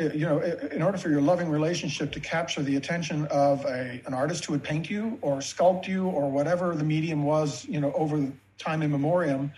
uh, 0.00 0.04
you 0.14 0.24
know 0.24 0.40
in 0.40 0.82
order 0.82 0.96
for 0.96 1.10
your 1.10 1.20
loving 1.20 1.48
relationship 1.50 2.12
to 2.12 2.20
capture 2.20 2.62
the 2.62 2.76
attention 2.76 3.26
of 3.26 3.64
a, 3.66 4.00
an 4.06 4.14
artist 4.14 4.44
who 4.46 4.52
would 4.52 4.62
paint 4.64 4.88
you 4.88 5.18
or 5.20 5.36
sculpt 5.38 5.86
you 5.86 6.06
or 6.06 6.30
whatever 6.30 6.74
the 6.74 6.84
medium 6.84 7.24
was 7.24 7.64
you 7.66 7.80
know 7.80 7.92
over 7.92 8.30
time 8.58 8.82
in 8.82 8.90
memoriam 8.90 9.52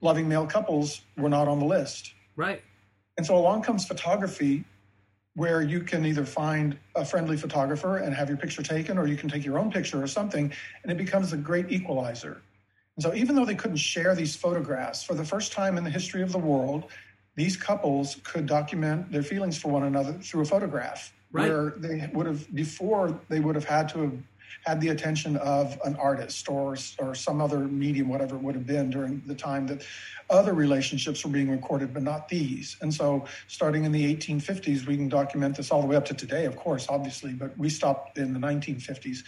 loving 0.00 0.28
male 0.28 0.46
couples 0.46 1.00
were 1.16 1.30
not 1.30 1.48
on 1.48 1.58
the 1.58 1.64
list 1.66 2.12
Right. 2.38 2.62
And 3.16 3.26
so 3.26 3.36
along 3.36 3.62
comes 3.62 3.84
photography, 3.84 4.64
where 5.34 5.60
you 5.60 5.80
can 5.80 6.06
either 6.06 6.24
find 6.24 6.78
a 6.94 7.04
friendly 7.04 7.36
photographer 7.36 7.96
and 7.96 8.14
have 8.14 8.28
your 8.28 8.38
picture 8.38 8.62
taken, 8.62 8.96
or 8.96 9.08
you 9.08 9.16
can 9.16 9.28
take 9.28 9.44
your 9.44 9.58
own 9.58 9.72
picture 9.72 10.00
or 10.00 10.06
something, 10.06 10.52
and 10.84 10.92
it 10.92 10.96
becomes 10.96 11.32
a 11.32 11.36
great 11.36 11.72
equalizer. 11.72 12.40
And 12.98 13.04
so 13.04 13.14
even 13.14 13.36
though 13.36 13.44
they 13.44 13.54
couldn't 13.54 13.76
share 13.76 14.16
these 14.16 14.34
photographs, 14.34 15.04
for 15.04 15.14
the 15.14 15.24
first 15.24 15.52
time 15.52 15.78
in 15.78 15.84
the 15.84 15.90
history 15.90 16.20
of 16.20 16.32
the 16.32 16.38
world, 16.38 16.86
these 17.36 17.56
couples 17.56 18.16
could 18.24 18.46
document 18.46 19.12
their 19.12 19.22
feelings 19.22 19.56
for 19.56 19.68
one 19.68 19.84
another 19.84 20.14
through 20.14 20.42
a 20.42 20.44
photograph. 20.44 21.12
Right. 21.30 21.48
Where 21.48 21.74
they 21.76 22.10
would 22.12 22.26
have 22.26 22.52
before 22.52 23.20
they 23.28 23.38
would 23.38 23.54
have 23.54 23.66
had 23.66 23.88
to 23.90 24.00
have 24.00 24.12
had 24.64 24.80
the 24.80 24.88
attention 24.88 25.36
of 25.36 25.78
an 25.84 25.94
artist 25.96 26.48
or 26.48 26.76
or 26.98 27.14
some 27.14 27.40
other 27.40 27.60
medium, 27.60 28.08
whatever 28.08 28.34
it 28.34 28.42
would 28.42 28.56
have 28.56 28.66
been 28.66 28.90
during 28.90 29.22
the 29.26 29.34
time 29.34 29.66
that 29.68 29.86
other 30.28 30.52
relationships 30.52 31.24
were 31.24 31.30
being 31.30 31.50
recorded, 31.50 31.94
but 31.94 32.02
not 32.02 32.28
these. 32.28 32.76
And 32.80 32.92
so, 32.92 33.26
starting 33.46 33.84
in 33.84 33.92
the 33.92 34.16
1850s, 34.16 34.86
we 34.86 34.96
can 34.96 35.08
document 35.08 35.56
this 35.56 35.70
all 35.70 35.82
the 35.82 35.86
way 35.86 35.94
up 35.94 36.06
to 36.06 36.14
today, 36.14 36.46
of 36.46 36.56
course, 36.56 36.86
obviously, 36.88 37.32
but 37.32 37.56
we 37.56 37.68
stopped 37.68 38.18
in 38.18 38.32
the 38.32 38.40
1950s. 38.40 39.18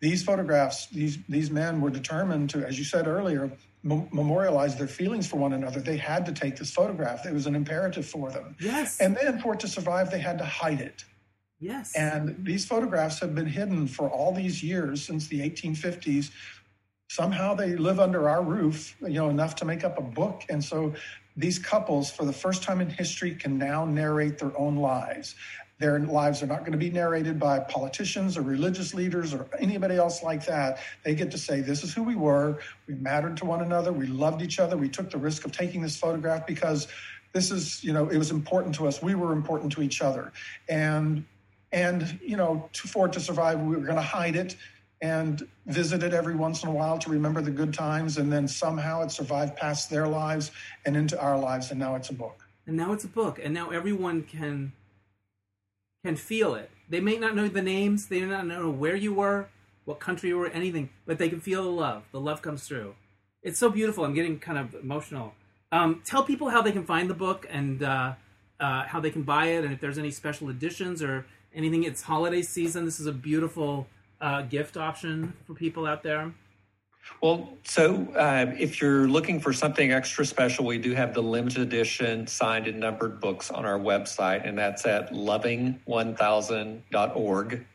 These 0.00 0.22
photographs, 0.24 0.86
these 0.88 1.18
these 1.28 1.50
men 1.50 1.80
were 1.80 1.90
determined 1.90 2.50
to, 2.50 2.66
as 2.66 2.78
you 2.78 2.84
said 2.84 3.06
earlier, 3.06 3.50
mem- 3.82 4.08
memorialize 4.12 4.76
their 4.76 4.86
feelings 4.88 5.26
for 5.26 5.36
one 5.36 5.52
another. 5.52 5.80
They 5.80 5.96
had 5.96 6.26
to 6.26 6.32
take 6.32 6.56
this 6.56 6.70
photograph; 6.70 7.24
it 7.26 7.32
was 7.32 7.46
an 7.46 7.54
imperative 7.54 8.06
for 8.06 8.30
them. 8.30 8.56
Yes. 8.60 9.00
And 9.00 9.16
then, 9.16 9.40
for 9.40 9.54
it 9.54 9.60
to 9.60 9.68
survive, 9.68 10.10
they 10.10 10.18
had 10.20 10.38
to 10.38 10.44
hide 10.44 10.80
it. 10.80 11.04
yes. 11.58 11.94
And 11.96 12.36
these 12.44 12.66
photographs 12.66 13.20
have 13.20 13.34
been 13.34 13.46
hidden 13.46 13.86
for 13.86 14.10
all 14.10 14.32
these 14.32 14.62
years 14.62 15.02
since 15.04 15.28
the 15.28 15.40
1850s. 15.40 16.30
Somehow 17.08 17.54
they 17.54 17.76
live 17.76 17.98
under 18.00 18.28
our 18.28 18.42
roof, 18.42 18.96
you 19.00 19.08
know, 19.10 19.30
enough 19.30 19.54
to 19.56 19.64
make 19.64 19.84
up 19.84 19.96
a 19.96 20.02
book. 20.02 20.42
And 20.50 20.62
so 20.62 20.92
these 21.36 21.58
couples, 21.58 22.10
for 22.10 22.24
the 22.24 22.32
first 22.32 22.62
time 22.64 22.80
in 22.80 22.90
history, 22.90 23.34
can 23.34 23.58
now 23.58 23.84
narrate 23.84 24.38
their 24.38 24.58
own 24.58 24.76
lives. 24.76 25.34
Their 25.78 25.98
lives 26.00 26.42
are 26.42 26.46
not 26.46 26.60
going 26.60 26.72
to 26.72 26.78
be 26.78 26.90
narrated 26.90 27.38
by 27.38 27.58
politicians 27.58 28.38
or 28.38 28.42
religious 28.42 28.94
leaders 28.94 29.34
or 29.34 29.46
anybody 29.58 29.96
else 29.96 30.22
like 30.22 30.46
that. 30.46 30.78
They 31.04 31.14
get 31.14 31.30
to 31.32 31.38
say, 31.38 31.60
This 31.60 31.84
is 31.84 31.92
who 31.92 32.02
we 32.02 32.14
were. 32.14 32.60
We 32.86 32.94
mattered 32.94 33.36
to 33.38 33.44
one 33.44 33.60
another. 33.60 33.92
We 33.92 34.06
loved 34.06 34.40
each 34.40 34.58
other. 34.58 34.76
We 34.76 34.88
took 34.88 35.10
the 35.10 35.18
risk 35.18 35.44
of 35.44 35.52
taking 35.52 35.82
this 35.82 35.96
photograph 35.96 36.46
because 36.46 36.88
this 37.34 37.50
is, 37.50 37.84
you 37.84 37.92
know, 37.92 38.08
it 38.08 38.16
was 38.16 38.30
important 38.30 38.74
to 38.76 38.86
us. 38.86 39.02
We 39.02 39.14
were 39.14 39.32
important 39.32 39.70
to 39.72 39.82
each 39.82 40.00
other. 40.00 40.32
And, 40.70 41.26
and 41.72 42.18
you 42.22 42.38
know, 42.38 42.70
to, 42.72 42.88
for 42.88 43.06
it 43.06 43.12
to 43.12 43.20
survive, 43.20 43.60
we 43.60 43.76
were 43.76 43.82
going 43.82 43.96
to 43.96 44.00
hide 44.00 44.36
it 44.36 44.56
and 45.02 45.46
visit 45.66 46.02
it 46.02 46.14
every 46.14 46.34
once 46.34 46.62
in 46.62 46.70
a 46.70 46.72
while 46.72 46.98
to 47.00 47.10
remember 47.10 47.42
the 47.42 47.50
good 47.50 47.74
times. 47.74 48.16
And 48.16 48.32
then 48.32 48.48
somehow 48.48 49.02
it 49.02 49.10
survived 49.10 49.56
past 49.56 49.90
their 49.90 50.08
lives 50.08 50.52
and 50.86 50.96
into 50.96 51.20
our 51.20 51.38
lives. 51.38 51.70
And 51.70 51.78
now 51.78 51.96
it's 51.96 52.08
a 52.08 52.14
book. 52.14 52.46
And 52.66 52.78
now 52.78 52.94
it's 52.94 53.04
a 53.04 53.08
book. 53.08 53.38
And 53.42 53.52
now 53.52 53.68
everyone 53.68 54.22
can 54.22 54.72
can 56.06 56.16
feel 56.16 56.54
it. 56.54 56.70
They 56.88 57.00
may 57.00 57.16
not 57.16 57.34
know 57.34 57.48
the 57.48 57.62
names, 57.62 58.06
they 58.06 58.20
may 58.20 58.28
not 58.28 58.46
know 58.46 58.70
where 58.70 58.94
you 58.94 59.12
were, 59.12 59.48
what 59.84 59.98
country 59.98 60.28
you 60.28 60.38
were, 60.38 60.46
anything, 60.48 60.90
but 61.04 61.18
they 61.18 61.28
can 61.28 61.40
feel 61.40 61.64
the 61.64 61.70
love. 61.70 62.04
The 62.12 62.20
love 62.20 62.42
comes 62.42 62.66
through. 62.66 62.94
It's 63.42 63.58
so 63.58 63.68
beautiful. 63.70 64.04
I'm 64.04 64.14
getting 64.14 64.38
kind 64.38 64.58
of 64.58 64.74
emotional. 64.74 65.34
Um, 65.72 66.02
tell 66.04 66.22
people 66.22 66.48
how 66.50 66.62
they 66.62 66.70
can 66.70 66.84
find 66.84 67.10
the 67.10 67.14
book 67.14 67.44
and 67.50 67.82
uh, 67.82 68.14
uh, 68.60 68.84
how 68.84 69.00
they 69.00 69.10
can 69.10 69.22
buy 69.22 69.46
it, 69.46 69.64
and 69.64 69.72
if 69.72 69.80
there's 69.80 69.98
any 69.98 70.12
special 70.12 70.48
editions 70.48 71.02
or 71.02 71.26
anything. 71.54 71.82
It's 71.82 72.02
holiday 72.02 72.42
season. 72.42 72.84
This 72.84 73.00
is 73.00 73.06
a 73.06 73.12
beautiful 73.12 73.88
uh, 74.20 74.42
gift 74.42 74.76
option 74.76 75.32
for 75.44 75.54
people 75.54 75.86
out 75.86 76.04
there. 76.04 76.32
Well, 77.22 77.56
so 77.64 78.06
uh, 78.14 78.52
if 78.58 78.78
you're 78.80 79.08
looking 79.08 79.40
for 79.40 79.52
something 79.52 79.90
extra 79.90 80.24
special, 80.26 80.64
we 80.66 80.78
do 80.78 80.94
have 80.94 81.14
the 81.14 81.22
limited 81.22 81.62
edition 81.62 82.26
signed 82.26 82.68
and 82.68 82.78
numbered 82.78 83.20
books 83.20 83.50
on 83.50 83.64
our 83.64 83.78
website, 83.78 84.46
and 84.46 84.58
that's 84.58 84.84
at 84.84 85.12
loving1000.org. 85.12 87.66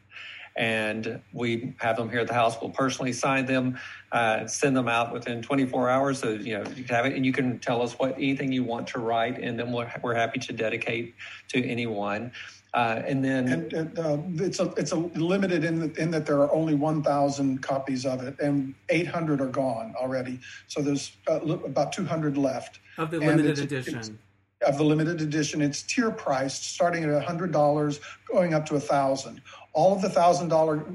And 0.55 1.21
we 1.33 1.75
have 1.79 1.97
them 1.97 2.09
here 2.09 2.19
at 2.19 2.27
the 2.27 2.33
house. 2.33 2.57
We'll 2.61 2.71
personally 2.71 3.13
sign 3.13 3.45
them, 3.45 3.79
uh, 4.11 4.47
send 4.47 4.75
them 4.75 4.89
out 4.89 5.13
within 5.13 5.41
24 5.41 5.89
hours. 5.89 6.19
So, 6.19 6.31
you 6.31 6.57
know, 6.57 6.65
you 6.75 6.83
can 6.83 6.95
have 6.95 7.05
it 7.05 7.15
and 7.15 7.25
you 7.25 7.31
can 7.31 7.57
tell 7.59 7.81
us 7.81 7.93
what 7.93 8.15
anything 8.17 8.51
you 8.51 8.63
want 8.63 8.87
to 8.87 8.99
write, 8.99 9.39
and 9.39 9.57
then 9.57 9.71
we're, 9.71 9.89
we're 10.03 10.13
happy 10.13 10.39
to 10.39 10.53
dedicate 10.53 11.15
to 11.49 11.65
anyone. 11.65 12.33
Uh, 12.73 13.01
and 13.05 13.23
then 13.23 13.49
and, 13.49 13.73
and 13.73 13.99
uh, 13.99 14.17
it's 14.35 14.61
a 14.61 14.73
it's 14.77 14.93
a 14.93 14.95
limited 14.95 15.65
in 15.65 15.79
the, 15.79 16.01
in 16.01 16.09
that 16.09 16.25
there 16.25 16.37
are 16.37 16.53
only 16.53 16.73
1,000 16.73 17.61
copies 17.61 18.05
of 18.05 18.23
it, 18.23 18.39
and 18.39 18.73
800 18.87 19.41
are 19.41 19.47
gone 19.47 19.93
already. 19.97 20.39
So 20.67 20.81
there's 20.81 21.11
uh, 21.29 21.41
about 21.41 21.91
200 21.91 22.37
left 22.37 22.79
of 22.97 23.11
the 23.11 23.19
limited 23.19 23.59
edition. 23.59 23.97
It's, 23.97 24.11
of 24.65 24.77
the 24.77 24.83
limited 24.83 25.21
edition, 25.21 25.61
it's 25.61 25.81
tier 25.81 26.11
priced, 26.11 26.63
starting 26.63 27.03
at 27.03 27.23
hundred 27.23 27.51
dollars, 27.51 27.99
going 28.31 28.53
up 28.53 28.65
to 28.67 28.75
a 28.75 28.79
thousand. 28.79 29.41
All 29.73 29.95
of 29.95 30.01
the 30.01 30.09
thousand 30.09 30.49
dollar 30.49 30.85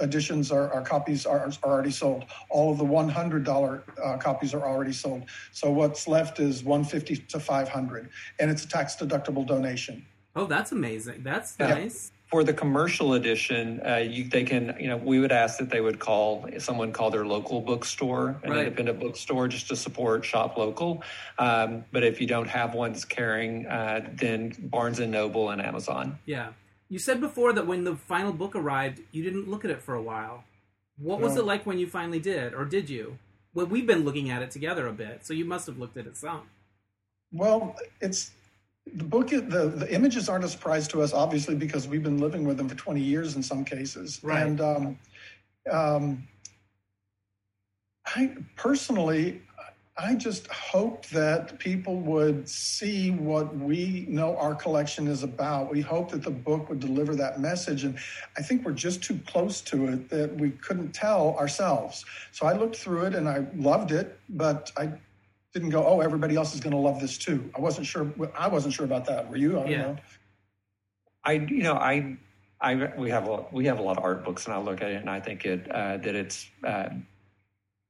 editions 0.00 0.52
are, 0.52 0.72
are 0.72 0.82
copies 0.82 1.26
are, 1.26 1.40
are, 1.40 1.52
already 1.64 1.90
sold. 1.90 2.26
All 2.50 2.70
of 2.70 2.78
the 2.78 2.84
one 2.84 3.08
hundred 3.08 3.44
dollar 3.44 3.82
uh, 4.02 4.16
copies 4.18 4.54
are 4.54 4.62
already 4.62 4.92
sold. 4.92 5.24
So 5.52 5.70
what's 5.70 6.06
left 6.06 6.38
is 6.38 6.62
one 6.62 6.84
fifty 6.84 7.16
to 7.16 7.40
five 7.40 7.68
hundred, 7.68 8.10
and 8.38 8.50
it's 8.50 8.64
a 8.64 8.68
tax 8.68 8.96
deductible 8.96 9.46
donation. 9.46 10.06
Oh, 10.36 10.46
that's 10.46 10.72
amazing. 10.72 11.22
That's 11.22 11.56
yeah. 11.58 11.68
nice. 11.68 12.12
For 12.28 12.44
the 12.44 12.54
commercial 12.54 13.14
edition, 13.14 13.80
uh, 13.84 13.96
you, 13.96 14.22
they 14.28 14.44
can, 14.44 14.76
you 14.78 14.86
know, 14.86 14.96
we 14.96 15.18
would 15.18 15.32
ask 15.32 15.58
that 15.58 15.68
they 15.68 15.80
would 15.80 15.98
call 15.98 16.48
someone 16.58 16.92
call 16.92 17.10
their 17.10 17.26
local 17.26 17.60
bookstore, 17.60 18.40
an 18.44 18.50
right. 18.50 18.60
independent 18.60 19.00
bookstore, 19.00 19.48
just 19.48 19.66
to 19.68 19.74
support 19.74 20.24
shop 20.24 20.56
local. 20.56 21.02
Um, 21.40 21.84
but 21.90 22.04
if 22.04 22.20
you 22.20 22.28
don't 22.28 22.46
have 22.46 22.74
one 22.74 22.92
that's 22.92 23.04
carrying, 23.04 23.66
uh, 23.66 24.08
then 24.14 24.54
Barnes 24.60 25.00
and 25.00 25.10
Noble 25.10 25.50
and 25.50 25.60
Amazon. 25.60 26.20
Yeah, 26.24 26.50
you 26.88 27.00
said 27.00 27.20
before 27.20 27.52
that 27.52 27.66
when 27.66 27.82
the 27.82 27.96
final 27.96 28.32
book 28.32 28.54
arrived, 28.54 29.00
you 29.10 29.24
didn't 29.24 29.48
look 29.48 29.64
at 29.64 29.72
it 29.72 29.82
for 29.82 29.96
a 29.96 30.02
while. 30.02 30.44
What 30.98 31.18
no. 31.18 31.26
was 31.26 31.36
it 31.36 31.44
like 31.44 31.66
when 31.66 31.80
you 31.80 31.88
finally 31.88 32.20
did, 32.20 32.54
or 32.54 32.64
did 32.64 32.88
you? 32.88 33.18
Well, 33.54 33.66
we've 33.66 33.86
been 33.86 34.04
looking 34.04 34.30
at 34.30 34.42
it 34.42 34.52
together 34.52 34.86
a 34.86 34.92
bit, 34.92 35.26
so 35.26 35.34
you 35.34 35.44
must 35.44 35.66
have 35.66 35.78
looked 35.78 35.96
at 35.96 36.06
it 36.06 36.16
some. 36.16 36.42
Well, 37.32 37.74
it's 38.00 38.30
the 38.94 39.04
book 39.04 39.28
the, 39.28 39.40
the 39.40 39.92
images 39.92 40.28
aren't 40.28 40.44
a 40.44 40.48
surprise 40.48 40.88
to 40.88 41.02
us 41.02 41.12
obviously 41.12 41.54
because 41.54 41.86
we've 41.86 42.02
been 42.02 42.18
living 42.18 42.44
with 42.44 42.56
them 42.56 42.68
for 42.68 42.74
20 42.74 43.00
years 43.00 43.36
in 43.36 43.42
some 43.42 43.64
cases. 43.64 44.20
Right. 44.22 44.46
and 44.46 44.60
um, 44.60 44.98
um, 45.70 46.28
i 48.06 48.34
personally 48.56 49.42
i 49.98 50.14
just 50.14 50.46
hope 50.48 51.06
that 51.06 51.58
people 51.58 51.96
would 52.00 52.48
see 52.48 53.10
what 53.10 53.54
we 53.56 54.06
know 54.08 54.36
our 54.38 54.54
collection 54.54 55.06
is 55.06 55.22
about. 55.22 55.70
We 55.70 55.82
hope 55.82 56.10
that 56.12 56.22
the 56.22 56.30
book 56.30 56.70
would 56.70 56.80
deliver 56.80 57.14
that 57.16 57.40
message 57.40 57.84
and 57.84 57.98
i 58.38 58.42
think 58.42 58.64
we're 58.64 58.72
just 58.72 59.02
too 59.02 59.20
close 59.26 59.60
to 59.62 59.88
it 59.88 60.08
that 60.08 60.34
we 60.34 60.50
couldn't 60.50 60.92
tell 60.92 61.36
ourselves. 61.36 62.04
So 62.32 62.46
i 62.46 62.54
looked 62.54 62.76
through 62.76 63.06
it 63.06 63.14
and 63.14 63.28
i 63.28 63.46
loved 63.54 63.92
it 63.92 64.18
but 64.30 64.72
i 64.76 64.90
didn't 65.52 65.70
go, 65.70 65.84
oh, 65.84 66.00
everybody 66.00 66.36
else 66.36 66.54
is 66.54 66.60
going 66.60 66.72
to 66.72 66.78
love 66.78 67.00
this 67.00 67.18
too. 67.18 67.50
I 67.56 67.60
wasn't 67.60 67.86
sure. 67.86 68.12
I 68.38 68.48
wasn't 68.48 68.74
sure 68.74 68.84
about 68.84 69.04
that. 69.06 69.28
Were 69.28 69.36
you? 69.36 69.58
I 69.58 69.66
yeah. 69.66 69.82
Know. 69.82 69.96
I, 71.24 71.32
you 71.32 71.62
know, 71.62 71.74
I, 71.74 72.16
I, 72.60 72.92
we 72.96 73.10
have 73.10 73.28
a 73.28 73.44
we 73.52 73.66
have 73.66 73.78
a 73.78 73.82
lot 73.82 73.98
of 73.98 74.04
art 74.04 74.24
books, 74.24 74.46
and 74.46 74.54
I 74.54 74.58
look 74.58 74.80
at 74.80 74.90
it, 74.90 74.96
and 74.96 75.10
I 75.10 75.20
think 75.20 75.44
it 75.44 75.70
uh, 75.70 75.96
that 75.98 76.14
it's 76.14 76.48
uh, 76.64 76.90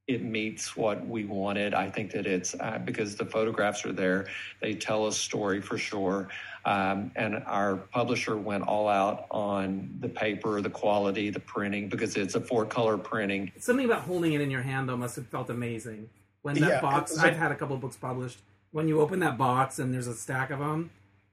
it 0.08 0.24
meets 0.24 0.74
what 0.74 1.06
we 1.06 1.24
wanted. 1.24 1.74
I 1.74 1.90
think 1.90 2.12
that 2.12 2.26
it's 2.26 2.54
uh, 2.58 2.78
because 2.84 3.14
the 3.14 3.26
photographs 3.26 3.84
are 3.84 3.92
there; 3.92 4.26
they 4.60 4.74
tell 4.74 5.06
a 5.06 5.12
story 5.12 5.60
for 5.60 5.76
sure. 5.76 6.28
Um, 6.64 7.10
and 7.16 7.42
our 7.46 7.76
publisher 7.76 8.36
went 8.36 8.64
all 8.64 8.88
out 8.88 9.26
on 9.30 9.96
the 10.00 10.08
paper, 10.08 10.60
the 10.60 10.70
quality, 10.70 11.30
the 11.30 11.40
printing, 11.40 11.88
because 11.88 12.16
it's 12.16 12.34
a 12.34 12.40
four 12.40 12.64
color 12.64 12.98
printing. 12.98 13.52
Something 13.58 13.86
about 13.86 14.02
holding 14.02 14.32
it 14.32 14.40
in 14.40 14.50
your 14.50 14.62
hand 14.62 14.88
though 14.88 14.96
must 14.96 15.16
have 15.16 15.26
felt 15.26 15.50
amazing 15.50 16.08
when 16.42 16.54
that 16.60 16.68
yeah, 16.68 16.80
box 16.80 17.18
i've 17.18 17.36
had 17.36 17.52
a 17.52 17.54
couple 17.54 17.74
of 17.74 17.80
books 17.80 17.96
published. 17.96 18.38
When 18.72 18.86
you 18.86 19.00
open 19.00 19.18
that 19.20 19.36
box 19.36 19.78
and 19.80 19.92
there's 19.92 20.06
a 20.06 20.14
stack 20.14 20.50
of 20.50 20.60
them 20.60 20.90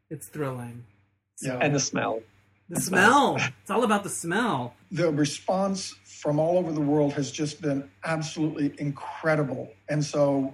it's 0.10 0.28
thrilling. 0.28 0.86
So, 1.36 1.54
yeah. 1.54 1.60
And 1.60 1.76
the 1.76 1.80
smell. 1.80 2.22
The 2.70 2.82
smell. 2.82 3.38
It's 3.62 3.72
all 3.72 3.84
about 3.84 4.04
the 4.04 4.10
smell. 4.10 4.74
The 4.92 5.12
response 5.12 5.96
from 6.04 6.40
all 6.40 6.58
over 6.58 6.72
the 6.72 6.82
world 6.82 7.14
has 7.14 7.32
just 7.32 7.62
been 7.62 7.90
absolutely 8.06 8.74
incredible. 8.80 9.72
And 9.90 10.04
so 10.04 10.54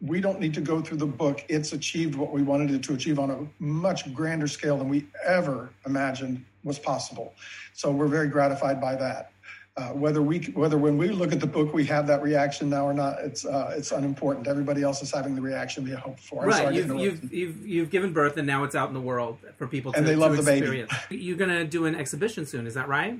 we 0.00 0.20
don't 0.20 0.40
need 0.40 0.54
to 0.54 0.60
go 0.60 0.80
through 0.80 0.98
the 0.98 1.06
book. 1.06 1.44
It's 1.48 1.72
achieved 1.72 2.14
what 2.14 2.32
we 2.32 2.42
wanted 2.42 2.70
it 2.70 2.82
to 2.84 2.94
achieve 2.94 3.18
on 3.18 3.30
a 3.30 3.46
much 3.62 4.12
grander 4.12 4.48
scale 4.48 4.76
than 4.76 4.88
we 4.88 5.06
ever 5.24 5.70
imagined 5.86 6.44
was 6.64 6.78
possible. 6.78 7.34
So 7.74 7.92
we're 7.92 8.08
very 8.08 8.28
gratified 8.28 8.80
by 8.80 8.96
that 8.96 9.30
uh, 9.76 9.88
whether 9.90 10.22
we 10.22 10.38
whether 10.54 10.78
when 10.78 10.96
we 10.96 11.08
look 11.08 11.32
at 11.32 11.40
the 11.40 11.46
book 11.46 11.74
we 11.74 11.84
have 11.84 12.06
that 12.06 12.22
reaction 12.22 12.70
now 12.70 12.86
or 12.86 12.94
not 12.94 13.18
it's 13.20 13.44
uh, 13.44 13.74
it's 13.76 13.92
unimportant. 13.92 14.46
Everybody 14.46 14.82
else 14.82 15.02
is 15.02 15.10
having 15.12 15.34
the 15.34 15.42
reaction 15.42 15.84
we 15.84 15.90
hope 15.90 16.18
for. 16.18 16.44
I'm 16.44 16.48
right 16.48 16.74
you've, 16.74 16.88
you've, 16.98 17.32
you've, 17.32 17.66
you've, 17.66 17.90
given 17.90 18.12
birth 18.12 18.38
and 18.38 18.46
now 18.46 18.64
it's 18.64 18.74
out 18.74 18.88
in 18.88 18.94
the 18.94 19.00
world 19.00 19.38
for 19.58 19.66
people 19.66 19.92
to, 19.92 19.98
and 19.98 20.06
they 20.06 20.16
love 20.16 20.34
to 20.34 20.42
the 20.42 20.50
experience. 20.50 20.90
baby 21.10 21.22
you're 21.22 21.36
going 21.36 21.50
to 21.50 21.64
do 21.64 21.84
an 21.84 21.94
exhibition 21.94 22.46
soon 22.46 22.66
is 22.66 22.72
that 22.74 22.88
right? 22.88 23.18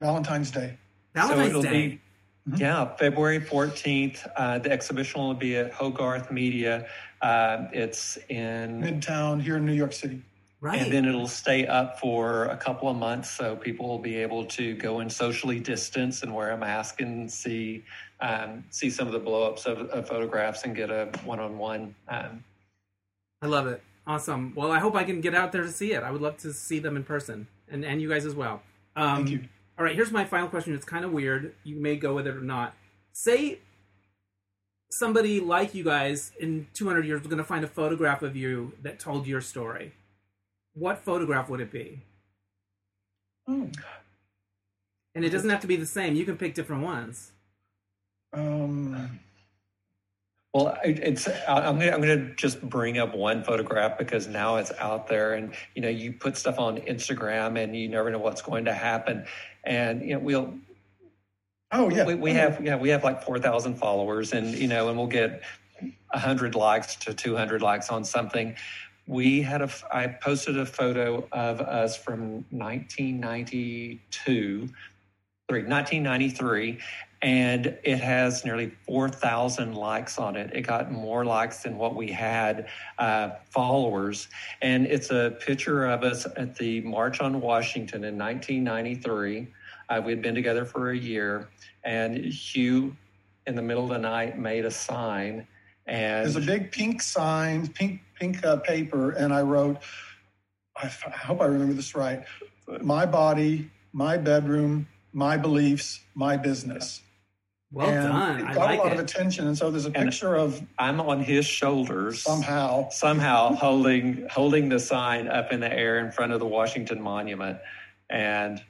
Valentine's 0.00 0.52
day. 0.52 0.78
Valentine's 1.14 1.52
so 1.52 1.62
day. 1.62 1.88
be, 1.88 2.00
mm-hmm. 2.48 2.60
yeah 2.60 2.96
february 2.96 3.40
14th 3.40 4.30
uh, 4.36 4.58
the 4.60 4.70
exhibition 4.70 5.20
will 5.20 5.34
be 5.34 5.56
at 5.56 5.72
hogarth 5.72 6.30
media. 6.30 6.86
Uh, 7.22 7.66
it's 7.72 8.18
in 8.28 8.80
midtown 8.80 9.42
here 9.42 9.56
in 9.56 9.66
new 9.66 9.72
york 9.72 9.92
city 9.92 10.22
Right. 10.62 10.80
And 10.80 10.92
then 10.92 11.06
it'll 11.06 11.26
stay 11.26 11.66
up 11.66 11.98
for 11.98 12.44
a 12.44 12.56
couple 12.56 12.88
of 12.88 12.96
months, 12.96 13.28
so 13.28 13.56
people 13.56 13.88
will 13.88 13.98
be 13.98 14.14
able 14.14 14.44
to 14.44 14.76
go 14.76 15.00
and 15.00 15.10
socially 15.10 15.58
distance 15.58 16.22
and 16.22 16.32
wear 16.32 16.52
a 16.52 16.56
mask 16.56 17.00
and 17.00 17.28
see 17.28 17.82
um, 18.20 18.62
see 18.70 18.88
some 18.88 19.08
of 19.08 19.12
the 19.12 19.18
blowups 19.18 19.66
of, 19.66 19.90
of 19.90 20.06
photographs 20.06 20.62
and 20.62 20.76
get 20.76 20.88
a 20.88 21.10
one 21.24 21.40
on 21.40 21.58
one. 21.58 21.96
I 22.08 23.46
love 23.46 23.66
it. 23.66 23.82
Awesome. 24.06 24.52
Well, 24.54 24.70
I 24.70 24.78
hope 24.78 24.94
I 24.94 25.02
can 25.02 25.20
get 25.20 25.34
out 25.34 25.50
there 25.50 25.62
to 25.62 25.72
see 25.72 25.94
it. 25.94 26.04
I 26.04 26.12
would 26.12 26.22
love 26.22 26.36
to 26.38 26.52
see 26.52 26.78
them 26.78 26.96
in 26.96 27.02
person, 27.02 27.48
and 27.68 27.84
and 27.84 28.00
you 28.00 28.08
guys 28.08 28.24
as 28.24 28.36
well. 28.36 28.62
Um, 28.94 29.16
Thank 29.16 29.30
you. 29.30 29.48
All 29.80 29.84
right. 29.84 29.96
Here's 29.96 30.12
my 30.12 30.24
final 30.24 30.46
question. 30.46 30.76
It's 30.76 30.84
kind 30.84 31.04
of 31.04 31.10
weird. 31.10 31.56
You 31.64 31.74
may 31.74 31.96
go 31.96 32.14
with 32.14 32.28
it 32.28 32.36
or 32.36 32.40
not. 32.40 32.76
Say 33.12 33.58
somebody 34.92 35.40
like 35.40 35.74
you 35.74 35.82
guys 35.82 36.30
in 36.38 36.68
200 36.74 37.04
years 37.04 37.20
was 37.20 37.26
going 37.26 37.38
to 37.38 37.44
find 37.44 37.64
a 37.64 37.68
photograph 37.68 38.22
of 38.22 38.36
you 38.36 38.74
that 38.82 39.00
told 39.00 39.26
your 39.26 39.40
story 39.40 39.92
what 40.74 40.98
photograph 40.98 41.48
would 41.48 41.60
it 41.60 41.70
be? 41.70 42.02
Oh. 43.48 43.68
And 45.14 45.24
it 45.24 45.30
doesn't 45.30 45.50
have 45.50 45.60
to 45.60 45.66
be 45.66 45.76
the 45.76 45.86
same. 45.86 46.14
You 46.14 46.24
can 46.24 46.36
pick 46.36 46.54
different 46.54 46.82
ones. 46.82 47.32
Um. 48.32 49.20
Well, 50.54 50.76
it's 50.84 51.28
I'm 51.48 51.78
gonna, 51.78 51.92
I'm 51.92 52.00
gonna 52.00 52.34
just 52.34 52.60
bring 52.60 52.98
up 52.98 53.14
one 53.14 53.42
photograph 53.42 53.96
because 53.96 54.26
now 54.26 54.56
it's 54.56 54.70
out 54.78 55.08
there, 55.08 55.32
and 55.32 55.54
you 55.74 55.80
know 55.80 55.88
you 55.88 56.12
put 56.12 56.36
stuff 56.36 56.58
on 56.58 56.76
Instagram, 56.78 57.62
and 57.62 57.74
you 57.74 57.88
never 57.88 58.10
know 58.10 58.18
what's 58.18 58.42
going 58.42 58.66
to 58.66 58.74
happen, 58.74 59.24
and 59.64 60.02
you 60.02 60.14
know 60.14 60.18
we'll. 60.18 60.54
Oh 61.72 61.88
yeah, 61.88 62.04
we, 62.04 62.14
we 62.14 62.32
oh, 62.32 62.34
have 62.34 62.62
yeah 62.62 62.76
we 62.76 62.90
have 62.90 63.02
like 63.02 63.22
four 63.22 63.38
thousand 63.38 63.76
followers, 63.76 64.34
and 64.34 64.54
you 64.54 64.68
know, 64.68 64.90
and 64.90 64.98
we'll 64.98 65.06
get 65.06 65.42
hundred 66.12 66.54
likes 66.54 66.96
to 66.96 67.14
two 67.14 67.34
hundred 67.34 67.62
likes 67.62 67.88
on 67.88 68.04
something, 68.04 68.54
we 69.12 69.42
had 69.42 69.62
a. 69.62 69.70
I 69.92 70.08
posted 70.08 70.58
a 70.58 70.66
photo 70.66 71.28
of 71.32 71.60
us 71.60 71.96
from 71.96 72.44
1992, 72.50 74.68
three, 75.48 75.62
1993, 75.62 76.78
and 77.20 77.78
it 77.84 77.98
has 77.98 78.44
nearly 78.44 78.72
4,000 78.86 79.74
likes 79.74 80.18
on 80.18 80.36
it. 80.36 80.50
It 80.54 80.62
got 80.62 80.90
more 80.90 81.24
likes 81.24 81.62
than 81.62 81.78
what 81.78 81.94
we 81.94 82.10
had 82.10 82.66
uh, 82.98 83.30
followers. 83.50 84.26
And 84.62 84.86
it's 84.86 85.10
a 85.10 85.36
picture 85.40 85.84
of 85.86 86.02
us 86.02 86.26
at 86.36 86.56
the 86.56 86.80
March 86.80 87.20
on 87.20 87.40
Washington 87.40 88.02
in 88.04 88.18
1993. 88.18 89.46
Uh, 89.88 90.02
we'd 90.04 90.22
been 90.22 90.34
together 90.34 90.64
for 90.64 90.90
a 90.90 90.96
year, 90.96 91.48
and 91.84 92.16
Hugh, 92.16 92.96
in 93.46 93.54
the 93.56 93.62
middle 93.62 93.84
of 93.84 93.90
the 93.90 93.98
night, 93.98 94.38
made 94.38 94.64
a 94.64 94.70
sign. 94.70 95.46
And 95.86 96.24
there's 96.24 96.36
a 96.36 96.40
big 96.40 96.72
pink 96.72 97.02
sign, 97.02 97.68
pink 97.68 98.00
pink 98.22 98.44
uh, 98.44 98.56
paper, 98.58 99.10
and 99.10 99.34
I 99.34 99.42
wrote. 99.42 99.78
I, 100.76 100.86
I 100.86 101.10
hope 101.10 101.40
I 101.40 101.46
remember 101.46 101.74
this 101.74 101.94
right. 101.94 102.24
My 102.80 103.04
body, 103.04 103.70
my 103.92 104.16
bedroom, 104.16 104.86
my 105.12 105.36
beliefs, 105.36 106.00
my 106.14 106.36
business. 106.36 107.02
Well 107.72 107.88
and 107.88 108.08
done. 108.08 108.40
It 108.40 108.54
got 108.54 108.56
like 108.56 108.78
a 108.78 108.82
lot 108.82 108.92
it. 108.92 108.98
of 108.98 109.04
attention, 109.04 109.46
and 109.48 109.58
so 109.58 109.70
there's 109.70 109.86
a 109.86 109.90
picture 109.90 110.36
and 110.36 110.44
of 110.44 110.62
I'm 110.78 111.00
on 111.00 111.20
his 111.20 111.46
shoulders 111.46 112.22
somehow, 112.22 112.90
somehow 112.90 113.54
holding 113.66 114.28
holding 114.30 114.68
the 114.68 114.78
sign 114.78 115.26
up 115.26 115.52
in 115.52 115.60
the 115.60 115.72
air 115.72 115.98
in 115.98 116.12
front 116.12 116.32
of 116.32 116.38
the 116.38 116.46
Washington 116.46 117.02
Monument, 117.02 117.58
and 118.08 118.62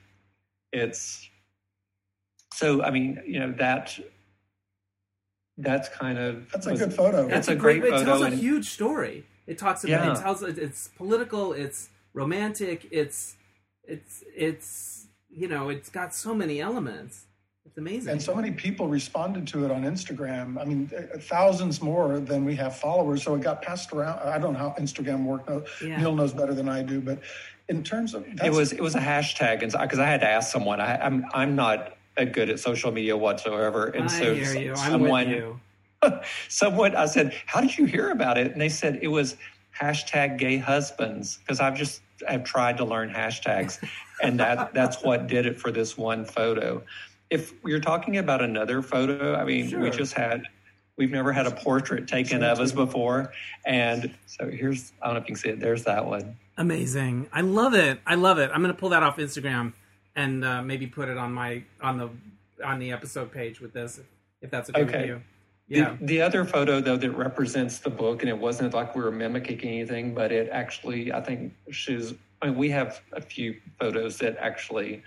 it's 0.73 1.29
so. 2.55 2.83
I 2.83 2.91
mean, 2.91 3.21
you 3.27 3.41
know 3.41 3.53
that 3.59 3.99
that's 5.59 5.89
kind 5.89 6.19
of 6.19 6.51
that's 6.51 6.67
a 6.67 6.75
good 6.75 6.95
photo. 6.95 7.29
That's, 7.29 7.49
a 7.49 7.55
great, 7.55 7.81
great 7.81 7.93
It 7.93 8.05
tells 8.05 8.23
a 8.23 8.31
huge 8.31 8.71
story. 8.71 9.27
It 9.53 9.59
talks 9.59 9.85
about 9.85 10.07
yeah. 10.07 10.19
it 10.19 10.23
tells 10.23 10.43
it's 10.43 10.89
political, 10.97 11.53
it's 11.53 11.91
romantic, 12.15 12.89
it's 12.91 13.37
it's 13.85 14.25
it's 14.35 15.09
you 15.29 15.47
know, 15.47 15.69
it's 15.69 15.91
got 15.91 16.15
so 16.15 16.35
many 16.35 16.61
elements. 16.61 17.27
It's 17.67 17.77
amazing. 17.77 18.13
And 18.13 18.23
so 18.23 18.35
many 18.35 18.51
people 18.51 18.89
responded 18.89 19.47
to 19.49 19.65
it 19.67 19.71
on 19.71 19.83
Instagram. 19.83 20.61
I 20.61 20.65
mean, 20.65 20.91
uh, 20.97 21.19
thousands 21.19 21.83
more 21.83 22.19
than 22.19 22.47
we 22.47 22.55
have 22.57 22.77
followers. 22.77 23.23
So 23.23 23.35
it 23.35 23.43
got 23.43 23.61
passed 23.61 23.93
around. 23.93 24.21
I 24.21 24.39
don't 24.39 24.55
know 24.55 24.59
how 24.59 24.75
Instagram 24.79 25.25
worked. 25.25 25.51
Yeah. 25.83 26.01
Neal 26.01 26.15
knows 26.15 26.33
better 26.33 26.55
than 26.55 26.69
I 26.69 26.83
do. 26.83 27.01
But 27.01 27.21
in 27.69 27.85
terms 27.85 28.15
of 28.15 28.27
it 28.43 28.53
was 28.53 28.73
it 28.73 28.81
was 28.81 28.95
a 28.95 29.01
hashtag, 29.01 29.63
and 29.63 29.73
because 29.81 29.99
I 29.99 30.07
had 30.07 30.21
to 30.23 30.29
ask 30.29 30.51
someone, 30.51 30.81
I, 30.81 30.97
I'm 30.97 31.27
I'm 31.35 31.55
not 31.55 31.99
good 32.33 32.49
at 32.49 32.59
social 32.59 32.91
media 32.91 33.17
whatsoever, 33.19 33.87
and 33.89 34.05
I 34.05 34.19
so 34.19 34.35
hear 34.35 34.55
you. 34.59 34.77
someone. 34.77 35.61
I'm 36.03 36.13
with 36.13 36.21
you. 36.23 36.29
someone 36.49 36.97
I 36.97 37.07
said, 37.07 37.35
"How 37.47 37.61
did 37.61 37.77
you 37.77 37.85
hear 37.85 38.11
about 38.11 38.39
it?" 38.39 38.53
And 38.53 38.61
they 38.61 38.69
said 38.69 38.99
it 39.03 39.09
was 39.09 39.37
hashtag 39.79 40.39
gay 40.39 40.59
husbands 40.59 41.39
because 41.39 41.61
I've 41.61 41.77
just 41.77 42.03
I've 42.29 42.45
tried 42.45 42.77
to 42.79 42.85
learn 42.85 43.11
hashtags, 43.11 43.83
and 44.23 44.39
that 44.41 44.75
that's 44.75 45.03
what 45.03 45.27
did 45.27 45.47
it 45.47 45.59
for 45.59 45.71
this 45.71 45.97
one 45.97 46.25
photo 46.25 46.83
if 47.33 47.55
you're 47.65 47.81
talking 47.81 48.19
about 48.19 48.43
another 48.43 48.83
photo, 48.83 49.35
I 49.35 49.45
mean, 49.45 49.71
sure. 49.71 49.81
we 49.81 49.91
just 49.91 50.13
had, 50.13 50.43
we've 50.99 51.11
never 51.11 51.33
had 51.33 51.47
a 51.47 51.51
portrait 51.51 52.07
taken 52.07 52.43
of 52.43 52.61
us 52.61 52.73
before. 52.73 53.33
And 53.65 54.15
so 54.27 54.51
here's, 54.51 54.93
I 55.01 55.07
don't 55.07 55.15
know 55.15 55.21
if 55.21 55.25
you 55.25 55.35
can 55.35 55.37
see 55.37 55.49
it. 55.49 55.59
There's 55.59 55.85
that 55.85 56.05
one. 56.05 56.37
Amazing. 56.59 57.29
I 57.33 57.41
love 57.41 57.73
it. 57.73 58.01
I 58.07 58.17
love 58.17 58.39
it. 58.39 58.51
I'm 58.53 58.61
going 58.61 58.75
to 58.75 58.79
pull 58.79 58.91
that 58.91 59.03
off 59.03 59.17
Instagram 59.17 59.73
and 60.15 60.45
uh, 60.45 60.61
maybe 60.61 60.87
put 60.87 61.09
it 61.09 61.17
on 61.17 61.33
my, 61.33 61.63
on 61.81 61.97
the, 61.97 62.11
on 62.63 62.79
the 62.79 62.93
episode 62.93 63.33
page 63.33 63.61
with 63.63 63.73
this, 63.73 63.99
if 64.43 64.51
that's 64.51 64.69
okay, 64.69 64.83
okay. 64.83 64.99
with 64.99 65.07
you. 65.07 65.23
Yeah. 65.69 65.97
The, 66.01 66.07
the, 66.07 66.23
other 66.23 66.45
photo 66.45 66.81
though 66.81 66.97
that 66.97 67.11
represents 67.13 67.79
the 67.79 67.91
book, 67.91 68.23
and 68.23 68.29
it 68.29 68.37
wasn't 68.37 68.75
like 68.75 68.95
we 68.95 69.03
were 69.03 69.11
mimicking 69.11 69.61
anything, 69.61 70.15
but 70.15 70.33
it 70.33 70.49
actually, 70.51 71.13
I 71.13 71.21
think 71.21 71.55
she's. 71.71 72.15
I 72.41 72.47
mean, 72.47 72.57
we 72.57 72.71
have 72.71 73.01
a 73.13 73.21
few 73.21 73.57
photos 73.79 74.19
that 74.19 74.37
actually 74.39 75.03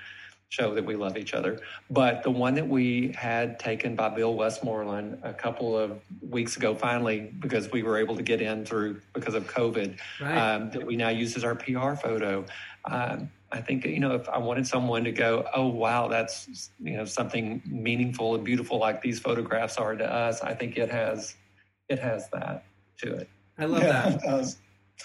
show 0.50 0.74
that 0.74 0.86
we 0.86 0.96
love 0.96 1.18
each 1.18 1.34
other. 1.34 1.60
But 1.90 2.24
the 2.24 2.32
one 2.32 2.54
that 2.56 2.68
we 2.68 3.14
had 3.18 3.60
taken 3.60 3.96
by 3.96 4.10
Bill 4.10 4.36
Westmoreland 4.36 5.20
a 5.24 5.34
couple 5.34 5.78
of 5.78 6.00
weeks 6.22 6.56
ago, 6.56 6.74
finally, 6.74 7.34
because 7.40 7.72
we 7.72 7.84
were 7.84 7.98
able 7.98 8.16
to 8.16 8.24
get 8.24 8.42
in 8.42 8.66
through 8.66 9.02
because 9.14 9.34
of 9.34 9.48
COVID, 9.48 9.98
right. 10.22 10.38
um, 10.38 10.72
that 10.72 10.86
we 10.86 10.96
now 10.96 11.10
use 11.10 11.36
as 11.36 11.44
our 11.44 11.56
PR 11.56 11.94
photo. 11.96 12.46
Um, 12.86 13.30
I 13.56 13.62
think 13.62 13.86
you 13.86 14.02
know 14.02 14.16
if 14.16 14.28
I 14.28 14.38
wanted 14.38 14.68
someone 14.68 15.06
to 15.06 15.14
go, 15.14 15.48
oh 15.56 15.68
wow, 15.68 16.10
that's 16.10 16.70
you 16.80 16.98
know 16.98 17.06
something 17.06 17.62
meaningful 17.66 18.36
and 18.36 18.44
beautiful 18.44 18.78
like 18.78 19.02
these 19.02 19.20
photographs 19.20 19.78
are 19.78 19.96
to 19.96 20.06
us. 20.06 20.42
I 20.42 20.54
think 20.54 20.78
it 20.78 20.92
has 20.92 21.36
it 21.88 22.00
has 22.00 22.30
that 22.32 22.66
to 22.98 23.14
it. 23.16 23.30
I 23.58 23.66
love 23.66 23.82
yeah, 23.82 24.10
that. 24.10 24.56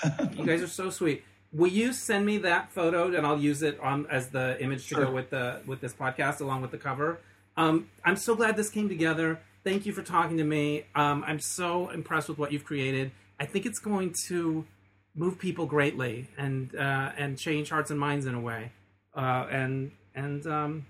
you 0.36 0.44
guys 0.44 0.62
are 0.62 0.66
so 0.66 0.90
sweet. 0.90 1.22
Will 1.52 1.68
you 1.68 1.92
send 1.92 2.26
me 2.26 2.38
that 2.38 2.72
photo 2.72 3.14
and 3.14 3.24
I'll 3.24 3.38
use 3.38 3.62
it 3.62 3.78
on 3.80 4.06
as 4.10 4.30
the 4.30 4.60
image 4.60 4.88
to 4.88 4.96
sure. 4.96 5.04
go 5.04 5.12
with 5.12 5.30
the 5.30 5.60
with 5.64 5.80
this 5.80 5.92
podcast 5.92 6.40
along 6.40 6.62
with 6.62 6.72
the 6.72 6.78
cover? 6.78 7.20
Um, 7.56 7.88
I'm 8.04 8.16
so 8.16 8.34
glad 8.34 8.56
this 8.56 8.70
came 8.70 8.88
together. 8.88 9.40
Thank 9.62 9.86
you 9.86 9.92
for 9.92 10.02
talking 10.02 10.38
to 10.38 10.44
me. 10.44 10.86
Um, 10.96 11.22
I'm 11.24 11.38
so 11.38 11.90
impressed 11.90 12.28
with 12.28 12.38
what 12.38 12.52
you've 12.52 12.64
created. 12.64 13.12
I 13.38 13.46
think 13.46 13.64
it's 13.64 13.78
going 13.78 14.14
to 14.26 14.64
move 15.14 15.38
people 15.38 15.66
greatly 15.66 16.28
and 16.38 16.74
uh, 16.74 17.12
and 17.16 17.38
change 17.38 17.70
hearts 17.70 17.90
and 17.90 17.98
minds 17.98 18.26
in 18.26 18.34
a 18.34 18.40
way. 18.40 18.72
Uh, 19.14 19.46
and 19.50 19.90
and 20.14 20.46
um, 20.46 20.86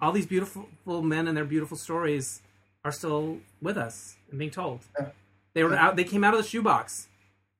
all 0.00 0.12
these 0.12 0.26
beautiful 0.26 0.66
men 0.86 1.28
and 1.28 1.36
their 1.36 1.44
beautiful 1.44 1.76
stories 1.76 2.42
are 2.84 2.92
still 2.92 3.38
with 3.60 3.76
us 3.76 4.16
and 4.30 4.38
being 4.38 4.50
told. 4.50 4.80
Yeah. 4.98 5.08
They 5.54 5.64
were 5.64 5.74
yeah. 5.74 5.86
out. 5.86 5.96
They 5.96 6.04
came 6.04 6.24
out 6.24 6.34
of 6.34 6.42
the 6.42 6.48
shoebox. 6.48 7.08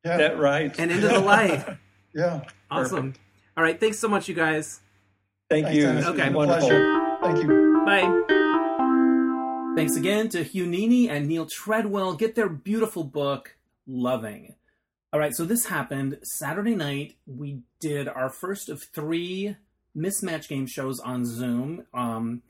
Yeah, 0.05 0.17
that 0.17 0.39
right. 0.39 0.75
And 0.79 0.91
into 0.91 1.09
the 1.09 1.21
light. 1.21 1.65
Yeah. 2.13 2.41
Awesome. 2.73 3.13
Perfect. 3.13 3.25
All 3.57 3.63
right. 3.63 3.79
Thanks 3.79 4.01
so 4.01 4.09
much, 4.09 4.29
you 4.29 4.35
guys. 4.35 4.81
Thank 5.49 5.67
Thanks, 5.67 5.77
you. 5.77 5.85
Dennis. 5.85 6.07
Okay. 6.07 6.29
Wonderful. 6.29 6.69
Pleasure. 6.69 7.19
Thank 7.23 7.39
you. 7.39 7.83
Bye. 7.87 9.77
Thanks 9.77 9.95
again 9.97 10.29
to 10.31 10.43
Hugh 10.43 10.67
Nini 10.67 11.09
and 11.09 11.29
Neal 11.29 11.47
Treadwell. 11.47 12.15
Get 12.15 12.35
their 12.35 12.49
beautiful 12.49 13.05
book, 13.05 13.57
Loving. 13.87 14.57
All 15.13 15.19
right. 15.19 15.35
So 15.35 15.45
this 15.45 15.67
happened 15.67 16.19
Saturday 16.23 16.77
night. 16.77 17.17
We 17.27 17.63
did 17.81 18.07
our 18.07 18.31
first 18.31 18.69
of 18.69 18.85
three 18.85 19.57
mismatch 19.97 20.49
game 20.49 20.67
shows 20.67 21.01
on 21.01 21.27
Zoom. 21.27 21.85
Um, 21.93 22.43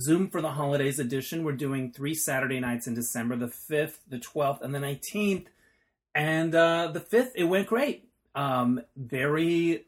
Zoom 0.00 0.28
for 0.28 0.40
the 0.40 0.50
holidays 0.50 0.98
edition. 0.98 1.44
We're 1.44 1.52
doing 1.52 1.92
three 1.92 2.14
Saturday 2.14 2.58
nights 2.58 2.88
in 2.88 2.94
December, 2.94 3.36
the 3.36 3.46
5th, 3.46 3.98
the 4.08 4.18
12th, 4.18 4.62
and 4.62 4.74
the 4.74 4.80
19th. 4.80 5.46
And 6.12 6.52
uh, 6.54 6.88
the 6.88 7.00
5th, 7.00 7.32
it 7.36 7.44
went 7.44 7.68
great. 7.68 8.08
Um, 8.34 8.82
very, 8.96 9.84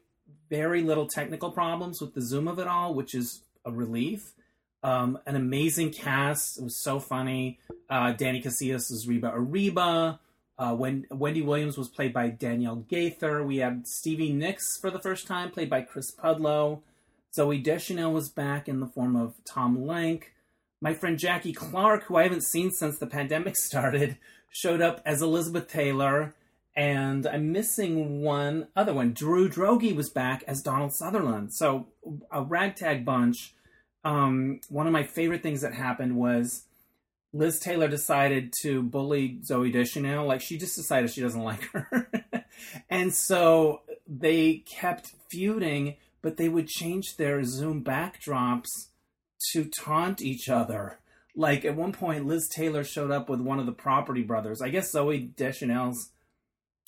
very 0.49 0.83
little 0.83 1.07
technical 1.07 1.51
problems 1.51 1.99
with 1.99 2.13
the 2.13 2.21
Zoom 2.21 2.47
of 2.47 2.59
it 2.59 2.67
all, 2.67 2.93
which 2.93 3.13
is 3.13 3.41
a 3.65 3.71
relief. 3.71 4.31
Um, 4.83 5.19
an 5.25 5.35
amazing 5.35 5.91
cast. 5.91 6.59
It 6.59 6.63
was 6.63 6.77
so 6.77 6.99
funny. 6.99 7.59
Uh, 7.89 8.13
Danny 8.13 8.41
Casillas 8.41 8.89
is 8.89 9.05
Reba 9.05 9.31
Arriba. 9.33 10.21
Uh, 10.57 10.73
when 10.73 11.05
Wendy 11.11 11.41
Williams 11.41 11.77
was 11.77 11.89
played 11.89 12.13
by 12.13 12.29
Danielle 12.29 12.77
Gaither. 12.77 13.43
We 13.43 13.57
had 13.57 13.85
Stevie 13.87 14.31
Nicks 14.31 14.77
for 14.79 14.89
the 14.89 15.01
first 15.01 15.27
time, 15.27 15.51
played 15.51 15.69
by 15.69 15.81
Chris 15.81 16.11
Pudlow. 16.15 16.81
Zooey 17.37 17.61
Deschanel 17.61 18.13
was 18.13 18.29
back 18.29 18.69
in 18.69 18.79
the 18.79 18.87
form 18.87 19.17
of 19.17 19.35
Tom 19.43 19.77
Lenk. 19.79 20.31
My 20.81 20.93
friend 20.93 21.19
Jackie 21.19 21.51
Clark, 21.51 22.05
who 22.05 22.15
I 22.15 22.23
haven't 22.23 22.45
seen 22.45 22.71
since 22.71 22.97
the 22.97 23.07
pandemic 23.07 23.57
started, 23.57 24.17
showed 24.49 24.81
up 24.81 25.01
as 25.05 25.21
Elizabeth 25.21 25.67
Taylor 25.67 26.33
and 26.75 27.25
I'm 27.25 27.51
missing 27.51 28.21
one 28.21 28.67
other 28.75 28.93
one. 28.93 29.13
Drew 29.13 29.47
Droege 29.47 29.95
was 29.95 30.09
back 30.09 30.43
as 30.45 30.61
Donald 30.61 30.93
Sutherland. 30.93 31.53
So 31.53 31.87
a 32.31 32.41
ragtag 32.41 33.05
bunch. 33.05 33.53
Um, 34.03 34.59
one 34.69 34.85
of 34.85 34.93
my 34.93 35.03
favorite 35.03 35.41
things 35.41 35.61
that 35.61 35.73
happened 35.73 36.17
was 36.17 36.65
Liz 37.35 37.59
Taylor 37.59 37.89
decided 37.89 38.53
to 38.61 38.81
bully 38.81 39.39
Zooey 39.43 39.71
Deschanel. 39.71 40.25
Like 40.25 40.39
she 40.39 40.57
just 40.57 40.77
decided 40.77 41.11
she 41.11 41.21
doesn't 41.21 41.43
like 41.43 41.63
her, 41.71 42.09
and 42.89 43.13
so 43.13 43.81
they 44.07 44.63
kept 44.65 45.11
feuding. 45.29 45.95
But 46.21 46.37
they 46.37 46.49
would 46.49 46.67
change 46.67 47.17
their 47.17 47.43
Zoom 47.43 47.83
backdrops 47.83 48.87
to 49.51 49.65
taunt 49.65 50.23
each 50.23 50.49
other. 50.49 50.97
Like 51.35 51.65
at 51.65 51.75
one 51.75 51.91
point, 51.91 52.25
Liz 52.25 52.47
Taylor 52.47 52.83
showed 52.83 53.11
up 53.11 53.29
with 53.29 53.41
one 53.41 53.59
of 53.59 53.67
the 53.67 53.71
Property 53.71 54.23
Brothers. 54.23 54.59
I 54.59 54.69
guess 54.69 54.91
Zooey 54.91 55.35
Deschanel's 55.35 56.09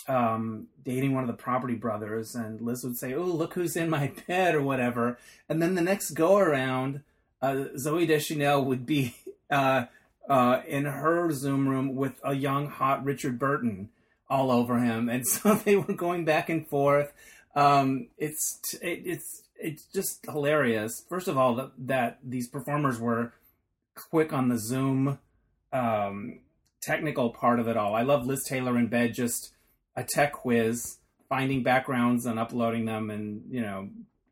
um, 0.07 0.67
dating 0.83 1.13
one 1.13 1.23
of 1.23 1.27
the 1.27 1.33
property 1.33 1.75
brothers, 1.75 2.33
and 2.33 2.61
Liz 2.61 2.83
would 2.83 2.97
say, 2.97 3.13
"Oh, 3.13 3.23
look 3.23 3.53
who's 3.53 3.75
in 3.75 3.89
my 3.89 4.13
bed" 4.27 4.55
or 4.55 4.61
whatever. 4.61 5.19
And 5.49 5.61
then 5.61 5.75
the 5.75 5.81
next 5.81 6.11
go 6.11 6.37
around, 6.37 7.01
uh, 7.41 7.65
Zooey 7.75 8.07
Deschanel 8.07 8.63
would 8.63 8.85
be 8.85 9.15
uh, 9.51 9.85
uh, 10.29 10.61
in 10.67 10.85
her 10.85 11.31
Zoom 11.31 11.67
room 11.67 11.95
with 11.95 12.19
a 12.23 12.33
young, 12.33 12.67
hot 12.67 13.03
Richard 13.03 13.39
Burton 13.39 13.89
all 14.29 14.51
over 14.51 14.79
him, 14.79 15.09
and 15.09 15.27
so 15.27 15.55
they 15.55 15.75
were 15.75 15.93
going 15.93 16.25
back 16.25 16.49
and 16.49 16.67
forth. 16.67 17.13
Um, 17.55 18.07
it's 18.17 18.59
it, 18.81 19.01
it's 19.05 19.43
it's 19.59 19.85
just 19.85 20.25
hilarious. 20.25 21.03
First 21.09 21.27
of 21.27 21.37
all, 21.37 21.55
that, 21.55 21.71
that 21.79 22.19
these 22.23 22.47
performers 22.47 22.99
were 22.99 23.33
quick 23.95 24.31
on 24.31 24.49
the 24.49 24.59
Zoom 24.59 25.19
um, 25.73 26.39
technical 26.81 27.31
part 27.31 27.59
of 27.59 27.67
it 27.67 27.77
all. 27.77 27.95
I 27.95 28.03
love 28.03 28.25
Liz 28.25 28.43
Taylor 28.43 28.77
in 28.77 28.87
bed 28.87 29.13
just 29.13 29.53
a 29.95 30.03
tech 30.03 30.33
quiz 30.33 30.97
finding 31.27 31.63
backgrounds 31.63 32.25
and 32.25 32.39
uploading 32.39 32.85
them 32.85 33.09
and 33.09 33.43
you 33.49 33.61
know 33.61 33.89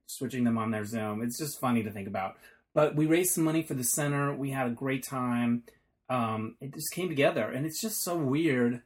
switching 0.07 0.43
them 0.43 0.57
on 0.57 0.71
their 0.71 0.85
Zoom. 0.85 1.23
It's 1.23 1.39
just 1.39 1.59
funny 1.59 1.83
to 1.83 1.91
think 1.91 2.07
about. 2.07 2.35
But 2.73 2.95
we 2.95 3.05
raised 3.05 3.33
some 3.33 3.45
money 3.45 3.63
for 3.63 3.73
the 3.73 3.83
center. 3.83 4.33
We 4.33 4.51
had 4.51 4.67
a 4.67 4.71
great 4.71 5.03
time. 5.03 5.63
Um, 6.09 6.55
it 6.61 6.73
just 6.73 6.91
came 6.91 7.09
together, 7.09 7.49
and 7.49 7.65
it's 7.65 7.81
just 7.81 8.03
so 8.03 8.15
weird 8.15 8.81